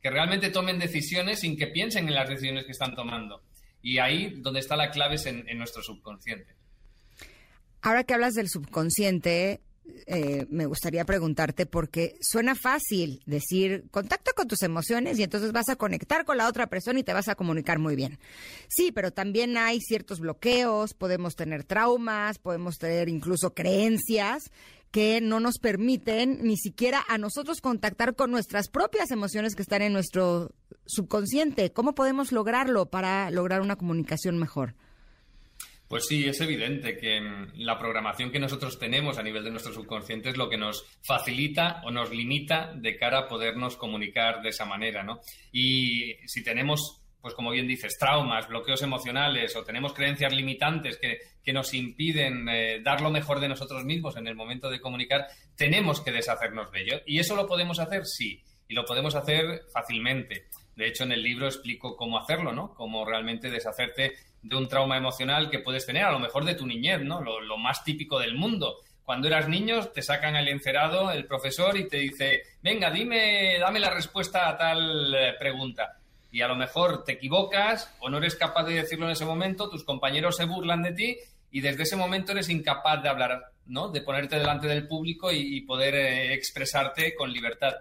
que 0.00 0.10
realmente 0.10 0.50
tomen 0.50 0.78
decisiones 0.78 1.40
sin 1.40 1.56
que 1.56 1.68
piensen 1.68 2.08
en 2.08 2.14
las 2.14 2.28
decisiones 2.28 2.64
que 2.64 2.72
están 2.72 2.94
tomando. 2.94 3.42
Y 3.82 3.98
ahí 3.98 4.34
donde 4.38 4.60
está 4.60 4.76
la 4.76 4.90
clave 4.90 5.16
es 5.16 5.26
en, 5.26 5.44
nuestro 5.58 5.82
subconsciente. 5.82 6.54
Ahora 7.80 8.04
que 8.04 8.14
hablas 8.14 8.34
del 8.34 8.48
subconsciente, 8.48 9.60
eh, 10.06 10.46
me 10.50 10.66
gustaría 10.66 11.04
preguntarte 11.04 11.66
porque 11.66 12.14
suena 12.20 12.54
fácil 12.54 13.22
decir 13.26 13.84
contacto 13.90 14.30
con 14.36 14.46
tus 14.46 14.62
emociones 14.62 15.18
y 15.18 15.24
entonces 15.24 15.50
vas 15.50 15.68
a 15.68 15.74
conectar 15.74 16.24
con 16.24 16.36
la 16.36 16.46
otra 16.46 16.68
persona 16.68 17.00
y 17.00 17.02
te 17.02 17.12
vas 17.12 17.26
a 17.26 17.34
comunicar 17.34 17.80
muy 17.80 17.96
bien. 17.96 18.20
Sí, 18.68 18.92
pero 18.92 19.12
también 19.12 19.56
hay 19.56 19.80
ciertos 19.80 20.20
bloqueos, 20.20 20.94
podemos 20.94 21.34
tener 21.34 21.64
traumas, 21.64 22.38
podemos 22.38 22.78
tener 22.78 23.08
incluso 23.08 23.52
creencias 23.52 24.44
que 24.92 25.20
no 25.20 25.40
nos 25.40 25.58
permiten 25.58 26.38
ni 26.42 26.56
siquiera 26.56 27.02
a 27.08 27.18
nosotros 27.18 27.60
contactar 27.60 28.14
con 28.14 28.30
nuestras 28.30 28.68
propias 28.68 29.10
emociones 29.10 29.56
que 29.56 29.62
están 29.62 29.82
en 29.82 29.94
nuestro 29.94 30.50
subconsciente. 30.86 31.72
¿Cómo 31.72 31.94
podemos 31.94 32.30
lograrlo 32.30 32.86
para 32.86 33.30
lograr 33.30 33.62
una 33.62 33.76
comunicación 33.76 34.38
mejor? 34.38 34.74
Pues 35.88 36.06
sí, 36.06 36.26
es 36.26 36.40
evidente 36.40 36.96
que 36.96 37.20
mm, 37.20 37.52
la 37.56 37.78
programación 37.78 38.30
que 38.30 38.38
nosotros 38.38 38.78
tenemos 38.78 39.18
a 39.18 39.22
nivel 39.22 39.44
de 39.44 39.50
nuestro 39.50 39.74
subconsciente 39.74 40.30
es 40.30 40.38
lo 40.38 40.48
que 40.48 40.56
nos 40.56 40.86
facilita 41.02 41.82
o 41.84 41.90
nos 41.90 42.10
limita 42.10 42.72
de 42.74 42.96
cara 42.96 43.18
a 43.18 43.28
podernos 43.28 43.76
comunicar 43.76 44.40
de 44.42 44.48
esa 44.48 44.64
manera, 44.64 45.02
¿no? 45.02 45.20
Y 45.52 46.14
si 46.26 46.42
tenemos 46.42 47.01
pues 47.22 47.34
como 47.34 47.52
bien 47.52 47.68
dices, 47.68 47.96
traumas, 47.96 48.48
bloqueos 48.48 48.82
emocionales 48.82 49.54
o 49.54 49.62
tenemos 49.62 49.94
creencias 49.94 50.34
limitantes 50.34 50.98
que, 50.98 51.20
nos 51.52 51.72
impiden 51.74 52.48
eh, 52.48 52.80
dar 52.82 53.00
lo 53.00 53.10
mejor 53.10 53.38
de 53.38 53.48
nosotros 53.48 53.84
mismos 53.84 54.16
en 54.16 54.26
el 54.26 54.34
momento 54.34 54.70
de 54.70 54.80
comunicar, 54.80 55.28
tenemos 55.54 56.00
que 56.00 56.10
deshacernos 56.10 56.72
de 56.72 56.82
ello. 56.82 57.00
¿Y 57.06 57.18
eso 57.18 57.36
lo 57.36 57.46
podemos 57.46 57.78
hacer? 57.78 58.06
Sí, 58.06 58.42
y 58.68 58.74
lo 58.74 58.84
podemos 58.84 59.14
hacer 59.14 59.62
fácilmente. 59.72 60.48
De 60.74 60.88
hecho, 60.88 61.04
en 61.04 61.12
el 61.12 61.22
libro 61.22 61.46
explico 61.46 61.96
cómo 61.96 62.18
hacerlo, 62.18 62.52
¿no? 62.52 62.74
Cómo 62.74 63.04
realmente 63.04 63.50
deshacerte 63.50 64.14
de 64.42 64.56
un 64.56 64.66
trauma 64.66 64.96
emocional 64.96 65.50
que 65.50 65.58
puedes 65.58 65.86
tener, 65.86 66.04
a 66.04 66.12
lo 66.12 66.18
mejor 66.18 66.44
de 66.44 66.54
tu 66.54 66.66
niñez, 66.66 67.02
¿no? 67.02 67.20
Lo, 67.20 67.58
más 67.58 67.84
típico 67.84 68.18
del 68.18 68.34
mundo. 68.34 68.78
Cuando 69.04 69.28
eras 69.28 69.48
niño, 69.48 69.84
te 69.88 70.00
sacan 70.00 70.36
el 70.36 70.48
encerado 70.48 71.10
el 71.10 71.26
profesor 71.26 71.76
y 71.76 71.86
te 71.86 71.98
dice, 71.98 72.42
venga, 72.62 72.90
dime, 72.90 73.58
dame 73.58 73.78
la 73.78 73.90
respuesta 73.90 74.48
a 74.48 74.56
tal 74.56 75.14
eh, 75.14 75.34
pregunta 75.38 75.98
y 76.32 76.40
a 76.40 76.48
lo 76.48 76.56
mejor 76.56 77.04
te 77.04 77.12
equivocas 77.12 77.94
o 78.00 78.08
no 78.08 78.16
eres 78.16 78.34
capaz 78.34 78.64
de 78.64 78.74
decirlo 78.74 79.04
en 79.04 79.12
ese 79.12 79.26
momento, 79.26 79.68
tus 79.68 79.84
compañeros 79.84 80.36
se 80.36 80.46
burlan 80.46 80.82
de 80.82 80.92
ti 80.92 81.18
y 81.50 81.60
desde 81.60 81.82
ese 81.82 81.94
momento 81.94 82.32
eres 82.32 82.48
incapaz 82.48 83.02
de 83.02 83.10
hablar, 83.10 83.52
¿no? 83.66 83.88
De 83.88 84.00
ponerte 84.00 84.38
delante 84.38 84.66
del 84.66 84.88
público 84.88 85.30
y, 85.30 85.60
poder 85.60 85.94
eh, 85.94 86.32
expresarte 86.32 87.14
con 87.14 87.30
libertad. 87.30 87.74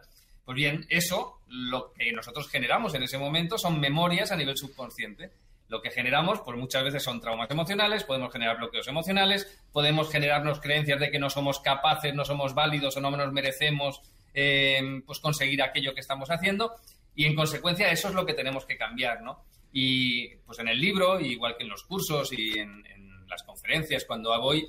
Pues 0.43 0.55
bien, 0.57 0.85
eso, 0.89 1.39
lo 1.47 1.93
que 1.93 2.11
nosotros 2.11 2.49
generamos 2.49 2.93
en 2.93 3.03
ese 3.03 3.17
momento 3.17 3.57
son 3.57 3.79
memorias 3.79 4.33
a 4.33 4.35
nivel 4.35 4.57
subconsciente. 4.57 5.31
Lo 5.69 5.81
que 5.81 5.89
generamos, 5.89 6.41
pues 6.41 6.57
muchas 6.57 6.83
veces 6.83 7.01
son 7.01 7.21
traumas 7.21 7.49
emocionales, 7.49 8.03
podemos 8.03 8.33
generar 8.33 8.57
bloqueos 8.57 8.89
emocionales, 8.89 9.47
podemos 9.71 10.11
generarnos 10.11 10.59
creencias 10.59 10.99
de 10.99 11.09
que 11.09 11.19
no 11.19 11.29
somos 11.29 11.61
capaces, 11.61 12.13
no 12.13 12.25
somos 12.25 12.53
válidos 12.53 12.97
o 12.97 12.99
no 12.99 13.11
nos 13.11 13.31
merecemos 13.31 14.01
eh, 14.33 15.01
pues 15.05 15.19
conseguir 15.19 15.63
aquello 15.63 15.93
que 15.93 16.01
estamos 16.01 16.29
haciendo 16.29 16.75
y 17.15 17.25
en 17.25 17.35
consecuencia 17.35 17.91
eso 17.91 18.09
es 18.09 18.13
lo 18.13 18.25
que 18.25 18.33
tenemos 18.33 18.65
que 18.65 18.77
cambiar, 18.77 19.21
¿no? 19.21 19.43
Y 19.71 20.35
pues 20.45 20.59
en 20.59 20.67
el 20.67 20.79
libro, 20.79 21.19
igual 21.19 21.55
que 21.57 21.63
en 21.63 21.69
los 21.69 21.83
cursos 21.83 22.31
y 22.33 22.59
en, 22.59 22.83
las 23.27 23.43
conferencias, 23.43 24.03
cuando 24.03 24.37
voy, 24.41 24.67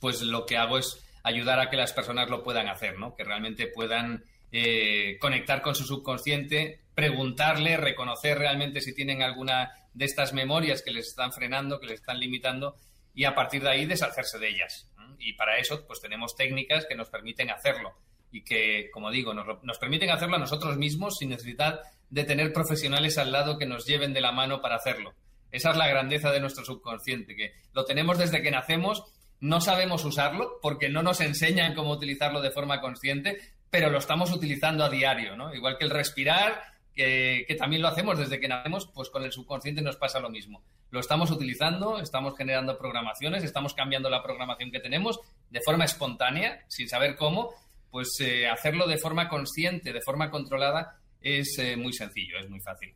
pues 0.00 0.22
lo 0.22 0.46
que 0.46 0.56
hago 0.56 0.78
es 0.78 1.04
ayudar 1.24 1.58
a 1.58 1.70
que 1.70 1.76
las 1.76 1.92
personas 1.92 2.30
lo 2.30 2.44
puedan 2.44 2.68
hacer, 2.68 3.00
¿no? 3.00 3.16
Que 3.16 3.24
realmente 3.24 3.66
puedan 3.66 4.22
eh, 4.52 5.18
conectar 5.20 5.60
con 5.60 5.74
su 5.74 5.82
subconsciente, 5.82 6.82
preguntarle, 6.94 7.76
reconocer 7.76 8.38
realmente 8.38 8.80
si 8.80 8.94
tienen 8.94 9.22
alguna 9.22 9.72
de 9.92 10.04
estas 10.04 10.32
memorias 10.32 10.82
que 10.82 10.92
les 10.92 11.08
están 11.08 11.32
frenando, 11.32 11.80
que 11.80 11.88
les 11.88 11.98
están 11.98 12.20
limitando, 12.20 12.76
y 13.12 13.24
a 13.24 13.34
partir 13.34 13.64
de 13.64 13.70
ahí 13.70 13.86
deshacerse 13.86 14.38
de 14.38 14.50
ellas. 14.50 14.88
Y 15.18 15.32
para 15.32 15.58
eso, 15.58 15.84
pues 15.84 16.00
tenemos 16.00 16.36
técnicas 16.36 16.86
que 16.86 16.94
nos 16.94 17.08
permiten 17.08 17.50
hacerlo 17.50 17.96
y 18.34 18.42
que, 18.42 18.90
como 18.90 19.12
digo, 19.12 19.32
nos, 19.32 19.46
nos, 19.62 19.78
permiten 19.78 20.10
hacerlo 20.10 20.34
a 20.34 20.40
nosotros 20.40 20.76
mismos 20.76 21.18
sin 21.18 21.28
necesidad 21.28 21.82
de 22.10 22.24
tener 22.24 22.52
profesionales 22.52 23.16
al 23.16 23.30
lado 23.30 23.58
que 23.58 23.64
nos 23.64 23.86
lleven 23.86 24.12
de 24.12 24.20
la 24.20 24.32
mano 24.32 24.60
para 24.60 24.74
hacerlo. 24.74 25.14
Esa 25.52 25.70
es 25.70 25.76
la 25.76 25.86
grandeza 25.86 26.32
de 26.32 26.40
nuestro 26.40 26.64
subconsciente, 26.64 27.36
que 27.36 27.52
lo 27.72 27.84
tenemos 27.84 28.18
desde 28.18 28.42
que 28.42 28.50
nacemos, 28.50 29.04
no 29.38 29.60
sabemos 29.60 30.04
usarlo 30.04 30.58
porque 30.60 30.88
no 30.88 31.04
nos 31.04 31.20
enseñan 31.20 31.76
cómo 31.76 31.92
utilizarlo 31.92 32.40
de 32.40 32.50
forma 32.50 32.80
consciente, 32.80 33.38
pero 33.70 33.88
lo 33.88 33.98
estamos 33.98 34.32
utilizando 34.32 34.82
a 34.82 34.90
diario, 34.90 35.36
¿no? 35.36 35.54
Igual 35.54 35.78
que 35.78 35.84
el 35.84 35.90
respirar, 35.90 36.60
que, 36.92 37.44
que 37.46 37.54
también 37.54 37.82
lo 37.82 37.88
hacemos 37.88 38.18
desde 38.18 38.40
que 38.40 38.48
nacemos, 38.48 38.88
pues 38.92 39.10
con 39.10 39.22
el 39.22 39.30
subconsciente 39.30 39.80
nos 39.80 39.96
pasa 39.96 40.18
lo 40.18 40.28
mismo. 40.28 40.64
Lo 40.90 40.98
estamos 40.98 41.30
utilizando, 41.30 42.00
estamos 42.00 42.36
generando 42.36 42.76
programaciones, 42.78 43.44
estamos 43.44 43.74
cambiando 43.74 44.10
la 44.10 44.24
programación 44.24 44.72
que 44.72 44.80
tenemos 44.80 45.20
de 45.50 45.60
forma 45.60 45.84
espontánea, 45.84 46.64
sin 46.66 46.88
saber 46.88 47.14
cómo, 47.14 47.54
pues 47.94 48.08
eh, 48.18 48.48
hacerlo 48.48 48.88
de 48.88 48.98
forma 48.98 49.28
consciente, 49.28 49.92
de 49.92 50.00
forma 50.00 50.28
controlada, 50.28 50.98
es 51.20 51.56
eh, 51.60 51.76
muy 51.76 51.92
sencillo, 51.92 52.40
es 52.42 52.50
muy 52.50 52.58
fácil. 52.60 52.92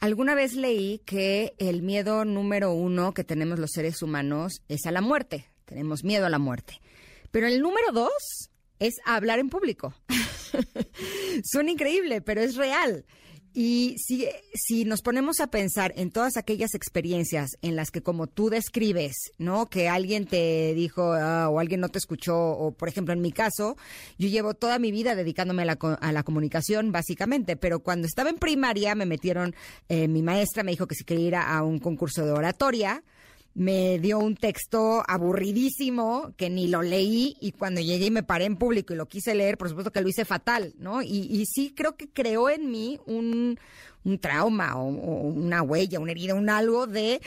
Alguna 0.00 0.34
vez 0.34 0.54
leí 0.54 0.98
que 1.06 1.54
el 1.56 1.80
miedo 1.80 2.24
número 2.24 2.72
uno 2.72 3.14
que 3.14 3.22
tenemos 3.22 3.60
los 3.60 3.70
seres 3.70 4.02
humanos 4.02 4.64
es 4.66 4.86
a 4.86 4.90
la 4.90 5.00
muerte. 5.00 5.46
Tenemos 5.66 6.02
miedo 6.02 6.26
a 6.26 6.30
la 6.30 6.40
muerte. 6.40 6.80
Pero 7.30 7.46
el 7.46 7.60
número 7.60 7.92
dos 7.92 8.50
es 8.80 8.96
hablar 9.04 9.38
en 9.38 9.50
público. 9.50 9.94
Suena 11.44 11.70
increíble, 11.70 12.22
pero 12.22 12.40
es 12.40 12.56
real. 12.56 13.06
Y 13.52 13.96
si, 13.98 14.28
si 14.54 14.84
nos 14.84 15.02
ponemos 15.02 15.40
a 15.40 15.48
pensar 15.48 15.92
en 15.96 16.12
todas 16.12 16.36
aquellas 16.36 16.74
experiencias 16.74 17.50
en 17.62 17.74
las 17.74 17.90
que 17.90 18.00
como 18.00 18.28
tú 18.28 18.48
describes, 18.48 19.32
¿no? 19.38 19.66
Que 19.66 19.88
alguien 19.88 20.26
te 20.26 20.72
dijo 20.74 21.14
ah, 21.14 21.48
o 21.48 21.58
alguien 21.58 21.80
no 21.80 21.88
te 21.88 21.98
escuchó, 21.98 22.38
o 22.38 22.70
por 22.70 22.88
ejemplo 22.88 23.12
en 23.12 23.20
mi 23.20 23.32
caso, 23.32 23.76
yo 24.18 24.28
llevo 24.28 24.54
toda 24.54 24.78
mi 24.78 24.92
vida 24.92 25.16
dedicándome 25.16 25.62
a 25.62 25.64
la, 25.64 25.78
a 26.00 26.12
la 26.12 26.22
comunicación 26.22 26.92
básicamente, 26.92 27.56
pero 27.56 27.80
cuando 27.80 28.06
estaba 28.06 28.30
en 28.30 28.38
primaria 28.38 28.94
me 28.94 29.04
metieron, 29.06 29.54
eh, 29.88 30.06
mi 30.06 30.22
maestra 30.22 30.62
me 30.62 30.70
dijo 30.70 30.86
que 30.86 30.94
si 30.94 31.04
quería 31.04 31.26
ir 31.26 31.34
a 31.34 31.62
un 31.64 31.80
concurso 31.80 32.24
de 32.24 32.30
oratoria, 32.30 33.02
me 33.60 33.98
dio 33.98 34.18
un 34.18 34.36
texto 34.36 35.04
aburridísimo 35.06 36.32
que 36.38 36.48
ni 36.48 36.66
lo 36.66 36.80
leí 36.80 37.36
y 37.42 37.52
cuando 37.52 37.82
llegué 37.82 38.06
y 38.06 38.10
me 38.10 38.22
paré 38.22 38.46
en 38.46 38.56
público 38.56 38.94
y 38.94 38.96
lo 38.96 39.06
quise 39.06 39.34
leer, 39.34 39.58
por 39.58 39.68
supuesto 39.68 39.92
que 39.92 40.00
lo 40.00 40.08
hice 40.08 40.24
fatal, 40.24 40.72
¿no? 40.78 41.02
Y, 41.02 41.28
y 41.30 41.44
sí 41.44 41.74
creo 41.76 41.94
que 41.94 42.08
creó 42.08 42.48
en 42.48 42.70
mí 42.70 42.98
un, 43.04 43.58
un 44.04 44.18
trauma 44.18 44.76
o, 44.76 44.86
una 44.86 45.62
huella, 45.62 46.00
una 46.00 46.12
herida, 46.12 46.34
un 46.34 46.48
algo 46.48 46.86
de 46.86 47.20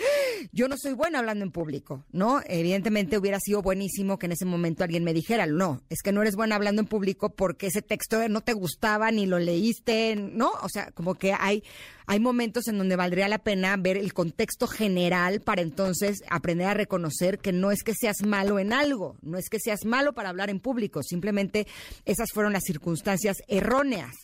yo 0.51 0.67
no 0.67 0.75
soy 0.77 0.93
buena 0.93 1.19
hablando 1.19 1.45
en 1.45 1.51
público, 1.51 2.03
¿no? 2.11 2.41
Evidentemente 2.47 3.17
hubiera 3.17 3.39
sido 3.39 3.61
buenísimo 3.61 4.17
que 4.17 4.25
en 4.25 4.33
ese 4.33 4.45
momento 4.45 4.83
alguien 4.83 5.03
me 5.03 5.13
dijera, 5.13 5.45
no, 5.45 5.81
es 5.89 6.01
que 6.01 6.11
no 6.11 6.21
eres 6.21 6.35
buena 6.35 6.55
hablando 6.55 6.81
en 6.81 6.87
público 6.87 7.29
porque 7.29 7.67
ese 7.67 7.81
texto 7.81 8.27
no 8.29 8.41
te 8.41 8.53
gustaba 8.53 9.11
ni 9.11 9.25
lo 9.25 9.39
leíste, 9.39 10.15
¿no? 10.15 10.51
O 10.61 10.69
sea, 10.69 10.91
como 10.91 11.15
que 11.15 11.33
hay, 11.33 11.63
hay 12.05 12.19
momentos 12.19 12.67
en 12.67 12.77
donde 12.77 12.95
valdría 12.95 13.27
la 13.27 13.39
pena 13.39 13.75
ver 13.77 13.97
el 13.97 14.13
contexto 14.13 14.67
general 14.67 15.41
para 15.41 15.61
entonces 15.61 16.23
aprender 16.29 16.67
a 16.67 16.73
reconocer 16.73 17.39
que 17.39 17.51
no 17.51 17.71
es 17.71 17.83
que 17.83 17.93
seas 17.93 18.23
malo 18.25 18.59
en 18.59 18.73
algo, 18.73 19.15
no 19.21 19.37
es 19.37 19.49
que 19.49 19.59
seas 19.59 19.85
malo 19.85 20.13
para 20.13 20.29
hablar 20.29 20.49
en 20.49 20.59
público, 20.59 21.03
simplemente 21.03 21.67
esas 22.05 22.31
fueron 22.33 22.53
las 22.53 22.63
circunstancias 22.63 23.37
erróneas. 23.47 24.15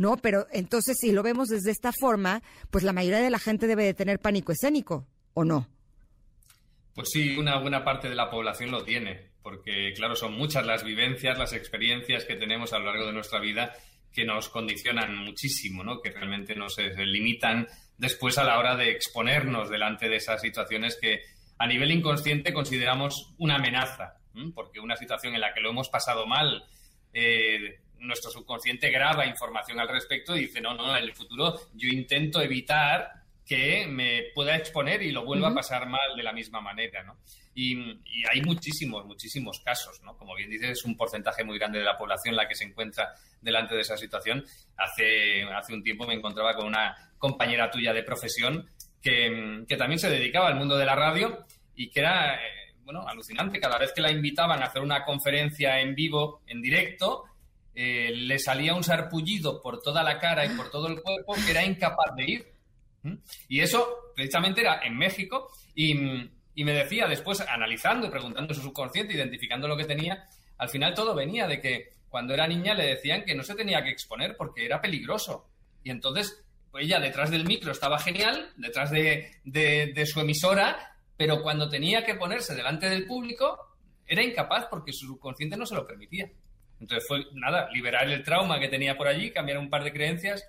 ¿No? 0.00 0.16
Pero 0.16 0.46
entonces, 0.50 0.96
si 0.98 1.12
lo 1.12 1.22
vemos 1.22 1.48
desde 1.48 1.70
esta 1.70 1.92
forma, 1.92 2.42
pues 2.70 2.84
la 2.84 2.94
mayoría 2.94 3.20
de 3.20 3.28
la 3.28 3.38
gente 3.38 3.66
debe 3.66 3.84
de 3.84 3.92
tener 3.92 4.18
pánico 4.18 4.50
escénico, 4.50 5.06
¿o 5.34 5.44
no? 5.44 5.68
Pues 6.94 7.10
sí, 7.10 7.36
una 7.36 7.58
buena 7.58 7.84
parte 7.84 8.08
de 8.08 8.14
la 8.14 8.30
población 8.30 8.70
lo 8.70 8.82
tiene, 8.82 9.32
porque 9.42 9.92
claro, 9.94 10.16
son 10.16 10.32
muchas 10.32 10.64
las 10.64 10.84
vivencias, 10.84 11.38
las 11.38 11.52
experiencias 11.52 12.24
que 12.24 12.36
tenemos 12.36 12.72
a 12.72 12.78
lo 12.78 12.86
largo 12.86 13.04
de 13.04 13.12
nuestra 13.12 13.40
vida 13.40 13.74
que 14.10 14.24
nos 14.24 14.48
condicionan 14.48 15.14
muchísimo, 15.16 15.84
¿no? 15.84 16.00
Que 16.00 16.12
realmente 16.12 16.54
nos 16.54 16.78
limitan 16.78 17.68
después 17.98 18.38
a 18.38 18.44
la 18.44 18.58
hora 18.58 18.76
de 18.76 18.92
exponernos 18.92 19.68
delante 19.68 20.08
de 20.08 20.16
esas 20.16 20.40
situaciones 20.40 20.98
que 20.98 21.20
a 21.58 21.66
nivel 21.66 21.90
inconsciente 21.90 22.54
consideramos 22.54 23.34
una 23.36 23.56
amenaza, 23.56 24.16
porque 24.54 24.80
una 24.80 24.96
situación 24.96 25.34
en 25.34 25.42
la 25.42 25.52
que 25.52 25.60
lo 25.60 25.68
hemos 25.68 25.90
pasado 25.90 26.26
mal, 26.26 26.64
eh, 27.12 27.80
nuestro 28.00 28.30
subconsciente 28.30 28.90
graba 28.90 29.26
información 29.26 29.78
al 29.80 29.88
respecto 29.88 30.36
y 30.36 30.40
dice, 30.40 30.60
no, 30.60 30.74
no, 30.74 30.96
en 30.96 31.04
el 31.04 31.14
futuro 31.14 31.58
yo 31.74 31.88
intento 31.88 32.40
evitar 32.40 33.20
que 33.50 33.86
me 33.86 34.26
pueda 34.34 34.56
exponer 34.56 35.02
y 35.02 35.10
lo 35.10 35.24
vuelva 35.24 35.48
a 35.48 35.54
pasar 35.54 35.88
mal 35.88 36.16
de 36.16 36.22
la 36.22 36.32
misma 36.32 36.60
manera, 36.60 37.02
¿no? 37.02 37.18
Y, 37.52 37.76
hay 38.30 38.42
muchísimos, 38.42 39.04
muchísimos 39.06 39.60
casos, 39.60 40.00
¿no? 40.04 40.16
Como 40.16 40.36
bien 40.36 40.50
dices, 40.50 40.70
es 40.70 40.84
un 40.84 40.96
porcentaje 40.96 41.42
muy 41.42 41.58
grande 41.58 41.80
de 41.80 41.84
la 41.84 41.98
población 41.98 42.36
la 42.36 42.46
que 42.46 42.54
se 42.54 42.64
encuentra 42.64 43.12
delante 43.40 43.74
de 43.74 43.80
esa 43.80 43.96
situación. 43.96 44.44
Hace, 44.76 45.42
hace 45.42 45.74
un 45.74 45.82
tiempo 45.82 46.06
me 46.06 46.14
encontraba 46.14 46.54
con 46.54 46.66
una 46.66 46.94
compañera 47.18 47.70
tuya 47.70 47.92
de 47.92 48.04
profesión 48.04 48.70
que, 49.02 49.64
que 49.66 49.76
también 49.76 49.98
se 49.98 50.10
dedicaba 50.10 50.46
al 50.46 50.54
mundo 50.54 50.78
de 50.78 50.86
la 50.86 50.94
radio 50.94 51.44
y 51.74 51.90
que 51.90 52.00
era, 52.00 52.36
eh, 52.36 52.74
bueno, 52.84 53.04
alucinante. 53.08 53.58
Cada 53.58 53.78
vez 53.78 53.92
que 53.92 54.00
la 54.00 54.12
invitaban 54.12 54.62
a 54.62 54.66
hacer 54.66 54.80
una 54.80 55.04
conferencia 55.04 55.80
en 55.80 55.96
vivo, 55.96 56.42
en 56.46 56.62
directo, 56.62 57.24
eh, 57.74 58.10
le 58.14 58.38
salía 58.38 58.74
un 58.74 58.82
sarpullido 58.82 59.62
por 59.62 59.80
toda 59.80 60.02
la 60.02 60.18
cara 60.18 60.44
y 60.44 60.50
por 60.50 60.70
todo 60.70 60.88
el 60.88 61.00
cuerpo 61.00 61.34
que 61.34 61.50
era 61.50 61.64
incapaz 61.64 62.14
de 62.16 62.24
ir. 62.24 62.52
¿Mm? 63.02 63.14
Y 63.48 63.60
eso 63.60 64.12
precisamente 64.14 64.60
era 64.60 64.80
en 64.84 64.96
México 64.96 65.50
y, 65.74 65.94
me 65.94 66.72
decía 66.72 67.06
después, 67.06 67.40
analizando 67.40 68.06
y 68.06 68.10
preguntando 68.10 68.52
su 68.52 68.60
subconsciente, 68.60 69.14
identificando 69.14 69.66
lo 69.66 69.76
que 69.76 69.84
tenía, 69.84 70.28
al 70.58 70.68
final 70.68 70.92
todo 70.94 71.14
venía 71.14 71.46
de 71.46 71.60
que 71.60 71.92
cuando 72.08 72.34
era 72.34 72.46
niña 72.46 72.74
le 72.74 72.84
decían 72.84 73.24
que 73.24 73.34
no 73.34 73.42
se 73.42 73.54
tenía 73.54 73.82
que 73.82 73.90
exponer 73.90 74.36
porque 74.36 74.66
era 74.66 74.80
peligroso. 74.80 75.48
Y 75.82 75.90
entonces 75.90 76.44
pues 76.70 76.84
ella 76.84 77.00
detrás 77.00 77.30
del 77.30 77.46
micro 77.46 77.72
estaba 77.72 77.98
genial, 77.98 78.52
detrás 78.56 78.90
de, 78.90 79.40
de 79.44 80.06
su 80.06 80.20
emisora, 80.20 80.96
pero 81.16 81.42
cuando 81.42 81.68
tenía 81.68 82.04
que 82.04 82.14
ponerse 82.14 82.54
delante 82.54 82.88
del 82.88 83.06
público 83.06 83.70
era 84.06 84.22
incapaz 84.24 84.66
porque 84.66 84.92
su 84.92 85.06
subconsciente 85.06 85.56
no 85.56 85.64
se 85.64 85.76
lo 85.76 85.86
permitía. 85.86 86.28
Entonces 86.80 87.06
fue, 87.06 87.26
nada, 87.34 87.68
liberar 87.72 88.08
el 88.08 88.22
trauma 88.22 88.58
que 88.58 88.68
tenía 88.68 88.96
por 88.96 89.06
allí, 89.06 89.30
cambiar 89.30 89.58
un 89.58 89.70
par 89.70 89.84
de 89.84 89.92
creencias 89.92 90.44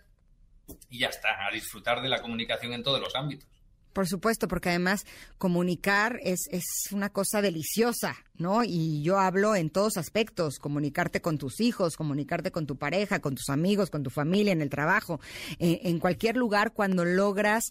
y 0.90 1.00
ya 1.00 1.08
está, 1.08 1.48
a 1.48 1.52
disfrutar 1.52 2.02
de 2.02 2.10
la 2.10 2.22
comunicación 2.22 2.74
en 2.74 2.84
todos 2.84 3.00
los 3.00 3.16
ámbitos. 3.16 3.48
Por 3.94 4.08
supuesto, 4.08 4.48
porque 4.48 4.70
además 4.70 5.06
comunicar 5.38 6.18
es, 6.24 6.48
es 6.50 6.64
una 6.94 7.10
cosa 7.10 7.42
deliciosa, 7.42 8.16
¿no? 8.38 8.64
Y 8.64 9.04
yo 9.04 9.20
hablo 9.20 9.54
en 9.54 9.70
todos 9.70 9.98
aspectos, 9.98 10.60
comunicarte 10.60 11.22
con 11.22 11.38
tus 11.38 11.60
hijos, 11.60 11.98
comunicarte 11.98 12.52
con 12.52 12.66
tu 12.66 12.78
pareja, 12.78 13.20
con 13.20 13.36
tus 13.36 13.50
amigos, 13.50 13.90
con 13.90 14.02
tu 14.02 14.10
familia, 14.10 14.54
en 14.54 14.62
el 14.62 14.70
trabajo, 14.70 15.20
en 15.60 16.00
cualquier 16.00 16.38
lugar 16.38 16.72
cuando 16.72 17.04
logras 17.04 17.66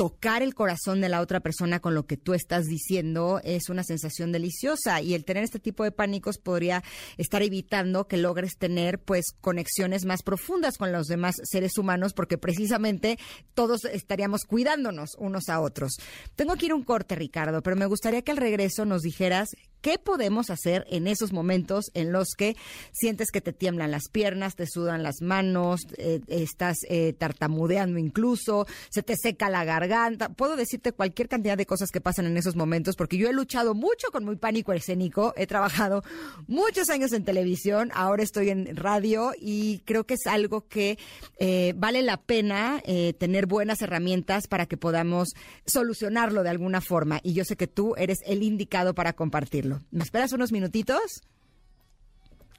tocar 0.00 0.42
el 0.42 0.54
corazón 0.54 1.02
de 1.02 1.10
la 1.10 1.20
otra 1.20 1.40
persona 1.40 1.78
con 1.78 1.94
lo 1.94 2.06
que 2.06 2.16
tú 2.16 2.32
estás 2.32 2.64
diciendo 2.64 3.38
es 3.44 3.68
una 3.68 3.84
sensación 3.84 4.32
deliciosa 4.32 5.02
y 5.02 5.12
el 5.12 5.26
tener 5.26 5.44
este 5.44 5.58
tipo 5.58 5.84
de 5.84 5.92
pánicos 5.92 6.38
podría 6.38 6.82
estar 7.18 7.42
evitando 7.42 8.08
que 8.08 8.16
logres 8.16 8.56
tener 8.56 8.98
pues 8.98 9.26
conexiones 9.42 10.06
más 10.06 10.22
profundas 10.22 10.78
con 10.78 10.90
los 10.90 11.06
demás 11.06 11.34
seres 11.42 11.76
humanos 11.76 12.14
porque 12.14 12.38
precisamente 12.38 13.18
todos 13.52 13.84
estaríamos 13.84 14.44
cuidándonos 14.44 15.16
unos 15.18 15.50
a 15.50 15.60
otros. 15.60 15.92
Tengo 16.34 16.56
que 16.56 16.64
ir 16.64 16.72
un 16.72 16.82
corte, 16.82 17.14
Ricardo, 17.14 17.62
pero 17.62 17.76
me 17.76 17.84
gustaría 17.84 18.22
que 18.22 18.32
al 18.32 18.38
regreso 18.38 18.86
nos 18.86 19.02
dijeras 19.02 19.50
¿Qué 19.80 19.98
podemos 19.98 20.50
hacer 20.50 20.84
en 20.90 21.06
esos 21.06 21.32
momentos 21.32 21.90
en 21.94 22.12
los 22.12 22.34
que 22.36 22.54
sientes 22.92 23.30
que 23.30 23.40
te 23.40 23.54
tiemblan 23.54 23.90
las 23.90 24.10
piernas, 24.10 24.54
te 24.54 24.66
sudan 24.66 25.02
las 25.02 25.22
manos, 25.22 25.86
eh, 25.96 26.20
estás 26.28 26.78
eh, 26.90 27.14
tartamudeando 27.14 27.98
incluso, 27.98 28.66
se 28.90 29.02
te 29.02 29.16
seca 29.16 29.48
la 29.48 29.64
garganta? 29.64 30.28
Puedo 30.28 30.56
decirte 30.56 30.92
cualquier 30.92 31.30
cantidad 31.30 31.56
de 31.56 31.64
cosas 31.64 31.90
que 31.90 32.02
pasan 32.02 32.26
en 32.26 32.36
esos 32.36 32.56
momentos 32.56 32.94
porque 32.94 33.16
yo 33.16 33.30
he 33.30 33.32
luchado 33.32 33.74
mucho 33.74 34.08
con 34.12 34.26
mi 34.26 34.36
pánico 34.36 34.74
escénico, 34.74 35.32
he 35.36 35.46
trabajado 35.46 36.02
muchos 36.46 36.90
años 36.90 37.12
en 37.12 37.24
televisión, 37.24 37.90
ahora 37.94 38.22
estoy 38.22 38.50
en 38.50 38.76
radio 38.76 39.32
y 39.40 39.78
creo 39.86 40.04
que 40.04 40.14
es 40.14 40.26
algo 40.26 40.68
que 40.68 40.98
eh, 41.38 41.72
vale 41.74 42.02
la 42.02 42.18
pena 42.18 42.82
tener 43.18 43.46
buenas 43.46 43.80
herramientas 43.82 44.46
para 44.46 44.66
que 44.66 44.76
podamos 44.76 45.30
solucionarlo 45.64 46.42
de 46.42 46.50
alguna 46.50 46.80
forma 46.80 47.20
y 47.22 47.32
yo 47.32 47.44
sé 47.44 47.56
que 47.56 47.66
tú 47.66 47.94
eres 47.96 48.18
el 48.26 48.42
indicado 48.42 48.94
para 48.94 49.12
compartirlo. 49.12 49.69
¿Me 49.90 50.02
esperas 50.02 50.32
unos 50.32 50.52
minutitos? 50.52 51.22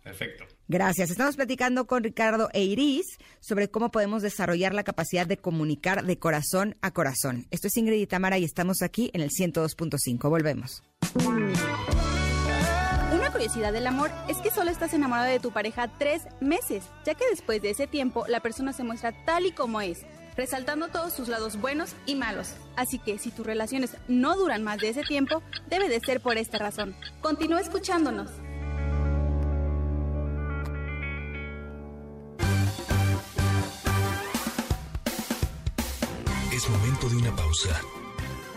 Perfecto. 0.03 0.45
Gracias. 0.67 1.11
Estamos 1.11 1.35
platicando 1.35 1.85
con 1.85 2.03
Ricardo 2.03 2.49
Eiris 2.53 3.17
sobre 3.39 3.69
cómo 3.69 3.91
podemos 3.91 4.21
desarrollar 4.21 4.73
la 4.73 4.83
capacidad 4.83 5.27
de 5.27 5.37
comunicar 5.37 6.05
de 6.05 6.17
corazón 6.17 6.75
a 6.81 6.91
corazón. 6.91 7.45
Esto 7.51 7.67
es 7.67 7.77
Ingrid 7.77 8.01
y 8.01 8.07
Tamara 8.07 8.37
y 8.37 8.45
estamos 8.45 8.81
aquí 8.81 9.11
en 9.13 9.21
el 9.21 9.29
102.5. 9.29 10.29
Volvemos. 10.29 10.81
Una 13.13 13.29
curiosidad 13.31 13.73
del 13.73 13.85
amor 13.85 14.09
es 14.27 14.37
que 14.37 14.49
solo 14.49 14.71
estás 14.71 14.93
enamorado 14.93 15.29
de 15.29 15.39
tu 15.39 15.51
pareja 15.51 15.91
tres 15.99 16.23
meses, 16.39 16.85
ya 17.05 17.13
que 17.13 17.29
después 17.29 17.61
de 17.61 17.71
ese 17.71 17.85
tiempo 17.85 18.25
la 18.27 18.39
persona 18.39 18.73
se 18.73 18.83
muestra 18.83 19.13
tal 19.25 19.45
y 19.45 19.51
como 19.51 19.81
es, 19.81 20.05
resaltando 20.35 20.87
todos 20.87 21.13
sus 21.13 21.27
lados 21.27 21.59
buenos 21.59 21.95
y 22.05 22.15
malos. 22.15 22.53
Así 22.75 22.99
que 22.99 23.17
si 23.17 23.31
tus 23.31 23.45
relaciones 23.45 23.97
no 24.07 24.35
duran 24.35 24.63
más 24.63 24.79
de 24.79 24.89
ese 24.89 25.03
tiempo, 25.03 25.41
debe 25.67 25.89
de 25.89 25.99
ser 25.99 26.21
por 26.21 26.37
esta 26.37 26.57
razón. 26.57 26.95
Continúa 27.21 27.61
escuchándonos. 27.61 28.29
Es 36.53 36.69
momento 36.69 37.09
de 37.09 37.15
una 37.15 37.35
pausa. 37.35 37.81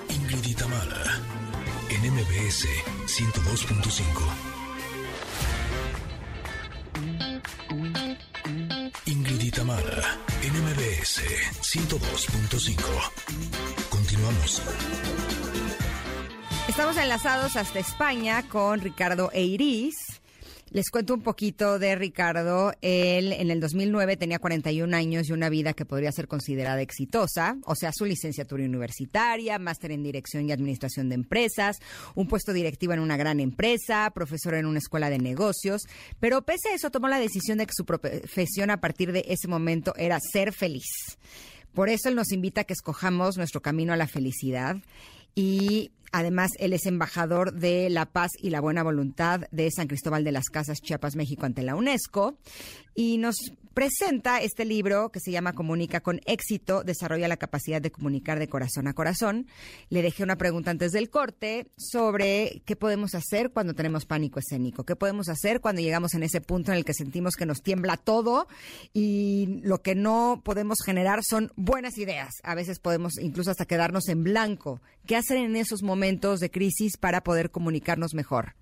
Ingrid 0.09 0.45
y 0.45 0.55
en 1.91 2.13
MBS 2.13 2.67
102.5. 3.07 4.55
Ingrid 9.07 9.41
y 9.41 9.51
MBS 11.05 11.21
102.5. 11.61 12.81
Continuamos. 13.91 14.63
Estamos 16.67 16.97
enlazados 16.97 17.57
hasta 17.57 17.79
España 17.79 18.43
con 18.49 18.81
Ricardo 18.81 19.31
Eiris. 19.35 20.14
Les 20.75 20.91
cuento 20.91 21.15
un 21.15 21.23
poquito 21.23 21.79
de 21.79 21.95
Ricardo. 21.95 22.73
Él 22.83 23.33
en 23.33 23.53
el 23.53 23.61
2009 23.61 24.17
tenía 24.17 24.41
41 24.41 24.97
años 24.97 25.29
y 25.29 25.33
una 25.33 25.49
vida 25.49 25.73
que 25.73 25.85
podría 25.85 26.11
ser 26.11 26.27
considerada 26.27 26.83
exitosa, 26.83 27.57
o 27.65 27.77
sea, 27.77 27.93
su 27.95 28.05
licenciatura 28.05 28.65
universitaria, 28.65 29.61
máster 29.61 29.93
en 29.93 30.03
dirección 30.03 30.49
y 30.49 30.53
administración 30.53 31.09
de 31.09 31.15
empresas, 31.15 31.79
un 32.17 32.27
puesto 32.27 32.53
directivo 32.53 32.93
en 32.93 32.99
una 32.99 33.17
gran 33.17 33.39
empresa, 33.39 34.11
profesor 34.13 34.55
en 34.55 34.67
una 34.67 34.81
escuela 34.81 35.11
de 35.11 35.19
negocios, 35.19 35.83
pero 36.19 36.43
pese 36.43 36.71
a 36.71 36.75
eso 36.75 36.91
tomó 36.91 37.07
la 37.07 37.21
decisión 37.21 37.59
de 37.59 37.67
que 37.67 37.73
su 37.73 37.85
profesión 37.85 38.71
a 38.71 38.81
partir 38.81 39.13
de 39.13 39.25
ese 39.29 39.47
momento 39.47 39.95
era 39.97 40.19
ser 40.33 40.53
feliz. 40.53 40.91
Por 41.73 41.89
eso 41.89 42.09
él 42.09 42.17
nos 42.17 42.33
invita 42.33 42.63
a 42.63 42.65
que 42.65 42.73
escojamos 42.73 43.37
nuestro 43.37 43.63
camino 43.63 43.93
a 43.93 43.97
la 43.97 44.09
felicidad 44.09 44.79
y 45.37 45.93
además 46.15 46.53
él 46.61 46.73
es 46.73 46.87
embajador 46.87 47.53
de 47.55 47.91
la 47.91 48.07
paz 48.07 48.31
y 48.39 48.51
la 48.51 48.61
buena 48.61 48.85
voluntad 48.85 49.43
de 49.51 49.69
San 49.73 49.89
Cristóbal 49.89 50.23
de 50.23 50.31
las 50.31 50.49
Casas, 50.49 50.81
Chiapas, 50.81 51.17
México 51.17 51.45
ante 51.45 51.63
la 51.63 51.75
UNESCO 51.75 52.39
y 52.95 53.19
nos 53.19 53.37
presenta 53.75 54.41
este 54.41 54.65
libro 54.65 55.11
que 55.11 55.19
se 55.21 55.33
llama 55.33 55.53
Comunica 55.53 56.01
con 56.01 56.21
éxito, 56.27 56.85
desarrolla 56.85 57.29
la 57.29 57.37
capacidad 57.37 57.83
de 57.83 57.91
comunicar 57.91 58.39
de 58.39 58.49
corazón 58.49 58.87
a 58.87 58.95
corazón. 58.95 59.49
Le 59.91 60.01
dejé 60.01 60.23
una 60.23 60.37
pregunta 60.37 60.71
antes 60.71 60.93
del 60.93 61.11
corte 61.11 61.67
sobre 61.77 62.63
qué 62.65 62.77
podemos 62.77 63.15
hacer 63.15 63.51
cuando 63.51 63.75
tenemos 63.75 64.07
pánico 64.07 64.39
escénico, 64.39 64.85
qué 64.85 64.95
podemos 64.95 65.29
hacer 65.29 65.61
cuando 65.61 65.83
llegamos 65.83 66.15
en 66.15 66.23
ese 66.23 66.41
punto 66.41 66.71
en 66.71 66.79
el 66.79 66.85
que 66.85 66.95
sentimos 66.95 67.35
que 67.35 67.47
nos 67.47 67.63
tiembla 67.63 67.97
todo 67.97 68.47
y 68.93 69.61
lo 69.65 69.83
que 69.83 69.97
no 69.97 70.41
podemos 70.45 70.79
generar 70.85 71.21
son 71.25 71.53
buenas 71.57 71.99
ideas. 71.99 72.31
A 72.45 72.55
veces 72.55 72.79
podemos 72.79 73.19
incluso 73.19 73.51
hasta 73.51 73.67
quedarnos 73.67 74.09
en 74.09 74.23
blanco. 74.23 74.81
¿Qué 75.05 75.17
hacer 75.17 75.39
en 75.39 75.57
esos 75.57 75.83
momentos 75.83 76.39
de 76.39 76.51
crisis 76.51 76.97
para 76.97 77.23
poder 77.23 77.51
comunicarnos 77.51 78.15
mejor? 78.15 78.55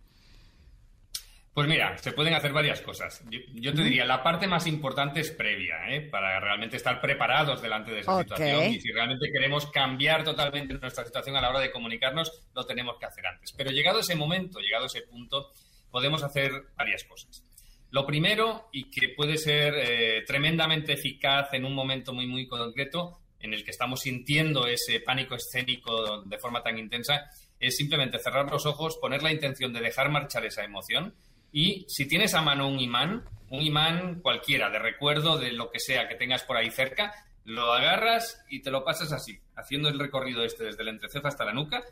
Pues 1.55 1.69
mira, 1.69 1.99
se 1.99 2.13
pueden 2.13 2.33
hacer 2.33 2.51
varias 2.53 2.81
cosas. 2.81 3.23
Yo, 3.31 3.39
yo 3.53 3.75
te 3.75 3.83
diría, 3.83 4.07
la 4.07 4.23
parte 4.23 4.47
más 4.47 4.67
importante 4.67 5.21
es 5.21 5.31
previa, 5.31 5.87
¿eh? 5.91 6.01
para 6.01 6.41
realmente 6.41 6.79
estar 6.79 6.99
preparados 6.99 7.61
delante 7.61 7.93
de 7.93 8.01
esa 8.01 8.21
situación. 8.21 8.73
Y 8.73 8.81
si 8.81 8.91
realmente 8.91 9.31
queremos 9.31 9.67
cambiar 9.71 10.25
totalmente 10.25 10.73
nuestra 10.75 11.05
situación 11.05 11.37
a 11.37 11.43
la 11.43 11.51
hora 11.51 11.61
de 11.61 11.71
comunicarnos, 11.71 12.33
lo 12.55 12.65
tenemos 12.65 12.97
que 12.99 13.05
hacer 13.05 13.27
antes. 13.27 13.53
Pero 13.53 13.71
llegado 13.71 14.01
ese 14.01 14.15
momento, 14.15 14.61
llegado 14.61 14.87
ese 14.87 15.03
punto, 15.03 15.51
podemos 15.91 16.23
hacer 16.23 16.53
varias 16.75 17.05
cosas. 17.05 17.45
Lo 17.91 18.07
primero, 18.07 18.71
y 18.73 18.91
que 18.91 19.11
puede 19.11 19.37
ser 19.37 19.75
eh, 19.77 20.25
tremendamente 20.27 20.95
eficaz 20.95 21.53
en 21.53 21.67
un 21.67 21.75
momento 21.75 22.15
muy, 22.15 22.27
muy 22.27 22.49
concreto, 22.49 23.19
en 23.39 23.53
el 23.53 23.63
que 23.63 23.73
estamos 23.73 24.01
sintiendo 24.01 24.67
ese 24.67 25.01
pánico 25.01 25.35
escénico 25.35 26.23
de 26.23 26.39
forma 26.39 26.63
tan 26.63 26.79
intensa, 26.79 27.27
es 27.61 27.77
simplemente 27.77 28.19
cerrar 28.19 28.51
los 28.51 28.65
ojos, 28.65 28.97
poner 28.99 29.23
la 29.23 29.33
intención 29.33 29.75
de 29.75 29.81
dejar 29.81 30.09
marchar 30.09 30.47
esa 30.47 30.65
emoción 30.65 31.15
y 31.53 31.85
si 31.89 32.07
tienes 32.07 32.35
a 32.35 32.43
mano 32.43 32.67
un 32.69 32.81
imán, 32.81 33.25
un 33.51 33.61
imán 33.63 34.21
cualquiera, 34.21 34.71
de 34.71 34.79
recuerdo, 34.79 35.39
de 35.39 35.53
lo 35.53 35.71
que 35.71 35.79
sea 35.79 36.09
que 36.09 36.15
tengas 36.15 36.43
por 36.45 36.57
ahí 36.57 36.71
cerca, 36.71 37.13
lo 37.45 37.73
agarras 37.73 38.43
y 38.49 38.63
te 38.63 38.71
lo 38.71 38.85
pasas 38.85 39.13
así, 39.13 39.39
haciendo 39.57 39.89
el 39.89 39.99
recorrido 39.99 40.45
este 40.45 40.65
desde 40.65 40.83
el 40.83 40.89
entrecejo 40.89 41.29
hasta 41.29 41.45
la 41.45 41.53
nuca, 41.53 41.83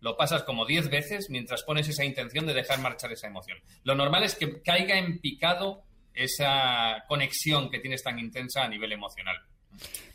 lo 0.00 0.16
pasas 0.16 0.42
como 0.42 0.66
10 0.66 0.90
veces 0.90 1.26
mientras 1.30 1.62
pones 1.62 1.88
esa 1.88 2.04
intención 2.04 2.46
de 2.46 2.52
dejar 2.54 2.80
marchar 2.80 3.10
esa 3.12 3.26
emoción. 3.28 3.58
Lo 3.84 3.94
normal 3.94 4.24
es 4.24 4.34
que 4.34 4.60
caiga 4.62 4.98
en 4.98 5.18
picado 5.20 5.82
esa 6.12 7.04
conexión 7.08 7.70
que 7.70 7.78
tienes 7.78 8.02
tan 8.02 8.18
intensa 8.18 8.64
a 8.64 8.68
nivel 8.68 8.92
emocional. 8.92 9.36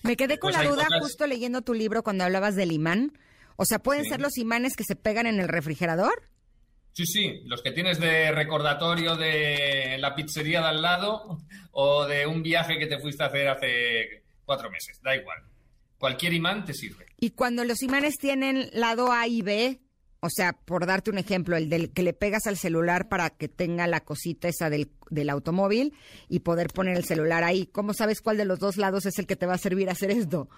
Me 0.03 0.15
quedé 0.17 0.39
con 0.39 0.51
la 0.51 0.63
duda 0.63 0.87
justo 0.99 1.25
leyendo 1.27 1.61
tu 1.61 1.73
libro 1.73 2.03
cuando 2.03 2.23
hablabas 2.23 2.55
del 2.55 2.71
imán. 2.71 3.13
O 3.55 3.65
sea, 3.65 3.79
¿pueden 3.79 4.03
Sí. 4.03 4.09
ser 4.09 4.21
los 4.21 4.37
imanes 4.37 4.75
que 4.75 4.83
se 4.83 4.95
pegan 4.95 5.27
en 5.27 5.39
el 5.39 5.47
refrigerador? 5.47 6.29
Sí, 6.93 7.05
sí, 7.05 7.41
los 7.45 7.61
que 7.61 7.71
tienes 7.71 7.99
de 7.99 8.31
recordatorio 8.31 9.15
de 9.15 9.97
la 9.99 10.13
pizzería 10.13 10.61
de 10.61 10.67
al 10.67 10.81
lado 10.81 11.37
o 11.71 12.05
de 12.05 12.27
un 12.27 12.43
viaje 12.43 12.77
que 12.77 12.87
te 12.87 12.99
fuiste 12.99 13.23
a 13.23 13.27
hacer 13.27 13.47
hace 13.47 14.23
cuatro 14.45 14.69
meses, 14.69 14.99
da 15.01 15.15
igual. 15.15 15.39
Cualquier 15.97 16.33
imán 16.33 16.65
te 16.65 16.73
sirve. 16.73 17.05
Y 17.17 17.31
cuando 17.31 17.63
los 17.63 17.81
imanes 17.81 18.17
tienen 18.17 18.69
lado 18.73 19.11
A 19.11 19.27
y 19.27 19.41
B, 19.41 19.79
o 20.19 20.29
sea, 20.29 20.53
por 20.53 20.85
darte 20.85 21.11
un 21.11 21.17
ejemplo, 21.17 21.55
el 21.55 21.69
del 21.69 21.91
que 21.93 22.03
le 22.03 22.13
pegas 22.13 22.45
al 22.45 22.57
celular 22.57 23.09
para 23.09 23.29
que 23.29 23.47
tenga 23.47 23.87
la 23.87 24.01
cosita 24.01 24.47
esa 24.47 24.69
del, 24.69 24.91
del 25.09 25.29
automóvil 25.29 25.93
y 26.27 26.39
poder 26.39 26.67
poner 26.67 26.97
el 26.97 27.05
celular 27.05 27.43
ahí, 27.43 27.65
¿cómo 27.65 27.93
sabes 27.93 28.21
cuál 28.21 28.37
de 28.37 28.45
los 28.45 28.59
dos 28.59 28.77
lados 28.77 29.05
es 29.05 29.17
el 29.17 29.25
que 29.25 29.35
te 29.35 29.45
va 29.45 29.53
a 29.53 29.59
servir 29.59 29.89
a 29.89 29.93
hacer 29.93 30.11
esto? 30.11 30.49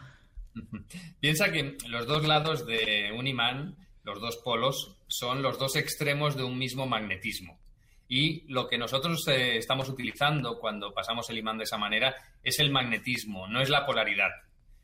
Piensa 1.19 1.51
que 1.51 1.77
los 1.88 2.07
dos 2.07 2.26
lados 2.27 2.65
de 2.65 3.11
un 3.18 3.27
imán, 3.27 3.77
los 4.03 4.19
dos 4.19 4.38
polos, 4.38 4.97
son 5.07 5.41
los 5.41 5.57
dos 5.57 5.75
extremos 5.75 6.35
de 6.35 6.43
un 6.43 6.57
mismo 6.57 6.85
magnetismo. 6.85 7.59
Y 8.07 8.43
lo 8.51 8.67
que 8.67 8.77
nosotros 8.77 9.27
eh, 9.27 9.57
estamos 9.57 9.89
utilizando 9.89 10.59
cuando 10.59 10.93
pasamos 10.93 11.30
el 11.30 11.38
imán 11.38 11.57
de 11.57 11.63
esa 11.63 11.77
manera 11.77 12.15
es 12.43 12.59
el 12.59 12.71
magnetismo, 12.71 13.47
no 13.47 13.61
es 13.61 13.69
la 13.69 13.85
polaridad. 13.85 14.30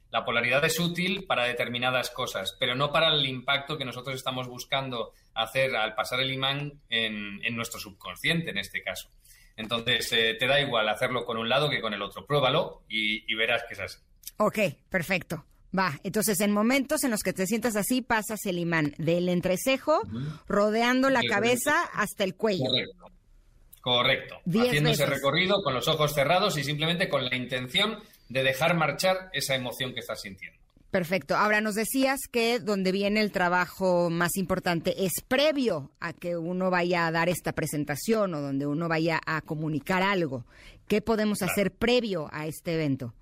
La 0.09 0.25
polaridad 0.25 0.65
es 0.65 0.79
útil 0.79 1.25
para 1.27 1.43
determinadas 1.43 2.09
cosas, 2.09 2.55
pero 2.59 2.73
no 2.73 2.91
para 2.91 3.13
el 3.13 3.25
impacto 3.27 3.77
que 3.77 3.85
nosotros 3.85 4.15
estamos 4.15 4.47
buscando 4.47 5.13
hacer 5.35 5.75
al 5.75 5.93
pasar 5.93 6.21
el 6.21 6.31
imán 6.31 6.81
en, 6.89 7.55
nuestro 7.55 7.79
subconsciente, 7.79 8.49
en 8.49 8.57
este 8.57 8.81
caso. 8.81 9.09
Entonces, 9.55 10.11
eh, 10.13 10.35
te 10.39 10.47
da 10.47 10.59
igual 10.59 10.89
hacerlo 10.89 11.25
con 11.25 11.37
un 11.37 11.49
lado 11.49 11.69
que 11.69 11.81
con 11.81 11.93
el 11.93 12.01
otro. 12.01 12.25
Pruébalo 12.25 12.83
y, 12.89 13.31
y 13.31 13.35
verás 13.35 13.63
que 13.67 13.73
es 13.75 13.79
así. 13.81 13.99
Ok, 14.37 14.57
perfecto. 14.89 15.45
Va, 15.77 15.99
entonces 16.03 16.39
en 16.41 16.51
momentos 16.51 17.03
en 17.03 17.11
los 17.11 17.21
que 17.21 17.31
te 17.33 17.45
sientas 17.45 17.75
así, 17.75 18.01
pasas 18.01 18.39
el 18.45 18.57
imán 18.57 18.93
del 18.97 19.29
entrecejo, 19.29 20.01
rodeando 20.47 21.09
la 21.09 21.21
cabeza 21.21 21.83
hasta 21.93 22.23
el 22.23 22.35
cuello. 22.35 22.65
Correcto. 22.65 23.05
Correcto. 23.81 24.35
Haciendo 24.67 24.89
ese 24.89 25.05
recorrido 25.05 25.61
con 25.63 25.73
los 25.73 25.87
ojos 25.87 26.13
cerrados 26.13 26.57
y 26.57 26.63
simplemente 26.63 27.07
con 27.07 27.23
la 27.25 27.35
intención 27.35 27.97
de 28.27 28.43
dejar 28.43 28.75
marchar 28.75 29.29
esa 29.33 29.55
emoción 29.55 29.93
que 29.93 30.01
estás 30.01 30.21
sintiendo. 30.21 30.57
Perfecto. 30.91 31.35
Ahora 31.37 31.61
nos 31.61 31.75
decías 31.75 32.19
que 32.31 32.59
donde 32.59 32.91
viene 32.91 33.21
el 33.21 33.31
trabajo 33.31 34.09
más 34.09 34.35
importante 34.37 35.05
es 35.05 35.13
previo 35.27 35.91
a 35.99 36.13
que 36.13 36.35
uno 36.35 36.71
vaya 36.71 37.05
a 37.05 37.11
dar 37.11 37.29
esta 37.29 37.53
presentación 37.53 38.33
o 38.33 38.41
donde 38.41 38.65
uno 38.65 38.89
vaya 38.89 39.21
a 39.25 39.41
comunicar 39.41 40.01
algo. 40.01 40.45
¿Qué 40.87 41.01
podemos 41.01 41.37
Claro. 41.37 41.51
hacer 41.53 41.71
previo 41.71 42.27
a 42.31 42.47
este 42.47 42.73
evento? 42.73 43.13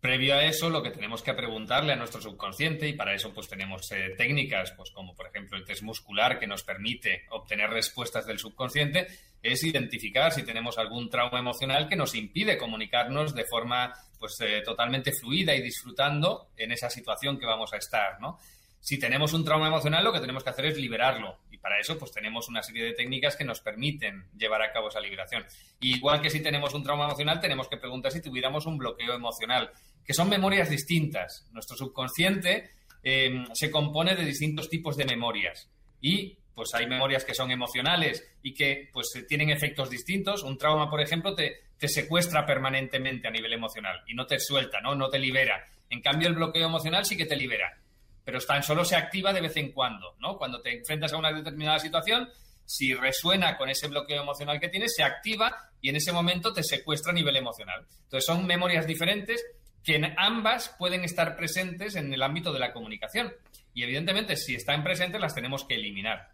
Previo 0.00 0.34
a 0.34 0.44
eso, 0.44 0.70
lo 0.70 0.82
que 0.82 0.90
tenemos 0.90 1.22
que 1.22 1.34
preguntarle 1.34 1.92
a 1.92 1.96
nuestro 1.96 2.22
subconsciente, 2.22 2.88
y 2.88 2.94
para 2.94 3.14
eso 3.14 3.34
pues 3.34 3.48
tenemos 3.48 3.92
eh, 3.92 4.14
técnicas, 4.16 4.72
pues 4.72 4.90
como 4.90 5.14
por 5.14 5.26
ejemplo 5.26 5.58
el 5.58 5.64
test 5.66 5.82
muscular 5.82 6.38
que 6.38 6.46
nos 6.46 6.62
permite 6.62 7.26
obtener 7.28 7.68
respuestas 7.68 8.26
del 8.26 8.38
subconsciente, 8.38 9.08
es 9.42 9.62
identificar 9.62 10.32
si 10.32 10.42
tenemos 10.42 10.78
algún 10.78 11.10
trauma 11.10 11.38
emocional 11.38 11.86
que 11.86 11.96
nos 11.96 12.14
impide 12.14 12.56
comunicarnos 12.56 13.34
de 13.34 13.44
forma 13.44 13.92
pues 14.18 14.40
eh, 14.40 14.62
totalmente 14.64 15.12
fluida 15.12 15.54
y 15.54 15.60
disfrutando 15.60 16.48
en 16.56 16.72
esa 16.72 16.88
situación 16.88 17.38
que 17.38 17.46
vamos 17.46 17.72
a 17.74 17.76
estar, 17.76 18.20
¿no? 18.20 18.38
Si 18.80 18.98
tenemos 18.98 19.34
un 19.34 19.44
trauma 19.44 19.66
emocional, 19.66 20.02
lo 20.02 20.12
que 20.12 20.20
tenemos 20.20 20.42
que 20.42 20.50
hacer 20.50 20.64
es 20.64 20.78
liberarlo. 20.78 21.40
Y 21.50 21.58
para 21.58 21.78
eso, 21.78 21.98
pues 21.98 22.12
tenemos 22.12 22.48
una 22.48 22.62
serie 22.62 22.84
de 22.84 22.94
técnicas 22.94 23.36
que 23.36 23.44
nos 23.44 23.60
permiten 23.60 24.24
llevar 24.38 24.62
a 24.62 24.72
cabo 24.72 24.88
esa 24.88 25.00
liberación. 25.00 25.44
Igual 25.80 26.22
que 26.22 26.30
si 26.30 26.40
tenemos 26.40 26.72
un 26.72 26.82
trauma 26.82 27.04
emocional, 27.04 27.40
tenemos 27.40 27.68
que 27.68 27.76
preguntar 27.76 28.10
si 28.10 28.22
tuviéramos 28.22 28.64
un 28.64 28.78
bloqueo 28.78 29.12
emocional, 29.12 29.70
que 30.10 30.14
son 30.14 30.28
memorias 30.28 30.68
distintas. 30.68 31.46
Nuestro 31.52 31.76
subconsciente 31.76 32.72
eh, 33.00 33.44
se 33.52 33.70
compone 33.70 34.16
de 34.16 34.24
distintos 34.24 34.68
tipos 34.68 34.96
de 34.96 35.04
memorias. 35.04 35.70
Y 36.00 36.36
pues 36.52 36.74
hay 36.74 36.88
memorias 36.88 37.24
que 37.24 37.32
son 37.32 37.52
emocionales 37.52 38.28
y 38.42 38.52
que 38.52 38.90
pues 38.92 39.06
tienen 39.28 39.50
efectos 39.50 39.88
distintos. 39.88 40.42
Un 40.42 40.58
trauma, 40.58 40.90
por 40.90 41.00
ejemplo, 41.00 41.32
te, 41.36 41.60
te 41.78 41.86
secuestra 41.86 42.44
permanentemente 42.44 43.28
a 43.28 43.30
nivel 43.30 43.52
emocional 43.52 44.02
y 44.08 44.14
no 44.14 44.26
te 44.26 44.40
suelta, 44.40 44.80
¿no? 44.80 44.96
No 44.96 45.08
te 45.08 45.20
libera. 45.20 45.64
En 45.88 46.00
cambio, 46.00 46.26
el 46.26 46.34
bloqueo 46.34 46.66
emocional 46.66 47.04
sí 47.04 47.16
que 47.16 47.26
te 47.26 47.36
libera, 47.36 47.78
pero 48.24 48.40
tan 48.40 48.64
solo 48.64 48.84
se 48.84 48.96
activa 48.96 49.32
de 49.32 49.42
vez 49.42 49.56
en 49.58 49.70
cuando, 49.70 50.16
¿no? 50.18 50.36
Cuando 50.38 50.60
te 50.60 50.76
enfrentas 50.76 51.12
a 51.12 51.18
una 51.18 51.32
determinada 51.32 51.78
situación, 51.78 52.28
si 52.64 52.94
resuena 52.94 53.56
con 53.56 53.70
ese 53.70 53.86
bloqueo 53.86 54.22
emocional 54.22 54.58
que 54.58 54.70
tienes, 54.70 54.92
se 54.92 55.04
activa 55.04 55.70
y 55.80 55.88
en 55.88 55.94
ese 55.94 56.10
momento 56.10 56.52
te 56.52 56.64
secuestra 56.64 57.12
a 57.12 57.14
nivel 57.14 57.36
emocional. 57.36 57.86
Entonces 58.02 58.26
son 58.26 58.44
memorias 58.44 58.88
diferentes 58.88 59.40
que 59.84 60.00
ambas 60.16 60.74
pueden 60.78 61.04
estar 61.04 61.36
presentes 61.36 61.96
en 61.96 62.12
el 62.12 62.22
ámbito 62.22 62.52
de 62.52 62.58
la 62.58 62.72
comunicación. 62.72 63.32
Y 63.74 63.82
evidentemente, 63.82 64.36
si 64.36 64.54
están 64.54 64.82
presentes, 64.82 65.20
las 65.20 65.34
tenemos 65.34 65.64
que 65.64 65.76
eliminar. 65.76 66.30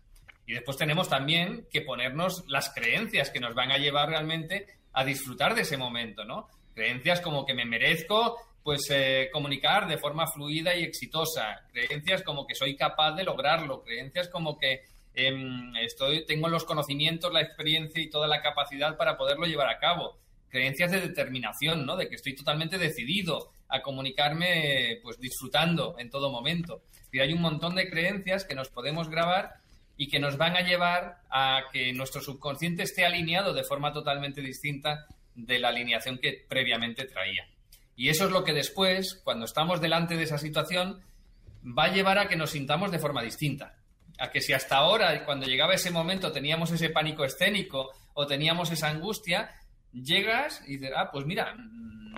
Y 0.46 0.54
después 0.54 0.76
tenemos 0.76 1.08
también 1.08 1.66
que 1.70 1.82
ponernos 1.82 2.44
las 2.48 2.70
creencias 2.72 3.30
que 3.30 3.40
nos 3.40 3.54
van 3.54 3.72
a 3.72 3.78
llevar 3.78 4.08
realmente 4.08 4.66
a 4.92 5.04
disfrutar 5.04 5.54
de 5.54 5.62
ese 5.62 5.76
momento, 5.76 6.24
¿no? 6.24 6.48
Creencias 6.74 7.20
como 7.20 7.44
que 7.44 7.54
me 7.54 7.64
merezco 7.64 8.36
pues 8.62 8.88
eh, 8.90 9.30
comunicar 9.32 9.86
de 9.86 9.96
forma 9.96 10.26
fluida 10.26 10.74
y 10.74 10.82
exitosa, 10.82 11.62
creencias 11.72 12.24
como 12.24 12.48
que 12.48 12.56
soy 12.56 12.74
capaz 12.74 13.12
de 13.12 13.22
lograrlo, 13.22 13.84
creencias 13.84 14.28
como 14.28 14.58
que 14.58 14.82
em, 15.14 15.72
estoy, 15.76 16.26
tengo 16.26 16.48
los 16.48 16.64
conocimientos, 16.64 17.32
la 17.32 17.42
experiencia 17.42 18.02
y 18.02 18.10
toda 18.10 18.26
la 18.26 18.42
capacidad 18.42 18.96
para 18.96 19.16
poderlo 19.16 19.46
llevar 19.46 19.68
a 19.68 19.78
cabo, 19.78 20.18
creencias 20.56 20.90
de 20.90 21.02
determinación, 21.02 21.84
¿no? 21.84 21.96
De 21.96 22.08
que 22.08 22.14
estoy 22.14 22.34
totalmente 22.34 22.78
decidido 22.78 23.50
a 23.68 23.82
comunicarme, 23.82 25.00
pues 25.02 25.20
disfrutando 25.20 25.96
en 25.98 26.08
todo 26.08 26.30
momento. 26.32 26.80
Y 27.12 27.20
hay 27.20 27.34
un 27.34 27.42
montón 27.42 27.74
de 27.74 27.90
creencias 27.90 28.44
que 28.46 28.54
nos 28.54 28.70
podemos 28.70 29.10
grabar 29.10 29.56
y 29.98 30.08
que 30.08 30.18
nos 30.18 30.38
van 30.38 30.56
a 30.56 30.62
llevar 30.62 31.18
a 31.28 31.64
que 31.70 31.92
nuestro 31.92 32.22
subconsciente 32.22 32.84
esté 32.84 33.04
alineado 33.04 33.52
de 33.52 33.64
forma 33.64 33.92
totalmente 33.92 34.40
distinta 34.40 35.04
de 35.34 35.58
la 35.58 35.68
alineación 35.68 36.16
que 36.16 36.46
previamente 36.48 37.04
traía. 37.04 37.46
Y 37.94 38.08
eso 38.08 38.24
es 38.24 38.30
lo 38.30 38.42
que 38.42 38.54
después, 38.54 39.20
cuando 39.24 39.44
estamos 39.44 39.82
delante 39.82 40.16
de 40.16 40.22
esa 40.22 40.38
situación, 40.38 41.02
va 41.66 41.84
a 41.84 41.92
llevar 41.92 42.18
a 42.18 42.28
que 42.28 42.36
nos 42.36 42.52
sintamos 42.52 42.90
de 42.90 42.98
forma 42.98 43.22
distinta. 43.22 43.74
A 44.18 44.30
que 44.30 44.40
si 44.40 44.54
hasta 44.54 44.76
ahora, 44.76 45.22
cuando 45.26 45.46
llegaba 45.46 45.74
ese 45.74 45.90
momento, 45.90 46.32
teníamos 46.32 46.70
ese 46.70 46.88
pánico 46.88 47.26
escénico 47.26 47.90
o 48.14 48.26
teníamos 48.26 48.70
esa 48.70 48.88
angustia, 48.88 49.50
llegas 50.02 50.62
y 50.66 50.76
dices, 50.76 50.92
ah, 50.96 51.10
pues 51.10 51.26
mira, 51.26 51.54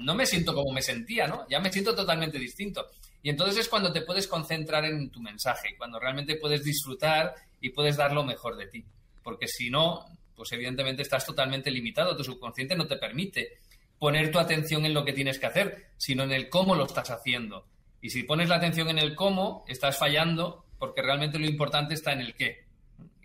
no 0.02 0.14
me 0.14 0.26
siento 0.26 0.54
como 0.54 0.72
me 0.72 0.82
sentía, 0.82 1.26
¿no? 1.26 1.46
Ya 1.48 1.60
me 1.60 1.72
siento 1.72 1.94
totalmente 1.94 2.38
distinto. 2.38 2.86
Y 3.22 3.30
entonces 3.30 3.58
es 3.58 3.68
cuando 3.68 3.92
te 3.92 4.02
puedes 4.02 4.28
concentrar 4.28 4.84
en 4.84 5.10
tu 5.10 5.20
mensaje, 5.20 5.76
cuando 5.76 5.98
realmente 5.98 6.36
puedes 6.36 6.64
disfrutar 6.64 7.34
y 7.60 7.70
puedes 7.70 7.96
dar 7.96 8.12
lo 8.12 8.24
mejor 8.24 8.56
de 8.56 8.66
ti. 8.66 8.84
Porque 9.22 9.48
si 9.48 9.70
no, 9.70 10.06
pues 10.34 10.52
evidentemente 10.52 11.02
estás 11.02 11.26
totalmente 11.26 11.70
limitado, 11.70 12.16
tu 12.16 12.24
subconsciente 12.24 12.76
no 12.76 12.86
te 12.86 12.96
permite 12.96 13.58
poner 13.98 14.30
tu 14.30 14.38
atención 14.38 14.86
en 14.86 14.94
lo 14.94 15.04
que 15.04 15.12
tienes 15.12 15.38
que 15.38 15.46
hacer, 15.46 15.90
sino 15.96 16.22
en 16.22 16.32
el 16.32 16.48
cómo 16.48 16.76
lo 16.76 16.86
estás 16.86 17.10
haciendo. 17.10 17.66
Y 18.00 18.10
si 18.10 18.22
pones 18.22 18.48
la 18.48 18.56
atención 18.56 18.88
en 18.88 18.98
el 18.98 19.16
cómo, 19.16 19.64
estás 19.66 19.98
fallando 19.98 20.64
porque 20.78 21.02
realmente 21.02 21.38
lo 21.38 21.46
importante 21.46 21.94
está 21.94 22.12
en 22.12 22.20
el 22.20 22.34
qué. 22.34 22.64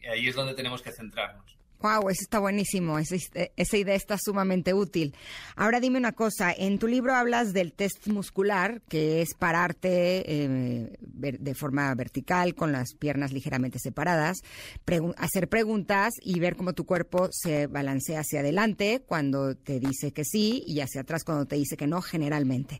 Y 0.01 0.07
ahí 0.07 0.27
es 0.27 0.35
donde 0.35 0.55
tenemos 0.55 0.81
que 0.81 0.91
centrarnos. 0.91 1.55
Wow, 1.83 2.09
eso 2.09 2.21
está 2.21 2.39
buenísimo, 2.39 2.97
esa, 2.97 3.77
idea 3.77 3.93
está 3.93 4.17
sumamente 4.17 4.73
útil. 4.73 5.13
Ahora 5.57 5.81
dime 5.81 5.97
una 5.97 6.13
cosa, 6.13 6.53
en 6.53 6.79
tu 6.79 6.87
libro 6.87 7.13
hablas 7.13 7.51
del 7.51 7.73
test 7.73 8.07
muscular, 8.07 8.81
que 8.87 9.21
es 9.21 9.33
pararte 9.33 10.23
eh, 10.25 10.95
de 11.01 11.55
forma 11.55 11.93
vertical 11.93 12.55
con 12.55 12.71
las 12.71 12.93
piernas 12.93 13.33
ligeramente 13.33 13.79
separadas, 13.79 14.37
hacer 15.17 15.49
preguntas 15.49 16.13
y 16.21 16.39
ver 16.39 16.55
cómo 16.55 16.71
tu 16.71 16.85
cuerpo 16.85 17.27
se 17.33 17.67
balancea 17.67 18.21
hacia 18.21 18.39
adelante 18.39 19.03
cuando 19.05 19.57
te 19.57 19.81
dice 19.81 20.13
que 20.13 20.23
sí 20.23 20.63
y 20.65 20.79
hacia 20.79 21.01
atrás 21.01 21.25
cuando 21.25 21.47
te 21.47 21.57
dice 21.57 21.75
que 21.75 21.85
no, 21.85 22.01
generalmente. 22.01 22.79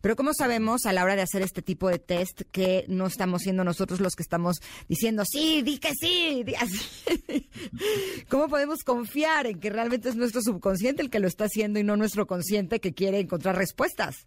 Pero 0.00 0.14
¿cómo 0.14 0.32
sabemos 0.32 0.86
a 0.86 0.92
la 0.92 1.02
hora 1.02 1.16
de 1.16 1.22
hacer 1.22 1.42
este 1.42 1.60
tipo 1.60 1.88
de 1.88 1.98
test 1.98 2.42
que 2.52 2.84
no 2.86 3.08
estamos 3.08 3.42
siendo 3.42 3.64
nosotros 3.64 3.98
los 3.98 4.14
que 4.14 4.22
estamos 4.22 4.58
diciendo 4.88 5.24
sí, 5.28 5.62
di 5.62 5.78
que 5.78 5.90
sí, 6.00 6.44
di 6.44 6.54
así? 6.54 7.48
¿Cómo 8.28 8.43
podemos 8.48 8.84
confiar 8.84 9.46
en 9.46 9.60
que 9.60 9.70
realmente 9.70 10.08
es 10.08 10.16
nuestro 10.16 10.40
subconsciente 10.42 11.02
el 11.02 11.10
que 11.10 11.20
lo 11.20 11.28
está 11.28 11.44
haciendo 11.44 11.78
y 11.78 11.84
no 11.84 11.96
nuestro 11.96 12.26
consciente 12.26 12.80
que 12.80 12.94
quiere 12.94 13.20
encontrar 13.20 13.56
respuestas? 13.56 14.26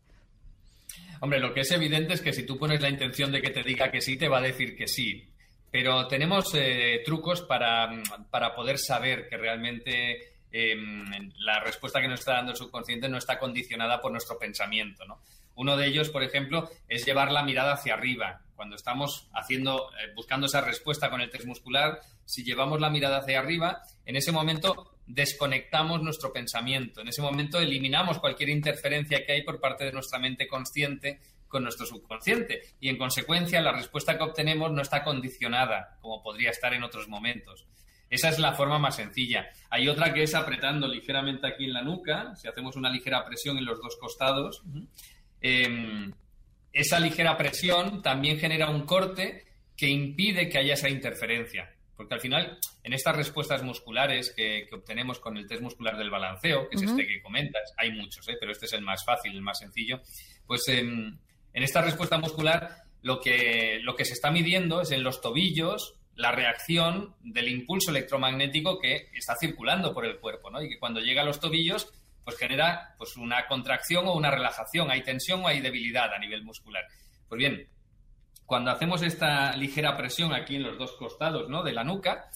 Hombre, 1.20 1.40
lo 1.40 1.54
que 1.54 1.62
es 1.62 1.72
evidente 1.72 2.14
es 2.14 2.22
que 2.22 2.34
si 2.34 2.44
tú 2.44 2.58
pones 2.58 2.82
la 2.82 2.90
intención 2.90 3.32
de 3.32 3.42
que 3.42 3.50
te 3.50 3.64
diga 3.64 3.92
que 3.92 4.02
sí, 4.02 4.18
te 4.18 4.28
va 4.28 4.38
a 4.38 4.42
decir 4.42 4.76
que 4.76 4.88
sí. 4.88 5.28
Pero 5.72 6.08
tenemos 6.08 6.54
eh, 6.54 7.02
trucos 7.06 7.42
para, 7.42 7.90
para, 8.30 8.56
poder 8.56 8.78
saber 8.78 9.28
que 9.28 9.38
realmente 9.38 10.36
em, 10.52 11.32
la 11.40 11.60
respuesta 11.60 12.00
que 12.00 12.08
nos 12.08 12.20
está 12.20 12.34
dando 12.34 12.52
el 12.52 12.58
subconsciente 12.58 13.10
no 13.10 13.18
está 13.18 13.38
condicionada 13.38 14.00
por 14.00 14.12
nuestro 14.12 14.38
pensamiento. 14.38 15.06
¿no? 15.06 15.20
Uno 15.56 15.76
de 15.76 15.88
ellos, 15.88 16.10
por 16.10 16.24
ejemplo, 16.24 16.70
es 16.88 17.06
llevar 17.06 17.32
la 17.32 17.44
mirada 17.44 17.74
hacia 17.74 17.96
arriba. 17.96 18.42
Cuando 18.56 18.76
estamos 18.76 19.28
haciendo, 19.34 19.90
eh, 19.94 20.14
buscando 20.16 20.46
esa 20.46 20.62
respuesta 20.62 21.10
con 21.10 21.20
el 21.22 21.30
test 21.30 21.46
muscular, 21.46 22.00
si 22.28 22.44
llevamos 22.44 22.82
la 22.82 22.90
mirada 22.90 23.20
hacia 23.20 23.40
arriba, 23.40 23.82
en 24.06 24.18
ese 24.18 24.34
momento 24.34 24.98
desconectamos 25.08 26.04
nuestro 26.04 26.34
pensamiento. 26.34 27.00
En 27.02 27.08
ese 27.08 27.22
momento 27.22 27.60
eliminamos 27.60 28.20
cualquier 28.20 28.50
interferencia 28.50 29.26
que 29.26 29.32
hay 29.32 29.44
por 29.44 29.62
parte 29.62 29.86
de 29.86 29.94
nuestra 29.94 30.20
mente 30.20 30.48
consciente 30.48 31.22
con 31.48 31.64
nuestro 31.64 31.86
subconsciente. 31.86 32.62
Y 32.82 32.90
en 32.90 32.98
consecuencia, 32.98 33.62
la 33.62 33.72
respuesta 33.72 34.18
que 34.18 34.26
obtenemos 34.26 34.72
no 34.74 34.82
está 34.82 35.06
condicionada, 35.06 35.98
como 36.02 36.22
podría 36.22 36.50
estar 36.50 36.74
en 36.74 36.84
otros 36.84 37.08
momentos. 37.08 37.66
Esa 38.10 38.30
es 38.30 38.40
la 38.40 38.54
forma 38.54 38.78
más 38.78 38.98
sencilla. 38.98 39.48
Hay 39.70 39.88
otra 39.88 40.14
que 40.14 40.24
es 40.24 40.36
apretando 40.36 40.88
ligeramente 40.88 41.48
aquí 41.48 41.64
en 41.64 41.74
la 41.74 41.82
nuca, 41.82 42.36
si 42.36 42.50
hacemos 42.50 42.76
una 42.76 42.90
ligera 42.90 43.24
presión 43.26 43.58
en 43.58 43.66
los 43.66 43.82
dos 43.82 43.96
costados. 43.98 44.64
Em, 45.40 46.14
esa 46.74 47.00
ligera 47.00 47.38
presión 47.38 48.02
también 48.02 48.38
genera 48.38 48.70
un 48.70 48.86
corte 48.86 49.46
que 49.78 49.88
impide 49.88 50.50
que 50.50 50.58
haya 50.58 50.74
esa 50.74 50.90
interferencia. 50.90 51.74
Porque 51.98 52.14
al 52.14 52.22
final, 52.22 52.60
en 52.84 52.94
estas 52.94 53.16
respuestas 53.16 53.64
musculares 53.64 54.32
que, 54.34 54.70
obtenemos 54.72 55.20
con 55.20 55.36
el 55.36 55.48
test 55.48 55.62
muscular 55.62 55.98
del 55.98 56.12
balanceo, 56.12 56.70
que 56.70 56.76
es 56.76 56.84
este 56.84 57.08
que 57.08 57.22
comentas, 57.22 57.74
hay 57.76 57.92
muchos, 57.92 58.28
¿eh? 58.30 58.38
pero 58.40 58.52
este 58.52 58.68
es 58.68 58.74
el 58.74 58.84
más 58.84 59.04
fácil, 59.04 59.34
el 59.34 59.42
más 59.42 59.58
sencillo, 59.58 60.00
pues 60.46 60.68
em, 60.68 61.18
en 61.54 61.64
esta 61.64 61.82
respuesta 61.82 62.20
muscular 62.20 62.84
lo 63.02 63.20
que, 63.20 63.80
lo 63.82 63.96
que 63.96 64.06
se 64.06 64.14
está 64.14 64.30
midiendo 64.30 64.82
es 64.82 64.92
en 64.92 65.04
los 65.04 65.22
tobillos 65.22 65.96
la 66.16 66.32
reacción 66.32 67.16
del 67.22 67.48
impulso 67.48 67.92
electromagnético 67.92 68.80
que 68.80 69.10
está 69.14 69.36
circulando 69.40 69.94
por 69.94 70.06
el 70.06 70.20
cuerpo, 70.20 70.50
¿no? 70.50 70.62
Y 70.62 70.70
que 70.70 70.80
cuando 70.80 71.00
llega 71.00 71.24
a 71.24 71.26
los 71.26 71.40
tobillos 71.40 71.92
pues 72.28 72.38
genera 72.38 72.94
pues 72.98 73.16
una 73.16 73.48
contracción 73.48 74.06
o 74.06 74.14
una 74.14 74.30
relajación, 74.30 74.92
hay 74.92 75.02
tensión 75.02 75.46
o 75.46 75.48
hay 75.48 75.62
debilidad 75.62 76.14
a 76.14 76.20
nivel 76.20 76.44
muscular. 76.44 76.84
Pues 77.30 77.40
bien, 77.40 77.70
cuando 78.48 78.72
hacemos 78.72 79.04
esta 79.04 79.56
ligera 79.58 79.98
presión 79.98 80.34
aquí 80.34 80.56
en 80.56 80.64
los 80.64 80.78
dos 80.78 80.94
costados 80.94 81.50
¿no? 81.50 81.64
de 81.64 81.74
la 81.74 81.84
nuca, 81.84 82.30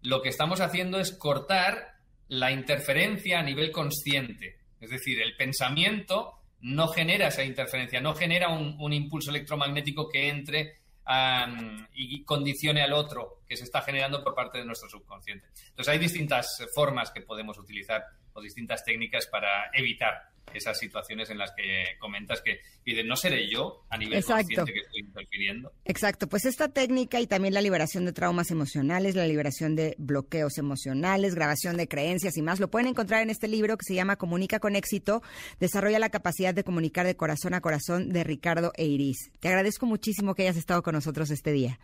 lo 0.00 0.22
que 0.22 0.28
estamos 0.28 0.60
haciendo 0.60 1.00
es 1.00 1.10
cortar 1.10 1.96
la 2.28 2.52
interferencia 2.52 3.40
a 3.40 3.42
nivel 3.42 3.72
consciente. 3.72 4.60
Es 4.80 4.90
decir, 4.90 5.20
el 5.20 5.36
pensamiento 5.36 6.34
no 6.60 6.86
genera 6.86 7.28
esa 7.28 7.42
interferencia, 7.42 8.00
no 8.00 8.14
genera 8.14 8.48
un, 8.48 8.92
impulso 8.92 9.30
electromagnético 9.30 10.08
que 10.08 10.28
entre 10.28 10.74
y 11.94 12.24
condicione 12.24 12.82
al 12.82 12.92
otro 12.92 13.42
que 13.46 13.56
se 13.56 13.64
está 13.64 13.82
generando 13.82 14.22
por 14.22 14.36
parte 14.36 14.58
de 14.58 14.64
nuestro 14.64 14.88
subconsciente. 14.88 15.48
Entonces 15.68 15.88
hay 15.92 15.98
distintas 15.98 16.64
formas 16.76 17.10
que 17.10 17.22
podemos 17.22 17.58
utilizar 17.58 18.04
o 18.34 18.40
distintas 18.40 18.84
técnicas 18.84 19.26
para 19.26 19.70
evitar 19.72 20.30
esas 20.54 20.78
situaciones 20.78 21.30
en 21.30 21.38
las 21.38 21.52
que 21.56 21.96
comentas 21.98 22.40
que 22.40 22.60
piden, 22.82 23.06
no 23.06 23.16
seré 23.16 23.48
yo 23.50 23.84
a 23.90 23.98
nivel 23.98 24.24
consciente 24.24 24.72
que 24.72 24.80
estoy 24.80 25.00
interfiriendo. 25.00 25.72
Exacto, 25.84 26.28
pues 26.28 26.44
esta 26.44 26.68
técnica 26.68 27.20
y 27.20 27.26
también 27.26 27.54
la 27.54 27.60
liberación 27.60 28.04
de 28.04 28.12
traumas 28.12 28.50
emocionales, 28.50 29.14
la 29.14 29.26
liberación 29.26 29.76
de 29.76 29.94
bloqueos 29.98 30.58
emocionales, 30.58 31.34
grabación 31.34 31.76
de 31.76 31.88
creencias 31.88 32.36
y 32.36 32.42
más, 32.42 32.60
lo 32.60 32.70
pueden 32.70 32.88
encontrar 32.88 33.22
en 33.22 33.30
este 33.30 33.48
libro 33.48 33.76
que 33.76 33.84
se 33.84 33.94
llama 33.94 34.16
Comunica 34.16 34.60
con 34.60 34.76
éxito, 34.76 35.22
desarrolla 35.60 35.98
la 35.98 36.10
capacidad 36.10 36.54
de 36.54 36.64
comunicar 36.64 37.06
de 37.06 37.16
corazón 37.16 37.54
a 37.54 37.60
corazón 37.60 38.10
de 38.10 38.24
Ricardo 38.24 38.72
Eiris. 38.76 39.30
Te 39.40 39.48
agradezco 39.48 39.86
muchísimo 39.86 40.34
que 40.34 40.42
hayas 40.42 40.56
estado 40.56 40.82
con 40.82 40.94
nosotros 40.94 41.30
este 41.30 41.52
día. 41.52 41.78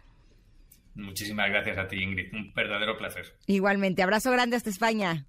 Muchísimas 0.95 1.49
gracias 1.49 1.79
a 1.79 1.89
ti, 1.89 2.03
Ingrid. 2.03 2.33
Un 2.35 2.53
verdadero 2.55 2.99
placer. 2.99 3.25
Igualmente. 3.47 4.03
Abrazo 4.03 4.31
grande 4.31 4.57
hasta 4.57 4.71
España. 4.71 5.27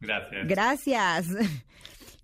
Gracias. 0.00 0.46
Gracias. 0.46 1.26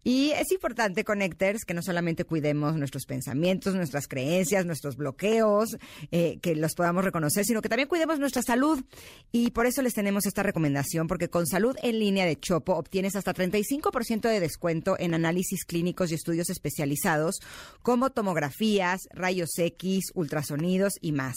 Y 0.09 0.31
es 0.31 0.53
importante, 0.53 1.03
Connectors, 1.03 1.65
que 1.65 1.75
no 1.75 1.83
solamente 1.83 2.25
cuidemos 2.25 2.77
nuestros 2.77 3.07
pensamientos, 3.07 3.75
nuestras 3.75 4.07
creencias, 4.07 4.65
nuestros 4.65 4.97
bloqueos, 4.97 5.77
eh, 6.13 6.39
que 6.41 6.55
los 6.55 6.75
podamos 6.77 7.05
reconocer, 7.05 7.45
sino 7.45 7.61
que 7.61 7.69
también 7.69 7.89
cuidemos 7.89 8.21
nuestra 8.21 8.41
salud. 8.41 8.85
Y 9.33 9.51
por 9.51 9.67
eso 9.67 9.83
les 9.83 9.95
tenemos 9.95 10.25
esta 10.25 10.45
recomendación, 10.45 11.09
porque 11.09 11.29
con 11.29 11.49
Salud 11.49 11.75
en 11.83 11.99
línea 11.99 12.25
de 12.25 12.39
Chopo 12.39 12.75
obtienes 12.75 13.17
hasta 13.17 13.35
35% 13.35 14.29
de 14.29 14.39
descuento 14.39 14.95
en 14.97 15.13
análisis 15.13 15.65
clínicos 15.65 16.13
y 16.13 16.15
estudios 16.15 16.51
especializados 16.51 17.41
como 17.83 18.11
tomografías, 18.11 19.09
rayos 19.13 19.59
X, 19.59 20.13
ultrasonidos 20.15 20.93
y 21.01 21.11
más. 21.11 21.35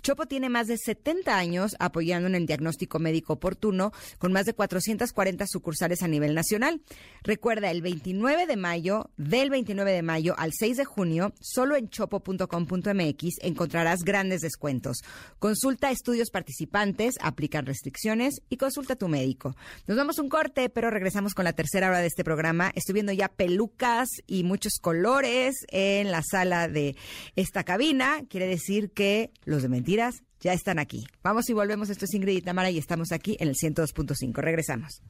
Chopo 0.00 0.26
tiene 0.26 0.48
más 0.48 0.68
de 0.68 0.78
70 0.78 1.36
años 1.36 1.74
apoyando 1.80 2.28
en 2.28 2.36
el 2.36 2.46
diagnóstico 2.46 3.00
médico 3.00 3.32
oportuno, 3.32 3.90
con 4.18 4.32
más 4.32 4.46
de 4.46 4.54
440 4.54 5.44
sucursales 5.48 6.04
a 6.04 6.08
nivel 6.08 6.36
nacional. 6.36 6.82
Recuerda, 7.24 7.72
el 7.72 7.82
29 7.82 8.11
de 8.12 8.56
mayo, 8.56 9.10
del 9.16 9.50
29 9.50 9.90
de 9.90 10.02
mayo 10.02 10.34
al 10.36 10.52
6 10.52 10.76
de 10.76 10.84
junio, 10.84 11.32
solo 11.40 11.76
en 11.76 11.88
chopo.com.mx 11.88 13.38
encontrarás 13.42 14.00
grandes 14.04 14.40
descuentos. 14.40 14.98
Consulta 15.38 15.90
estudios 15.90 16.30
participantes, 16.30 17.14
aplican 17.20 17.66
restricciones 17.66 18.42
y 18.48 18.58
consulta 18.58 18.94
a 18.94 18.96
tu 18.96 19.08
médico. 19.08 19.56
Nos 19.86 19.96
damos 19.96 20.18
un 20.18 20.28
corte, 20.28 20.68
pero 20.68 20.90
regresamos 20.90 21.34
con 21.34 21.44
la 21.44 21.52
tercera 21.52 21.88
hora 21.88 22.00
de 22.00 22.06
este 22.06 22.24
programa. 22.24 22.70
Estoy 22.74 22.94
viendo 22.94 23.12
ya 23.12 23.28
pelucas 23.28 24.08
y 24.26 24.44
muchos 24.44 24.74
colores 24.80 25.54
en 25.68 26.10
la 26.10 26.22
sala 26.22 26.68
de 26.68 26.96
esta 27.34 27.64
cabina. 27.64 28.22
Quiere 28.28 28.46
decir 28.46 28.90
que 28.92 29.30
los 29.44 29.62
de 29.62 29.68
mentiras 29.68 30.22
ya 30.40 30.52
están 30.52 30.78
aquí. 30.78 31.06
Vamos 31.22 31.48
y 31.48 31.52
volvemos. 31.52 31.88
Esto 31.88 32.04
es 32.04 32.14
Ingrid 32.14 32.36
y 32.36 32.42
Tamara 32.42 32.70
y 32.70 32.78
estamos 32.78 33.12
aquí 33.12 33.36
en 33.40 33.48
el 33.48 33.54
102.5. 33.54 34.34
Regresamos. 34.34 35.02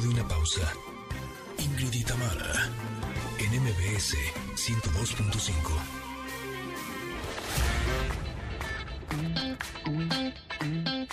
De 0.00 0.08
una 0.08 0.26
pausa. 0.26 0.72
Ingrid 1.58 1.94
en 3.38 3.62
MBS 3.62 4.16
102.5. 4.56 5.54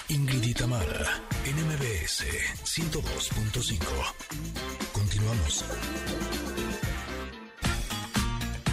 Ingrid 0.10 0.62
en 0.62 1.56
MBS 1.68 2.26
102.5. 2.66 3.86
Continuamos. 4.92 5.66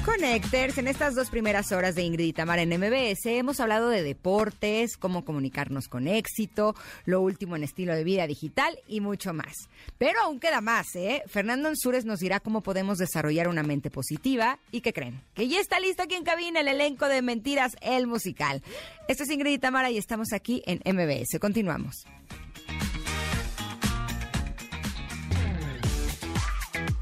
Connectors, 0.08 0.78
en 0.78 0.88
estas 0.88 1.14
dos 1.14 1.28
primeras 1.28 1.70
horas 1.70 1.94
de 1.94 2.02
Ingrid 2.02 2.28
y 2.28 2.32
Tamara 2.32 2.62
en 2.62 2.70
MBS 2.70 3.26
hemos 3.26 3.60
hablado 3.60 3.90
de 3.90 4.02
deportes, 4.02 4.96
cómo 4.96 5.22
comunicarnos 5.22 5.86
con 5.86 6.08
éxito, 6.08 6.74
lo 7.04 7.20
último 7.20 7.56
en 7.56 7.62
estilo 7.62 7.94
de 7.94 8.04
vida 8.04 8.26
digital 8.26 8.78
y 8.88 9.02
mucho 9.02 9.34
más. 9.34 9.68
Pero 9.98 10.18
aún 10.22 10.40
queda 10.40 10.62
más, 10.62 10.86
¿eh? 10.94 11.22
Fernando 11.26 11.68
Ansures 11.68 12.06
nos 12.06 12.20
dirá 12.20 12.40
cómo 12.40 12.62
podemos 12.62 12.96
desarrollar 12.96 13.48
una 13.48 13.62
mente 13.62 13.90
positiva 13.90 14.58
y 14.72 14.80
¿qué 14.80 14.94
creen? 14.94 15.20
Que 15.34 15.46
ya 15.46 15.60
está 15.60 15.78
listo 15.78 16.04
aquí 16.04 16.14
en 16.14 16.24
cabina 16.24 16.60
el 16.60 16.68
elenco 16.68 17.06
de 17.06 17.20
Mentiras, 17.20 17.72
el 17.82 18.06
musical. 18.06 18.62
Esto 19.08 19.24
es 19.24 19.30
Ingrid 19.30 19.52
y 19.52 19.58
Tamara 19.58 19.90
y 19.90 19.98
estamos 19.98 20.32
aquí 20.32 20.62
en 20.64 20.78
MBS. 20.86 21.38
Continuamos. 21.38 22.06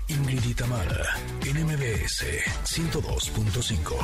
Ingrid 0.08 0.44
y 0.44 0.54
Tamara, 0.54 1.16
en 1.56 1.66
MBS 1.66 2.24
102.5. 2.64 3.96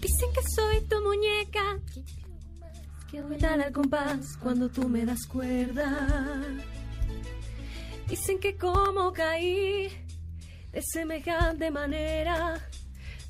Dicen 0.00 0.32
que 0.34 0.40
soy 0.54 0.80
tu 0.82 1.00
muñeca. 1.00 1.80
Que 3.10 3.22
bailar 3.22 3.60
al 3.62 3.72
compás 3.72 4.36
cuando 4.42 4.68
tú 4.68 4.88
me 4.88 5.06
das 5.06 5.26
cuerda. 5.26 6.42
Dicen 8.08 8.38
que 8.40 8.56
como 8.56 9.12
caí 9.12 9.88
de 10.72 10.82
semejante 10.82 11.70
manera, 11.70 12.60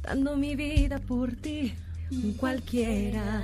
dando 0.03 0.37
mi 0.37 0.57
vida 0.57 0.99
por 0.99 1.37
ti, 1.37 1.75
cualquiera. 2.39 3.43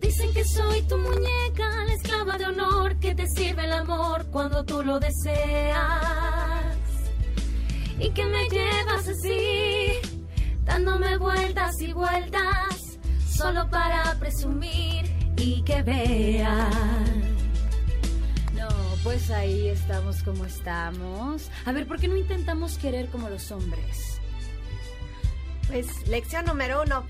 Dicen 0.00 0.32
que 0.34 0.44
soy 0.44 0.82
tu 0.82 0.98
muñeca, 0.98 1.84
la 1.86 1.94
esclava 1.94 2.36
de 2.36 2.46
honor 2.46 2.96
que 3.00 3.14
te 3.14 3.26
sirve 3.26 3.64
el 3.64 3.72
amor 3.72 4.26
cuando 4.30 4.64
tú 4.64 4.82
lo 4.82 5.00
deseas. 5.00 6.76
Y 7.98 8.10
que 8.10 8.26
me 8.26 8.48
llevas 8.48 9.08
así, 9.08 9.92
dándome 10.64 11.16
vueltas 11.16 11.80
y 11.80 11.92
vueltas, 11.92 12.98
solo 13.26 13.68
para 13.70 14.14
presumir 14.18 15.10
y 15.36 15.62
que 15.62 15.82
vean. 15.82 17.36
No, 18.54 18.68
pues 19.02 19.30
ahí 19.30 19.68
estamos 19.68 20.22
como 20.22 20.44
estamos. 20.44 21.50
A 21.64 21.72
ver, 21.72 21.86
¿por 21.86 21.98
qué 21.98 22.08
no 22.08 22.16
intentamos 22.16 22.78
querer 22.78 23.08
como 23.08 23.28
los 23.28 23.50
hombres? 23.52 24.13
Pues 25.68 26.06
lección 26.06 26.44
número 26.46 26.82
uno. 26.82 27.04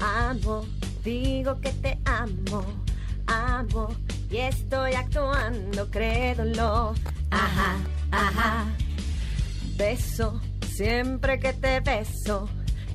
Amo, 0.00 0.66
digo 1.02 1.60
que 1.60 1.72
te 1.72 1.98
amo, 2.04 2.64
amo 3.26 3.94
y 4.30 4.38
estoy 4.38 4.94
actuando, 4.94 5.90
crédolo. 5.90 6.94
Ajá, 7.30 7.76
ajá. 8.10 8.66
Beso, 9.76 10.40
siempre 10.74 11.38
que 11.38 11.52
te 11.52 11.80
beso, 11.80 12.48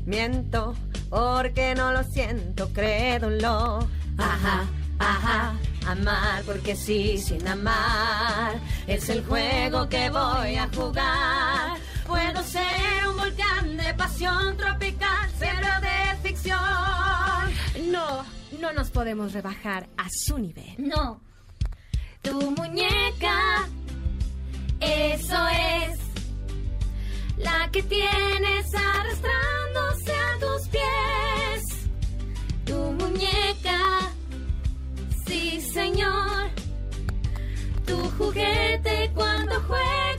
miento 0.06 0.76
porque 1.10 1.74
no 1.76 1.92
lo 1.92 2.04
siento, 2.04 2.70
crédolo. 2.74 3.88
Ajá, 4.18 4.66
ajá. 5.00 5.54
Amar 5.88 6.44
porque 6.44 6.76
sí, 6.76 7.18
sin 7.18 7.48
amar, 7.48 8.60
es 8.86 9.10
el 9.10 9.24
juego 9.24 9.90
que 9.90 10.10
voy 10.10 10.56
a 10.56 10.70
jugar. 10.76 11.78
Puedo 12.10 12.42
ser 12.42 13.08
un 13.08 13.18
volcán 13.18 13.78
de 13.78 13.94
pasión 13.94 14.58
tropical, 14.58 15.30
cero 15.38 15.68
de 15.80 16.28
ficción. 16.28 16.60
No, 17.92 18.26
no 18.60 18.74
nos 18.74 18.90
podemos 18.90 19.32
rebajar 19.32 19.88
a 19.96 20.08
su 20.10 20.40
nivel. 20.40 20.74
No, 20.80 21.22
tu 22.24 22.50
muñeca, 22.50 23.68
eso 24.80 25.48
es 25.50 26.00
la 27.38 27.70
que 27.72 27.84
tienes 27.84 28.66
arrastrándose 28.74 30.12
a 30.12 30.40
tus 30.40 30.68
pies. 30.70 31.90
Tu 32.66 32.76
muñeca, 32.76 33.80
sí 35.28 35.62
señor, 35.62 36.50
tu 37.86 37.98
juguete 38.18 39.12
cuando 39.14 39.62
juegas 39.62 40.19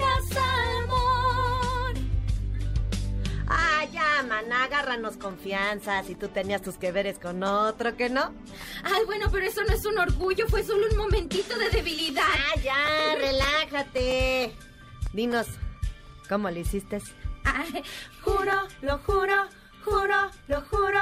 ya, 4.00 4.22
maná, 4.22 4.64
agárranos 4.64 5.16
confianza. 5.16 6.02
Si 6.04 6.14
tú 6.14 6.28
tenías 6.28 6.62
tus 6.62 6.76
que 6.76 6.92
veres 6.92 7.18
con 7.18 7.42
otro, 7.42 7.96
¿que 7.96 8.08
no? 8.08 8.32
Ay, 8.84 9.04
bueno, 9.06 9.26
pero 9.30 9.46
eso 9.46 9.62
no 9.64 9.72
es 9.74 9.84
un 9.84 9.98
orgullo, 9.98 10.46
fue 10.48 10.62
solo 10.62 10.86
un 10.90 10.96
momentito 10.96 11.58
de 11.58 11.70
debilidad. 11.70 12.22
Ah, 12.26 12.60
ya, 12.62 13.14
relájate. 13.16 14.54
Dinos, 15.12 15.46
¿cómo 16.28 16.50
lo 16.50 16.58
hiciste? 16.58 17.00
Ay, 17.44 17.82
Juro, 18.22 18.52
lo 18.82 18.98
juro, 18.98 19.46
juro, 19.84 20.30
lo 20.48 20.60
juro, 20.62 21.00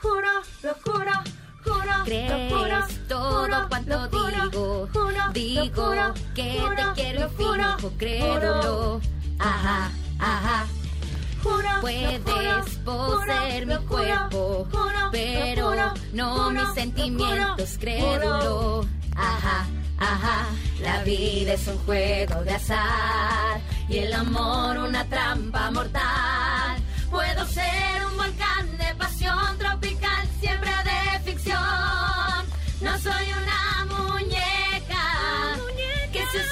juro, 0.00 0.30
lo 0.62 0.74
juro. 0.84 1.12
Juro, 1.62 1.92
Crees 2.06 2.50
lo 2.50 2.58
juro, 2.58 2.76
todo 3.06 3.40
juro, 3.44 3.68
cuanto 3.68 4.08
digo. 4.08 4.88
juro, 4.94 5.32
Digo 5.34 5.92
que 6.34 6.58
te 6.74 6.84
quiero 6.94 7.20
y 7.20 7.36
juro, 7.36 7.76
finjo 7.76 7.92
crédulo. 7.98 9.00
Ajá, 9.38 9.90
ajá. 10.18 10.66
Puedes 11.42 12.76
poseer 12.84 13.66
mi 13.66 13.76
cuerpo, 13.86 14.68
pero 15.10 15.74
no 16.12 16.50
mis 16.50 16.74
sentimientos, 16.74 17.78
crédulo. 17.78 18.86
Ajá, 19.16 19.66
ajá. 19.98 20.46
La 20.80 21.02
vida 21.04 21.54
es 21.54 21.66
un 21.68 21.78
juego 21.78 22.42
de 22.44 22.52
azar 22.52 23.60
y 23.88 23.98
el 23.98 24.12
amor 24.12 24.78
una 24.78 25.04
trampa 25.08 25.70
mortal. 25.70 26.82
Puedo 27.10 27.46
ser 27.46 28.06
un 28.10 28.16
volcán 28.16 28.78
de 28.78 28.94
pasión 28.96 29.58
tropical, 29.58 30.28
siempre 30.40 30.70
de 30.84 31.30
ficción. 31.30 31.60
No 32.80 32.98
soy 32.98 33.26
una 33.42 33.84
muñeca, 33.86 35.58
que 36.12 36.24
se 36.32 36.44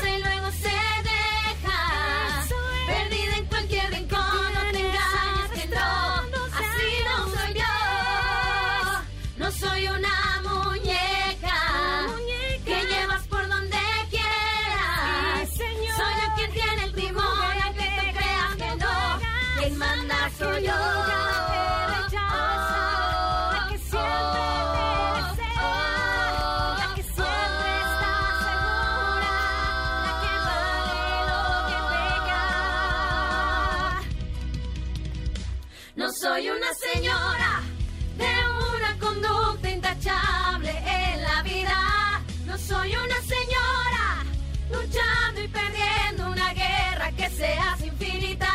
se 47.38 47.46
hace 47.46 47.86
infinita. 47.86 48.48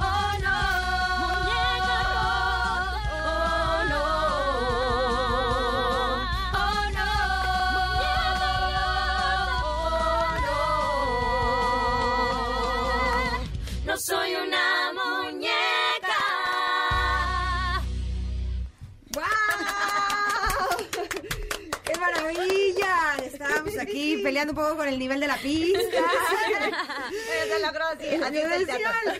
Oh 0.00 0.32
no. 0.42 0.58
Oh 2.90 3.78
no. 3.90 4.02
Oh 6.58 6.82
no. 6.98 7.10
Oh 10.10 10.34
no. 10.44 10.58
No 13.86 13.94
soy 13.96 14.30
una 14.44 14.64
muñeca. 14.98 16.22
¡Guau! 19.14 20.68
¡Qué 21.84 21.94
maravilla! 21.96 22.94
Estábamos 23.24 23.78
aquí 23.78 24.16
peleando 24.24 24.50
un 24.52 24.56
poco 24.56 24.76
con 24.78 24.88
el 24.88 24.98
nivel 24.98 25.20
de 25.20 25.28
la 25.28 25.36
pista. 25.36 26.02
Se 27.42 27.60
logró, 27.60 27.84
sí. 27.98 28.16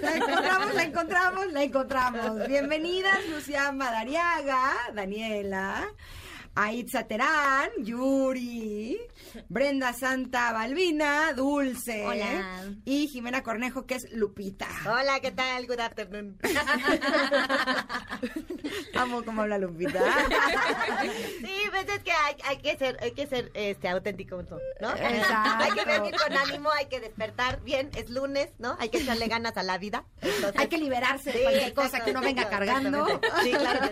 la 0.00 0.16
encontramos, 0.16 0.74
la 0.74 0.82
encontramos, 0.82 1.52
la 1.52 1.62
encontramos. 1.62 2.48
Bienvenidas, 2.48 3.26
Lucía 3.28 3.72
Madariaga, 3.72 4.72
Daniela, 4.94 5.88
Aitza 6.56 7.02
Terán, 7.08 7.68
Yuri, 7.78 8.96
Brenda 9.48 9.92
Santa 9.92 10.52
Balbina, 10.52 11.32
Dulce. 11.32 12.06
Hola. 12.06 12.62
Y 12.84 13.08
Jimena 13.08 13.42
Cornejo, 13.42 13.86
que 13.86 13.96
es 13.96 14.06
Lupita. 14.12 14.68
Hola, 14.86 15.18
¿qué 15.20 15.32
tal? 15.32 15.66
Good 15.66 15.80
afternoon. 15.80 16.38
Amo 18.94 19.24
cómo 19.24 19.42
habla 19.42 19.58
Lupita. 19.58 20.00
Sí, 21.40 21.54
pues 21.70 21.88
es 21.88 21.98
que 22.04 22.12
hay, 22.12 22.36
hay 22.44 22.56
que 22.58 22.76
ser, 22.78 22.98
hay 23.02 23.10
que 23.10 23.26
ser 23.26 23.50
este 23.54 23.88
auténtico, 23.88 24.40
¿no? 24.80 24.90
Exacto. 24.94 25.64
Hay 25.64 25.72
que 25.72 25.84
venir 25.84 26.14
con 26.16 26.32
ánimo, 26.36 26.70
hay 26.70 26.86
que 26.86 27.00
despertar 27.00 27.62
bien, 27.62 27.90
es 27.96 28.08
lunes, 28.10 28.50
¿no? 28.58 28.76
Hay 28.78 28.90
que 28.90 28.98
echarle 28.98 29.26
ganas 29.26 29.56
a 29.56 29.64
la 29.64 29.76
vida. 29.78 30.04
Entonces- 30.22 30.60
Hay 30.60 30.68
que 30.68 30.78
liberarse 30.78 31.32
de 31.32 31.42
cualquier 31.42 31.74
cosa 31.74 32.04
que 32.04 32.12
uno 32.12 32.20
venga 32.20 32.48
cargando. 32.48 33.20
Sí, 33.42 33.50
claro 33.50 33.80
que 33.80 33.88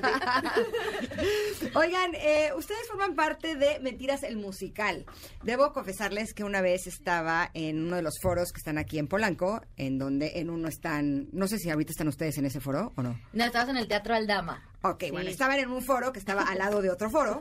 sí. 1.61 1.71
Oigan, 1.75 2.15
eh, 2.15 2.51
ustedes 2.57 2.87
forman 2.89 3.15
parte 3.15 3.57
de 3.57 3.79
Mentiras 3.81 4.23
el 4.23 4.37
Musical. 4.37 5.05
Debo 5.43 5.73
confesarles 5.73 6.35
que 6.35 6.45
una 6.45 6.61
vez 6.61 6.87
estaba 6.87 7.51
en 7.55 7.87
uno 7.87 7.97
de 7.97 8.03
los 8.03 8.19
foros 8.21 8.53
que 8.53 8.59
están 8.59 8.79
aquí 8.79 8.99
en 8.99 9.09
Polanco, 9.09 9.61
en 9.77 9.99
donde 9.99 10.39
en 10.41 10.51
uno 10.51 10.69
están, 10.69 11.29
no 11.33 11.47
sé 11.49 11.59
si 11.59 11.71
ahorita 11.71 11.91
están 11.93 12.09
ustedes 12.09 12.39
en 12.39 12.47
ese 12.47 12.61
foro 12.61 12.93
o 12.97 13.03
no. 13.03 13.19
No, 13.33 13.45
estabas 13.45 13.69
en 13.69 13.77
el 13.77 13.89
Teatro 13.89 14.15
Aldama. 14.15 14.69
Ok, 14.85 15.05
bueno, 15.13 15.31
estaban 15.31 15.61
en 15.61 15.71
un 15.71 15.81
foro 15.81 16.13
que 16.13 16.19
estaba 16.19 16.43
al 16.43 16.59
lado 16.59 16.83
de 16.83 16.91
otro 16.91 17.09
foro 17.09 17.41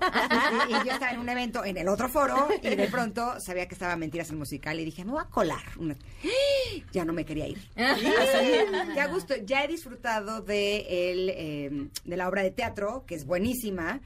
y, 0.70 0.74
y 0.74 0.86
yo 0.86 0.92
estaba 0.92 1.10
en 1.12 1.20
un 1.20 1.28
evento 1.28 1.66
en 1.66 1.76
el 1.76 1.88
otro 1.88 2.08
foro 2.08 2.48
y 2.62 2.76
de 2.76 2.88
pronto 2.88 3.34
sabía 3.40 3.68
que 3.68 3.74
estaba 3.74 3.96
Mentiras 3.96 4.30
el 4.30 4.36
Musical 4.38 4.80
y 4.80 4.86
dije, 4.86 5.04
me 5.04 5.14
voy 5.14 5.22
a 5.24 5.30
colar. 5.30 5.64
Una- 5.78 5.96
Ya 6.94 7.04
no 7.04 7.14
me 7.14 7.26
quería 7.26 7.48
ir. 7.48 7.58
Así, 7.76 8.52
ya 8.96 9.08
gusto, 9.08 9.34
ya 9.44 9.64
he 9.64 9.68
disfrutado 9.68 10.42
de, 10.42 11.12
el, 11.12 11.30
eh, 11.30 11.88
de 12.06 12.18
la 12.18 12.30
obra 12.30 12.44
de 12.44 12.52
teatro, 12.52 13.06
que 13.08 13.16
es 13.16 13.26
buenísima, 13.26 14.02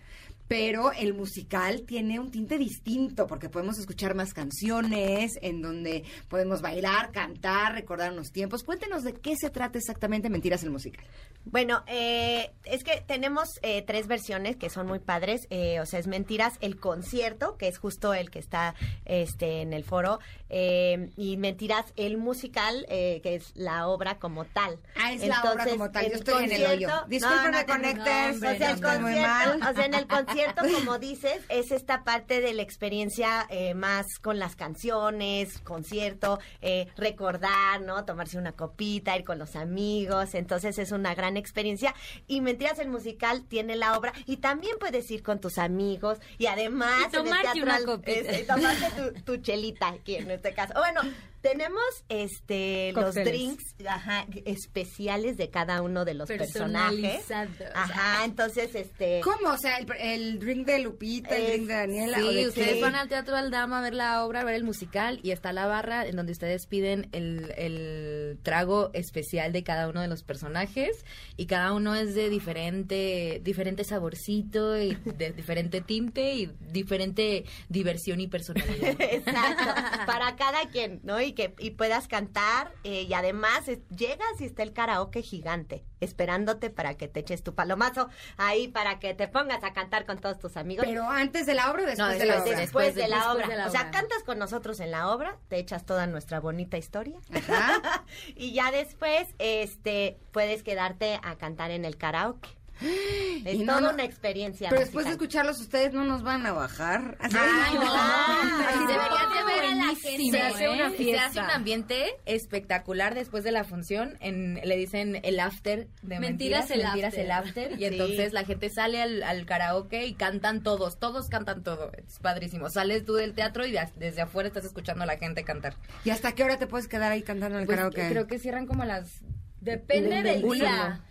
pero 0.47 0.91
el 0.91 1.13
musical 1.13 1.83
tiene 1.85 2.19
un 2.19 2.31
tinte 2.31 2.57
distinto 2.57 3.27
porque 3.27 3.49
podemos 3.49 3.77
escuchar 3.77 4.15
más 4.15 4.33
canciones, 4.33 5.37
en 5.41 5.61
donde 5.61 6.03
podemos 6.27 6.61
bailar, 6.61 7.11
cantar, 7.11 7.73
recordar 7.73 8.11
unos 8.11 8.31
tiempos. 8.31 8.63
Cuéntenos 8.63 9.03
de 9.03 9.13
qué 9.13 9.35
se 9.35 9.49
trata 9.49 9.77
exactamente 9.77 10.29
Mentiras 10.29 10.63
el 10.63 10.71
Musical. 10.71 11.05
Bueno, 11.45 11.83
eh, 11.87 12.51
es 12.63 12.83
que 12.83 13.03
tenemos 13.05 13.49
eh, 13.61 13.83
tres 13.83 14.07
versiones 14.07 14.55
que 14.55 14.69
son 14.69 14.87
muy 14.87 14.99
padres. 14.99 15.47
eh, 15.49 15.79
o 15.79 15.85
sea, 15.85 15.99
es 15.99 16.07
Mentiras, 16.07 16.53
el 16.61 16.79
concierto, 16.79 17.57
que 17.57 17.67
es 17.67 17.77
justo 17.77 18.13
el 18.13 18.29
que 18.29 18.39
está 18.39 18.75
este, 19.05 19.61
en 19.61 19.73
el 19.73 19.83
foro. 19.83 20.19
Eh, 20.49 21.09
y 21.17 21.37
Mentiras, 21.37 21.85
el 21.95 22.17
musical, 22.17 22.85
eh, 22.89 23.19
que 23.23 23.35
es 23.35 23.51
la 23.55 23.87
obra 23.87 24.19
como 24.19 24.45
tal. 24.45 24.79
Ah, 24.95 25.11
es 25.13 25.25
la 25.27 25.41
obra 25.51 25.65
como 25.67 25.91
tal. 25.91 26.07
Yo 26.09 26.15
estoy 26.15 26.43
en 26.45 26.51
el 26.51 26.65
hoyo. 26.65 26.89
Discúlpenme, 27.07 27.51
no, 27.51 27.59
no, 27.61 27.65
Connectors, 27.65 28.37
o 28.37 28.39
sea, 28.39 28.71
el 28.71 28.81
no, 28.81 28.87
concierto- 28.89 29.21
mal. 29.27 29.59
O 29.71 29.75
sea, 29.75 29.85
en 29.85 29.93
el 29.93 30.07
concierto, 30.07 30.63
como 30.73 30.99
dices, 30.99 31.41
es 31.49 31.71
esta 31.71 32.03
parte 32.03 32.41
de 32.41 32.53
la 32.53 32.61
experiencia 32.61 33.45
eh, 33.49 33.73
más 33.73 34.19
con 34.19 34.39
las 34.39 34.55
canciones, 34.55 35.59
concierto, 35.59 36.39
eh, 36.61 36.87
recordar, 36.97 37.81
¿no? 37.81 38.05
Tomarse 38.05 38.37
una 38.37 38.51
copita, 38.51 39.17
ir 39.17 39.23
con 39.23 39.39
los 39.39 39.55
amigos. 39.55 40.35
Entonces 40.35 40.77
es 40.77 40.91
una 40.91 41.15
gran 41.15 41.37
experiencia. 41.37 41.93
Y 42.27 42.41
Mentiras 42.41 42.79
el 42.79 42.89
musical 42.89 43.43
tiene 43.47 43.75
la 43.75 43.97
obra 43.97 44.13
y 44.25 44.37
también 44.37 44.75
puedes 44.79 45.09
ir 45.11 45.23
con 45.23 45.39
tus 45.39 45.57
amigos 45.57 46.19
y 46.37 46.45
además 46.47 47.07
Y 47.07 47.11
tomarte 47.11 47.17
en 47.17 47.57
el 47.57 47.63
una 47.63 47.71
teatro 47.71 47.71
al- 47.73 47.85
copita. 47.85 48.11
es- 48.11 48.27
eh, 48.41 48.45
tomarte 48.47 48.91
tu, 48.91 49.21
tu 49.23 49.37
chelita 49.37 49.87
aquí 49.89 50.15
en 50.15 50.27
este 50.45 50.53
caso. 50.53 50.73
Bueno, 50.75 51.01
tenemos 51.45 51.83
este 52.09 52.91
los 52.93 53.13
drinks 53.13 53.63
ajá, 53.87 54.25
especiales 54.45 55.37
de 55.37 55.51
cada 55.51 55.83
uno 55.83 56.03
de 56.03 56.15
los 56.15 56.27
personajes. 56.27 57.29
Ajá, 57.75 58.25
entonces 58.25 58.73
este 58.73 59.21
¿Cómo? 59.23 59.51
O 59.53 59.57
sea, 59.57 59.77
el, 59.77 59.85
el 59.99 60.39
drink 60.39 60.65
de 60.65 60.79
Lupita, 60.79 61.35
el 61.35 61.43
Es- 61.43 61.51
drink 61.51 61.67
de 61.67 61.73
Daniela. 61.75 62.17
¿o 62.17 62.21
Sí, 62.29 62.35
de 62.35 62.47
ustedes 62.47 62.81
van 62.81 62.95
al 62.95 63.07
Teatro 63.09 63.35
Aldama 63.35 63.79
a 63.79 63.81
ver 63.83 63.93
la 63.93 64.25
obra, 64.25 64.41
a 64.41 64.43
ver 64.43 64.55
el 64.55 64.63
musical 64.63 65.19
y 65.21 65.29
está 65.31 65.53
la 65.53 65.67
barra 65.67 66.07
en 66.07 66.15
donde 66.15 66.31
ustedes 66.31 66.65
piden 66.65 67.09
el, 67.11 67.53
el 67.57 68.39
trago 68.41 68.89
especial 68.93 69.51
de 69.53 69.63
cada 69.63 69.87
uno 69.87 70.01
de 70.01 70.07
los 70.07 70.23
personajes 70.23 71.05
y 71.37 71.45
cada 71.45 71.73
uno 71.73 71.93
es 71.93 72.15
de 72.15 72.29
diferente 72.29 73.39
diferente 73.43 73.83
saborcito 73.83 74.81
y 74.81 74.95
de 74.95 75.31
diferente 75.31 75.81
tinte 75.81 76.33
y 76.33 76.47
diferente 76.71 77.45
diversión 77.69 78.19
y 78.19 78.27
personalidad. 78.27 78.95
Exacto, 78.99 79.65
para 80.07 80.35
cada 80.35 80.67
quien, 80.69 81.01
¿no? 81.03 81.21
Y 81.21 81.33
que 81.35 81.53
y 81.59 81.71
puedas 81.71 82.07
cantar 82.07 82.73
eh, 82.83 83.03
y 83.03 83.13
además 83.13 83.67
es- 83.67 83.87
llegas 83.89 84.39
y 84.39 84.45
está 84.45 84.63
el 84.63 84.73
karaoke 84.73 85.21
gigante 85.21 85.83
esperándote 85.99 86.69
para 86.69 86.95
que 86.97 87.07
te 87.07 87.19
eches 87.21 87.43
tu 87.43 87.55
palomazo 87.55 88.09
ahí 88.37 88.67
para 88.67 88.99
que 88.99 89.13
te 89.13 89.27
pongas 89.27 89.63
a 89.63 89.73
cantar 89.73 90.05
con 90.05 90.17
todos 90.19 90.39
tus 90.39 90.55
amigos. 90.57 90.85
Pero 90.87 91.09
antes 91.09 91.45
de 91.45 91.53
la 91.55 91.71
obra 91.71 91.83
o 91.83 91.85
después 91.85 91.97
No, 91.97 92.17
de 92.17 92.25
la 92.25 92.41
obra. 92.43 92.55
después, 92.59 92.95
de, 92.95 93.07
la 93.07 93.17
después 93.17 93.35
obra. 93.35 93.47
de 93.47 93.55
la 93.57 93.67
O 93.67 93.69
sea, 93.71 93.81
obra. 93.81 93.91
cantas 93.91 94.23
con 94.23 94.39
nosotros 94.39 94.79
en 94.79 94.91
la 94.91 95.09
obra, 95.09 95.37
te 95.47 95.57
echas 95.57 95.85
toda 95.85 96.07
nuestra 96.07 96.39
bonita 96.39 96.77
historia. 96.77 97.19
Ajá. 97.33 98.03
y 98.35 98.53
ya 98.53 98.71
después 98.71 99.27
este 99.39 100.17
puedes 100.31 100.63
quedarte 100.63 101.19
a 101.23 101.35
cantar 101.37 101.71
en 101.71 101.85
el 101.85 101.97
karaoke. 101.97 102.49
Es 103.45 103.53
Y 103.55 103.59
no, 103.59 103.75
toda 103.77 103.81
no. 103.89 103.93
una 103.93 104.03
experiencia. 104.03 104.69
Pero 104.69 104.81
después 104.81 105.05
de 105.05 105.11
escucharlos 105.11 105.59
ustedes 105.59 105.93
no 105.93 106.03
nos 106.03 106.23
van 106.23 106.45
a 106.45 106.51
bajar. 106.51 107.15
Así 107.19 107.35
Ay, 107.39 107.75
no. 107.75 107.83
no. 107.83 107.93
Así 107.93 108.79
No. 108.79 108.87
deberían 108.87 109.29
de 109.29 109.43
ver 109.53 109.65
a 109.65 109.75
la 109.75 109.95
gente. 109.95 110.31
Se 110.31 110.41
hace, 110.41 110.69
una 110.69 110.89
Se 110.89 110.95
fiesta. 110.97 111.25
hace 111.25 111.33
Se 111.33 111.39
hace 111.39 111.47
un 111.49 111.55
ambiente 111.55 112.05
espectacular 112.25 113.13
después 113.15 113.43
de 113.43 113.51
la 113.51 113.63
función. 113.63 114.17
En, 114.19 114.55
le 114.63 114.77
dicen 114.77 115.19
el 115.23 115.39
after 115.39 115.87
de 116.01 116.19
Mentiras 116.19 116.69
mentiras, 116.69 116.71
el 116.71 116.83
mentiras 116.83 117.13
after. 117.13 117.25
el 117.25 117.31
after. 117.31 117.71
Y 117.73 117.77
Sí. 117.77 117.85
entonces 117.85 118.33
la 118.33 118.43
gente 118.45 118.69
sale 118.69 119.01
al, 119.01 119.23
al 119.23 119.45
karaoke 119.45 120.05
y 120.05 120.13
cantan 120.15 120.63
todos. 120.63 120.97
Todos 120.99 121.27
cantan 121.29 121.63
todo. 121.63 121.91
Es 121.93 122.19
padrísimo. 122.19 122.69
Sales 122.69 123.05
tú 123.05 123.13
del 123.13 123.33
teatro 123.33 123.65
y 123.65 123.71
de- 123.71 123.87
desde 123.97 124.21
afuera 124.21 124.47
estás 124.47 124.65
escuchando 124.65 125.03
a 125.03 125.07
la 125.07 125.17
gente 125.17 125.43
cantar. 125.43 125.75
¿Y 126.03 126.09
hasta 126.09 126.31
qué 126.33 126.43
hora 126.43 126.57
te 126.57 126.67
puedes 126.67 126.87
quedar 126.87 127.11
ahí 127.11 127.21
cantando 127.21 127.57
en 127.57 127.61
el 127.61 127.65
Pues, 127.67 127.77
karaoke? 127.77 128.07
creo 128.09 128.27
que 128.27 128.39
cierran 128.39 128.65
como 128.65 128.83
a 128.83 128.85
las... 128.85 129.21
Depende 129.61 130.21
del 130.21 130.43
día. 130.43 131.01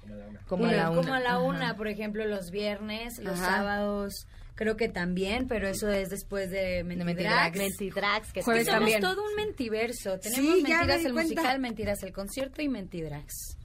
Como 0.57 0.67
a 0.71 0.73
la 0.73 0.91
una. 0.91 1.01
Como 1.01 1.15
a 1.15 1.21
la 1.21 1.39
una, 1.39 1.77
por 1.77 1.89
ejemplo, 1.89 2.25
los 2.27 2.51
viernes, 2.51 3.19
los 3.19 3.39
Ajá. 3.41 3.57
sábados, 3.57 4.27
creo 4.55 4.77
que 4.77 4.89
también, 4.89 5.47
pero 5.49 5.69
eso 5.69 5.91
es 5.91 6.11
después 6.11 6.51
de. 6.51 6.85
Mentidrags. 6.85 7.57
Mentidrags, 7.57 8.33
que 8.33 8.43
Jueves 8.43 8.67
somos 8.67 8.91
todo 9.01 9.23
un 9.25 9.35
mentiverso. 9.37 10.19
Tenemos 10.19 10.55
Sí, 10.57 10.63
ya 10.63 10.81
me 10.81 10.87
Mentiras 10.87 11.05
el 11.05 11.13
cuenta. 11.13 11.23
musical, 11.35 11.59
Mentiras 11.61 12.03
el 12.03 12.13
concierto 12.13 12.63
y 12.63 12.69
Mentidrags. 12.69 13.57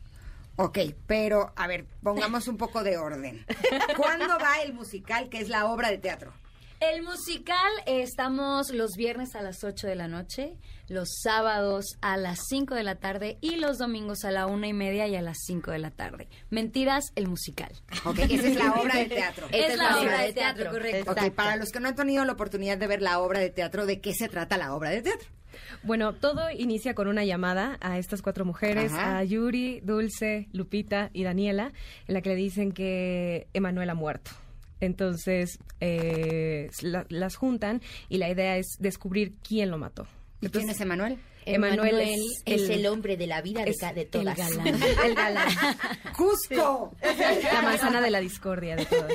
Ok, 0.55 0.77
pero 1.07 1.53
a 1.55 1.67
ver, 1.67 1.85
pongamos 2.03 2.47
un 2.49 2.57
poco 2.57 2.83
de 2.83 2.97
orden. 2.97 3.45
¿Cuándo 3.95 4.37
va 4.39 4.61
el 4.63 4.73
musical, 4.73 5.29
que 5.29 5.39
es 5.39 5.47
la 5.47 5.65
obra 5.67 5.89
de 5.89 5.97
teatro? 5.99 6.33
El 6.79 7.03
musical 7.03 7.71
eh, 7.85 8.03
estamos 8.03 8.69
los 8.71 8.91
viernes 8.95 9.35
a 9.35 9.41
las 9.41 9.65
8 9.65 9.85
de 9.85 9.95
la 9.95 10.07
noche, 10.07 10.55
los 10.87 11.09
sábados 11.21 11.97
a 11.99 12.15
las 12.15 12.39
5 12.47 12.73
de 12.73 12.83
la 12.83 12.95
tarde 12.95 13.37
y 13.41 13.57
los 13.57 13.79
domingos 13.79 14.23
a 14.23 14.31
la 14.31 14.47
una 14.47 14.67
y 14.67 14.71
media 14.71 15.05
y 15.05 15.17
a 15.17 15.21
las 15.21 15.39
5 15.45 15.71
de 15.71 15.79
la 15.79 15.91
tarde. 15.91 16.29
Mentiras, 16.49 17.11
el 17.15 17.27
musical. 17.27 17.73
Ok, 18.05 18.19
esa 18.19 18.47
es 18.47 18.55
la 18.55 18.71
obra 18.75 18.95
de 18.95 19.05
teatro. 19.07 19.47
es 19.51 19.77
la 19.77 19.99
obra 19.99 20.21
de 20.21 20.31
teatro, 20.31 20.71
correcto. 20.71 21.11
Ok, 21.11 21.31
para 21.31 21.57
los 21.57 21.69
que 21.69 21.81
no 21.81 21.89
han 21.89 21.95
tenido 21.95 22.23
la 22.23 22.31
oportunidad 22.31 22.77
de 22.77 22.87
ver 22.87 23.01
la 23.01 23.19
obra 23.19 23.41
de 23.41 23.49
teatro, 23.49 23.85
¿de 23.85 23.99
qué 23.99 24.13
se 24.13 24.29
trata 24.29 24.57
la 24.57 24.73
obra 24.73 24.89
de 24.91 25.01
teatro? 25.01 25.27
Bueno, 25.83 26.13
todo 26.13 26.49
inicia 26.49 26.93
con 26.93 27.09
una 27.09 27.25
llamada 27.25 27.77
a 27.81 27.97
estas 27.97 28.21
cuatro 28.21 28.45
mujeres, 28.45 28.93
Ajá. 28.93 29.17
a 29.17 29.23
Yuri, 29.25 29.81
Dulce, 29.81 30.47
Lupita 30.53 31.09
y 31.11 31.25
Daniela, 31.25 31.73
en 32.07 32.13
la 32.13 32.21
que 32.21 32.29
le 32.29 32.35
dicen 32.35 32.71
que 32.71 33.47
Emanuel 33.53 33.89
ha 33.89 33.95
muerto. 33.95 34.31
Entonces, 34.81 35.59
eh, 35.81 36.69
la- 36.81 37.05
las 37.09 37.35
juntan 37.35 37.81
y 38.07 38.17
la 38.17 38.29
idea 38.29 38.57
es 38.57 38.77
descubrir 38.79 39.33
quién 39.47 39.69
lo 39.71 39.77
mató. 39.77 40.07
¿Y 40.41 40.47
quién 40.49 40.69
es 40.69 40.79
Emanuel? 40.79 41.17
Emanuel 41.45 41.99
es, 42.01 42.43
es 42.45 42.69
el 42.69 42.85
hombre 42.85 43.17
de 43.17 43.25
la 43.27 43.41
vida 43.41 43.63
de, 43.65 43.73
ca- 43.75 43.91
de 43.93 44.01
el 44.01 44.07
todas. 44.09 44.37
galán. 44.37 44.67
El 45.05 45.15
galán. 45.15 45.47
¡Cusco! 46.15 46.93
La 47.51 47.61
manzana 47.63 48.01
de 48.01 48.11
la 48.11 48.19
discordia 48.19 48.75
de 48.75 48.85
todas. 48.85 49.13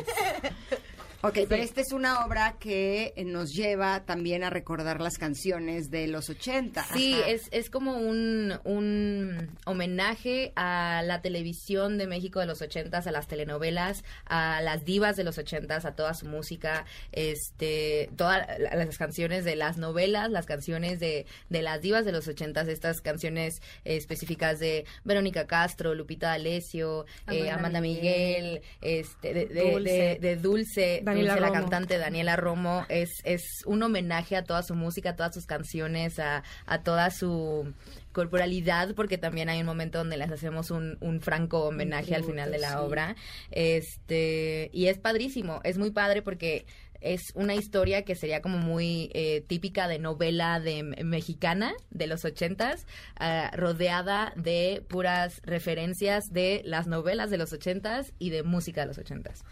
Ok, 1.27 1.39
pero 1.49 1.63
esta 1.63 1.81
es 1.81 1.93
una 1.93 2.25
obra 2.27 2.57
que 2.61 3.13
eh, 3.17 3.25
nos 3.25 3.53
lleva 3.55 4.05
también 4.05 4.45
a 4.45 4.51
recordar 4.51 5.01
las 5.01 5.17
canciones 5.17 5.91
de 5.91 6.07
los 6.07 6.29
80. 6.29 6.85
Sí, 6.95 7.15
Ajá. 7.15 7.29
es, 7.31 7.49
es 7.51 7.71
como 7.71 7.97
un, 7.97 8.53
un 8.65 9.49
homenaje 9.65 10.53
a 10.55 11.03
la 11.05 11.23
televisión 11.23 11.97
de 11.97 12.07
México 12.07 12.41
de 12.41 12.47
los 12.47 12.61
ochentas, 12.61 13.07
a 13.07 13.11
las 13.13 13.27
telenovelas, 13.27 14.05
a 14.27 14.61
las 14.63 14.85
divas 14.85 15.17
de 15.17 15.25
los 15.25 15.39
ochentas, 15.39 15.85
a 15.87 15.97
toda 15.97 16.13
su 16.15 16.27
música, 16.27 16.85
este, 17.13 18.11
todas 18.17 18.47
la- 18.59 18.75
las 18.77 18.99
canciones 18.99 19.45
de 19.45 19.57
las 19.57 19.79
novelas, 19.79 20.31
las 20.31 20.47
canciones 20.47 21.01
de, 21.01 21.27
de 21.49 21.63
las 21.63 21.81
divas 21.81 22.05
de 22.05 22.13
los 22.13 22.29
ochentas, 22.29 22.69
estas 22.69 23.01
canciones 23.01 23.63
eh, 23.85 23.97
específicas 23.97 24.59
de 24.59 24.85
Verónica 25.05 25.47
Castro, 25.47 25.95
Lupita 25.95 26.29
D'Alessio, 26.29 27.07
eh, 27.29 27.49
Amanda 27.51 27.55
Amanda 27.65 27.81
Miguel, 27.81 28.45
Miguel, 28.45 28.63
este, 28.83 29.33
de, 29.33 29.47
de- 29.47 29.71
Dulce. 29.71 29.91
de- 29.91 30.19
de 30.21 30.37
Dulce, 30.37 31.01
Daniela 31.15 31.41
la 31.41 31.49
Romo. 31.49 31.61
cantante 31.61 31.99
Daniela 31.99 32.37
Romo, 32.37 32.87
es, 32.89 33.21
es 33.25 33.63
un 33.67 33.83
homenaje 33.83 34.37
a 34.37 34.45
toda 34.45 34.63
su 34.63 34.75
música, 34.75 35.11
a 35.11 35.17
todas 35.17 35.35
sus 35.35 35.47
canciones, 35.47 36.19
a, 36.19 36.43
a 36.67 36.83
toda 36.83 37.11
su 37.11 37.73
corporalidad, 38.13 38.95
porque 38.95 39.19
también 39.19 39.49
hay 39.49 39.61
un 39.61 39.67
momento 39.67 39.99
donde 39.99 40.17
les 40.17 40.31
hacemos 40.31 40.71
un, 40.71 40.97
un 41.01 41.21
franco 41.21 41.65
homenaje 41.65 42.15
al 42.15 42.25
final 42.25 42.51
de 42.51 42.59
la 42.59 42.83
obra. 42.83 43.17
Este, 43.51 44.71
y 44.73 44.87
es 44.87 44.99
padrísimo, 44.99 45.61
es 45.65 45.79
muy 45.79 45.91
padre 45.91 46.23
porque 46.23 46.67
es 47.05 47.33
una 47.35 47.55
historia 47.55 48.03
que 48.03 48.17
sería 48.17 48.41
como 48.41 48.57
muy 48.57 49.11
eh, 49.13 49.45
típica 49.47 49.89
de 49.89 49.99
novela 49.99 50.59
de 50.59 50.83
mexicana 50.83 51.75
de 51.91 52.07
los 52.07 52.25
ochentas, 52.25 52.87
ah, 53.17 53.51
rodeada 53.55 54.33
de 54.37 54.83
puras 54.89 55.43
referencias 55.45 56.33
de 56.33 56.63
las 56.65 56.87
novelas 56.87 57.31
de 57.31 57.37
los 57.37 57.53
ochentas 57.53 58.15
y 58.19 58.31
de 58.31 58.43
música 58.43 58.81
de 58.81 58.87
los 58.87 58.99
ochentas. 58.99 59.45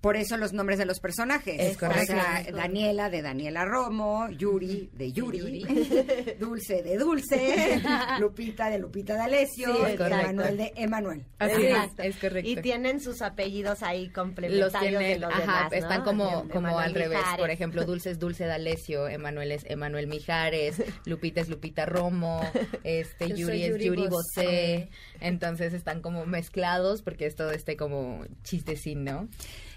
Por 0.00 0.16
eso 0.16 0.36
los 0.36 0.52
nombres 0.52 0.78
de 0.78 0.84
los 0.86 1.00
personajes. 1.00 1.56
Es 1.58 1.76
correcto. 1.76 2.12
O 2.12 2.16
sea, 2.16 2.44
Daniela 2.52 3.10
de 3.10 3.20
Daniela 3.20 3.64
Romo, 3.64 4.28
Yuri 4.30 4.90
de 4.92 5.12
Yuri, 5.12 5.64
Dulce 6.38 6.82
de 6.84 6.96
Dulce, 6.98 7.80
Lupita 8.20 8.70
de 8.70 8.78
Lupita 8.78 9.16
Sí, 9.54 9.62
y 9.62 9.96
correcto. 9.96 10.04
Emanuel 10.06 10.56
de 10.56 10.72
Emanuel. 10.76 11.24
Así 11.38 11.66
es, 11.66 11.90
es 11.98 12.16
correcto. 12.16 12.48
Y 12.48 12.56
tienen 12.56 13.00
sus 13.00 13.22
apellidos 13.22 13.82
ahí 13.82 14.04
los 14.06 14.14
complementarios 14.14 14.72
de 14.72 14.88
tienen, 14.88 15.20
los 15.20 15.32
ajá, 15.32 15.40
demás, 15.40 15.70
¿no? 15.72 15.76
están 15.78 16.04
como, 16.04 16.42
De- 16.44 16.48
como 16.50 16.78
al 16.78 16.94
revés. 16.94 17.18
Mijares. 17.18 17.40
Por 17.40 17.50
ejemplo, 17.50 17.84
Dulce 17.84 18.10
es 18.10 18.18
Dulce 18.18 18.46
D'Alessio, 18.46 19.08
Emanuel 19.08 19.50
es 19.52 19.64
Emanuel 19.68 20.06
Mijares, 20.06 20.80
Lupita 21.06 21.40
es 21.40 21.48
Lupita 21.48 21.86
Romo, 21.86 22.40
este 22.84 23.28
soy 23.28 23.36
Yuri 23.38 23.62
es 23.64 23.70
Yuri 23.70 23.84
Yuri 23.86 24.02
Bosé. 24.08 24.10
Bosé. 24.42 24.88
Entonces 25.20 25.72
están 25.74 26.00
como 26.02 26.24
mezclados 26.26 27.02
porque 27.02 27.26
es 27.26 27.34
todo 27.34 27.50
este 27.50 27.76
como 27.76 28.24
chistecín, 28.44 29.02
¿no? 29.04 29.28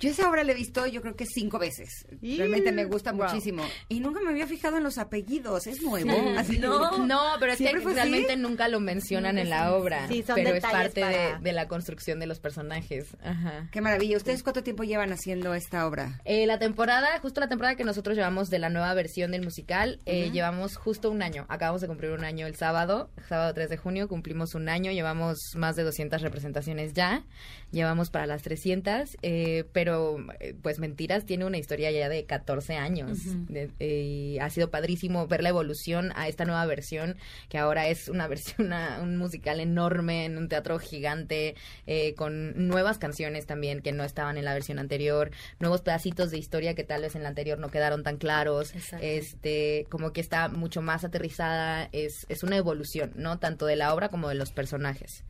Yo 0.02 0.10
esa 0.10 0.30
obra 0.30 0.44
la 0.44 0.52
he 0.52 0.56
visto 0.56 0.86
yo 0.88 1.02
creo 1.02 1.15
que 1.15 1.26
cinco 1.26 1.60
veces. 1.60 2.06
Realmente 2.22 2.72
me 2.72 2.86
gusta 2.86 3.11
Wow. 3.11 3.26
muchísimo. 3.28 3.64
Y 3.90 3.99
nunca 3.99 4.19
me 4.22 4.30
había 4.30 4.48
fijado 4.48 4.78
en 4.78 4.84
los 4.84 4.98
apellidos. 4.98 5.68
Es 5.68 5.82
nuevo. 5.82 6.10
Sí. 6.11 6.18
Así- 6.38 6.57
No, 6.60 7.06
no, 7.06 7.22
pero 7.40 7.53
es 7.53 7.57
que 7.60 7.72
realmente 7.72 8.36
nunca 8.38 8.68
lo 8.68 8.80
mencionan 8.80 9.38
en 9.38 9.49
la 9.49 9.73
obra. 9.73 10.07
Sí, 10.07 10.23
son 10.26 10.36
pero 10.36 10.49
es 10.56 10.61
parte 10.64 11.02
para- 11.02 11.38
de, 11.38 11.40
de 11.44 11.53
la 11.53 11.68
construcción 11.68 12.19
de 12.19 12.28
los 12.28 12.40
personajes. 12.40 13.07
Ajá. 13.23 13.68
Qué 13.72 13.82
maravilla. 13.82 14.18
¿Ustedes 14.18 14.44
cuánto 14.44 14.64
tiempo 14.64 14.84
llevan 14.84 15.11
haciendo 15.11 15.53
esta 15.53 15.86
obra? 15.88 16.19
Eh, 16.26 16.45
la 16.45 16.60
temporada, 16.60 17.19
justo 17.19 17.40
la 17.40 17.48
temporada 17.49 17.76
que 17.76 17.84
nosotros 17.84 18.15
llevamos 18.18 18.49
de 18.49 18.60
la 18.60 18.69
nueva 18.69 18.94
versión 18.94 19.32
del 19.32 19.44
musical, 19.44 19.99
eh, 20.06 20.32
llevamos 20.32 20.76
justo 20.78 21.11
un 21.11 21.22
año. 21.22 21.45
Acabamos 21.49 21.82
de 21.82 21.88
cumplir 21.88 22.11
un 22.11 22.23
año 22.23 22.48
el 22.48 22.56
sábado, 22.56 23.10
sábado 23.30 23.53
3 23.53 23.69
de 23.69 23.78
junio, 23.78 24.07
cumplimos 24.07 24.56
un 24.56 24.69
año, 24.69 24.91
llevamos 24.91 25.38
más 25.56 25.76
de 25.76 25.84
200 25.84 26.22
representaciones 26.22 26.94
ya, 26.94 27.23
llevamos 27.72 28.10
para 28.10 28.26
las 28.27 28.41
300, 28.43 29.18
eh, 29.22 29.64
pero 29.73 30.18
eh, 30.39 30.53
pues 30.61 30.80
Mentiras 30.80 31.26
tiene 31.26 31.45
una 31.45 31.57
historia 31.57 31.89
ya 31.91 32.10
de 32.10 32.26
14 32.26 32.76
años 32.76 33.19
de- 33.48 33.69
eh, 33.80 34.02
y 34.35 34.39
ha 34.39 34.49
sido 34.49 34.69
padrísimo 34.69 35.27
ver 35.27 35.41
la 35.43 35.49
evolución 35.49 36.11
a 36.15 36.27
esta 36.27 36.45
nueva 36.45 36.65
versión, 36.65 37.18
que 37.49 37.57
ahora 37.57 37.88
es 37.88 38.10
una 38.10 38.27
versión, 38.27 38.68
una- 38.68 38.99
un 39.02 39.18
musical 39.18 39.60
enorme 39.60 40.26
en 40.26 40.38
un 40.38 40.49
teatro 40.49 40.80
gigante, 40.80 41.56
eh, 41.88 42.14
con 42.15 42.68
nuevas 42.68 42.98
canciones 42.98 43.45
también 43.45 43.81
que 43.81 43.91
no 43.91 44.03
estaban 44.03 44.38
en 44.38 44.45
la 44.45 44.53
versión 44.53 44.77
anterior, 44.80 45.31
nuevos 45.60 45.81
pedacitos 45.81 46.31
de 46.31 46.38
historia 46.38 46.76
que 46.76 46.84
tal 46.84 47.02
vez 47.02 47.15
en 47.15 47.23
la 47.23 47.30
anterior 47.30 47.57
no 47.60 47.69
quedaron 47.72 48.03
tan 48.03 48.18
claros, 48.18 48.76
Exacto. 48.76 49.06
este, 49.06 49.85
como 49.89 50.11
que 50.14 50.22
está 50.22 50.49
mucho 50.49 50.81
más 50.81 51.03
aterrizada, 51.03 51.89
es, 51.91 52.26
es 52.30 52.43
una 52.43 52.57
evolución, 52.57 53.11
¿no? 53.15 53.39
Tanto 53.39 53.65
de 53.65 53.76
la 53.76 53.93
obra 53.93 54.10
como 54.10 54.27
de 54.30 54.35
los 54.35 54.52
personajes. 54.52 55.23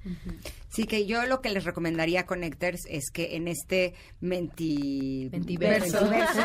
Sí, 0.70 0.86
que 0.86 1.06
yo 1.06 1.26
lo 1.26 1.42
que 1.42 1.50
les 1.50 1.66
recomendaría 1.66 2.26
Connectors 2.32 2.86
es 2.90 3.12
que 3.12 3.36
en 3.36 3.50
este 3.50 3.94
menti... 4.22 5.28
Mentiverso. 5.34 6.00
mentiverso, 6.02 6.40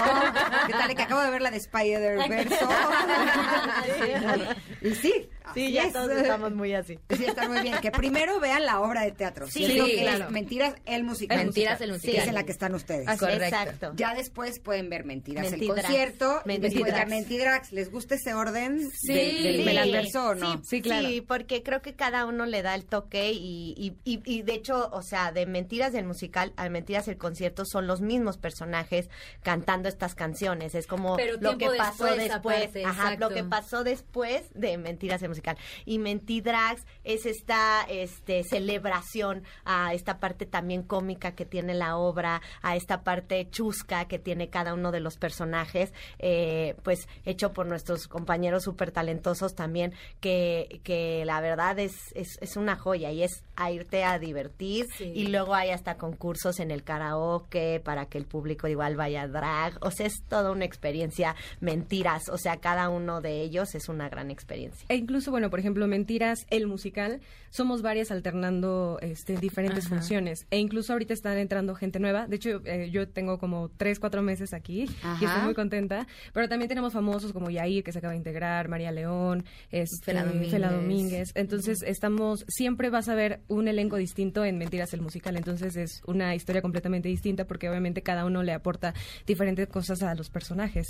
¿Qué 0.66 0.72
tal? 0.72 0.94
Que 0.96 1.02
acabo 1.02 1.20
de 1.22 1.30
ver 1.30 1.42
la 1.42 1.52
de 1.52 1.58
Spider-Verso. 1.58 2.68
y 4.82 4.94
sí, 4.94 5.28
Sí, 5.54 5.70
ya 5.72 5.84
es. 5.84 5.92
todos 5.92 6.10
estamos 6.10 6.52
muy 6.54 6.74
así. 6.74 6.98
Sí, 7.16 7.24
está 7.24 7.48
muy 7.48 7.60
bien. 7.60 7.76
Que 7.80 7.92
primero 7.92 8.40
vean 8.40 8.66
la 8.66 8.80
obra 8.80 9.02
de 9.02 9.12
teatro. 9.12 9.46
Sí, 9.46 9.64
sí, 9.64 9.80
que 9.94 10.00
claro. 10.02 10.24
es 10.24 10.30
Mentiras, 10.32 10.74
el 10.86 11.04
musical. 11.04 11.38
Mentiras, 11.38 11.80
el 11.80 11.92
musical. 11.92 12.14
Que 12.16 12.20
es 12.22 12.26
en 12.28 12.34
la 12.34 12.42
que 12.44 12.50
están 12.52 12.74
ustedes. 12.74 13.06
Así 13.06 13.20
Correcto. 13.20 13.44
Exacto. 13.44 13.92
Ya 13.94 14.14
después 14.14 14.58
pueden 14.58 14.90
ver 14.90 15.04
Mentiras, 15.04 15.48
Mentidrax. 15.52 15.78
el 15.78 15.84
concierto. 15.84 16.42
y 16.46 16.58
después 16.58 16.92
ya 16.92 17.06
Mentidrax. 17.06 17.10
Mentidrax. 17.10 17.72
¿Les 17.72 17.92
gusta 17.92 18.16
ese 18.16 18.34
orden 18.34 18.90
Sí. 18.90 19.12
del, 19.12 19.64
del 19.92 20.08
Sí. 20.10 20.18
O 20.18 20.34
no? 20.34 20.54
Sí, 20.56 20.60
Sí, 20.64 20.82
claro. 20.82 21.06
Sí, 21.08 21.20
porque 21.20 21.62
creo 21.62 21.80
que 21.80 21.94
cada 21.94 22.26
uno 22.26 22.44
le 22.44 22.62
da 22.62 22.74
el 22.74 22.84
toque 22.84 23.30
y, 23.32 23.72
y, 23.78 23.94
y, 24.04 24.20
y 24.24 24.42
de 24.42 24.52
hecho, 24.54 24.90
o 24.92 25.02
sea, 25.02 25.30
de 25.30 25.46
Mentiras 25.46 25.75
del 25.76 26.06
musical 26.06 26.52
a 26.56 26.68
Mentiras 26.68 27.06
el 27.08 27.18
concierto 27.18 27.64
son 27.64 27.86
los 27.86 28.00
mismos 28.00 28.38
personajes 28.38 29.08
cantando 29.42 29.88
estas 29.88 30.14
canciones. 30.14 30.74
Es 30.74 30.86
como 30.86 31.16
Pero 31.16 31.36
lo 31.40 31.58
que 31.58 31.68
pasó 31.76 32.06
después, 32.06 32.70
ajá, 32.84 33.12
exacto. 33.12 33.28
lo 33.28 33.34
que 33.34 33.44
pasó 33.44 33.84
después 33.84 34.42
de 34.54 34.78
Mentiras 34.78 35.22
el 35.22 35.28
musical. 35.28 35.56
Y 35.84 35.98
Mentidrax 35.98 36.84
es 37.04 37.26
esta 37.26 37.82
este 37.88 38.42
celebración 38.44 39.44
a 39.64 39.92
esta 39.94 40.18
parte 40.18 40.46
también 40.46 40.82
cómica 40.82 41.34
que 41.34 41.44
tiene 41.44 41.74
la 41.74 41.96
obra, 41.96 42.40
a 42.62 42.74
esta 42.76 43.02
parte 43.04 43.48
chusca 43.50 44.06
que 44.06 44.18
tiene 44.18 44.48
cada 44.48 44.74
uno 44.74 44.92
de 44.92 45.00
los 45.00 45.16
personajes, 45.18 45.92
eh, 46.18 46.74
pues 46.82 47.06
hecho 47.24 47.52
por 47.52 47.66
nuestros 47.66 48.08
compañeros 48.08 48.64
súper 48.64 48.90
talentosos 48.90 49.54
también, 49.54 49.92
que, 50.20 50.80
que 50.84 51.24
la 51.26 51.40
verdad 51.40 51.78
es, 51.78 51.94
es, 52.14 52.38
es 52.40 52.56
una 52.56 52.76
joya 52.76 53.10
y 53.12 53.22
es 53.22 53.44
a 53.56 53.70
irte 53.70 54.04
a 54.04 54.18
divertir 54.18 54.86
Sí. 54.96 55.12
y 55.14 55.26
luego 55.28 55.54
hay 55.66 55.72
hasta 55.72 55.96
concursos 55.96 56.60
en 56.60 56.70
el 56.70 56.82
karaoke 56.82 57.80
para 57.84 58.06
que 58.06 58.18
el 58.18 58.24
público 58.24 58.68
igual 58.68 58.96
vaya 58.96 59.22
a 59.22 59.28
drag, 59.28 59.78
o 59.80 59.90
sea, 59.90 60.06
es 60.06 60.22
toda 60.28 60.50
una 60.50 60.64
experiencia, 60.64 61.34
mentiras, 61.60 62.28
o 62.28 62.38
sea, 62.38 62.56
cada 62.56 62.88
uno 62.88 63.20
de 63.20 63.42
ellos 63.42 63.74
es 63.74 63.88
una 63.88 64.08
gran 64.08 64.30
experiencia. 64.30 64.86
E 64.88 64.96
incluso, 64.96 65.30
bueno, 65.30 65.50
por 65.50 65.60
ejemplo, 65.60 65.86
Mentiras, 65.86 66.46
el 66.50 66.66
musical, 66.66 67.20
somos 67.50 67.80
varias 67.82 68.10
alternando 68.10 68.98
este, 69.00 69.36
diferentes 69.38 69.86
Ajá. 69.86 69.96
funciones. 69.96 70.46
E 70.50 70.58
incluso 70.58 70.92
ahorita 70.92 71.14
están 71.14 71.38
entrando 71.38 71.74
gente 71.74 71.98
nueva. 71.98 72.26
De 72.26 72.36
hecho, 72.36 72.60
eh, 72.64 72.90
yo 72.90 73.08
tengo 73.08 73.38
como 73.38 73.70
tres, 73.70 73.98
cuatro 73.98 74.22
meses 74.22 74.52
aquí 74.52 74.82
y 75.20 75.24
estoy 75.24 75.42
muy 75.42 75.54
contenta. 75.54 76.06
Pero 76.32 76.48
también 76.48 76.68
tenemos 76.68 76.92
famosos 76.92 77.32
como 77.32 77.50
Yair, 77.50 77.82
que 77.82 77.92
se 77.92 77.98
acaba 77.98 78.12
de 78.12 78.18
integrar, 78.18 78.68
María 78.68 78.92
León, 78.92 79.44
este, 79.70 80.04
Fela 80.04 80.24
Domínguez. 80.24 80.50
Fela 80.50 80.72
Domínguez. 80.72 81.32
Entonces, 81.34 81.82
estamos, 81.82 82.44
siempre 82.48 82.90
vas 82.90 83.08
a 83.08 83.14
ver 83.14 83.40
un 83.48 83.68
elenco 83.68 83.96
distinto 83.96 84.44
en 84.44 84.58
Mentiras, 84.58 84.92
el 84.92 85.00
musical. 85.00 85.36
Entonces, 85.36 85.55
es 85.62 86.02
una 86.06 86.34
historia 86.34 86.62
completamente 86.62 87.08
distinta 87.08 87.46
porque 87.46 87.68
obviamente 87.68 88.02
cada 88.02 88.24
uno 88.24 88.42
le 88.42 88.52
aporta 88.52 88.94
diferentes 89.26 89.68
cosas 89.68 90.02
a 90.02 90.14
los 90.14 90.30
personajes. 90.30 90.86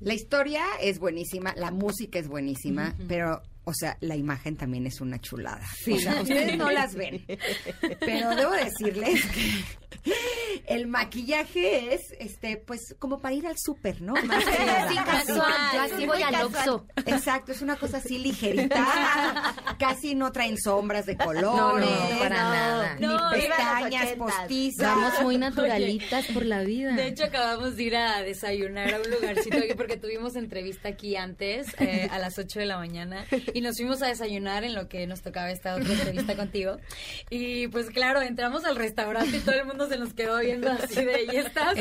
La 0.00 0.14
historia 0.14 0.62
es 0.80 0.98
buenísima, 0.98 1.54
la 1.56 1.70
música 1.70 2.18
es 2.18 2.28
buenísima, 2.28 2.94
pero, 3.08 3.42
o 3.68 3.74
sea, 3.74 3.96
la 4.00 4.16
imagen 4.16 4.56
también 4.56 4.86
es 4.86 5.00
una 5.00 5.20
chulada. 5.20 5.60
O 5.92 5.98
sea, 5.98 6.22
ustedes 6.22 6.56
no 6.56 6.70
las 6.70 6.94
ven. 6.94 7.24
Pero 8.00 8.34
debo 8.34 8.52
decirles 8.52 9.22
que 9.26 10.14
el 10.66 10.86
maquillaje 10.86 11.94
es, 11.94 12.00
este, 12.18 12.56
pues, 12.56 12.94
como 12.98 13.20
para 13.20 13.34
ir 13.34 13.46
al 13.46 13.56
súper, 13.58 14.00
¿no? 14.00 14.14
Más 14.24 14.44
Sí, 14.44 14.94
nada. 14.94 15.04
casual. 15.04 15.52
Yo 15.74 15.80
así 15.82 16.06
voy 16.06 16.22
al. 16.22 16.34
Oxxo. 16.46 16.86
Exacto, 17.06 17.52
es 17.52 17.60
una 17.62 17.76
cosa 17.76 17.98
así 17.98 18.18
ligerita. 18.18 19.54
Casi 19.78 20.14
no 20.14 20.32
traen 20.32 20.56
sombras 20.58 21.04
de 21.06 21.16
colores. 21.16 21.42
No, 21.42 21.78
no, 21.78 22.18
para 22.18 22.28
nada. 22.30 22.94
Ni 22.94 23.06
No, 23.06 23.18
pestañas 23.32 24.12
postizas. 24.16 24.96
Vamos 24.96 25.22
muy 25.22 25.36
naturalitas 25.38 26.26
por 26.28 26.44
la 26.46 26.62
vida. 26.62 26.94
De 26.94 27.08
hecho, 27.08 27.24
acabamos 27.24 27.76
de 27.76 27.82
ir 27.82 27.96
a 27.96 28.22
desayunar 28.22 28.94
a 28.94 28.98
un 29.00 29.10
lugarcito 29.10 29.58
aquí 29.58 29.74
porque 29.76 29.96
tuvimos 29.96 30.36
entrevista 30.36 30.88
aquí 30.88 31.16
antes, 31.16 31.66
eh, 31.80 32.08
a 32.10 32.18
las 32.18 32.38
8 32.38 32.60
de 32.60 32.66
la 32.66 32.78
mañana, 32.78 33.24
y 33.52 33.57
nos 33.60 33.76
fuimos 33.76 34.02
a 34.02 34.06
desayunar 34.06 34.64
en 34.64 34.74
lo 34.74 34.88
que 34.88 35.06
nos 35.06 35.22
tocaba 35.22 35.50
esta 35.50 35.74
otra 35.74 35.92
entrevista 35.92 36.36
contigo. 36.36 36.78
Y 37.30 37.68
pues 37.68 37.90
claro, 37.90 38.22
entramos 38.22 38.64
al 38.64 38.76
restaurante 38.76 39.36
y 39.36 39.40
todo 39.40 39.54
el 39.54 39.66
mundo 39.66 39.88
se 39.88 39.98
nos 39.98 40.14
quedó 40.14 40.38
viendo 40.38 40.70
así 40.70 41.04
de, 41.04 41.24
¿y 41.24 41.42
son?" 41.52 41.74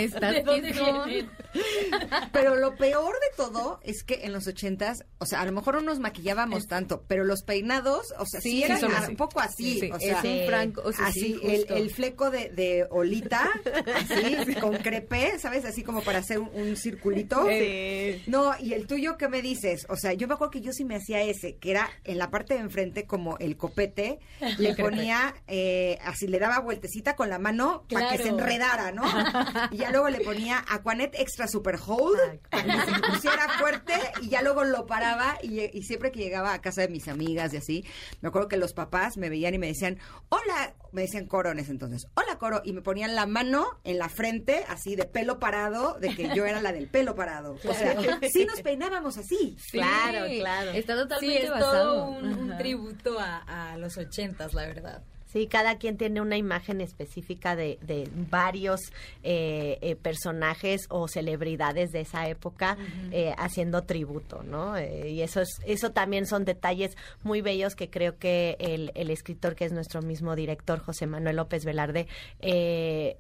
vienen? 0.46 1.30
Pero 2.34 2.56
lo 2.56 2.76
peor 2.76 3.14
de 3.14 3.36
todo 3.36 3.80
es 3.84 4.04
que 4.04 4.26
en 4.26 4.34
los 4.34 4.48
ochentas, 4.48 5.06
o 5.20 5.26
sea, 5.26 5.42
a 5.42 5.46
lo 5.46 5.52
mejor 5.52 5.76
no 5.76 5.82
nos 5.82 6.00
maquillábamos 6.00 6.68
tanto, 6.68 7.04
pero 7.08 7.24
los 7.24 7.44
peinados, 7.44 8.14
o 8.18 8.26
sea, 8.26 8.42
sí, 8.42 8.58
Sí, 8.58 8.64
eran 8.64 8.80
sí 8.80 8.88
un 9.10 9.16
poco 9.16 9.40
así. 9.40 9.80
Sí, 9.80 9.92
o 9.92 9.98
es 9.98 10.04
sea, 10.04 10.22
un 10.22 10.48
franco, 10.48 10.82
o 10.84 10.92
sea, 10.92 11.08
así, 11.08 11.40
sí, 11.42 11.66
el, 11.70 11.90
fleco 11.90 12.30
de, 12.30 12.50
de 12.50 12.88
olita, 12.90 13.50
así, 13.96 14.56
con 14.62 14.78
crepé, 14.78 15.38
¿sabes? 15.40 15.66
Así 15.66 15.84
como 15.84 16.02
para 16.02 16.20
hacer 16.20 16.40
un, 16.40 16.50
un 16.54 16.76
circulito. 16.76 17.48
Sí. 17.48 18.24
No, 18.28 18.54
y 18.60 18.74
el 18.74 18.88
tuyo, 18.88 19.18
¿qué 19.18 19.28
me 19.28 19.42
dices? 19.42 19.86
O 19.90 19.96
sea, 19.96 20.14
yo 20.14 20.28
me 20.28 20.34
acuerdo 20.36 20.52
que 20.52 20.62
yo 20.62 20.72
sí 20.72 20.86
me 20.86 20.96
hacía 20.96 21.22
ese, 21.22 21.56
que 21.58 21.67
era 21.72 21.90
en 22.04 22.18
la 22.18 22.30
parte 22.30 22.54
de 22.54 22.62
enfrente 22.62 23.06
como 23.06 23.38
el 23.40 23.58
copete, 23.58 24.20
le 24.58 24.76
ponía, 24.76 25.36
eh, 25.48 25.98
así 26.04 26.28
le 26.28 26.40
daba 26.40 26.60
vueltecita 26.60 27.16
con 27.16 27.30
la 27.30 27.40
mano 27.40 27.86
para 27.90 28.10
que 28.10 28.18
se 28.18 28.30
enredara, 28.30 28.92
¿no? 28.92 29.04
Y 29.72 29.78
ya 29.78 29.92
luego 29.92 30.10
le 30.10 30.22
ponía 30.22 30.64
Aquanet 30.70 31.14
Extra 31.16 31.48
Super 31.48 31.78
Hold 31.86 32.40
para 32.50 32.64
que 32.64 32.94
se 32.94 33.00
pusiera 33.02 33.50
fuerte 33.60 33.94
y 34.22 34.30
ya 34.30 34.42
luego 34.42 34.64
lo 34.64 34.86
paraba 34.86 35.38
y, 35.42 35.62
y 35.62 35.84
siempre 35.84 36.12
que 36.12 36.20
llegaba 36.20 36.54
a 36.54 36.62
casa 36.62 36.82
de 36.82 36.90
mis 36.90 37.08
amigas 37.08 37.54
y 37.54 37.58
así, 37.58 37.86
me 38.22 38.30
acuerdo 38.30 38.48
que 38.48 38.58
los 38.58 38.74
papás 38.74 39.18
me 39.18 39.30
veían 39.30 39.54
y 39.54 39.60
me 39.60 39.68
decían, 39.68 40.00
hola, 40.30 40.76
me 40.92 41.02
decían 41.02 41.28
coro 41.28 41.52
en 41.52 41.60
ese 41.60 41.72
entonces, 41.72 42.08
hola 42.16 42.38
coro, 42.38 42.62
y 42.64 42.74
me 42.74 42.82
ponían 42.82 43.16
la 43.16 43.26
mano 43.26 43.66
en 43.84 43.98
la 43.98 44.10
frente 44.10 44.64
así 44.68 44.96
de 44.96 45.06
pelo 45.06 45.40
parado, 45.40 45.98
de 46.00 46.16
que 46.16 46.36
yo 46.36 46.46
era 46.46 46.62
la 46.62 46.72
del 46.72 46.88
pelo 46.90 47.16
parado. 47.16 47.58
O 47.68 47.74
sea, 47.74 47.96
sí 48.32 48.46
nos 48.46 48.62
peinábamos 48.62 49.18
así. 49.18 49.58
Claro, 49.72 50.26
claro. 50.28 50.72
Está 50.72 50.94
Sí, 50.94 51.00
totalmente 51.02 51.44
es 51.44 51.50
basado. 51.50 51.96
todo 51.96 52.06
un, 52.10 52.58
tributo 52.58 53.20
a, 53.20 53.72
a 53.72 53.78
los 53.78 53.98
ochentas, 53.98 54.54
la 54.54 54.68
verdad. 54.68 55.04
Sí, 55.38 55.46
cada 55.46 55.78
quien 55.78 55.98
tiene 55.98 56.20
una 56.20 56.36
imagen 56.36 56.82
específica 56.82 57.56
de, 57.56 57.78
de 57.84 58.10
varios 58.32 58.92
eh, 59.22 59.78
eh, 59.82 59.96
personajes 59.96 60.88
o 60.90 61.08
celebridades 61.08 61.92
de 61.92 62.00
esa 62.02 62.28
época 62.28 62.76
eh, 63.12 63.36
haciendo 63.38 63.84
tributo, 63.84 64.42
¿no? 64.42 64.80
Y 64.80 65.22
eso 65.22 65.42
es, 65.42 65.60
eso 65.64 65.92
también 65.92 66.26
son 66.26 66.44
detalles 66.44 66.98
muy 67.22 67.42
bellos 67.42 67.76
que 67.76 67.92
creo 67.92 68.18
que 68.18 68.58
el, 68.60 68.92
el 68.96 69.12
escritor 69.12 69.54
que 69.54 69.66
es 69.66 69.72
nuestro 69.72 70.02
mismo 70.02 70.36
director, 70.36 70.80
José 70.80 71.06
Manuel 71.06 71.36
López 71.36 71.66
Velarde, 71.66 72.08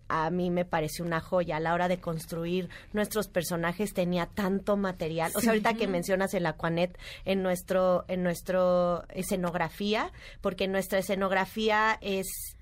a 0.07 0.31
mí 0.31 0.49
me 0.49 0.65
pareció 0.65 1.06
una 1.06 1.19
joya 1.19 1.57
a 1.57 1.60
la 1.60 1.76
hora 1.76 1.88
de 1.88 1.99
construir 1.99 2.69
nuestros 2.94 3.27
personajes 3.27 3.94
tenía 3.94 4.26
tanto 4.26 4.76
material. 4.76 5.31
O 5.35 5.39
sea, 5.39 5.52
ahorita 5.52 5.76
que 5.76 5.88
mencionas 5.88 6.34
el 6.34 6.48
Aquanet 6.48 6.98
en 7.26 7.44
nuestro, 7.44 8.06
en 8.07 8.23
nuestro 8.23 9.03
escenografía, 9.10 10.11
porque 10.41 10.68
nuestra 10.68 10.98
escenografía 10.98 11.99
es 12.07 12.55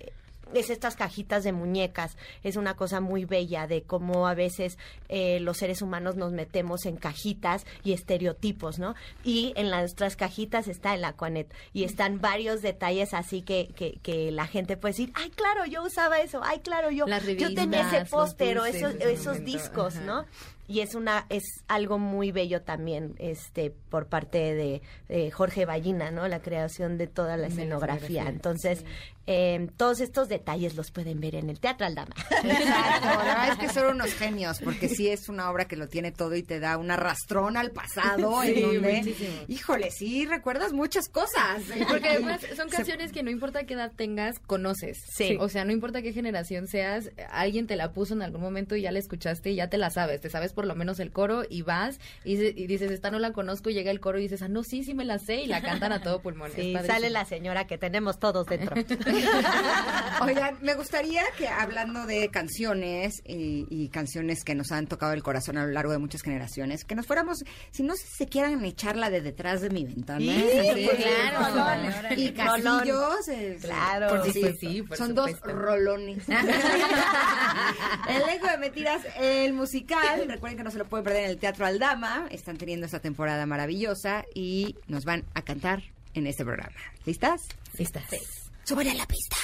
es 0.53 0.69
estas 0.69 0.95
cajitas 0.95 1.43
de 1.43 1.51
muñecas. 1.51 2.17
Es 2.43 2.55
una 2.55 2.75
cosa 2.75 2.99
muy 2.99 3.25
bella 3.25 3.67
de 3.67 3.83
cómo 3.83 4.27
a 4.27 4.33
veces 4.33 4.77
eh, 5.09 5.39
los 5.39 5.57
seres 5.57 5.81
humanos 5.81 6.15
nos 6.15 6.31
metemos 6.31 6.85
en 6.85 6.97
cajitas 6.97 7.65
y 7.83 7.93
estereotipos, 7.93 8.79
¿no? 8.79 8.95
Y 9.23 9.53
en 9.55 9.69
las 9.69 9.85
nuestras 9.85 10.15
cajitas 10.15 10.67
está 10.67 10.95
el 10.95 11.05
Aquanet 11.05 11.53
y 11.71 11.83
están 11.83 12.19
varios 12.19 12.61
detalles 12.61 13.13
así 13.13 13.43
que, 13.43 13.71
que, 13.75 13.99
que 14.01 14.31
la 14.31 14.47
gente 14.47 14.77
puede 14.77 14.93
decir, 14.93 15.11
ay, 15.13 15.29
claro, 15.29 15.65
yo 15.65 15.83
usaba 15.83 16.19
eso, 16.19 16.41
ay, 16.43 16.59
claro, 16.59 16.89
yo, 16.89 17.05
yo 17.37 17.53
tenía 17.53 17.87
ese 17.87 18.09
póster 18.09 18.57
o 18.57 18.65
esos, 18.65 18.95
esos 18.95 19.45
discos, 19.45 19.95
ajá. 19.97 20.05
¿no? 20.05 20.25
y 20.67 20.79
es 20.79 20.95
una 20.95 21.27
es 21.29 21.43
algo 21.67 21.99
muy 21.99 22.31
bello 22.31 22.63
también 22.63 23.13
este 23.19 23.69
por 23.69 24.07
parte 24.07 24.81
de 25.07 25.31
Jorge 25.31 25.65
Ballina 25.65 26.09
no 26.09 26.27
la 26.27 26.41
creación 26.41 26.97
de 26.97 27.05
toda 27.05 27.37
la 27.37 27.47
escenografía, 27.47 28.27
entonces 28.27 28.83
eh, 29.27 29.67
todos 29.77 29.99
estos 30.01 30.27
detalles 30.29 30.75
los 30.75 30.91
pueden 30.91 31.19
ver 31.19 31.35
en 31.35 31.49
el 31.49 31.59
Teatro 31.59 31.85
Aldama 31.87 32.13
Exacto, 32.43 33.07
la 33.07 33.17
verdad 33.17 33.49
es 33.51 33.57
que 33.57 33.69
son 33.69 33.95
unos 33.95 34.13
genios, 34.13 34.59
porque 34.63 34.87
sí 34.89 35.09
es 35.09 35.29
una 35.29 35.49
obra 35.49 35.65
que 35.65 35.75
lo 35.75 35.87
tiene 35.87 36.11
todo 36.11 36.35
y 36.35 36.43
te 36.43 36.59
da 36.59 36.77
un 36.77 36.91
arrastrón 36.91 37.57
al 37.57 37.71
pasado, 37.71 38.41
Sí, 38.43 38.53
en 38.55 38.61
donde, 38.61 38.97
muchísimo. 38.97 39.31
híjole, 39.47 39.91
sí 39.91 40.25
recuerdas 40.25 40.73
muchas 40.73 41.09
cosas. 41.09 41.61
Porque 41.87 42.09
además 42.09 42.41
son 42.55 42.69
canciones 42.69 43.11
que 43.11 43.23
no 43.23 43.31
importa 43.31 43.65
qué 43.65 43.73
edad 43.73 43.91
tengas, 43.95 44.39
conoces. 44.39 44.97
Sí. 45.15 45.37
O 45.39 45.49
sea, 45.49 45.65
no 45.65 45.71
importa 45.71 46.01
qué 46.01 46.13
generación 46.13 46.67
seas, 46.67 47.09
alguien 47.31 47.67
te 47.67 47.75
la 47.75 47.91
puso 47.93 48.13
en 48.13 48.21
algún 48.21 48.41
momento 48.41 48.75
y 48.75 48.81
ya 48.81 48.91
la 48.91 48.99
escuchaste 48.99 49.51
y 49.51 49.55
ya 49.55 49.69
te 49.69 49.77
la 49.77 49.89
sabes. 49.89 50.21
Te 50.21 50.29
sabes 50.29 50.53
por 50.53 50.65
lo 50.65 50.75
menos 50.75 50.99
el 50.99 51.11
coro 51.11 51.43
y 51.49 51.61
vas 51.63 51.99
y, 52.23 52.35
dice- 52.37 52.53
y 52.55 52.67
dices, 52.67 52.91
esta 52.91 53.11
no 53.11 53.19
la 53.19 53.31
conozco, 53.33 53.69
y 53.69 53.73
llega 53.73 53.91
el 53.91 53.99
coro 53.99 54.19
y 54.19 54.23
dices, 54.23 54.41
ah, 54.41 54.47
no, 54.47 54.63
sí, 54.63 54.83
sí 54.83 54.93
me 54.93 55.05
la 55.05 55.19
sé 55.19 55.41
y 55.41 55.47
la 55.47 55.61
cantan 55.61 55.91
a 55.91 56.01
todo 56.01 56.21
pulmón. 56.21 56.51
Sí 56.55 56.75
sale 56.85 57.09
la 57.09 57.25
señora 57.25 57.65
que 57.67 57.77
tenemos 57.77 58.19
todos 58.19 58.45
dentro 58.47 58.75
Oigan, 60.21 60.57
me 60.61 60.73
gustaría 60.75 61.23
que 61.37 61.47
hablando 61.47 62.05
de 62.05 62.29
canciones 62.29 63.21
y, 63.25 63.65
y 63.69 63.89
canciones 63.89 64.43
que 64.43 64.55
nos 64.55 64.71
han 64.71 64.87
tocado 64.87 65.13
el 65.13 65.23
corazón 65.23 65.57
a 65.57 65.65
lo 65.65 65.71
largo 65.71 65.91
de 65.91 65.97
muchas 65.97 66.21
generaciones, 66.21 66.83
que 66.85 66.95
nos 66.95 67.05
fuéramos, 67.05 67.43
si 67.71 67.83
no 67.83 67.93
se 67.95 68.27
quieran 68.27 68.63
echarla 68.65 69.09
de 69.09 69.21
detrás 69.21 69.61
de 69.61 69.69
mi 69.69 69.85
ventana. 69.85 70.19
Sí, 70.19 70.49
Así, 70.75 70.89
claro. 70.89 72.11
Y 72.15 72.31
casillos. 72.31 73.27
eh, 73.29 73.57
Claro. 73.61 74.09
por 74.09 74.31
Sí, 74.31 74.43
sí, 74.59 74.81
por 74.81 74.97
Son 74.97 75.09
supuesto. 75.09 75.47
dos 75.47 75.55
rolones. 75.57 76.23
Elenco 78.07 78.47
de 78.47 78.57
mentiras, 78.57 79.01
el 79.19 79.53
musical. 79.53 80.25
Recuerden 80.27 80.57
que 80.57 80.63
no 80.63 80.71
se 80.71 80.77
lo 80.77 80.85
pueden 80.85 81.03
perder 81.03 81.23
en 81.25 81.29
el 81.31 81.37
Teatro 81.37 81.65
Aldama. 81.65 82.27
Están 82.31 82.57
teniendo 82.57 82.85
esta 82.85 82.99
temporada 82.99 83.45
maravillosa 83.45 84.25
y 84.33 84.75
nos 84.87 85.05
van 85.05 85.23
a 85.33 85.41
cantar 85.41 85.83
en 86.13 86.27
este 86.27 86.43
programa. 86.45 86.75
¿Listas? 87.05 87.41
Listas. 87.77 88.44
¡Súbele 88.65 88.89
a 88.89 88.95
la 88.95 89.05
pista! 89.05 89.37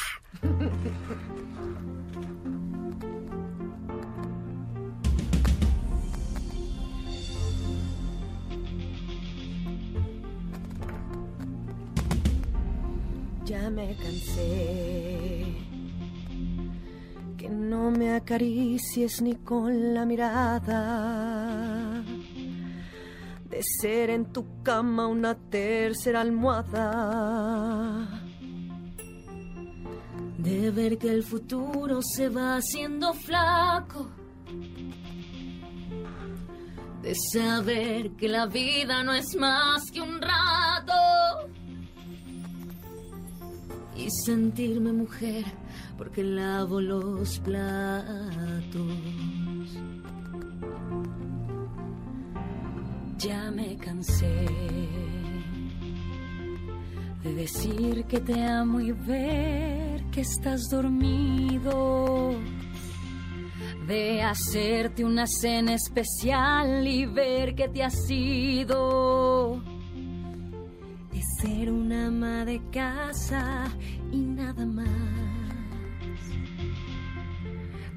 Ya 13.45 13.69
me 13.69 13.95
cansé. 13.95 15.45
Que 17.37 17.47
no 17.47 17.91
me 17.91 18.15
acaricies 18.15 19.21
ni 19.21 19.35
con 19.35 19.93
la 19.93 20.03
mirada. 20.03 22.03
De 23.47 23.61
ser 23.61 24.09
en 24.09 24.33
tu 24.33 24.63
cama 24.63 25.05
una 25.05 25.35
tercera 25.35 26.21
almohada. 26.21 28.20
De 30.43 30.71
ver 30.71 30.97
que 30.97 31.09
el 31.09 31.23
futuro 31.23 32.01
se 32.01 32.29
va 32.29 32.57
haciendo 32.57 33.13
flaco. 33.13 34.09
De 37.03 37.13
saber 37.31 38.11
que 38.11 38.27
la 38.27 38.47
vida 38.47 39.03
no 39.03 39.13
es 39.13 39.35
más 39.35 39.91
que 39.91 40.01
un 40.01 40.19
rato. 40.19 40.93
Y 43.95 44.09
sentirme 44.25 44.91
mujer 44.91 45.45
porque 46.01 46.23
lavo 46.23 46.81
los 46.81 47.37
platos. 47.39 47.77
Ya 53.19 53.51
me 53.51 53.77
cansé 53.77 54.47
de 57.23 57.33
decir 57.35 58.05
que 58.05 58.19
te 58.19 58.43
amo 58.43 58.79
y 58.79 58.91
ver 58.91 60.03
que 60.11 60.21
estás 60.21 60.69
dormido. 60.69 62.33
De 63.87 64.21
hacerte 64.21 65.03
una 65.03 65.27
cena 65.27 65.73
especial 65.73 66.87
y 66.87 67.05
ver 67.05 67.55
que 67.55 67.67
te 67.67 67.83
has 67.83 68.09
ido. 68.09 69.61
De 71.11 71.21
ser 71.39 71.71
una 71.71 72.07
ama 72.07 72.45
de 72.45 72.61
casa 72.71 73.69
y 74.11 74.17
nada 74.17 74.65
más. 74.65 74.87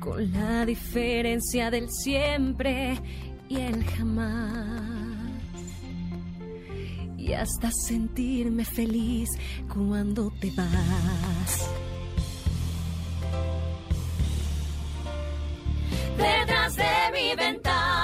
Con 0.00 0.30
la 0.32 0.66
diferencia 0.66 1.70
del 1.70 1.88
siempre 1.90 3.00
y 3.48 3.56
el 3.56 3.84
jamás 3.84 4.93
y 7.24 7.32
hasta 7.32 7.70
sentirme 7.70 8.64
feliz 8.64 9.30
cuando 9.72 10.30
te 10.40 10.50
vas. 10.50 11.70
Detrás 16.18 16.76
de 16.76 16.84
mi 17.12 17.34
ventana 17.34 18.03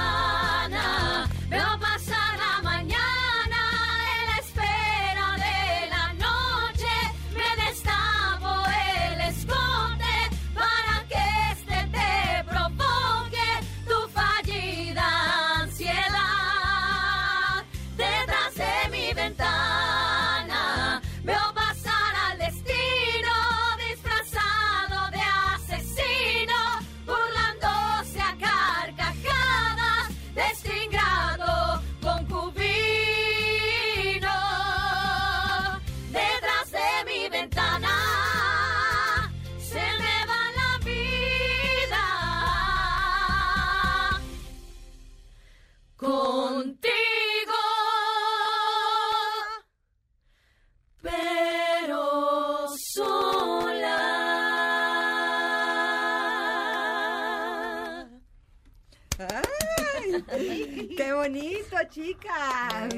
chicas! 61.88 62.94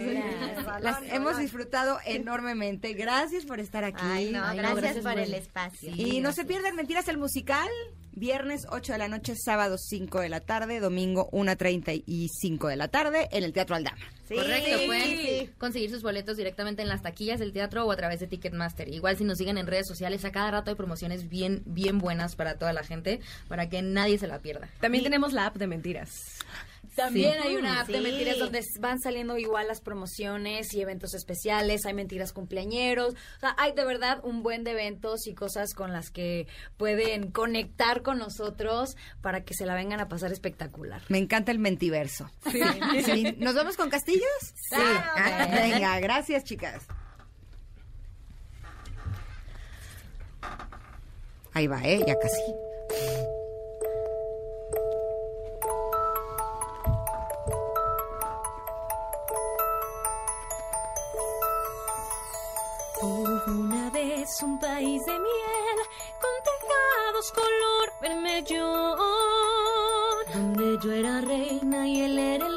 Las 0.81 1.03
hemos 1.11 1.39
disfrutado 1.39 1.99
enormemente. 2.05 2.93
Gracias 2.95 3.45
por 3.45 3.61
estar 3.61 3.85
aquí. 3.85 4.03
Ay, 4.05 4.31
no, 4.31 4.45
Ay, 4.45 4.57
no, 4.59 4.75
gracias, 4.75 5.05
por 5.05 5.19
el 5.19 5.35
espacio. 5.35 5.93
Y 5.97 6.21
no 6.21 6.33
se 6.33 6.45
pierdan 6.45 6.77
Mentiras 6.77 7.09
el 7.09 7.19
Musical, 7.19 7.69
viernes 8.13 8.67
8 8.71 8.93
de 8.93 8.99
la 8.99 9.09
noche, 9.09 9.35
sábado 9.37 9.77
5 9.79 10.21
de 10.21 10.29
la 10.29 10.41
tarde, 10.41 10.81
domingo 10.81 11.29
1.35 11.33 12.69
de 12.69 12.77
la 12.77 12.89
tarde 12.89 13.29
en 13.33 13.45
el 13.45 13.53
Teatro 13.53 13.77
Aldama. 13.77 13.99
Sí. 14.29 14.35
Correcto, 14.37 14.79
pueden 14.87 15.09
Sí. 15.19 15.51
conseguir 15.59 15.91
sus 15.91 16.03
boletos 16.03 16.37
directamente 16.37 16.83
en 16.83 16.89
las 16.89 17.03
taquillas 17.03 17.39
del 17.41 17.53
teatro 17.53 17.85
o 17.85 17.93
a 17.93 17.97
través 17.97 18.21
de 18.21 18.27
Ticketmaster. 18.27 18.89
Igual 18.89 19.17
si 19.19 19.25
nos 19.25 19.39
siguen 19.39 19.59
en 19.59 19.67
redes 19.67 19.87
sociales, 19.87 20.25
a 20.25 20.33
cada 20.33 20.51
rato 20.51 20.71
hay 20.71 20.77
promociones 20.77 21.29
bien, 21.29 21.63
bien 21.67 21.99
buenas 21.99 22.35
para 22.37 22.57
toda 22.59 22.73
la 22.73 22.83
gente, 22.83 23.21
para 23.49 23.69
que 23.69 23.83
nadie 23.83 24.19
se 24.19 24.27
la 24.27 24.39
pierda. 24.39 24.69
También 24.81 25.05
tenemos 25.05 25.33
la 25.33 25.47
app 25.47 25.57
de 25.57 25.67
mentiras. 25.67 26.39
También 26.97 27.35
Sí. 27.41 27.49
hay 27.49 27.57
una 27.57 27.81
app 27.81 27.89
de 27.89 28.01
mentiras 28.01 28.39
donde 28.39 28.63
van 28.81 29.01
saliendo 29.01 29.39
igual 29.39 29.67
las 29.69 29.81
promociones 29.81 30.75
y 30.75 30.81
eventos 30.81 31.15
especiales, 31.15 31.87
hay 31.87 31.95
mentiras 31.95 32.33
cumpleañeros, 32.33 33.15
o 33.15 33.41
sea, 33.41 33.55
hay 33.59 33.73
de 33.73 33.85
verdad 33.85 34.21
un 34.25 34.43
buen 34.43 34.63
de 34.65 34.73
eventos 34.73 35.27
y 35.27 35.35
cosas 35.35 35.75
con 35.75 35.93
las 35.93 36.11
que 36.11 36.47
pueden 36.77 37.31
conectar 37.31 38.03
con 38.03 38.19
nosotros 38.19 38.97
para 39.23 39.45
que 39.45 39.55
se 39.55 39.65
la 39.67 39.75
vengan 39.75 40.01
a 40.01 40.09
pasar 40.09 40.33
espectacular. 40.33 41.03
Me 41.09 41.19
encanta 41.19 41.51
el 41.53 41.59
mentiverso. 41.59 42.31
Sí. 42.51 42.61
¿Nos 43.39 43.55
vamos 43.55 43.77
con 43.77 43.89
Castillos? 43.91 44.27
Sí. 44.55 44.77
Ah, 44.77 45.49
venga, 45.53 45.99
gracias, 46.01 46.45
chicas. 46.45 46.85
Ahí 51.55 51.67
va, 51.67 51.83
¿eh? 51.85 52.03
Ya 52.07 52.19
casi. 52.19 52.41
Hubo 63.05 63.51
una 63.51 63.91
vez 63.91 64.29
un 64.45 64.61
país 64.61 65.05
de 65.05 65.13
miel 65.13 65.79
con 66.21 66.31
tejados 66.45 67.33
color 67.33 67.93
vermellón, 68.01 68.97
donde 70.33 70.79
yo 70.85 70.93
era 70.93 71.21
reina 71.21 71.89
y 71.89 72.03
él 72.03 72.17
era 72.17 72.47
el 72.47 72.52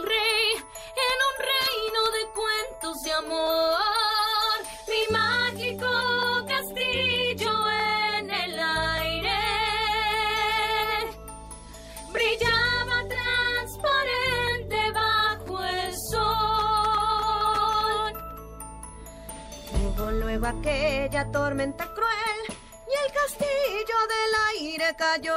Aquella 20.46 21.26
tormenta 21.32 21.92
cruel 21.96 22.42
y 22.48 22.94
el 23.04 23.12
castillo 23.12 23.98
del 24.14 24.32
aire 24.70 24.96
cayó. 24.96 25.34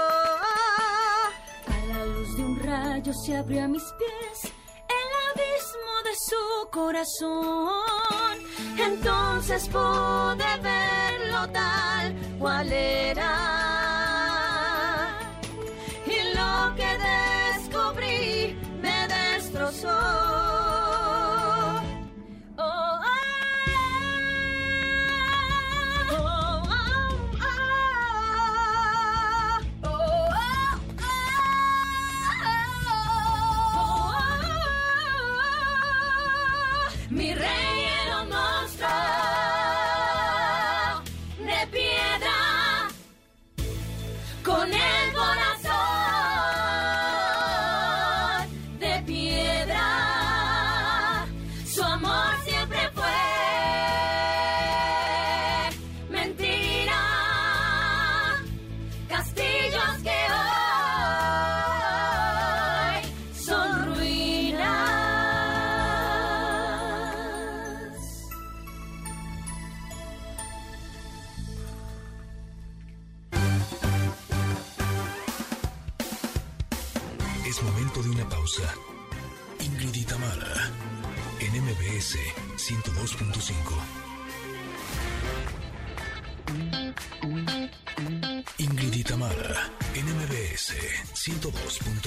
A 1.66 1.76
la 1.88 2.04
luz 2.04 2.36
de 2.36 2.42
un 2.44 2.60
rayo 2.60 3.14
se 3.14 3.34
abrió 3.34 3.64
a 3.64 3.68
mis 3.68 3.84
pies 3.98 4.52
el 4.86 5.10
abismo 5.30 5.94
de 6.04 6.14
su 6.14 6.68
corazón. 6.70 8.36
Entonces 8.78 9.66
pude 9.68 10.56
verlo 10.60 11.48
tal 11.54 12.14
cual 12.38 12.70
era. 12.70 13.32
Y 16.04 16.34
lo 16.36 16.74
que 16.76 16.98
descubrí 17.56 18.58
me 18.82 19.08
destrozó. 19.08 20.27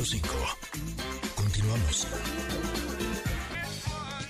102.5. 0.02 1.36
Continuamos. 1.36 2.08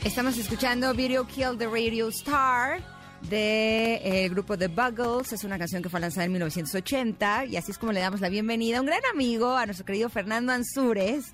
Estamos 0.04 0.38
escuchando 0.38 0.94
Video 0.94 1.26
Kill 1.26 1.58
the 1.58 1.68
Radio 1.68 2.10
Star 2.10 2.82
del 3.22 4.30
grupo 4.30 4.58
The 4.58 4.68
Buggles. 4.68 5.32
Es 5.32 5.46
una 5.46 5.58
canción 5.58 5.82
que 5.82 5.88
fue 5.88 6.02
lanzada 6.02 6.26
en 6.26 6.34
1980 6.34 7.46
y 7.46 7.56
así 7.56 7.72
es 7.72 7.78
como 7.78 7.94
le 7.94 8.02
damos 8.02 8.20
la 8.20 8.28
bienvenida 8.28 8.80
a 8.80 8.82
un 8.82 8.88
gran 8.88 9.02
amigo, 9.14 9.56
a 9.56 9.66
nuestro 9.66 9.86
querido 9.86 10.10
Fernando 10.10 10.52
Ansúrez, 10.52 11.32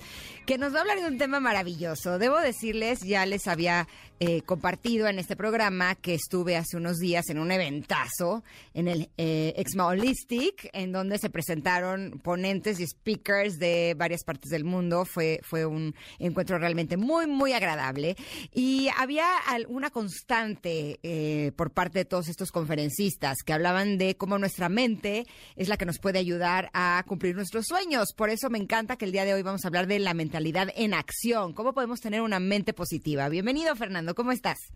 que 0.48 0.58
nos 0.58 0.74
va 0.74 0.78
a 0.78 0.82
hablar 0.84 1.02
de 1.02 1.08
un 1.08 1.18
tema 1.18 1.42
maravilloso. 1.42 2.18
Debo 2.20 2.40
decirles, 2.40 3.02
ya 3.02 3.26
les 3.26 3.50
había 3.50 3.86
eh, 4.22 4.44
compartido 4.44 5.08
en 5.10 5.20
este 5.20 5.36
programa 5.36 5.94
que 5.96 6.14
estuve 6.14 6.56
hace 6.56 6.78
unos 6.78 7.00
días 7.00 7.30
en 7.30 7.38
un 7.38 7.52
eventazo 7.52 8.46
en 8.74 8.88
el 8.88 9.10
eh, 9.18 9.54
Exma 9.58 9.88
Holistic, 9.88 10.70
en 10.72 10.94
donde 10.94 11.20
se 11.20 11.30
presentaron 11.30 12.22
ponentes 12.24 12.80
y 12.80 12.88
speakers 12.88 13.60
de 13.60 13.94
varias 13.98 14.24
partes 14.24 14.50
del 14.50 14.64
mundo. 14.64 15.04
Fue, 15.04 15.42
fue 15.44 15.66
un 15.66 15.94
encuentro 16.18 16.58
realmente 16.58 16.96
muy, 16.96 17.28
muy 17.28 17.52
agradable. 17.52 18.16
Y 18.54 18.88
había 18.98 19.28
una 19.68 19.90
constante 19.90 20.98
eh, 21.04 21.52
por 21.58 21.72
parte 21.72 22.00
de 22.00 22.06
todos 22.06 22.30
estos 22.30 22.54
conferencistas 22.54 23.40
que 23.46 23.52
hablaban 23.52 23.98
de 23.98 24.16
cómo 24.16 24.40
nuestra 24.40 24.70
mente 24.70 25.26
es 25.58 25.68
la 25.68 25.76
que 25.76 25.86
nos 25.86 26.00
puede 26.00 26.20
ayudar 26.20 26.70
a 26.74 27.04
cumplir 27.06 27.36
nuestros 27.36 27.66
sueños. 27.66 28.14
Por 28.16 28.30
eso 28.30 28.50
me 28.50 28.60
encanta 28.60 28.96
que 28.96 29.04
el 29.04 29.12
día 29.12 29.26
de 29.26 29.34
hoy 29.34 29.42
vamos 29.42 29.66
a 29.66 29.68
hablar 29.68 29.88
de 29.88 30.00
la 30.00 30.14
mentalidad 30.14 30.37
en 30.76 30.94
acción. 30.94 31.54
¿Cómo 31.54 31.74
podemos 31.74 32.00
tener 32.00 32.22
una 32.22 32.40
mente 32.40 32.72
positiva? 32.72 33.28
Bienvenido, 33.28 33.76
Fernando. 33.76 34.14
¿Cómo 34.14 34.32
estás? 34.32 34.72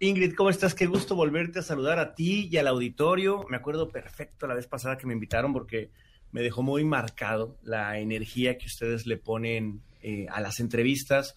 Ingrid, 0.00 0.34
¿cómo 0.34 0.48
estás? 0.48 0.74
Qué 0.74 0.86
gusto 0.86 1.14
volverte 1.14 1.58
a 1.58 1.62
saludar 1.62 1.98
a 1.98 2.14
ti 2.14 2.48
y 2.50 2.56
al 2.56 2.66
auditorio. 2.66 3.44
Me 3.50 3.58
acuerdo 3.58 3.90
perfecto 3.90 4.46
la 4.46 4.54
vez 4.54 4.66
pasada 4.66 4.96
que 4.96 5.06
me 5.06 5.12
invitaron 5.12 5.52
porque 5.52 5.90
me 6.32 6.40
dejó 6.40 6.62
muy 6.62 6.82
marcado 6.84 7.58
la 7.62 7.98
energía 7.98 8.56
que 8.56 8.66
ustedes 8.66 9.06
le 9.06 9.18
ponen 9.18 9.82
eh, 10.00 10.26
a 10.30 10.40
las 10.40 10.60
entrevistas. 10.60 11.34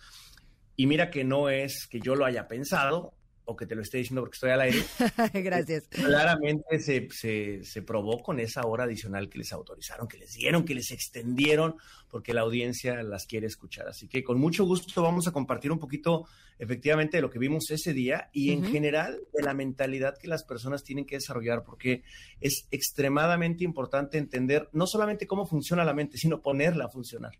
Y 0.77 0.87
mira 0.87 1.09
que 1.09 1.25
no 1.25 1.49
es 1.49 1.85
que 1.85 1.99
yo 1.99 2.15
lo 2.15 2.23
haya 2.23 2.47
pensado 2.47 3.13
o 3.49 3.55
que 3.55 3.65
te 3.65 3.73
lo 3.73 3.81
esté 3.81 3.97
diciendo 3.97 4.21
porque 4.21 4.35
estoy 4.35 4.51
al 4.51 4.61
aire. 4.61 4.83
Gracias. 5.33 5.85
Claramente 5.89 6.79
se, 6.79 7.07
se, 7.09 7.63
se, 7.63 7.81
probó 7.81 8.21
con 8.21 8.39
esa 8.39 8.61
hora 8.61 8.83
adicional 8.83 9.27
que 9.27 9.39
les 9.39 9.51
autorizaron, 9.51 10.07
que 10.07 10.19
les 10.19 10.33
dieron, 10.35 10.63
que 10.63 10.75
les 10.75 10.91
extendieron, 10.91 11.75
porque 12.09 12.33
la 12.33 12.41
audiencia 12.41 13.01
las 13.01 13.25
quiere 13.25 13.47
escuchar. 13.47 13.87
Así 13.87 14.07
que 14.07 14.23
con 14.23 14.39
mucho 14.39 14.65
gusto 14.65 15.01
vamos 15.01 15.27
a 15.27 15.31
compartir 15.31 15.71
un 15.71 15.79
poquito 15.79 16.27
efectivamente 16.59 17.17
de 17.17 17.21
lo 17.21 17.31
que 17.31 17.39
vimos 17.39 17.71
ese 17.71 17.91
día 17.93 18.29
y 18.33 18.51
en 18.51 18.65
general 18.65 19.19
de 19.33 19.41
la 19.41 19.55
mentalidad 19.55 20.17
que 20.17 20.27
las 20.27 20.43
personas 20.43 20.83
tienen 20.83 21.05
que 21.05 21.15
desarrollar, 21.15 21.63
porque 21.63 22.03
es 22.41 22.67
extremadamente 22.69 23.63
importante 23.63 24.19
entender 24.19 24.69
no 24.73 24.85
solamente 24.85 25.25
cómo 25.25 25.47
funciona 25.47 25.83
la 25.83 25.93
mente, 25.93 26.17
sino 26.17 26.41
ponerla 26.41 26.85
a 26.85 26.89
funcionar. 26.89 27.31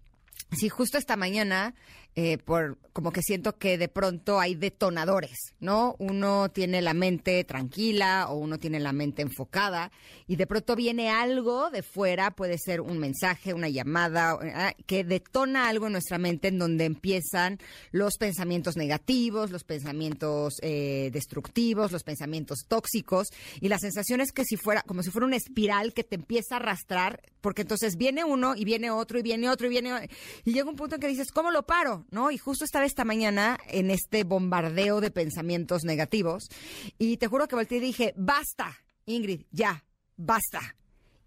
Sí, 0.51 0.67
justo 0.67 0.97
esta 0.97 1.15
mañana, 1.15 1.75
eh, 2.15 2.37
por 2.37 2.77
como 2.99 3.11
que 3.13 3.21
siento 3.21 3.57
que 3.57 3.77
de 3.77 3.87
pronto 3.87 4.41
hay 4.41 4.55
detonadores, 4.55 5.53
¿no? 5.61 5.95
Uno 5.99 6.49
tiene 6.49 6.81
la 6.81 6.93
mente 6.93 7.41
tranquila 7.45 8.27
o 8.29 8.35
uno 8.35 8.59
tiene 8.59 8.81
la 8.81 8.91
mente 8.91 9.21
enfocada 9.21 9.89
y 10.27 10.35
de 10.35 10.45
pronto 10.45 10.75
viene 10.75 11.09
algo 11.09 11.69
de 11.69 11.81
fuera, 11.81 12.31
puede 12.31 12.57
ser 12.57 12.81
un 12.81 12.97
mensaje, 12.97 13.53
una 13.53 13.69
llamada, 13.69 14.37
eh, 14.43 14.83
que 14.85 15.05
detona 15.05 15.69
algo 15.69 15.85
en 15.85 15.93
nuestra 15.93 16.17
mente 16.17 16.49
en 16.49 16.59
donde 16.59 16.83
empiezan 16.83 17.57
los 17.91 18.17
pensamientos 18.17 18.75
negativos, 18.75 19.49
los 19.51 19.63
pensamientos 19.63 20.55
eh, 20.61 21.09
destructivos, 21.13 21.93
los 21.93 22.03
pensamientos 22.03 22.65
tóxicos 22.67 23.27
y 23.61 23.69
la 23.69 23.79
sensación 23.79 24.19
es 24.19 24.33
que 24.33 24.43
si 24.43 24.57
fuera, 24.57 24.81
como 24.81 25.03
si 25.03 25.11
fuera 25.11 25.25
una 25.25 25.37
espiral 25.37 25.93
que 25.93 26.03
te 26.03 26.15
empieza 26.15 26.55
a 26.55 26.59
arrastrar, 26.59 27.21
porque 27.39 27.61
entonces 27.61 27.95
viene 27.95 28.25
uno 28.25 28.55
y 28.57 28.65
viene 28.65 28.91
otro 28.91 29.19
y 29.19 29.21
viene 29.21 29.49
otro 29.49 29.67
y 29.67 29.69
viene 29.69 30.09
y 30.43 30.51
llega 30.51 30.69
un 30.69 30.75
punto 30.75 30.95
en 30.95 31.01
que 31.01 31.07
dices, 31.07 31.31
¿cómo 31.31 31.51
lo 31.51 31.63
paro? 31.63 31.98
¿No? 32.11 32.31
Y 32.31 32.37
justo 32.37 32.65
estaba 32.65 32.85
esta 32.85 33.05
mañana 33.05 33.57
en 33.67 33.91
este 33.91 34.23
bombardeo 34.23 35.01
de 35.01 35.11
pensamientos 35.11 35.83
negativos 35.83 36.49
y 36.97 37.17
te 37.17 37.27
juro 37.27 37.47
que 37.47 37.55
volteé 37.55 37.79
dije, 37.79 38.13
basta, 38.17 38.77
Ingrid, 39.05 39.43
ya, 39.51 39.85
basta. 40.17 40.75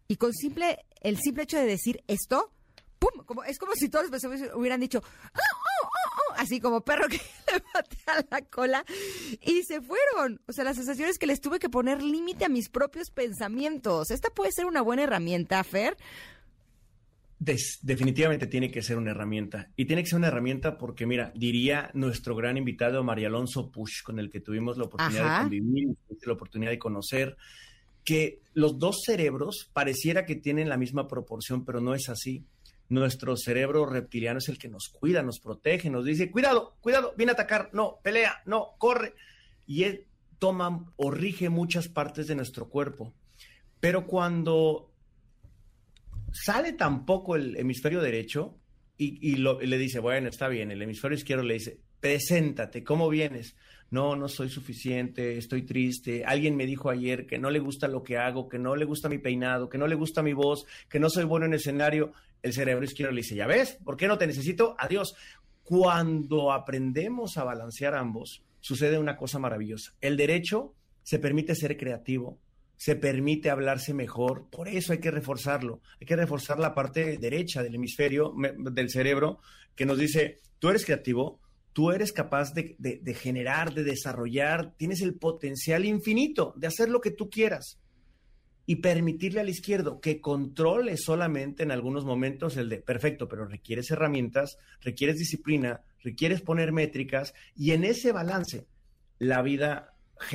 Y 0.09 0.17
con 0.17 0.33
simple, 0.33 0.85
el 1.01 1.19
simple 1.19 1.45
hecho 1.45 1.57
de 1.57 1.67
decir 1.67 2.03
esto, 2.07 2.53
¡pum! 2.99 3.25
Como, 3.25 3.45
es 3.45 3.59
como 3.59 3.73
si 3.75 3.89
todos 3.89 4.05
los 4.05 4.11
personas 4.11 4.51
hubieran 4.55 4.81
dicho, 4.81 5.03
¡Oh, 5.03 5.39
oh, 5.39 5.89
oh, 6.31 6.35
así 6.37 6.61
como 6.61 6.83
perro 6.83 7.09
que 7.09 7.17
le 7.53 7.61
patea 7.61 8.27
la 8.31 8.43
cola, 8.43 8.85
y 9.41 9.63
se 9.63 9.81
fueron. 9.81 10.41
O 10.47 10.53
sea, 10.53 10.65
la 10.65 10.75
sensación 10.75 11.09
es 11.09 11.19
que 11.19 11.27
les 11.27 11.41
tuve 11.41 11.59
que 11.59 11.69
poner 11.69 12.03
límite 12.03 12.45
a 12.45 12.49
mis 12.49 12.69
propios 12.69 13.11
pensamientos. 13.11 14.11
Esta 14.11 14.31
puede 14.31 14.53
ser 14.53 14.67
una 14.67 14.83
buena 14.83 15.05
herramienta, 15.05 15.63
Fer, 15.65 15.97
definitivamente 17.45 18.47
tiene 18.47 18.71
que 18.71 18.83
ser 18.83 18.97
una 18.97 19.11
herramienta. 19.11 19.71
Y 19.77 19.87
tiene 19.87 20.03
que 20.03 20.09
ser 20.09 20.19
una 20.19 20.29
herramienta 20.29 20.79
porque, 20.79 21.07
mira, 21.07 21.33
diría 21.35 21.91
nuestro 21.95 22.37
gran 22.37 22.57
invitado 22.57 23.03
María 23.03 23.29
Alonso 23.29 23.71
Push, 23.71 24.03
con 24.05 24.19
el 24.19 24.31
que 24.31 24.41
tuvimos 24.41 24.79
la 24.79 24.85
oportunidad 24.85 25.39
de 25.39 25.43
convivir, 25.43 25.89
la 26.25 26.33
oportunidad 26.33 26.71
de 26.71 26.79
conocer, 26.79 27.37
que 28.05 28.41
los 28.55 28.79
dos 28.79 29.03
cerebros 29.05 29.71
pareciera 29.73 30.25
que 30.25 30.37
tienen 30.37 30.69
la 30.69 30.77
misma 30.77 31.09
proporción, 31.09 31.65
pero 31.65 31.81
no 31.81 31.95
es 31.95 32.09
así. 32.09 32.45
Nuestro 32.89 33.37
cerebro 33.37 33.87
reptiliano 33.87 34.39
es 34.39 34.49
el 34.49 34.59
que 34.59 34.69
nos 34.69 34.89
cuida, 34.89 35.23
nos 35.23 35.41
protege, 35.41 35.91
nos 35.91 36.05
dice, 36.05 36.31
cuidado, 36.31 36.77
cuidado, 36.81 37.15
viene 37.17 37.33
a 37.33 37.35
atacar, 37.35 37.71
no, 37.73 37.99
pelea, 38.03 38.43
no, 38.47 38.75
corre. 38.79 39.15
Y 39.67 39.85
él 39.85 40.07
toma 40.39 40.93
o 40.97 41.11
rige 41.11 41.49
muchas 41.49 41.89
partes 41.89 42.29
de 42.29 42.35
nuestro 42.37 42.69
cuerpo. 42.69 43.13
Pero 43.81 44.07
cuando 44.07 44.92
sale 46.33 46.73
tampoco 46.73 47.37
el 47.37 47.57
hemisferio 47.57 48.01
derecho 48.01 48.59
y, 48.97 49.37
le 49.37 49.79
dice, 49.79 49.99
bueno, 49.99 50.29
está 50.29 50.49
bien, 50.49 50.71
el 50.71 50.81
hemisferio 50.81 51.17
izquierdo 51.17 51.43
le 51.43 51.55
dice, 51.55 51.81
preséntate, 51.99 52.85
¿cómo 52.85 53.09
vienes? 53.09 53.57
No, 53.91 54.17
no 54.17 54.29
soy 54.29 54.49
suficiente, 54.49 55.37
estoy 55.37 55.63
triste. 55.63 56.25
Alguien 56.25 56.57
me 56.57 56.67
dijo 56.67 56.89
ayer 56.89 57.27
que 57.27 57.39
no 57.39 57.51
le 57.51 57.59
gusta 57.59 57.89
lo 57.89 58.03
que 58.03 58.17
hago, 58.17 58.49
que 58.49 58.59
no 58.59 58.77
le 58.77 58.85
gusta 58.85 59.09
mi 59.09 59.19
peinado, 59.19 59.69
que 59.69 59.77
no 59.77 59.87
le 59.87 59.97
gusta 59.97 60.23
mi 60.23 60.33
voz, 60.33 60.65
que 60.89 61.01
no 61.01 61.11
soy 61.11 61.25
bueno 61.25 61.47
en 61.47 61.55
escenario. 61.55 62.13
El 62.43 62.53
cerebro 62.53 62.85
izquierdo 62.85 63.13
le 63.13 63.23
dice, 63.23 63.35
ya 63.35 63.47
ves, 63.47 63.79
¿por 63.85 63.97
qué 63.97 64.07
no 64.07 64.19
te 64.19 64.27
necesito? 64.27 64.77
Adiós. 64.79 65.15
Cuando 65.65 66.53
aprendemos 66.53 67.37
a 67.37 67.45
balancear 67.45 67.95
ambos, 67.95 68.43
sucede 68.61 68.99
una 68.99 69.17
cosa 69.17 69.39
maravillosa. 69.39 69.93
El 70.01 70.17
derecho 70.17 70.75
se 71.03 71.19
permite 71.19 71.55
ser 71.55 71.77
creativo, 71.77 72.39
se 72.83 72.97
permite 72.97 73.49
hablarse 73.49 73.95
mejor. 73.95 74.51
Por 74.51 74.67
eso 74.67 74.93
hay 74.93 74.99
que 74.99 75.13
reforzarlo. 75.13 75.83
Hay 76.01 76.07
que 76.09 76.17
reforzar 76.17 76.59
la 76.59 76.75
parte 76.75 77.17
derecha 77.17 77.63
del 77.63 77.77
hemisferio 77.77 78.35
del 78.59 78.91
cerebro 78.91 79.39
que 79.77 79.87
nos 79.87 79.99
dice, 79.99 80.41
tú 80.59 80.69
eres 80.69 80.85
creativo, 80.85 81.39
tú 81.73 81.93
eres 81.93 82.11
capaz 82.13 82.53
de, 82.55 82.75
generar, 83.15 83.73
de 83.73 83.85
desarrollar, 83.85 84.75
tienes 84.79 85.01
el 85.01 85.15
potencial 85.15 85.85
infinito 85.85 86.55
de 86.57 86.67
hacer 86.67 86.89
lo 86.89 87.01
que 87.01 87.13
tú 87.13 87.31
quieras. 87.31 87.79
Y 88.67 88.77
permitirle 88.77 89.43
al 89.43 89.49
izquierdo 89.49 90.01
que 90.01 90.21
controle 90.21 90.97
solamente 90.97 91.63
en 91.63 91.71
algunos 91.71 92.05
momentos 92.05 92.57
el 92.57 92.69
de, 92.69 92.79
perfecto, 92.79 93.29
pero 93.29 93.47
requieres 93.47 93.93
herramientas, 93.93 94.59
requieres 94.81 95.19
disciplina, 95.19 95.83
requieres 96.03 96.41
poner 96.41 96.73
métricas 96.73 97.33
y 97.55 97.71
en 97.71 97.85
ese 97.85 98.11
balance 98.11 98.67
la 99.21 99.41
vida 99.41 99.92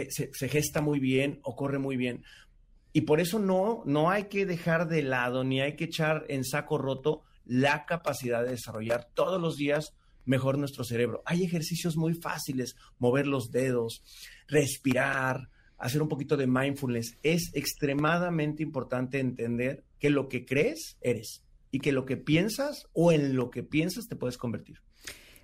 se, 0.10 0.50
gesta 0.50 0.82
muy 0.82 1.00
bien 1.00 1.40
o 1.44 1.56
corre 1.56 1.80
muy 1.80 1.98
bien. 1.98 2.24
Y 2.94 3.02
por 3.02 3.20
eso 3.20 3.40
no, 3.40 3.84
no 3.86 4.10
hay 4.10 4.26
que 4.26 4.46
dejar 4.46 4.88
de 4.88 5.04
lado 5.04 5.44
ni 5.44 5.62
hay 5.62 5.76
que 5.76 5.86
echar 5.86 6.26
en 6.30 6.44
saco 6.44 6.78
roto 6.78 7.24
la 7.46 7.86
capacidad 7.86 8.44
de 8.44 8.52
desarrollar 8.52 9.10
todos 9.14 9.42
los 9.42 9.56
días 9.56 9.94
mejor 10.26 10.58
nuestro 10.58 10.84
cerebro. 10.84 11.24
Hay 11.26 11.44
ejercicios 11.44 11.96
muy 11.96 12.14
fáciles, 12.14 12.76
mover 13.00 13.28
los 13.28 13.52
dedos, 13.52 14.04
respirar, 14.48 15.50
hacer 15.78 16.02
un 16.02 16.10
poquito 16.10 16.38
de 16.38 16.48
mindfulness. 16.48 17.18
Es 17.24 17.52
extremadamente 17.54 18.62
importante 18.62 19.20
entender 19.20 19.84
que 20.00 20.10
lo 20.10 20.28
que 20.28 20.46
crees, 20.46 20.98
eres. 21.02 21.44
Y 21.72 21.80
que 21.80 21.92
lo 21.92 22.06
que 22.06 22.18
piensas 22.18 22.88
o 22.94 23.12
en 23.12 23.36
lo 23.36 23.50
que 23.50 23.64
piensas 23.64 24.08
te 24.08 24.16
puedes 24.16 24.38
convertir. 24.38 24.82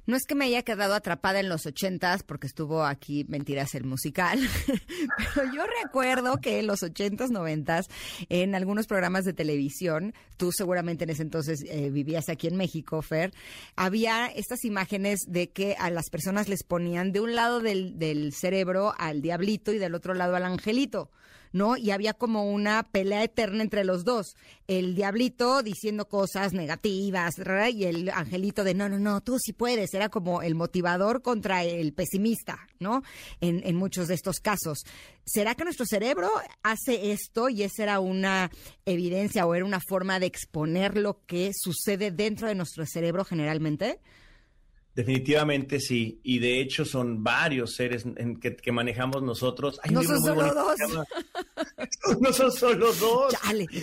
No 0.05 0.17
es 0.17 0.23
que 0.27 0.35
me 0.35 0.45
haya 0.45 0.63
quedado 0.63 0.95
atrapada 0.95 1.39
en 1.39 1.47
los 1.47 1.65
ochentas, 1.65 2.23
porque 2.23 2.47
estuvo 2.47 2.83
aquí 2.83 3.25
Mentiras 3.29 3.73
el 3.75 3.85
musical, 3.85 4.39
pero 5.35 5.53
yo 5.53 5.63
recuerdo 5.83 6.37
que 6.37 6.59
en 6.59 6.67
los 6.67 6.83
ochentas, 6.83 7.31
noventas, 7.31 7.87
en 8.29 8.53
algunos 8.53 8.85
programas 8.85 9.23
de 9.23 9.33
televisión, 9.33 10.13
tú 10.35 10.51
seguramente 10.51 11.05
en 11.05 11.11
ese 11.11 11.21
entonces 11.21 11.63
eh, 11.69 11.89
vivías 11.89 12.27
aquí 12.27 12.47
en 12.47 12.57
México, 12.57 13.01
Fer, 13.01 13.33
había 13.75 14.27
estas 14.27 14.65
imágenes 14.65 15.19
de 15.27 15.51
que 15.51 15.75
a 15.79 15.89
las 15.89 16.09
personas 16.09 16.49
les 16.49 16.63
ponían 16.63 17.11
de 17.11 17.21
un 17.21 17.35
lado 17.35 17.61
del, 17.61 17.97
del 17.97 18.33
cerebro 18.33 18.93
al 18.97 19.21
diablito 19.21 19.71
y 19.71 19.77
del 19.77 19.95
otro 19.95 20.13
lado 20.13 20.35
al 20.35 20.43
angelito. 20.43 21.11
¿No? 21.53 21.77
Y 21.77 21.91
había 21.91 22.13
como 22.13 22.51
una 22.51 22.83
pelea 22.83 23.23
eterna 23.23 23.63
entre 23.63 23.85
los 23.85 24.03
dos. 24.03 24.35
El 24.67 24.95
diablito 24.95 25.63
diciendo 25.63 26.09
cosas 26.09 26.51
negativas 26.53 27.35
y 27.71 27.85
el 27.85 28.09
angelito 28.09 28.63
de 28.63 28.73
no, 28.73 28.89
no, 28.89 28.99
no, 28.99 29.21
tú 29.21 29.37
sí 29.39 29.53
puedes. 29.53 29.93
Era 29.93 30.09
como 30.09 30.41
el 30.41 30.55
motivador 30.55 31.21
contra 31.21 31.63
el 31.63 31.93
pesimista, 31.93 32.67
¿no? 32.79 33.03
En, 33.39 33.61
en 33.65 33.75
muchos 33.75 34.07
de 34.07 34.15
estos 34.15 34.39
casos. 34.39 34.79
¿Será 35.25 35.55
que 35.55 35.63
nuestro 35.63 35.85
cerebro 35.85 36.29
hace 36.63 37.11
esto 37.11 37.47
y 37.47 37.63
esa 37.63 37.83
era 37.83 37.99
una 37.99 38.51
evidencia 38.85 39.45
o 39.45 39.55
era 39.55 39.63
una 39.63 39.79
forma 39.79 40.19
de 40.19 40.25
exponer 40.25 40.97
lo 40.97 41.23
que 41.25 41.51
sucede 41.53 42.11
dentro 42.11 42.47
de 42.47 42.55
nuestro 42.55 42.85
cerebro 42.85 43.23
generalmente? 43.23 43.99
Definitivamente 44.95 45.79
sí, 45.79 46.19
y 46.23 46.37
de 46.37 46.61
hecho 46.61 46.85
son 46.85 47.23
varios 47.23 47.75
seres 47.75 48.05
en 48.05 48.39
que, 48.39 48.71
manejamos 48.71 49.23
nosotros. 49.23 49.79
no 49.91 50.03
son 50.03 50.21
solo 50.21 50.53
dos. 50.53 50.75
no 52.21 52.31
son 52.31 52.51
solo 52.51 52.93
dos. 52.93 53.33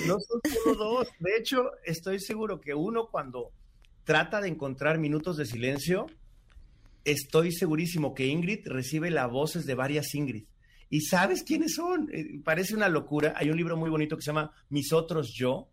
No 0.06 0.18
son 0.20 0.40
solo 0.52 0.74
dos. 0.76 1.08
De 1.18 1.36
hecho, 1.36 1.70
estoy 1.84 2.20
seguro 2.20 2.60
que 2.60 2.74
uno 2.74 3.08
cuando 3.10 3.50
trata 4.04 4.40
de 4.40 4.48
encontrar 4.48 4.98
minutos 4.98 5.36
de 5.36 5.46
silencio, 5.46 6.06
estoy 7.04 7.50
segurísimo 7.50 8.14
que 8.14 8.26
Ingrid 8.26 8.66
recibe 8.66 9.10
las 9.10 9.30
voces 9.30 9.66
de 9.66 9.74
varias 9.74 10.14
Ingrid. 10.14 10.44
¿Y 10.90 11.02
sabes 11.02 11.42
quiénes 11.42 11.74
son? 11.74 12.08
Eh, 12.12 12.40
parece 12.44 12.74
una 12.74 12.88
locura. 12.88 13.34
Hay 13.36 13.50
un 13.50 13.56
libro 13.56 13.76
muy 13.76 13.90
bonito 13.90 14.16
que 14.16 14.22
se 14.22 14.30
llama 14.30 14.52
Mis 14.68 14.92
otros 14.92 15.32
yo, 15.34 15.70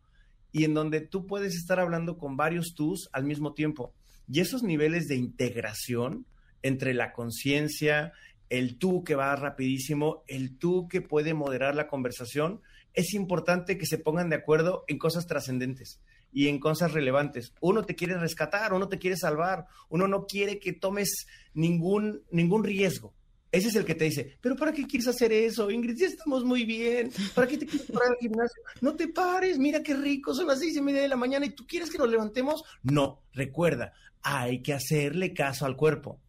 y 0.52 0.64
en 0.64 0.74
donde 0.74 1.02
tú 1.02 1.28
puedes 1.28 1.56
estar 1.56 1.80
hablando 1.80 2.18
con 2.18 2.38
varios 2.38 2.74
tus 2.74 3.08
al 3.12 3.24
mismo 3.24 3.54
tiempo. 3.54 3.94
Y 4.28 4.42
esos 4.42 4.64
niveles 4.64 5.08
de 5.08 5.16
integración 5.16 6.26
entre 6.62 6.94
la 6.94 7.14
conciencia, 7.14 8.14
el 8.50 8.78
tú 8.78 9.04
que 9.04 9.16
va 9.16 9.36
rapidísimo, 9.36 10.24
el 10.28 10.58
tú 10.58 10.88
que 10.88 11.02
puede 11.02 11.34
moderar 11.34 11.76
la 11.76 11.88
conversación, 11.88 12.62
es 12.94 13.14
importante 13.14 13.78
que 13.78 13.86
se 13.86 13.98
pongan 13.98 14.30
de 14.30 14.38
acuerdo 14.38 14.84
en 14.88 14.98
cosas 14.98 15.28
trascendentes, 15.28 16.02
y 16.32 16.48
en 16.50 16.60
cosas 16.60 16.92
relevantes. 16.92 17.54
Uno 17.62 17.84
te 17.84 17.96
quiere 17.96 18.18
rescatar, 18.18 18.74
uno 18.74 18.90
te 18.90 19.00
quiere 19.00 19.18
salvar, 19.18 19.66
uno 19.90 20.08
no 20.08 20.26
quiere 20.26 20.60
que 20.60 20.74
tomes 20.74 21.28
ningún, 21.54 22.24
ningún 22.32 22.64
riesgo. 22.64 23.14
Ese 23.52 23.70
es 23.70 23.76
el 23.76 23.86
que 23.86 23.96
te 23.96 24.06
dice, 24.06 24.38
pero 24.42 24.56
¿para 24.56 24.74
qué 24.74 24.86
quieres 24.86 25.08
hacer 25.08 25.32
eso? 25.32 25.72
Ingrid, 25.72 25.98
ya 25.98 26.08
estamos 26.08 26.44
muy 26.44 26.66
bien. 26.66 27.12
¿Para 27.34 27.48
qué 27.48 27.58
te 27.58 27.66
quieres 27.66 27.90
parar 27.90 28.12
al 28.12 28.18
gimnasio? 28.20 28.62
No 28.82 28.96
te 28.96 29.08
pares, 29.08 29.58
mira 29.58 29.82
qué 29.82 29.96
rico, 29.96 30.34
son 30.34 30.48
las 30.48 30.60
seis 30.60 30.76
y 30.76 30.82
media 30.82 31.02
de 31.02 31.08
la 31.08 31.16
mañana 31.16 31.46
y 31.46 31.52
tú 31.52 31.66
quieres 31.66 31.90
que 31.90 31.98
nos 31.98 32.10
levantemos. 32.10 32.64
No, 32.84 33.24
recuerda, 33.34 33.94
hay 34.22 34.62
que 34.62 34.74
hacerle 34.74 35.34
caso 35.34 35.66
al 35.66 35.78
cuerpo. 35.78 36.20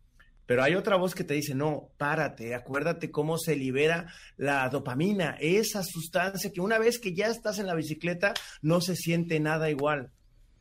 Pero 0.46 0.62
hay 0.62 0.76
otra 0.76 0.96
voz 0.96 1.14
que 1.14 1.24
te 1.24 1.34
dice, 1.34 1.54
no, 1.54 1.90
párate, 1.98 2.54
acuérdate 2.54 3.10
cómo 3.10 3.36
se 3.36 3.54
libera 3.54 4.10
la 4.38 4.66
dopamina, 4.70 5.36
esa 5.40 5.82
sustancia 5.82 6.50
que 6.54 6.62
una 6.62 6.78
vez 6.78 6.98
que 6.98 7.14
ya 7.14 7.26
estás 7.26 7.58
en 7.58 7.66
la 7.66 7.74
bicicleta 7.74 8.32
no 8.62 8.80
se 8.80 8.96
siente 8.96 9.40
nada 9.40 9.68
igual. 9.68 10.10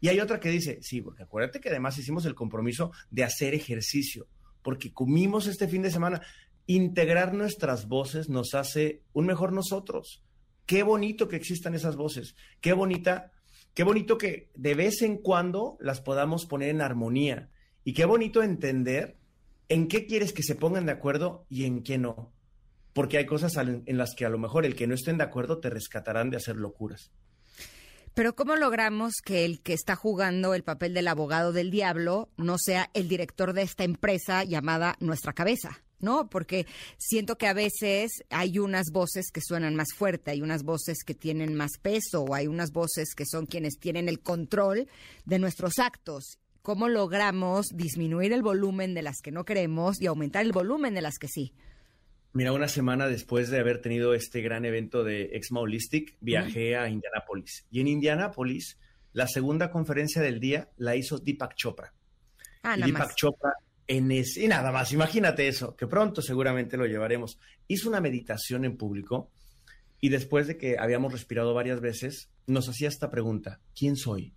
Y 0.01 0.09
hay 0.09 0.19
otra 0.19 0.41
que 0.41 0.49
dice, 0.49 0.79
sí, 0.81 1.01
porque 1.01 1.23
acuérdate 1.23 1.61
que 1.61 1.69
además 1.69 1.97
hicimos 1.97 2.25
el 2.25 2.35
compromiso 2.35 2.91
de 3.11 3.23
hacer 3.23 3.53
ejercicio, 3.53 4.27
porque 4.61 4.91
comimos 4.91 5.47
este 5.47 5.69
fin 5.69 5.84
de 5.84 5.89
semana. 5.91 6.21
Integrar 6.68 7.34
nuestras 7.34 7.88
voces 7.88 8.30
nos 8.30 8.53
hace 8.53 9.02
un 9.14 9.26
mejor 9.26 9.53
nosotros. 9.53 10.23
Qué 10.65 10.84
bonito 10.84 11.27
que 11.27 11.38
existan 11.38 11.73
esas 11.73 11.95
voces, 11.95 12.35
qué 12.60 12.73
bonita, 12.73 13.31
qué 13.73 13.84
bonito 13.84 14.18
que 14.18 14.52
de 14.53 14.76
vez 14.76 15.02
en 15.02 15.18
cuando 15.18 15.77
las 15.80 16.02
podamos 16.02 16.45
poner 16.45 16.69
en 16.69 16.81
armonía 16.81 17.49
y 17.85 17.94
qué 17.94 18.03
bonito 18.03 18.44
entender 18.44 19.18
en 19.69 19.88
qué 19.88 20.06
quieres 20.06 20.34
que 20.34 20.44
se 20.44 20.56
pongan 20.56 20.85
de 20.85 20.91
acuerdo 20.91 21.45
y 21.49 21.64
en 21.64 21.84
qué 21.84 21.98
no. 21.98 22.34
Porque 22.91 23.18
hay 23.18 23.26
cosas 23.26 23.56
en 23.57 23.98
las 23.98 24.14
que 24.14 24.26
a 24.26 24.30
lo 24.30 24.38
mejor 24.38 24.65
el 24.65 24.76
que 24.76 24.88
no 24.88 24.95
estén 24.95 25.18
de 25.18 25.23
acuerdo 25.23 25.60
te 25.60 25.69
rescatarán 25.69 26.30
de 26.30 26.38
hacer 26.38 26.57
locuras. 26.57 27.11
Pero 28.14 28.35
¿cómo 28.35 28.56
logramos 28.56 29.14
que 29.23 29.45
el 29.45 29.61
que 29.61 29.73
está 29.73 29.95
jugando 29.95 30.56
el 30.56 30.64
papel 30.64 30.95
del 30.95 31.07
abogado 31.07 31.53
del 31.53 31.69
diablo 31.69 32.30
no 32.35 32.57
sea 32.57 32.89
el 32.95 33.07
director 33.07 33.53
de 33.53 33.61
esta 33.61 33.84
empresa 33.84 34.44
llamada 34.44 34.95
Nuestra 34.99 35.34
Cabeza? 35.34 35.84
¿No? 35.99 36.30
Porque 36.30 36.65
siento 36.98 37.38
que 37.38 37.48
a 37.48 37.53
veces 37.53 38.24
hay 38.30 38.60
unas 38.60 38.91
voces 38.91 39.32
que 39.32 39.41
suenan 39.41 39.76
más 39.76 39.90
fuerte, 39.95 40.32
hay 40.32 40.41
unas 40.41 40.64
voces 40.64 41.03
que 41.06 41.14
tienen 41.14 41.56
más 41.56 41.72
peso, 41.82 42.24
o 42.24 42.34
hay 42.34 42.48
unas 42.48 42.72
voces 42.72 43.14
que 43.15 43.26
son 43.26 43.45
quienes 43.45 43.80
tienen 43.80 44.10
el 44.10 44.19
control 44.19 44.88
de 45.26 45.40
nuestros 45.40 45.80
actos 45.80 46.40
cómo 46.68 46.90
logramos 46.90 47.68
disminuir 47.74 48.34
el 48.34 48.41
volumen 48.41 48.94
de 48.94 49.02
las 49.02 49.22
que 49.24 49.32
no 49.32 49.45
queremos 49.45 50.02
y 50.02 50.07
aumentar 50.07 50.45
el 50.45 50.52
volumen 50.52 50.94
de 50.94 51.02
las 51.02 51.18
que 51.18 51.30
sí. 51.30 51.53
Mira, 52.34 52.52
una 52.52 52.68
semana 52.68 53.07
después 53.07 53.49
de 53.49 53.60
haber 53.60 53.80
tenido 53.80 54.14
este 54.14 54.41
gran 54.41 54.65
evento 54.65 55.06
de 55.06 55.30
Exma 55.32 55.61
Holistic, 55.61 56.18
viajé 56.19 56.76
a 56.76 56.90
Indianápolis. 56.90 57.65
Y 57.72 57.80
en 57.80 57.88
Indianápolis, 57.88 58.78
la 59.14 59.28
segunda 59.28 59.72
conferencia 59.72 60.22
del 60.22 60.41
día 60.41 60.69
la 60.76 60.98
hizo 60.98 61.19
Deepak 61.19 61.56
Chopra. 61.56 61.94
Ah, 62.64 62.76
nada 62.76 62.86
Deepak 62.86 63.15
Chopra 63.15 63.53
en 63.88 64.11
y 64.11 64.47
nada 64.47 64.72
más, 64.72 64.91
imagínate 64.91 65.47
eso, 65.47 65.76
que 65.76 65.88
pronto 65.88 66.22
seguramente 66.22 66.77
lo 66.77 66.85
llevaremos. 66.85 67.39
Hizo 67.68 67.89
una 67.89 68.01
meditación 68.01 68.65
en 68.65 68.77
público 68.77 69.31
y 69.99 70.09
después 70.09 70.47
de 70.47 70.57
que 70.57 70.77
habíamos 70.77 71.14
respirado 71.14 71.53
varias 71.53 71.80
veces, 71.80 72.30
nos 72.45 72.69
hacía 72.69 72.89
esta 72.89 73.09
pregunta, 73.09 73.61
¿quién 73.76 73.95
soy? 73.95 74.34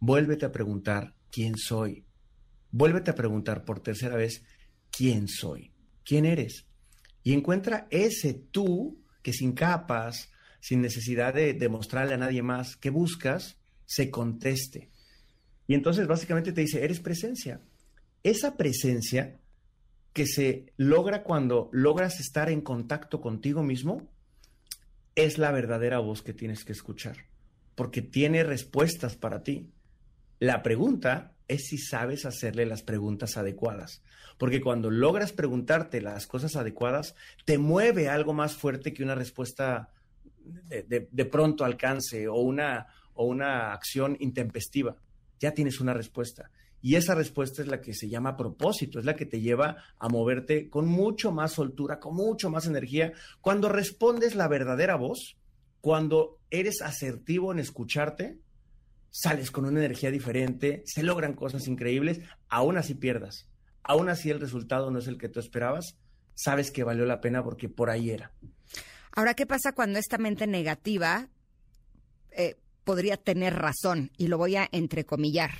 Vuélvete 0.00 0.46
a 0.46 0.52
preguntar 0.52 1.14
quién 1.30 1.56
soy. 1.56 2.04
Vuélvete 2.70 3.10
a 3.10 3.14
preguntar 3.14 3.64
por 3.64 3.80
tercera 3.80 4.16
vez, 4.16 4.44
¿quién 4.90 5.28
soy? 5.28 5.72
¿Quién 6.04 6.24
eres? 6.24 6.66
Y 7.22 7.32
encuentra 7.32 7.86
ese 7.90 8.34
tú 8.34 9.02
que 9.22 9.32
sin 9.32 9.52
capas, 9.52 10.30
sin 10.60 10.80
necesidad 10.80 11.34
de 11.34 11.54
demostrarle 11.54 12.14
a 12.14 12.18
nadie 12.18 12.42
más 12.42 12.76
que 12.76 12.90
buscas, 12.90 13.58
se 13.86 14.10
conteste. 14.10 14.90
Y 15.66 15.74
entonces 15.74 16.06
básicamente 16.06 16.52
te 16.52 16.62
dice, 16.62 16.84
eres 16.84 17.00
presencia. 17.00 17.60
Esa 18.24 18.56
presencia 18.56 19.38
que 20.12 20.26
se 20.26 20.72
logra 20.76 21.22
cuando 21.22 21.68
logras 21.72 22.20
estar 22.20 22.48
en 22.48 22.60
contacto 22.60 23.20
contigo 23.20 23.62
mismo, 23.62 24.08
es 25.14 25.38
la 25.38 25.52
verdadera 25.52 25.98
voz 25.98 26.22
que 26.22 26.32
tienes 26.32 26.64
que 26.64 26.72
escuchar, 26.72 27.16
porque 27.74 28.02
tiene 28.02 28.42
respuestas 28.42 29.16
para 29.16 29.42
ti. 29.42 29.70
La 30.40 30.62
pregunta 30.62 31.34
es 31.48 31.66
si 31.68 31.78
sabes 31.78 32.24
hacerle 32.24 32.66
las 32.66 32.82
preguntas 32.82 33.36
adecuadas. 33.36 34.02
Porque 34.38 34.60
cuando 34.60 34.90
logras 34.90 35.32
preguntarte 35.32 36.00
las 36.00 36.26
cosas 36.26 36.56
adecuadas, 36.56 37.14
te 37.44 37.58
mueve 37.58 38.08
algo 38.08 38.32
más 38.32 38.54
fuerte 38.54 38.92
que 38.92 39.04
una 39.04 39.14
respuesta 39.14 39.92
de, 40.44 41.24
pronto 41.26 41.64
alcance 41.64 42.28
o 42.28 42.36
una, 42.36 42.86
o 43.14 43.26
una 43.26 43.72
acción 43.72 44.16
intempestiva. 44.20 44.96
Ya 45.38 45.52
tienes 45.52 45.80
una 45.80 45.94
respuesta. 45.94 46.50
Y 46.84 46.96
esa 46.96 47.14
respuesta 47.14 47.62
es 47.62 47.68
la 47.68 47.80
que 47.80 47.94
se 47.94 48.10
llama 48.10 48.36
propósito, 48.36 48.98
es 48.98 49.06
la 49.06 49.16
que 49.16 49.24
te 49.24 49.40
lleva 49.40 49.78
a 49.98 50.10
moverte 50.10 50.68
con 50.68 50.86
mucho 50.86 51.32
más 51.32 51.52
soltura, 51.52 51.98
con 51.98 52.14
mucho 52.14 52.50
más 52.50 52.66
energía. 52.66 53.14
Cuando 53.40 53.70
respondes 53.70 54.34
la 54.34 54.48
verdadera 54.48 54.96
voz, 54.96 55.38
cuando 55.80 56.40
eres 56.50 56.82
asertivo 56.82 57.52
en 57.52 57.58
escucharte, 57.58 58.38
sales 59.08 59.50
con 59.50 59.64
una 59.64 59.78
energía 59.80 60.10
diferente, 60.10 60.82
se 60.84 61.02
logran 61.02 61.32
cosas 61.32 61.68
increíbles, 61.68 62.20
aún 62.50 62.76
así 62.76 62.92
pierdas. 62.92 63.48
Aún 63.82 64.10
así 64.10 64.28
el 64.28 64.38
resultado 64.38 64.90
no 64.90 64.98
es 64.98 65.06
el 65.06 65.16
que 65.16 65.30
tú 65.30 65.40
esperabas, 65.40 65.96
sabes 66.34 66.70
que 66.70 66.84
valió 66.84 67.06
la 67.06 67.22
pena 67.22 67.42
porque 67.42 67.70
por 67.70 67.88
ahí 67.88 68.10
era. 68.10 68.34
Ahora, 69.12 69.32
¿qué 69.32 69.46
pasa 69.46 69.72
cuando 69.72 69.98
esta 69.98 70.18
mente 70.18 70.46
negativa 70.46 71.30
eh, 72.32 72.58
podría 72.84 73.16
tener 73.16 73.54
razón? 73.54 74.10
Y 74.18 74.26
lo 74.26 74.36
voy 74.36 74.56
a 74.56 74.68
entrecomillar. 74.70 75.52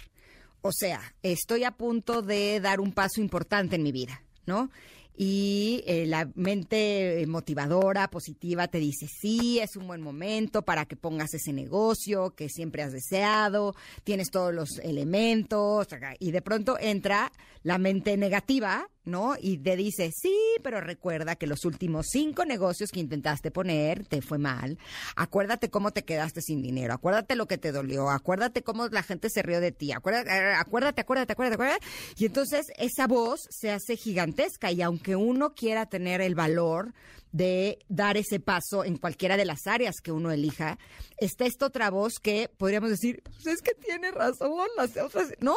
O 0.66 0.72
sea, 0.72 1.14
estoy 1.22 1.64
a 1.64 1.72
punto 1.72 2.22
de 2.22 2.58
dar 2.58 2.80
un 2.80 2.92
paso 2.92 3.20
importante 3.20 3.76
en 3.76 3.82
mi 3.82 3.92
vida, 3.92 4.22
¿no? 4.46 4.70
y 5.16 5.84
eh, 5.86 6.06
la 6.06 6.28
mente 6.34 7.24
motivadora, 7.28 8.08
positiva, 8.08 8.66
te 8.66 8.78
dice, 8.78 9.06
sí, 9.06 9.60
es 9.60 9.76
un 9.76 9.86
buen 9.86 10.00
momento 10.00 10.62
para 10.62 10.86
que 10.86 10.96
pongas 10.96 11.34
ese 11.34 11.52
negocio 11.52 12.34
que 12.34 12.48
siempre 12.48 12.82
has 12.82 12.92
deseado, 12.92 13.76
tienes 14.02 14.30
todos 14.30 14.52
los 14.52 14.78
elementos, 14.78 15.86
y 16.18 16.32
de 16.32 16.42
pronto 16.42 16.76
entra 16.80 17.30
la 17.62 17.78
mente 17.78 18.16
negativa 18.16 18.88
¿no? 19.04 19.34
Y 19.40 19.58
te 19.58 19.76
dice, 19.76 20.10
sí, 20.12 20.36
pero 20.62 20.80
recuerda 20.80 21.36
que 21.36 21.46
los 21.46 21.64
últimos 21.64 22.06
cinco 22.10 22.44
negocios 22.44 22.90
que 22.90 23.00
intentaste 23.00 23.50
poner 23.50 24.06
te 24.06 24.22
fue 24.22 24.38
mal. 24.38 24.78
Acuérdate 25.16 25.70
cómo 25.70 25.92
te 25.92 26.04
quedaste 26.04 26.40
sin 26.40 26.62
dinero. 26.62 26.94
Acuérdate 26.94 27.36
lo 27.36 27.46
que 27.46 27.58
te 27.58 27.72
dolió. 27.72 28.10
Acuérdate 28.10 28.62
cómo 28.62 28.88
la 28.88 29.02
gente 29.02 29.28
se 29.30 29.42
rió 29.42 29.60
de 29.60 29.72
ti. 29.72 29.92
Acuérdate, 29.92 30.30
acuérdate, 30.30 31.00
acuérdate, 31.00 31.32
acuérdate, 31.32 31.54
acuérdate. 31.54 31.86
Y 32.16 32.26
entonces 32.26 32.66
esa 32.76 33.06
voz 33.06 33.40
se 33.50 33.70
hace 33.70 33.96
gigantesca 33.96 34.72
y 34.72 34.82
aunque 34.82 35.16
uno 35.16 35.54
quiera 35.54 35.86
tener 35.86 36.20
el 36.20 36.34
valor 36.34 36.94
de 37.32 37.80
dar 37.88 38.16
ese 38.16 38.38
paso 38.38 38.84
en 38.84 38.96
cualquiera 38.96 39.36
de 39.36 39.44
las 39.44 39.66
áreas 39.66 39.96
que 40.00 40.12
uno 40.12 40.30
elija, 40.30 40.78
está 41.18 41.46
esta 41.46 41.66
otra 41.66 41.90
voz 41.90 42.14
que 42.22 42.48
podríamos 42.56 42.90
decir, 42.90 43.22
pues 43.24 43.56
es 43.56 43.60
que 43.60 43.74
tiene 43.74 44.12
razón, 44.12 44.68
las 44.76 44.96
otras, 44.96 45.32
¿no? 45.40 45.56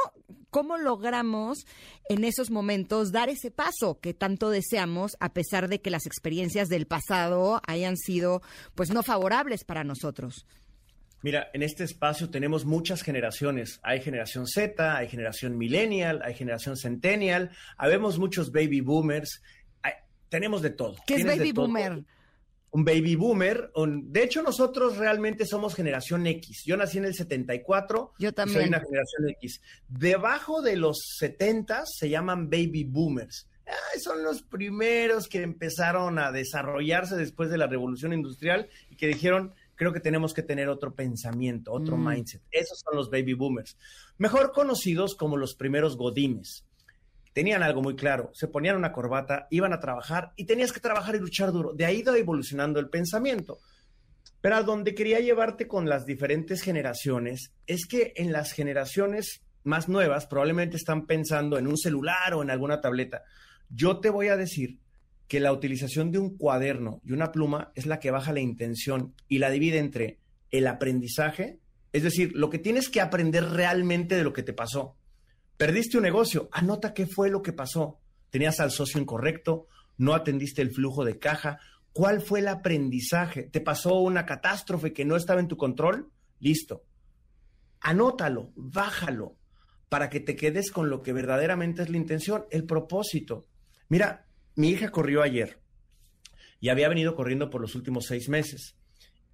¿Cómo 0.49 0.78
logramos 0.78 1.65
en 2.10 2.24
esos 2.24 2.52
momentos 2.52 3.11
dar 3.11 3.30
ese 3.30 3.52
paso 3.52 3.99
que 3.99 4.14
tanto 4.14 4.49
deseamos 4.49 5.18
a 5.19 5.34
pesar 5.34 5.68
de 5.68 5.82
que 5.82 5.90
las 5.90 6.06
experiencias 6.06 6.69
del 6.69 6.88
pasado 6.88 7.61
hayan 7.68 7.98
sido 7.98 8.41
pues 8.76 8.90
no 8.91 9.03
favorables 9.03 9.64
para 9.64 9.84
nosotros? 9.84 10.45
Mira, 11.24 11.48
en 11.53 11.64
este 11.64 11.84
espacio 11.84 12.30
tenemos 12.30 12.64
muchas 12.64 13.02
generaciones. 13.02 13.80
Hay 13.84 14.02
generación 14.02 14.48
Z, 14.48 14.95
hay 14.95 15.10
generación 15.10 15.57
millennial, 15.57 16.22
hay 16.24 16.36
generación 16.36 16.78
centennial, 16.78 17.52
habemos 17.78 18.19
muchos 18.19 18.52
baby 18.52 18.82
boomers 18.82 19.41
tenemos 20.30 20.61
de 20.61 20.69
todo. 20.69 20.95
¿Qué 21.06 21.15
es 21.15 21.26
baby 21.26 21.52
boomer? 21.52 22.03
Un 22.78 22.86
baby 22.86 23.16
boomer. 23.16 23.72
de 23.76 24.24
hecho, 24.24 24.44
nosotros 24.44 24.98
realmente 24.98 25.48
somos 25.48 25.74
generación 25.74 26.28
X. 26.28 26.62
Yo 26.64 26.78
nací 26.78 26.99
en 26.99 27.06
el 27.06 27.16
74. 27.16 28.14
Yo 28.20 28.32
también. 28.34 28.60
Soy 28.60 28.68
una 28.68 28.80
generación 28.80 29.30
X. 29.30 29.62
Debajo 29.88 30.62
de 30.62 30.76
los 30.76 31.16
70 31.18 31.86
se 31.88 32.08
llaman 32.08 32.52
baby 32.52 32.84
boomers. 32.84 33.48
son 33.99 34.22
los 34.22 34.44
primeros 34.44 35.28
que 35.28 35.41
empezaron 35.41 36.20
a 36.20 36.32
desarrollarse 36.32 37.16
después 37.16 37.49
de 37.49 37.58
la 37.58 37.66
revolución 37.66 38.14
industrial 38.14 38.70
y 38.91 38.95
que 38.95 39.08
dijeron, 39.08 39.56
creo 39.74 39.91
que 39.91 39.99
tenemos 39.99 40.36
que 40.36 40.44
tener 40.44 40.70
otro 40.70 40.94
pensamiento, 40.94 41.74
otro 41.74 41.98
mm. 41.98 42.08
mindset. 42.08 42.44
Esos 42.52 42.80
son 42.86 42.95
los 42.95 43.10
baby 43.10 43.34
boomers, 43.34 43.76
mejor 44.20 44.52
conocidos 44.52 45.16
como 45.16 45.36
los 45.36 45.56
primeros 45.56 45.98
godines 45.98 46.64
tenían 47.38 47.62
algo 47.62 47.84
muy 47.84 47.96
claro, 47.96 48.32
se 48.34 48.48
ponían 48.48 48.78
una 48.78 48.92
corbata, 48.92 49.46
iban 49.52 49.72
a 49.72 49.80
trabajar 49.80 50.32
y 50.38 50.46
tenías 50.46 50.74
que 50.74 50.80
trabajar 50.80 51.14
y 51.14 51.20
luchar 51.20 51.52
duro. 51.52 51.72
De 51.72 51.86
ahí 51.86 52.00
iba 52.00 52.18
evolucionando 52.18 52.80
el 52.80 52.90
pensamiento. 52.90 53.60
Pero 54.42 54.56
a 54.56 54.64
donde 54.64 54.96
quería 54.96 55.20
llevarte 55.20 55.68
con 55.68 55.88
las 55.88 56.08
diferentes 56.08 56.64
generaciones 56.64 57.54
es 57.68 57.86
que 57.86 58.14
en 58.16 58.32
las 58.32 58.54
generaciones 58.54 59.44
más 59.64 59.88
nuevas 59.88 60.26
probablemente 60.26 60.78
están 60.78 61.06
pensando 61.06 61.60
en 61.60 61.68
un 61.68 61.78
celular 61.78 62.34
o 62.34 62.42
en 62.42 62.50
alguna 62.50 62.82
tableta. 62.82 63.22
Yo 63.70 64.00
te 64.00 64.10
voy 64.10 64.30
a 64.30 64.36
decir 64.36 64.80
que 65.28 65.40
la 65.40 65.54
utilización 65.54 66.12
de 66.12 66.18
un 66.18 66.38
cuaderno 66.38 67.02
y 67.06 67.12
una 67.12 67.32
pluma 67.32 67.72
es 67.76 67.86
la 67.86 68.00
que 68.00 68.10
baja 68.10 68.34
la 68.34 68.40
intención 68.40 69.14
y 69.28 69.38
la 69.38 69.52
divide 69.52 69.78
entre 69.78 70.18
el 70.50 70.66
aprendizaje 70.66 71.60
Es 71.94 72.02
decir, 72.02 72.32
lo 72.34 72.50
que 72.50 72.58
tienes 72.58 72.90
que 72.90 73.00
aprender 73.00 73.44
realmente 73.44 74.16
de 74.16 74.24
lo 74.24 74.34
que 74.34 74.42
te 74.42 74.54
pasó. 74.54 74.97
Perdiste 75.58 75.98
un 75.98 76.04
negocio, 76.04 76.50
anota 76.52 76.94
qué 76.94 77.08
fue 77.08 77.30
lo 77.30 77.42
que 77.42 77.52
pasó. 77.52 78.00
Tenías 78.30 78.60
al 78.60 78.72
socio 78.72 79.02
incorrecto, 79.02 79.68
no 79.98 80.14
atendiste 80.14 80.62
el 80.62 80.72
flujo 80.72 81.04
de 81.04 81.18
caja. 81.18 81.60
¿Cuál 81.92 82.22
fue 82.22 82.40
el 82.40 82.48
aprendizaje? 82.48 83.44
¿Te 83.44 83.60
pasó 83.60 83.96
una 83.96 84.26
catástrofe 84.26 84.94
que 84.94 85.04
no 85.04 85.16
estaba 85.16 85.40
en 85.40 85.48
tu 85.48 85.58
control? 85.58 86.12
Listo. 86.40 86.84
Anótalo, 87.82 88.52
bájalo, 88.56 89.36
para 89.90 90.10
que 90.10 90.20
te 90.20 90.36
quedes 90.36 90.72
con 90.72 90.90
lo 90.90 91.02
que 91.02 91.14
verdaderamente 91.14 91.82
es 91.82 91.90
la 91.90 91.98
intención, 91.98 92.46
el 92.52 92.66
propósito. 92.66 93.48
Mira, 93.90 94.28
mi 94.56 94.70
hija 94.70 94.92
corrió 94.92 95.24
ayer 95.24 95.60
y 96.60 96.70
había 96.70 96.90
venido 96.90 97.16
corriendo 97.16 97.50
por 97.50 97.62
los 97.62 97.74
últimos 97.74 98.06
seis 98.06 98.30
meses. 98.30 98.76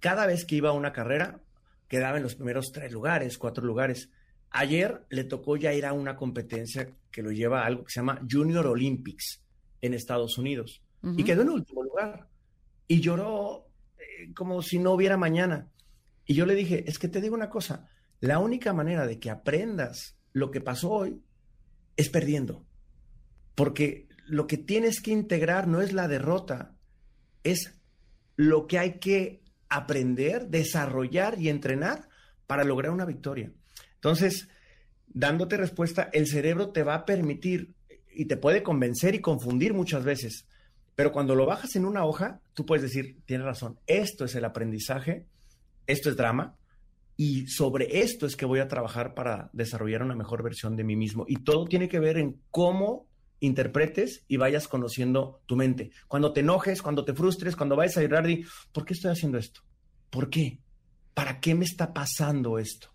Cada 0.00 0.26
vez 0.26 0.44
que 0.44 0.56
iba 0.56 0.70
a 0.70 0.74
una 0.74 0.92
carrera, 0.92 1.40
quedaba 1.88 2.16
en 2.16 2.22
los 2.22 2.34
primeros 2.34 2.72
tres 2.72 2.92
lugares, 2.92 3.36
cuatro 3.38 3.64
lugares. 3.64 4.10
Ayer 4.56 5.04
le 5.10 5.24
tocó 5.24 5.56
ya 5.56 5.74
ir 5.74 5.84
a 5.84 5.92
una 5.92 6.14
competencia 6.14 6.88
que 7.10 7.22
lo 7.22 7.32
lleva 7.32 7.62
a 7.62 7.66
algo 7.66 7.84
que 7.84 7.90
se 7.90 7.98
llama 7.98 8.20
Junior 8.30 8.64
Olympics 8.68 9.42
en 9.80 9.94
Estados 9.94 10.38
Unidos. 10.38 10.80
Y 11.16 11.24
quedó 11.24 11.42
en 11.42 11.50
último 11.50 11.82
lugar. 11.82 12.28
Y 12.86 13.00
lloró 13.00 13.66
eh, 13.98 14.32
como 14.32 14.62
si 14.62 14.78
no 14.78 14.92
hubiera 14.92 15.16
mañana. 15.16 15.72
Y 16.24 16.34
yo 16.34 16.46
le 16.46 16.54
dije, 16.54 16.84
es 16.88 17.00
que 17.00 17.08
te 17.08 17.20
digo 17.20 17.34
una 17.34 17.50
cosa, 17.50 17.88
la 18.20 18.38
única 18.38 18.72
manera 18.72 19.08
de 19.08 19.18
que 19.18 19.28
aprendas 19.28 20.16
lo 20.32 20.52
que 20.52 20.60
pasó 20.60 20.92
hoy 20.92 21.20
es 21.96 22.08
perdiendo. 22.08 22.64
Porque 23.56 24.06
lo 24.24 24.46
que 24.46 24.56
tienes 24.56 25.00
que 25.00 25.10
integrar 25.10 25.66
no 25.66 25.82
es 25.82 25.92
la 25.92 26.06
derrota, 26.06 26.76
es 27.42 27.74
lo 28.36 28.68
que 28.68 28.78
hay 28.78 29.00
que 29.00 29.42
aprender, 29.68 30.46
desarrollar 30.46 31.40
y 31.40 31.48
entrenar 31.48 32.08
para 32.46 32.62
lograr 32.62 32.92
una 32.92 33.04
victoria. 33.04 33.52
Entonces, 34.04 34.50
dándote 35.06 35.56
respuesta, 35.56 36.10
el 36.12 36.26
cerebro 36.26 36.72
te 36.72 36.82
va 36.82 36.94
a 36.94 37.04
permitir 37.06 37.72
y 38.14 38.26
te 38.26 38.36
puede 38.36 38.62
convencer 38.62 39.14
y 39.14 39.20
confundir 39.20 39.72
muchas 39.72 40.04
veces, 40.04 40.46
pero 40.94 41.10
cuando 41.10 41.34
lo 41.34 41.46
bajas 41.46 41.74
en 41.74 41.86
una 41.86 42.04
hoja, 42.04 42.42
tú 42.52 42.66
puedes 42.66 42.82
decir, 42.82 43.16
tienes 43.24 43.46
razón, 43.46 43.80
esto 43.86 44.26
es 44.26 44.34
el 44.34 44.44
aprendizaje, 44.44 45.24
esto 45.86 46.10
es 46.10 46.18
drama, 46.18 46.58
y 47.16 47.46
sobre 47.46 48.00
esto 48.00 48.26
es 48.26 48.36
que 48.36 48.44
voy 48.44 48.60
a 48.60 48.68
trabajar 48.68 49.14
para 49.14 49.48
desarrollar 49.54 50.02
una 50.02 50.14
mejor 50.14 50.42
versión 50.42 50.76
de 50.76 50.84
mí 50.84 50.96
mismo. 50.96 51.24
Y 51.26 51.36
todo 51.36 51.64
tiene 51.64 51.88
que 51.88 51.98
ver 51.98 52.18
en 52.18 52.42
cómo 52.50 53.06
interpretes 53.40 54.26
y 54.28 54.36
vayas 54.36 54.68
conociendo 54.68 55.40
tu 55.46 55.56
mente. 55.56 55.92
Cuando 56.08 56.34
te 56.34 56.40
enojes, 56.40 56.82
cuando 56.82 57.06
te 57.06 57.14
frustres, 57.14 57.56
cuando 57.56 57.74
vayas 57.74 57.96
a 57.96 58.02
llorar, 58.02 58.26
di, 58.26 58.44
¿por 58.70 58.84
qué 58.84 58.92
estoy 58.92 59.12
haciendo 59.12 59.38
esto? 59.38 59.62
¿Por 60.10 60.28
qué? 60.28 60.58
¿Para 61.14 61.40
qué 61.40 61.54
me 61.54 61.64
está 61.64 61.94
pasando 61.94 62.58
esto? 62.58 62.93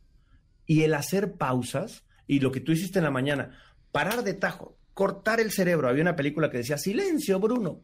Y 0.70 0.84
el 0.84 0.94
hacer 0.94 1.34
pausas, 1.34 2.04
y 2.28 2.42
lo 2.42 2.52
que 2.52 2.60
tú 2.60 2.72
hiciste 2.72 3.00
en 3.00 3.06
la 3.06 3.10
mañana, 3.10 3.58
parar 3.92 4.24
de 4.24 4.36
tajo, 4.36 4.78
cortar 4.94 5.40
el 5.40 5.52
cerebro. 5.52 5.90
Había 5.90 6.04
una 6.04 6.16
película 6.16 6.52
que 6.52 6.58
decía, 6.58 6.78
silencio, 6.78 7.40
Bruno. 7.40 7.82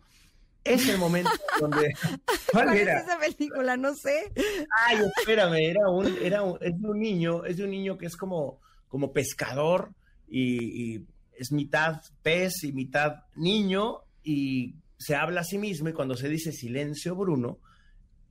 Es 0.64 0.88
el 0.88 0.99
momento 0.99 1.32
donde... 1.60 1.95
¿Cuál, 2.52 2.78
era? 2.78 2.99
es 2.99 3.06
esa 3.06 3.18
película? 3.18 3.76
No 3.76 3.95
sé. 3.95 4.32
Ay, 4.86 4.99
espérame, 5.18 5.56
era 5.56 5.90
un, 5.90 6.16
era 6.22 6.44
un, 6.44 6.60
es 6.62 6.80
de 6.80 6.88
un 6.88 6.99
niño, 6.99 7.44
es 7.44 7.57
de 7.57 7.64
un 7.64 7.72
niño 7.72 7.98
que 7.98 8.06
es 8.06 8.16
como, 8.16 8.62
como 8.88 9.12
pescador 9.12 9.90
y, 10.28 10.94
y 10.98 11.06
es 11.36 11.52
mitad 11.52 12.02
pez 12.22 12.64
y 12.64 12.72
mitad 12.72 13.24
niño 13.36 14.02
y 14.24 14.76
se 14.99 15.16
habla 15.16 15.41
a 15.41 15.44
sí 15.44 15.57
mismo 15.57 15.90
y 15.90 15.94
cuando 15.94 16.16
se 16.16 16.30
dice 16.30 16.52
silencio 16.52 17.16
Bruno, 17.16 17.57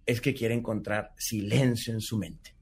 es 0.07 0.21
que 0.21 0.33
quiere 0.33 0.55
encontrar 0.55 1.13
silencio 1.17 1.93
en 1.93 2.01
su 2.01 2.19
mente. 2.19 2.54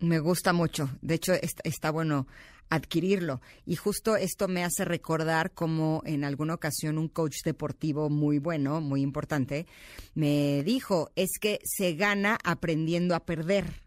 Me 0.00 0.18
gusta 0.18 0.54
mucho. 0.54 0.88
De 1.02 1.14
hecho, 1.14 1.34
está, 1.34 1.90
bueno 1.90 2.26
adquirirlo. 2.70 3.42
Y 3.66 3.76
justo 3.76 4.16
esto 4.16 4.48
me 4.48 4.64
hace 4.64 4.84
recordar 4.86 5.52
como 5.52 6.02
en 6.06 6.24
alguna 6.24 6.54
ocasión 6.54 6.96
un 6.96 7.08
coach 7.08 7.42
deportivo 7.44 8.08
muy 8.08 8.38
bueno, 8.38 8.80
muy 8.80 9.02
importante, 9.02 9.66
me 10.14 10.62
dijo, 10.64 11.10
es 11.16 11.30
que 11.38 11.58
se 11.64 11.94
gana 11.94 12.38
aprendiendo 12.44 13.14
a 13.14 13.26
perder. 13.26 13.82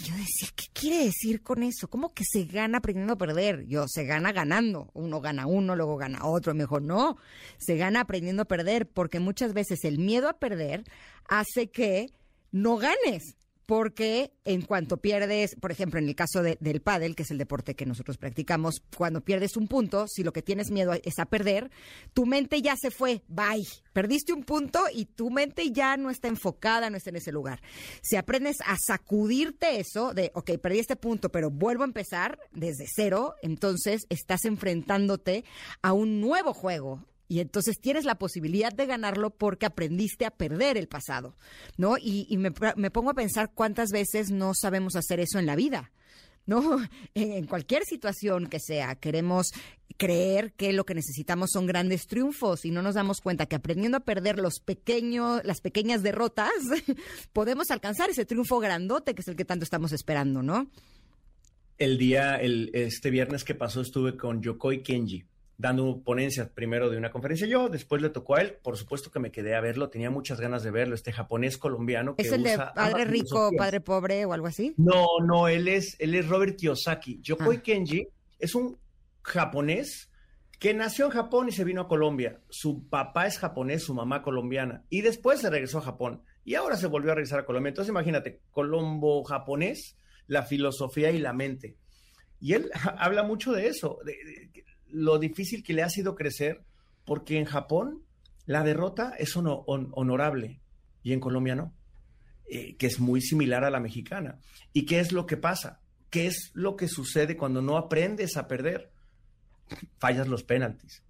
Y 0.00 0.04
yo 0.04 0.14
decía, 0.14 0.48
¿qué 0.54 0.66
quiere 0.72 1.04
decir 1.04 1.42
con 1.42 1.62
eso? 1.62 1.88
¿Cómo 1.88 2.14
que 2.14 2.24
se 2.24 2.44
gana 2.44 2.78
aprendiendo 2.78 3.14
a 3.14 3.18
perder? 3.18 3.66
Yo, 3.66 3.86
se 3.88 4.04
gana 4.04 4.32
ganando. 4.32 4.90
Uno 4.94 5.20
gana 5.20 5.46
uno, 5.46 5.74
luego 5.74 5.96
gana 5.96 6.26
otro. 6.26 6.54
Mejor 6.54 6.82
no. 6.82 7.16
Se 7.56 7.76
gana 7.76 8.00
aprendiendo 8.00 8.42
a 8.42 8.48
perder 8.48 8.86
porque 8.86 9.18
muchas 9.18 9.54
veces 9.54 9.84
el 9.84 9.98
miedo 9.98 10.28
a 10.28 10.38
perder 10.38 10.84
hace 11.26 11.70
que 11.70 12.12
no 12.52 12.76
ganes 12.76 13.37
porque 13.68 14.32
en 14.46 14.62
cuanto 14.62 14.96
pierdes, 14.96 15.54
por 15.56 15.70
ejemplo, 15.70 16.00
en 16.00 16.08
el 16.08 16.14
caso 16.14 16.42
del 16.42 16.80
pádel, 16.80 17.14
que 17.14 17.24
es 17.24 17.30
el 17.30 17.36
deporte 17.36 17.76
que 17.76 17.84
nosotros 17.84 18.16
practicamos, 18.16 18.80
cuando 18.96 19.20
pierdes 19.20 19.58
un 19.58 19.68
punto, 19.68 20.06
si 20.08 20.22
lo 20.22 20.32
que 20.32 20.40
tienes 20.40 20.70
miedo 20.70 20.94
es 20.94 21.18
a 21.18 21.26
perder, 21.26 21.70
tu 22.14 22.24
mente 22.24 22.62
ya 22.62 22.76
se 22.80 22.90
fue, 22.90 23.20
bye. 23.28 23.66
Perdiste 23.92 24.32
un 24.32 24.44
punto 24.44 24.80
y 24.90 25.04
tu 25.04 25.28
mente 25.28 25.70
ya 25.70 25.98
no 25.98 26.08
está 26.08 26.28
enfocada, 26.28 26.88
no 26.88 26.96
está 26.96 27.10
en 27.10 27.16
ese 27.16 27.30
lugar. 27.30 27.60
Si 28.00 28.16
aprendes 28.16 28.56
a 28.64 28.78
sacudirte 28.78 29.80
eso 29.80 30.14
de, 30.14 30.30
ok, 30.32 30.52
perdí 30.62 30.78
este 30.78 30.96
punto, 30.96 31.28
pero 31.28 31.50
vuelvo 31.50 31.82
a 31.82 31.88
empezar 31.88 32.38
desde 32.52 32.86
cero, 32.88 33.34
entonces 33.42 34.06
estás 34.08 34.46
enfrentándote 34.46 35.44
a 35.82 35.92
un 35.92 36.22
nuevo 36.22 36.54
juego, 36.54 37.04
y 37.28 37.40
entonces 37.40 37.78
tienes 37.78 38.06
la 38.06 38.16
posibilidad 38.16 38.72
de 38.72 38.86
ganarlo 38.86 39.30
porque 39.30 39.66
aprendiste 39.66 40.24
a 40.24 40.30
perder 40.30 40.78
el 40.78 40.88
pasado, 40.88 41.36
¿no? 41.76 41.96
Y, 42.00 42.34
me, 42.38 42.50
pongo 42.50 43.10
a 43.10 43.14
pensar 43.14 43.52
cuántas 43.54 43.90
veces 43.90 44.30
no 44.30 44.52
sabemos 44.54 44.96
hacer 44.96 45.20
eso 45.20 45.38
en 45.38 45.46
la 45.46 45.54
vida. 45.54 45.92
¿no? 46.46 46.78
En, 47.14 47.46
cualquier 47.46 47.84
situación 47.84 48.46
que 48.46 48.58
sea, 48.58 48.94
queremos 48.94 49.48
creer 49.98 50.52
que 50.52 50.72
lo 50.72 50.86
que 50.86 50.94
necesitamos 50.94 51.50
son 51.52 51.66
grandes 51.66 52.06
triunfos 52.06 52.64
y 52.64 52.70
no 52.70 52.80
nos 52.80 52.94
damos 52.94 53.20
cuenta 53.20 53.44
que 53.44 53.56
aprendiendo 53.56 53.98
a 53.98 54.04
perder 54.04 54.38
los 54.38 54.60
pequeños, 54.60 55.42
las 55.44 55.60
pequeñas 55.60 56.02
derrotas, 56.02 56.52
podemos 57.34 57.70
alcanzar 57.70 58.08
ese 58.08 58.24
triunfo 58.24 58.60
grandote 58.60 59.14
que 59.14 59.20
es 59.20 59.28
el 59.28 59.36
que 59.36 59.44
tanto 59.44 59.64
estamos 59.64 59.92
esperando, 59.92 60.42
¿no? 60.42 60.70
El 61.76 61.98
día, 61.98 62.36
el, 62.36 62.70
este 62.72 63.10
viernes 63.10 63.44
que 63.44 63.54
pasó 63.54 63.82
estuve 63.82 64.16
con 64.16 64.40
Yokoi 64.40 64.82
Kenji 64.82 65.24
dando 65.58 66.02
ponencias 66.04 66.48
primero 66.48 66.88
de 66.88 66.96
una 66.96 67.10
conferencia 67.10 67.46
yo, 67.46 67.68
después 67.68 68.00
le 68.00 68.10
tocó 68.10 68.36
a 68.36 68.42
él, 68.42 68.56
por 68.62 68.76
supuesto 68.76 69.10
que 69.10 69.18
me 69.18 69.32
quedé 69.32 69.56
a 69.56 69.60
verlo, 69.60 69.90
tenía 69.90 70.08
muchas 70.08 70.40
ganas 70.40 70.62
de 70.62 70.70
verlo, 70.70 70.94
este 70.94 71.12
japonés 71.12 71.58
colombiano. 71.58 72.14
¿Es 72.16 72.30
el 72.30 72.44
de 72.44 72.56
padre 72.56 73.04
rico, 73.04 73.50
padre 73.58 73.80
pobre 73.80 74.24
o 74.24 74.32
algo 74.32 74.46
así? 74.46 74.72
No, 74.76 75.06
no, 75.26 75.48
él 75.48 75.66
es, 75.66 75.96
él 75.98 76.14
es 76.14 76.28
Robert 76.28 76.56
Kiyosaki. 76.56 77.20
Yokoi 77.20 77.56
ah. 77.56 77.62
Kenji 77.62 78.08
es 78.38 78.54
un 78.54 78.78
japonés 79.22 80.08
que 80.60 80.74
nació 80.74 81.06
en 81.06 81.10
Japón 81.10 81.48
y 81.48 81.52
se 81.52 81.64
vino 81.64 81.82
a 81.82 81.88
Colombia. 81.88 82.40
Su 82.48 82.88
papá 82.88 83.26
es 83.26 83.38
japonés, 83.38 83.82
su 83.82 83.94
mamá 83.94 84.22
colombiana, 84.22 84.84
y 84.88 85.02
después 85.02 85.40
se 85.40 85.50
regresó 85.50 85.78
a 85.78 85.82
Japón 85.82 86.22
y 86.44 86.54
ahora 86.54 86.76
se 86.76 86.86
volvió 86.86 87.10
a 87.12 87.14
regresar 87.16 87.40
a 87.40 87.44
Colombia. 87.44 87.70
Entonces 87.70 87.90
imagínate, 87.90 88.40
colombo 88.52 89.24
japonés, 89.24 89.96
la 90.28 90.44
filosofía 90.44 91.10
y 91.10 91.18
la 91.18 91.32
mente. 91.32 91.76
Y 92.40 92.52
él 92.52 92.70
habla 92.96 93.24
mucho 93.24 93.52
de 93.52 93.66
eso, 93.66 93.98
de, 94.04 94.14
lo 94.90 95.18
difícil 95.18 95.62
que 95.62 95.72
le 95.72 95.82
ha 95.82 95.90
sido 95.90 96.14
crecer, 96.14 96.62
porque 97.04 97.38
en 97.38 97.44
Japón 97.44 98.02
la 98.46 98.62
derrota 98.62 99.14
es 99.18 99.36
honorable 99.36 100.60
y 101.02 101.12
en 101.12 101.20
Colombia 101.20 101.54
no, 101.54 101.74
eh, 102.48 102.76
que 102.76 102.86
es 102.86 102.98
muy 102.98 103.20
similar 103.20 103.64
a 103.64 103.70
la 103.70 103.80
mexicana. 103.80 104.38
¿Y 104.72 104.86
qué 104.86 105.00
es 105.00 105.12
lo 105.12 105.26
que 105.26 105.36
pasa? 105.36 105.80
¿Qué 106.10 106.26
es 106.26 106.50
lo 106.54 106.76
que 106.76 106.88
sucede 106.88 107.36
cuando 107.36 107.60
no 107.60 107.76
aprendes 107.76 108.36
a 108.36 108.48
perder? 108.48 108.90
Fallas 109.98 110.28
los 110.28 110.44
penaltis. 110.44 111.02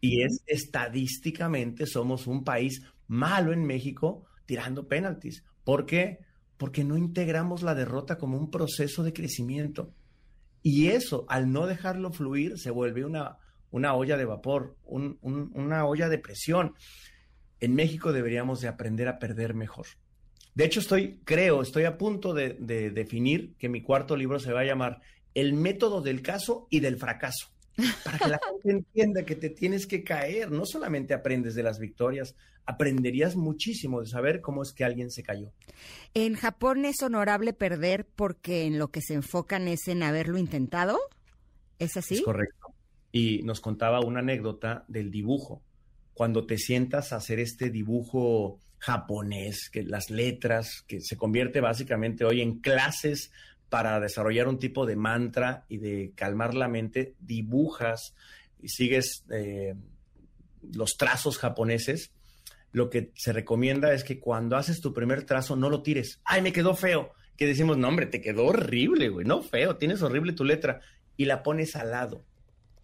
Y 0.00 0.22
es 0.22 0.42
estadísticamente 0.46 1.86
somos 1.86 2.26
un 2.26 2.42
país 2.42 2.82
malo 3.06 3.52
en 3.52 3.64
México 3.64 4.24
tirando 4.46 4.88
penaltis. 4.88 5.44
¿Por 5.64 5.86
qué? 5.86 6.18
Porque 6.56 6.82
no 6.82 6.96
integramos 6.96 7.62
la 7.62 7.74
derrota 7.74 8.18
como 8.18 8.36
un 8.36 8.50
proceso 8.50 9.04
de 9.04 9.12
crecimiento. 9.12 9.92
Y 10.62 10.88
eso, 10.88 11.26
al 11.28 11.52
no 11.52 11.66
dejarlo 11.66 12.12
fluir, 12.12 12.58
se 12.58 12.70
vuelve 12.70 13.04
una, 13.04 13.38
una 13.70 13.94
olla 13.94 14.16
de 14.16 14.24
vapor, 14.24 14.76
una 14.84 15.84
olla 15.84 16.08
de 16.08 16.18
presión. 16.18 16.74
En 17.60 17.74
México 17.74 18.12
deberíamos 18.12 18.60
de 18.60 18.68
aprender 18.68 19.08
a 19.08 19.18
perder 19.18 19.54
mejor. 19.54 19.86
De 20.54 20.64
hecho, 20.64 20.80
estoy, 20.80 21.20
creo, 21.24 21.62
estoy 21.62 21.84
a 21.84 21.98
punto 21.98 22.34
de 22.34 22.90
definir 22.94 23.54
que 23.58 23.68
mi 23.68 23.82
cuarto 23.82 24.16
libro 24.16 24.38
se 24.38 24.52
va 24.52 24.60
a 24.60 24.64
llamar 24.64 25.00
El 25.34 25.54
método 25.54 26.02
del 26.02 26.22
caso 26.22 26.66
y 26.70 26.80
del 26.80 26.96
fracaso 26.96 27.52
para 28.04 28.18
que 28.18 28.28
la 28.28 28.40
gente 28.44 28.70
entienda 28.70 29.24
que 29.24 29.36
te 29.36 29.50
tienes 29.50 29.86
que 29.86 30.04
caer. 30.04 30.50
No 30.50 30.66
solamente 30.66 31.14
aprendes 31.14 31.54
de 31.54 31.62
las 31.62 31.78
victorias, 31.78 32.34
aprenderías 32.64 33.36
muchísimo 33.36 34.00
de 34.00 34.06
saber 34.06 34.40
cómo 34.40 34.62
es 34.62 34.72
que 34.72 34.84
alguien 34.84 35.10
se 35.10 35.22
cayó. 35.22 35.52
En 36.14 36.34
Japón 36.34 36.84
es 36.84 37.02
honorable 37.02 37.52
perder 37.52 38.06
porque 38.06 38.64
en 38.64 38.78
lo 38.78 38.88
que 38.88 39.00
se 39.00 39.14
enfocan 39.14 39.68
es 39.68 39.88
en 39.88 40.02
haberlo 40.02 40.38
intentado. 40.38 40.98
¿Es 41.78 41.96
así? 41.96 42.16
Es 42.16 42.22
correcto. 42.22 42.68
Y 43.10 43.42
nos 43.42 43.60
contaba 43.60 44.00
una 44.00 44.20
anécdota 44.20 44.84
del 44.88 45.10
dibujo. 45.10 45.62
cuando 46.14 46.46
te 46.46 46.58
sientas 46.58 47.12
a 47.12 47.16
hacer 47.16 47.40
este 47.40 47.70
dibujo 47.70 48.60
japonés, 48.78 49.70
que 49.70 49.82
las 49.82 50.10
letras, 50.10 50.84
que 50.86 51.00
se 51.00 51.16
convierte 51.16 51.60
básicamente 51.60 52.24
hoy 52.24 52.40
en 52.40 52.60
clases 52.60 53.30
para 53.72 53.98
desarrollar 54.00 54.48
un 54.48 54.58
tipo 54.58 54.84
de 54.84 54.96
mantra 54.96 55.64
y 55.66 55.78
de 55.78 56.12
calmar 56.14 56.52
la 56.52 56.68
mente, 56.68 57.14
dibujas 57.20 58.14
y 58.60 58.68
sigues 58.68 59.24
eh, 59.30 59.74
los 60.74 60.98
trazos 60.98 61.38
japoneses, 61.38 62.12
lo 62.72 62.90
que 62.90 63.12
se 63.14 63.32
recomienda 63.32 63.94
es 63.94 64.04
que 64.04 64.20
cuando 64.20 64.58
haces 64.58 64.82
tu 64.82 64.92
primer 64.92 65.24
trazo 65.24 65.56
no 65.56 65.70
lo 65.70 65.80
tires. 65.80 66.20
¡Ay, 66.26 66.42
me 66.42 66.52
quedó 66.52 66.74
feo! 66.74 67.14
Que 67.38 67.46
decimos, 67.46 67.78
no, 67.78 67.88
hombre, 67.88 68.04
te 68.04 68.20
quedó 68.20 68.44
horrible, 68.44 69.08
güey, 69.08 69.24
no 69.24 69.40
feo, 69.40 69.78
tienes 69.78 70.02
horrible 70.02 70.34
tu 70.34 70.44
letra. 70.44 70.82
Y 71.16 71.24
la 71.24 71.42
pones 71.42 71.74
al 71.74 71.92
lado. 71.92 72.26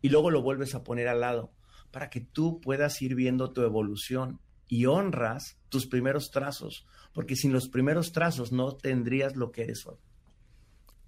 Y 0.00 0.08
luego 0.08 0.30
lo 0.30 0.40
vuelves 0.40 0.74
a 0.74 0.84
poner 0.84 1.08
al 1.08 1.20
lado 1.20 1.52
para 1.90 2.08
que 2.08 2.22
tú 2.22 2.62
puedas 2.62 3.02
ir 3.02 3.14
viendo 3.14 3.52
tu 3.52 3.60
evolución 3.60 4.40
y 4.68 4.86
honras 4.86 5.58
tus 5.68 5.86
primeros 5.86 6.30
trazos, 6.30 6.86
porque 7.12 7.36
sin 7.36 7.52
los 7.52 7.68
primeros 7.68 8.12
trazos 8.12 8.52
no 8.52 8.74
tendrías 8.74 9.36
lo 9.36 9.52
que 9.52 9.64
eres 9.64 9.84
hoy. 9.86 9.98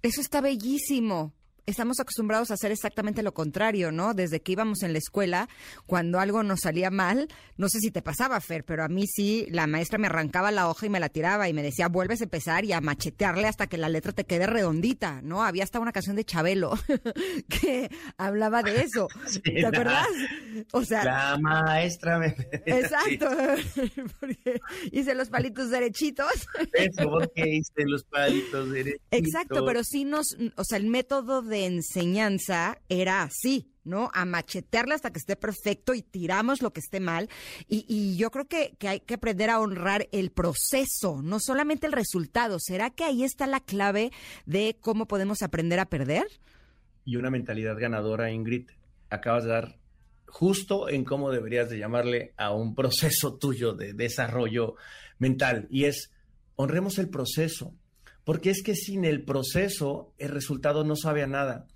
Eso 0.03 0.19
está 0.19 0.41
bellísimo 0.41 1.33
estamos 1.65 1.99
acostumbrados 1.99 2.51
a 2.51 2.55
hacer 2.55 2.71
exactamente 2.71 3.23
lo 3.23 3.33
contrario, 3.33 3.91
¿no? 3.91 4.13
Desde 4.13 4.41
que 4.41 4.53
íbamos 4.53 4.83
en 4.83 4.93
la 4.93 4.99
escuela, 4.99 5.47
cuando 5.85 6.19
algo 6.19 6.43
nos 6.43 6.61
salía 6.61 6.89
mal, 6.89 7.27
no 7.57 7.69
sé 7.69 7.79
si 7.79 7.91
te 7.91 8.01
pasaba, 8.01 8.39
Fer, 8.41 8.63
pero 8.63 8.83
a 8.83 8.87
mí 8.87 9.05
sí, 9.07 9.47
la 9.49 9.67
maestra 9.67 9.97
me 9.97 10.07
arrancaba 10.07 10.51
la 10.51 10.69
hoja 10.69 10.85
y 10.85 10.89
me 10.89 10.99
la 10.99 11.09
tiraba 11.09 11.47
y 11.49 11.53
me 11.53 11.63
decía, 11.63 11.87
vuelves 11.87 12.21
a 12.21 12.25
empezar 12.25 12.65
y 12.65 12.73
a 12.73 12.81
machetearle 12.81 13.47
hasta 13.47 13.67
que 13.67 13.77
la 13.77 13.89
letra 13.89 14.11
te 14.11 14.25
quede 14.25 14.47
redondita, 14.47 15.21
¿no? 15.21 15.43
Había 15.43 15.63
hasta 15.63 15.79
una 15.79 15.91
canción 15.91 16.15
de 16.15 16.25
Chabelo 16.25 16.73
que 17.49 17.89
hablaba 18.17 18.63
de 18.63 18.81
eso. 18.81 19.07
¿Te 19.43 19.65
acuerdas? 19.65 20.07
O 20.71 20.83
sea... 20.83 21.03
La 21.03 21.37
maestra 21.39 22.19
me... 22.19 22.27
Exacto. 22.65 23.29
hice 24.91 25.15
los 25.15 25.29
palitos 25.29 25.69
derechitos. 25.69 26.31
Eso, 26.73 27.09
porque 27.09 27.47
hice 27.47 27.85
los 27.85 28.03
palitos 28.03 28.71
derechitos. 28.71 29.07
Exacto, 29.11 29.65
pero 29.65 29.83
sí 29.83 30.05
nos, 30.05 30.35
o 30.55 30.63
sea, 30.63 30.77
el 30.77 30.87
método 30.87 31.41
de 31.41 31.50
enseñanza 31.53 32.77
era 32.89 33.23
así, 33.23 33.71
¿no? 33.83 34.09
A 34.13 34.25
machetearla 34.25 34.95
hasta 34.95 35.11
que 35.11 35.19
esté 35.19 35.35
perfecto 35.35 35.93
y 35.93 36.01
tiramos 36.01 36.61
lo 36.61 36.71
que 36.73 36.79
esté 36.79 36.99
mal. 36.99 37.29
Y, 37.67 38.15
yo 38.17 38.31
creo 38.31 38.47
que, 38.47 38.75
que, 38.77 38.87
hay 38.87 38.99
que 39.01 39.15
aprender 39.15 39.49
a 39.49 39.59
honrar 39.59 40.07
el 40.11 40.31
proceso, 40.31 41.21
no 41.21 41.39
solamente 41.39 41.87
el 41.87 41.93
resultado. 41.93 42.57
¿Será 42.59 42.89
que 42.89 43.03
ahí 43.03 43.23
está 43.23 43.47
la 43.47 43.59
clave 43.59 44.11
de 44.45 44.77
cómo 44.81 45.07
podemos 45.07 45.41
aprender 45.41 45.79
a 45.79 45.89
perder? 45.89 46.25
Y 47.05 47.15
una 47.15 47.29
mentalidad 47.29 47.77
ganadora, 47.77 48.31
Ingrid. 48.31 48.69
Acabas 49.09 49.43
de 49.43 49.49
dar 49.49 49.79
justo 50.27 50.87
en 50.87 51.03
cómo 51.03 51.29
deberías 51.29 51.69
de 51.69 51.77
llamarle 51.77 52.33
a 52.37 52.53
un 52.53 52.73
proceso 52.73 53.35
tuyo 53.37 53.73
de 53.73 53.93
desarrollo 53.93 54.75
mental. 55.19 55.67
Y 55.69 55.85
es, 55.85 56.11
honremos 56.55 56.97
el 56.97 57.09
proceso 57.09 57.75
porque 58.23 58.49
es 58.49 58.63
que 58.63 58.75
sin 58.75 59.05
el 59.05 59.23
proceso 59.23 60.13
el 60.17 60.29
resultado 60.29 60.83
no 60.83 60.95
sabe 60.95 61.23
a 61.23 61.27
nada. 61.27 61.67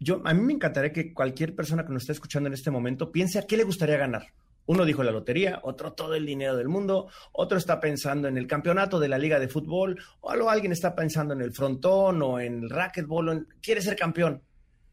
Yo, 0.00 0.22
a 0.24 0.32
mí 0.32 0.40
me 0.40 0.52
encantaría 0.52 0.92
que 0.92 1.12
cualquier 1.12 1.54
persona 1.56 1.84
que 1.84 1.92
nos 1.92 2.02
esté 2.02 2.12
escuchando 2.12 2.46
en 2.46 2.54
este 2.54 2.70
momento 2.70 3.10
piense 3.10 3.38
a 3.38 3.46
qué 3.46 3.56
le 3.56 3.64
gustaría 3.64 3.96
ganar. 3.96 4.26
Uno 4.66 4.84
dijo 4.84 5.02
la 5.02 5.10
lotería, 5.10 5.60
otro 5.62 5.94
todo 5.94 6.14
el 6.14 6.26
dinero 6.26 6.54
del 6.54 6.68
mundo, 6.68 7.08
otro 7.32 7.56
está 7.56 7.80
pensando 7.80 8.28
en 8.28 8.36
el 8.36 8.46
campeonato 8.46 9.00
de 9.00 9.08
la 9.08 9.16
liga 9.16 9.40
de 9.40 9.48
fútbol, 9.48 9.98
o 10.20 10.50
alguien 10.50 10.72
está 10.72 10.94
pensando 10.94 11.32
en 11.32 11.40
el 11.40 11.54
frontón 11.54 12.20
o 12.20 12.38
en 12.38 12.64
el 12.64 12.70
racquetball, 12.70 13.28
o 13.30 13.44
quiere 13.62 13.80
ser 13.80 13.96
campeón. 13.96 14.42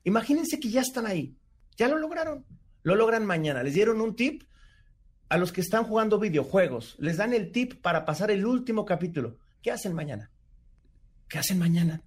Imagínense 0.06 0.62
que 0.62 0.70
ya 0.70 0.80
están 0.80 1.06
ahí, 1.06 1.36
ya 1.76 1.90
lo 1.90 2.00
lograron, 2.00 2.46
lo 2.84 2.96
logran 2.96 3.26
mañana. 3.26 3.64
Les 3.64 3.74
dieron 3.74 4.00
un 4.00 4.16
tip 4.16 4.44
a 5.28 5.38
los 5.38 5.52
que 5.52 5.60
están 5.62 5.84
jugando 5.84 6.20
videojuegos, 6.20 6.96
les 6.98 7.18
dan 7.18 7.34
el 7.34 7.52
tip 7.52 7.82
para 7.82 8.06
pasar 8.06 8.32
el 8.32 8.46
último 8.46 8.86
capítulo. 8.86 9.40
¿Qué 9.62 9.72
hacen 9.72 9.94
mañana? 9.94 10.32
¿Qué 11.28 11.38
hacen 11.38 11.60
mañana? 11.60 12.04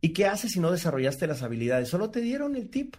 ¿Y 0.00 0.12
qué 0.12 0.26
haces 0.26 0.52
si 0.52 0.60
no 0.60 0.70
desarrollaste 0.70 1.26
las 1.26 1.42
habilidades? 1.42 1.88
Solo 1.88 2.10
te 2.10 2.20
dieron 2.20 2.56
el 2.56 2.68
tip, 2.68 2.96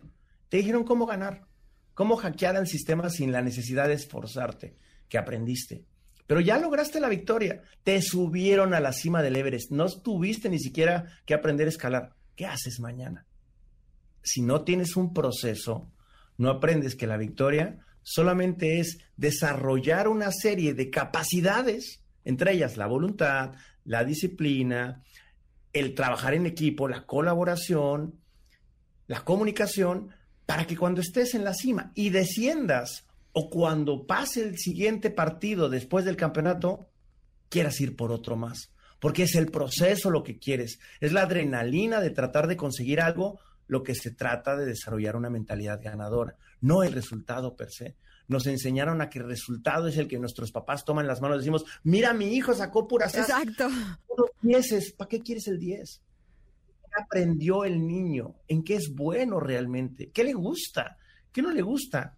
te 0.49 0.57
dijeron 0.57 0.83
cómo 0.83 1.05
ganar, 1.05 1.47
cómo 1.93 2.15
hackear 2.15 2.55
al 2.55 2.67
sistema 2.67 3.09
sin 3.09 3.31
la 3.31 3.41
necesidad 3.41 3.87
de 3.87 3.93
esforzarte, 3.93 4.77
que 5.07 5.17
aprendiste. 5.17 5.85
Pero 6.25 6.41
ya 6.41 6.57
lograste 6.57 6.99
la 6.99 7.07
victoria, 7.09 7.63
te 7.83 8.01
subieron 8.01 8.73
a 8.73 8.79
la 8.79 8.91
cima 8.91 9.21
del 9.21 9.37
Everest, 9.37 9.71
no 9.71 9.87
tuviste 9.87 10.49
ni 10.49 10.59
siquiera 10.59 11.05
que 11.25 11.33
aprender 11.33 11.67
a 11.67 11.69
escalar. 11.69 12.15
¿Qué 12.35 12.45
haces 12.45 12.79
mañana? 12.79 13.25
Si 14.21 14.41
no 14.41 14.63
tienes 14.63 14.97
un 14.97 15.13
proceso, 15.13 15.89
no 16.37 16.49
aprendes 16.49 16.95
que 16.95 17.07
la 17.07 17.17
victoria 17.17 17.79
solamente 18.03 18.79
es 18.79 18.99
desarrollar 19.15 20.07
una 20.07 20.31
serie 20.31 20.73
de 20.73 20.89
capacidades, 20.89 22.03
entre 22.27 22.51
ellas 22.51 22.75
la 22.75 22.87
voluntad, 22.87 23.53
la 23.85 24.03
disciplina, 24.03 25.01
el 25.71 25.95
trabajar 25.95 26.33
en 26.33 26.45
equipo, 26.45 26.89
la 26.89 27.05
colaboración, 27.05 28.19
la 29.07 29.23
comunicación, 29.23 30.09
para 30.45 30.67
que 30.67 30.75
cuando 30.75 30.99
estés 30.99 31.35
en 31.35 31.45
la 31.45 31.53
cima 31.53 31.93
y 31.95 32.09
desciendas 32.09 33.05
o 33.31 33.49
cuando 33.49 34.05
pase 34.05 34.43
el 34.43 34.57
siguiente 34.57 35.09
partido 35.09 35.69
después 35.69 36.03
del 36.03 36.17
campeonato, 36.17 36.89
quieras 37.47 37.79
ir 37.79 37.95
por 37.95 38.11
otro 38.11 38.35
más. 38.35 38.71
Porque 38.99 39.23
es 39.23 39.35
el 39.35 39.49
proceso 39.49 40.11
lo 40.11 40.23
que 40.23 40.37
quieres, 40.37 40.79
es 40.99 41.13
la 41.13 41.21
adrenalina 41.21 42.01
de 42.01 42.09
tratar 42.09 42.47
de 42.47 42.57
conseguir 42.57 42.99
algo, 42.99 43.39
lo 43.67 43.83
que 43.83 43.95
se 43.95 44.11
trata 44.11 44.57
de 44.57 44.65
desarrollar 44.65 45.15
una 45.15 45.29
mentalidad 45.29 45.79
ganadora, 45.81 46.35
no 46.59 46.83
el 46.83 46.91
resultado 46.91 47.55
per 47.55 47.71
se 47.71 47.95
nos 48.27 48.45
enseñaron 48.47 49.01
a 49.01 49.09
que 49.09 49.19
el 49.19 49.25
resultado 49.25 49.87
es 49.87 49.97
el 49.97 50.07
que 50.07 50.19
nuestros 50.19 50.51
papás 50.51 50.85
toman 50.85 51.07
las 51.07 51.21
manos. 51.21 51.39
Decimos, 51.39 51.65
mira, 51.83 52.13
mi 52.13 52.33
hijo 52.33 52.53
sacó 52.53 52.87
puras 52.87 53.15
Exacto. 53.15 53.69
dieces. 54.41 54.93
¿Para 54.93 55.09
qué 55.09 55.21
quieres 55.21 55.47
el 55.47 55.59
10? 55.59 56.01
¿Qué 56.81 57.03
aprendió 57.03 57.63
el 57.63 57.85
niño? 57.85 58.35
¿En 58.47 58.63
qué 58.63 58.75
es 58.75 58.93
bueno 58.93 59.39
realmente? 59.39 60.09
¿Qué 60.11 60.23
le 60.23 60.33
gusta? 60.33 60.97
¿Qué 61.31 61.41
no 61.41 61.51
le 61.51 61.61
gusta? 61.61 62.17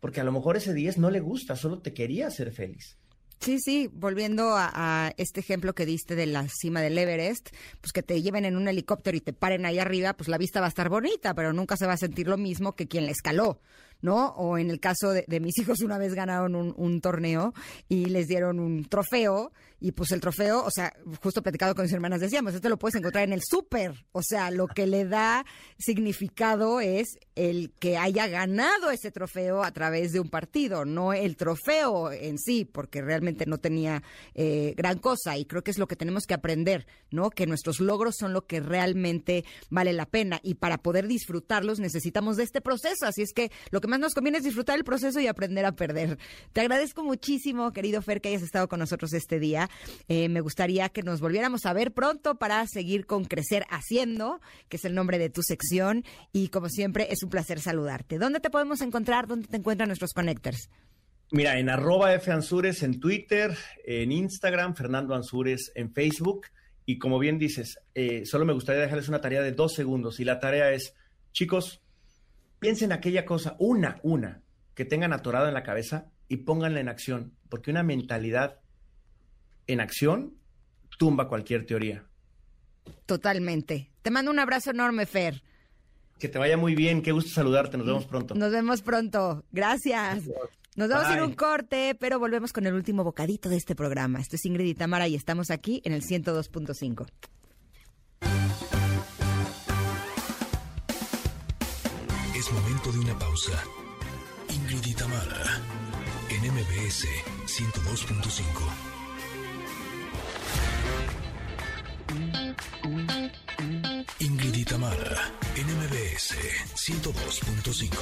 Porque 0.00 0.20
a 0.20 0.24
lo 0.24 0.32
mejor 0.32 0.56
ese 0.56 0.74
10 0.74 0.98
no 0.98 1.10
le 1.10 1.20
gusta, 1.20 1.56
solo 1.56 1.80
te 1.80 1.92
quería 1.92 2.28
hacer 2.28 2.52
feliz. 2.52 2.98
Sí, 3.40 3.58
sí, 3.60 3.88
volviendo 3.92 4.54
a, 4.56 5.12
este 5.16 5.40
ejemplo 5.40 5.74
que 5.74 5.86
diste 5.86 6.16
de 6.16 6.26
la 6.26 6.48
cima 6.48 6.80
del 6.80 6.98
Everest, 6.98 7.50
pues 7.80 7.92
que 7.92 8.02
te 8.02 8.20
lleven 8.20 8.44
en 8.44 8.56
un 8.56 8.66
helicóptero 8.66 9.16
y 9.16 9.20
te 9.20 9.32
paren 9.32 9.64
ahí 9.64 9.78
arriba, 9.78 10.14
pues 10.14 10.28
la 10.28 10.38
vista 10.38 10.60
va 10.60 10.66
a 10.66 10.70
estar 10.70 10.88
bonita, 10.88 11.34
pero 11.34 11.52
nunca 11.52 11.76
se 11.76 11.86
va 11.86 11.92
a 11.92 11.98
sentir 11.98 12.26
lo 12.26 12.36
mismo 12.36 12.74
que 12.74 12.88
quien 12.88 13.06
la 13.06 13.12
escaló. 13.12 13.60
¿No? 14.00 14.28
O 14.36 14.58
en 14.58 14.70
el 14.70 14.80
caso 14.80 15.10
de, 15.10 15.40
mis 15.40 15.58
hijos, 15.58 15.80
una 15.80 15.98
vez 15.98 16.14
ganaron 16.14 16.54
un, 16.54 17.00
torneo 17.00 17.54
y 17.88 18.06
les 18.06 18.26
dieron 18.26 18.58
un 18.58 18.84
trofeo 18.84 19.52
y 19.80 19.92
pues 19.92 20.10
el 20.10 20.20
trofeo, 20.20 20.64
o 20.64 20.70
sea, 20.72 20.92
justo 21.22 21.42
platicado 21.42 21.74
con 21.74 21.84
mis 21.84 21.92
hermanas 21.92 22.20
decíamos, 22.20 22.52
esto 22.52 22.68
lo 22.68 22.78
puedes 22.78 22.96
encontrar 22.96 23.22
en 23.22 23.32
el 23.32 23.42
súper, 23.44 23.92
o 24.10 24.22
sea, 24.22 24.50
lo 24.50 24.66
que 24.66 24.88
le 24.88 25.04
da 25.04 25.46
significado 25.78 26.80
es 26.80 27.18
el 27.36 27.70
que 27.78 27.96
haya 27.96 28.26
ganado 28.26 28.90
ese 28.90 29.12
trofeo 29.12 29.62
a 29.62 29.70
través 29.70 30.12
de 30.12 30.18
un 30.18 30.28
partido, 30.28 30.84
no 30.84 31.12
el 31.12 31.36
trofeo 31.36 32.10
en 32.10 32.38
sí, 32.38 32.64
porque 32.64 33.02
realmente 33.02 33.46
no 33.46 33.58
tenía 33.58 34.02
eh, 34.34 34.74
gran 34.76 34.98
cosa 34.98 35.38
y 35.38 35.44
creo 35.44 35.62
que 35.62 35.70
es 35.70 35.78
lo 35.78 35.86
que 35.86 35.94
tenemos 35.94 36.24
que 36.24 36.34
aprender, 36.34 36.86
¿no? 37.12 37.30
Que 37.30 37.46
nuestros 37.46 37.78
logros 37.78 38.16
son 38.18 38.32
lo 38.32 38.46
que 38.46 38.58
realmente 38.58 39.44
vale 39.70 39.92
la 39.92 40.06
pena 40.06 40.40
y 40.42 40.54
para 40.54 40.78
poder 40.78 41.06
disfrutarlos 41.06 41.78
necesitamos 41.78 42.36
de 42.36 42.42
este 42.42 42.60
proceso, 42.60 43.06
así 43.06 43.22
es 43.22 43.32
que 43.32 43.52
lo 43.70 43.80
que 43.80 43.87
más 43.88 44.00
nos 44.00 44.14
conviene 44.14 44.38
es 44.38 44.44
disfrutar 44.44 44.76
el 44.76 44.84
proceso 44.84 45.20
y 45.20 45.26
aprender 45.26 45.64
a 45.64 45.72
perder. 45.72 46.18
Te 46.52 46.60
agradezco 46.60 47.02
muchísimo, 47.02 47.72
querido 47.72 48.02
Fer, 48.02 48.20
que 48.20 48.28
hayas 48.28 48.42
estado 48.42 48.68
con 48.68 48.78
nosotros 48.78 49.12
este 49.12 49.38
día. 49.38 49.68
Eh, 50.08 50.28
me 50.28 50.40
gustaría 50.40 50.88
que 50.88 51.02
nos 51.02 51.20
volviéramos 51.20 51.66
a 51.66 51.72
ver 51.72 51.92
pronto 51.92 52.36
para 52.36 52.66
seguir 52.66 53.06
con 53.06 53.24
Crecer 53.24 53.64
Haciendo, 53.70 54.40
que 54.68 54.76
es 54.76 54.84
el 54.84 54.94
nombre 54.94 55.18
de 55.18 55.30
tu 55.30 55.42
sección. 55.42 56.04
Y 56.32 56.48
como 56.48 56.68
siempre, 56.68 57.08
es 57.10 57.22
un 57.22 57.30
placer 57.30 57.60
saludarte. 57.60 58.18
¿Dónde 58.18 58.40
te 58.40 58.50
podemos 58.50 58.80
encontrar? 58.80 59.26
¿Dónde 59.26 59.48
te 59.48 59.56
encuentran 59.56 59.88
nuestros 59.88 60.12
connectors? 60.12 60.68
Mira, 61.30 61.58
en 61.58 61.68
arroba 61.68 62.14
F 62.14 62.32
Ansures 62.32 62.82
en 62.82 63.00
Twitter, 63.00 63.54
en 63.84 64.12
Instagram, 64.12 64.74
Fernando 64.74 65.14
Ansures 65.14 65.72
en 65.74 65.92
Facebook. 65.92 66.46
Y 66.86 66.98
como 66.98 67.18
bien 67.18 67.38
dices, 67.38 67.78
eh, 67.94 68.24
solo 68.24 68.46
me 68.46 68.54
gustaría 68.54 68.80
dejarles 68.80 69.10
una 69.10 69.20
tarea 69.20 69.42
de 69.42 69.52
dos 69.52 69.74
segundos. 69.74 70.20
Y 70.20 70.24
la 70.24 70.40
tarea 70.40 70.72
es, 70.72 70.94
chicos, 71.32 71.82
piensen 72.58 72.92
aquella 72.92 73.24
cosa, 73.24 73.56
una, 73.58 74.00
una, 74.02 74.42
que 74.74 74.84
tengan 74.84 75.12
atorada 75.12 75.48
en 75.48 75.54
la 75.54 75.62
cabeza 75.62 76.10
y 76.28 76.38
pónganla 76.38 76.80
en 76.80 76.88
acción. 76.88 77.34
Porque 77.48 77.70
una 77.70 77.82
mentalidad 77.82 78.60
en 79.66 79.80
acción 79.80 80.34
tumba 80.98 81.28
cualquier 81.28 81.64
teoría. 81.66 82.04
Totalmente. 83.06 83.90
Te 84.02 84.10
mando 84.10 84.30
un 84.30 84.38
abrazo 84.38 84.70
enorme, 84.70 85.06
Fer. 85.06 85.42
Que 86.18 86.28
te 86.28 86.38
vaya 86.38 86.56
muy 86.56 86.74
bien, 86.74 87.02
qué 87.02 87.12
gusto 87.12 87.30
saludarte, 87.30 87.76
nos 87.78 87.86
vemos 87.86 88.06
pronto. 88.06 88.34
Nos 88.34 88.50
vemos 88.50 88.82
pronto, 88.82 89.44
gracias. 89.52 90.24
Nos 90.74 90.88
vamos 90.88 91.06
a 91.06 91.16
ir 91.16 91.22
un 91.22 91.34
corte, 91.34 91.96
pero 91.98 92.18
volvemos 92.18 92.52
con 92.52 92.66
el 92.66 92.74
último 92.74 93.04
bocadito 93.04 93.48
de 93.48 93.56
este 93.56 93.74
programa. 93.74 94.20
Esto 94.20 94.36
es 94.36 94.44
Ingrid 94.44 94.66
y 94.66 94.74
Tamara 94.74 95.06
y 95.08 95.14
estamos 95.14 95.50
aquí 95.50 95.80
en 95.84 95.92
el 95.92 96.02
102.5. 96.02 97.06
Pausa. 103.38 103.62
Ingrid 104.48 104.84
en 106.28 106.40
MBS 106.52 107.06
102.5. 107.46 108.42
Ingrid 114.18 114.54
y 114.56 114.64
en 115.54 115.66
MBS 115.68 116.34
102.5. 116.74 117.94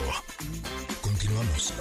Continuamos. 1.03 1.75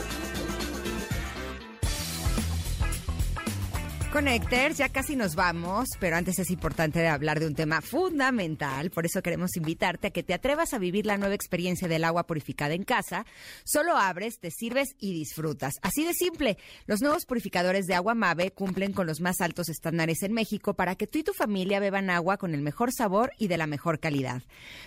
Connectors, 4.16 4.78
ya 4.78 4.88
casi 4.88 5.18
nos 5.18 5.36
vamos, 5.36 5.90
pero 6.00 6.16
antes 6.16 6.40
es 6.40 6.50
importante 6.50 7.06
hablar 7.06 7.42
de 7.42 7.48
un 7.48 7.54
tema 7.54 7.82
fundamental, 7.82 8.90
por 8.90 9.06
eso 9.06 9.22
queremos 9.22 9.58
invitarte 9.58 10.08
a 10.08 10.12
que 10.12 10.24
te 10.24 10.34
atrevas 10.34 10.74
a 10.74 10.78
vivir 10.78 11.06
la 11.06 11.18
nueva 11.18 11.36
experiencia 11.36 11.90
del 11.90 12.06
agua 12.06 12.26
purificada 12.26 12.74
en 12.76 12.86
casa. 12.86 13.26
Solo 13.66 13.98
abres, 13.98 14.40
te 14.40 14.52
sirves 14.52 14.96
y 15.02 15.12
disfrutas. 15.12 15.74
Así 15.82 16.06
de 16.06 16.14
simple, 16.14 16.58
los 16.86 17.02
nuevos 17.02 17.26
purificadores 17.26 17.88
de 17.88 17.96
agua 17.96 18.16
Mave 18.16 18.52
cumplen 18.52 18.94
con 18.94 19.06
los 19.06 19.20
más 19.20 19.42
altos 19.42 19.68
estándares 19.68 20.24
en 20.24 20.32
México 20.32 20.76
para 20.76 20.96
que 20.96 21.08
tú 21.08 21.18
y 21.18 21.24
tu 21.24 21.34
familia 21.34 21.82
beban 21.82 22.10
agua 22.10 22.38
con 22.38 22.54
el 22.54 22.62
mejor 22.62 22.94
sabor 22.94 23.34
y 23.38 23.50
de 23.50 23.58
la 23.58 23.68
mejor 23.68 24.00
calidad. 24.00 24.44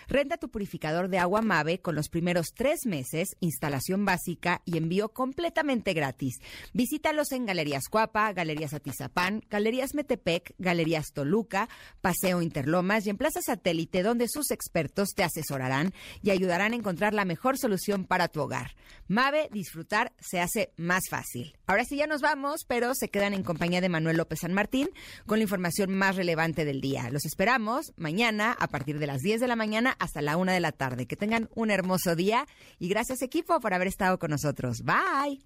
Renta 0.08 0.38
tu 0.38 0.48
purificador 0.48 1.10
de 1.10 1.18
agua 1.18 1.42
Mave 1.42 1.80
con 1.80 1.94
los 1.94 2.08
primeros 2.08 2.54
tres 2.54 2.86
meses, 2.86 3.36
instalación 3.40 4.06
básica 4.06 4.62
y 4.64 4.78
envío 4.78 5.10
completamente 5.10 5.92
gratis. 5.92 6.40
Visítalos 6.72 7.30
en 7.32 7.44
Galerías 7.44 7.90
Cuapa, 7.90 8.32
Galerías 8.32 8.72
Atizapán, 8.72 9.17
Galerías 9.50 9.94
Metepec, 9.94 10.54
Galerías 10.58 11.12
Toluca, 11.12 11.68
Paseo 12.00 12.40
Interlomas 12.40 13.06
y 13.06 13.10
en 13.10 13.16
Plaza 13.16 13.40
Satélite, 13.42 14.02
donde 14.02 14.28
sus 14.28 14.50
expertos 14.50 15.10
te 15.14 15.24
asesorarán 15.24 15.92
y 16.22 16.30
ayudarán 16.30 16.72
a 16.72 16.76
encontrar 16.76 17.14
la 17.14 17.24
mejor 17.24 17.58
solución 17.58 18.04
para 18.04 18.28
tu 18.28 18.40
hogar. 18.40 18.76
Mave, 19.08 19.48
disfrutar 19.50 20.12
se 20.20 20.40
hace 20.40 20.72
más 20.76 21.02
fácil. 21.10 21.56
Ahora 21.66 21.84
sí 21.84 21.96
ya 21.96 22.06
nos 22.06 22.20
vamos, 22.20 22.64
pero 22.66 22.94
se 22.94 23.08
quedan 23.08 23.34
en 23.34 23.42
compañía 23.42 23.80
de 23.80 23.88
Manuel 23.88 24.16
López 24.16 24.40
San 24.40 24.52
Martín 24.52 24.88
con 25.26 25.38
la 25.38 25.44
información 25.44 25.90
más 25.90 26.16
relevante 26.16 26.64
del 26.64 26.80
día. 26.80 27.10
Los 27.10 27.24
esperamos 27.24 27.92
mañana 27.96 28.52
a 28.52 28.68
partir 28.68 28.98
de 28.98 29.06
las 29.06 29.20
10 29.20 29.40
de 29.40 29.48
la 29.48 29.56
mañana 29.56 29.96
hasta 29.98 30.22
la 30.22 30.36
1 30.36 30.52
de 30.52 30.60
la 30.60 30.72
tarde. 30.72 31.06
Que 31.06 31.16
tengan 31.16 31.48
un 31.54 31.70
hermoso 31.70 32.14
día 32.14 32.46
y 32.78 32.88
gracias 32.88 33.22
equipo 33.22 33.58
por 33.60 33.74
haber 33.74 33.88
estado 33.88 34.18
con 34.18 34.30
nosotros. 34.30 34.82
Bye. 34.82 35.42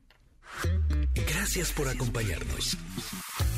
Gracias 1.14 1.72
por 1.72 1.88
acompañarnos. 1.88 2.76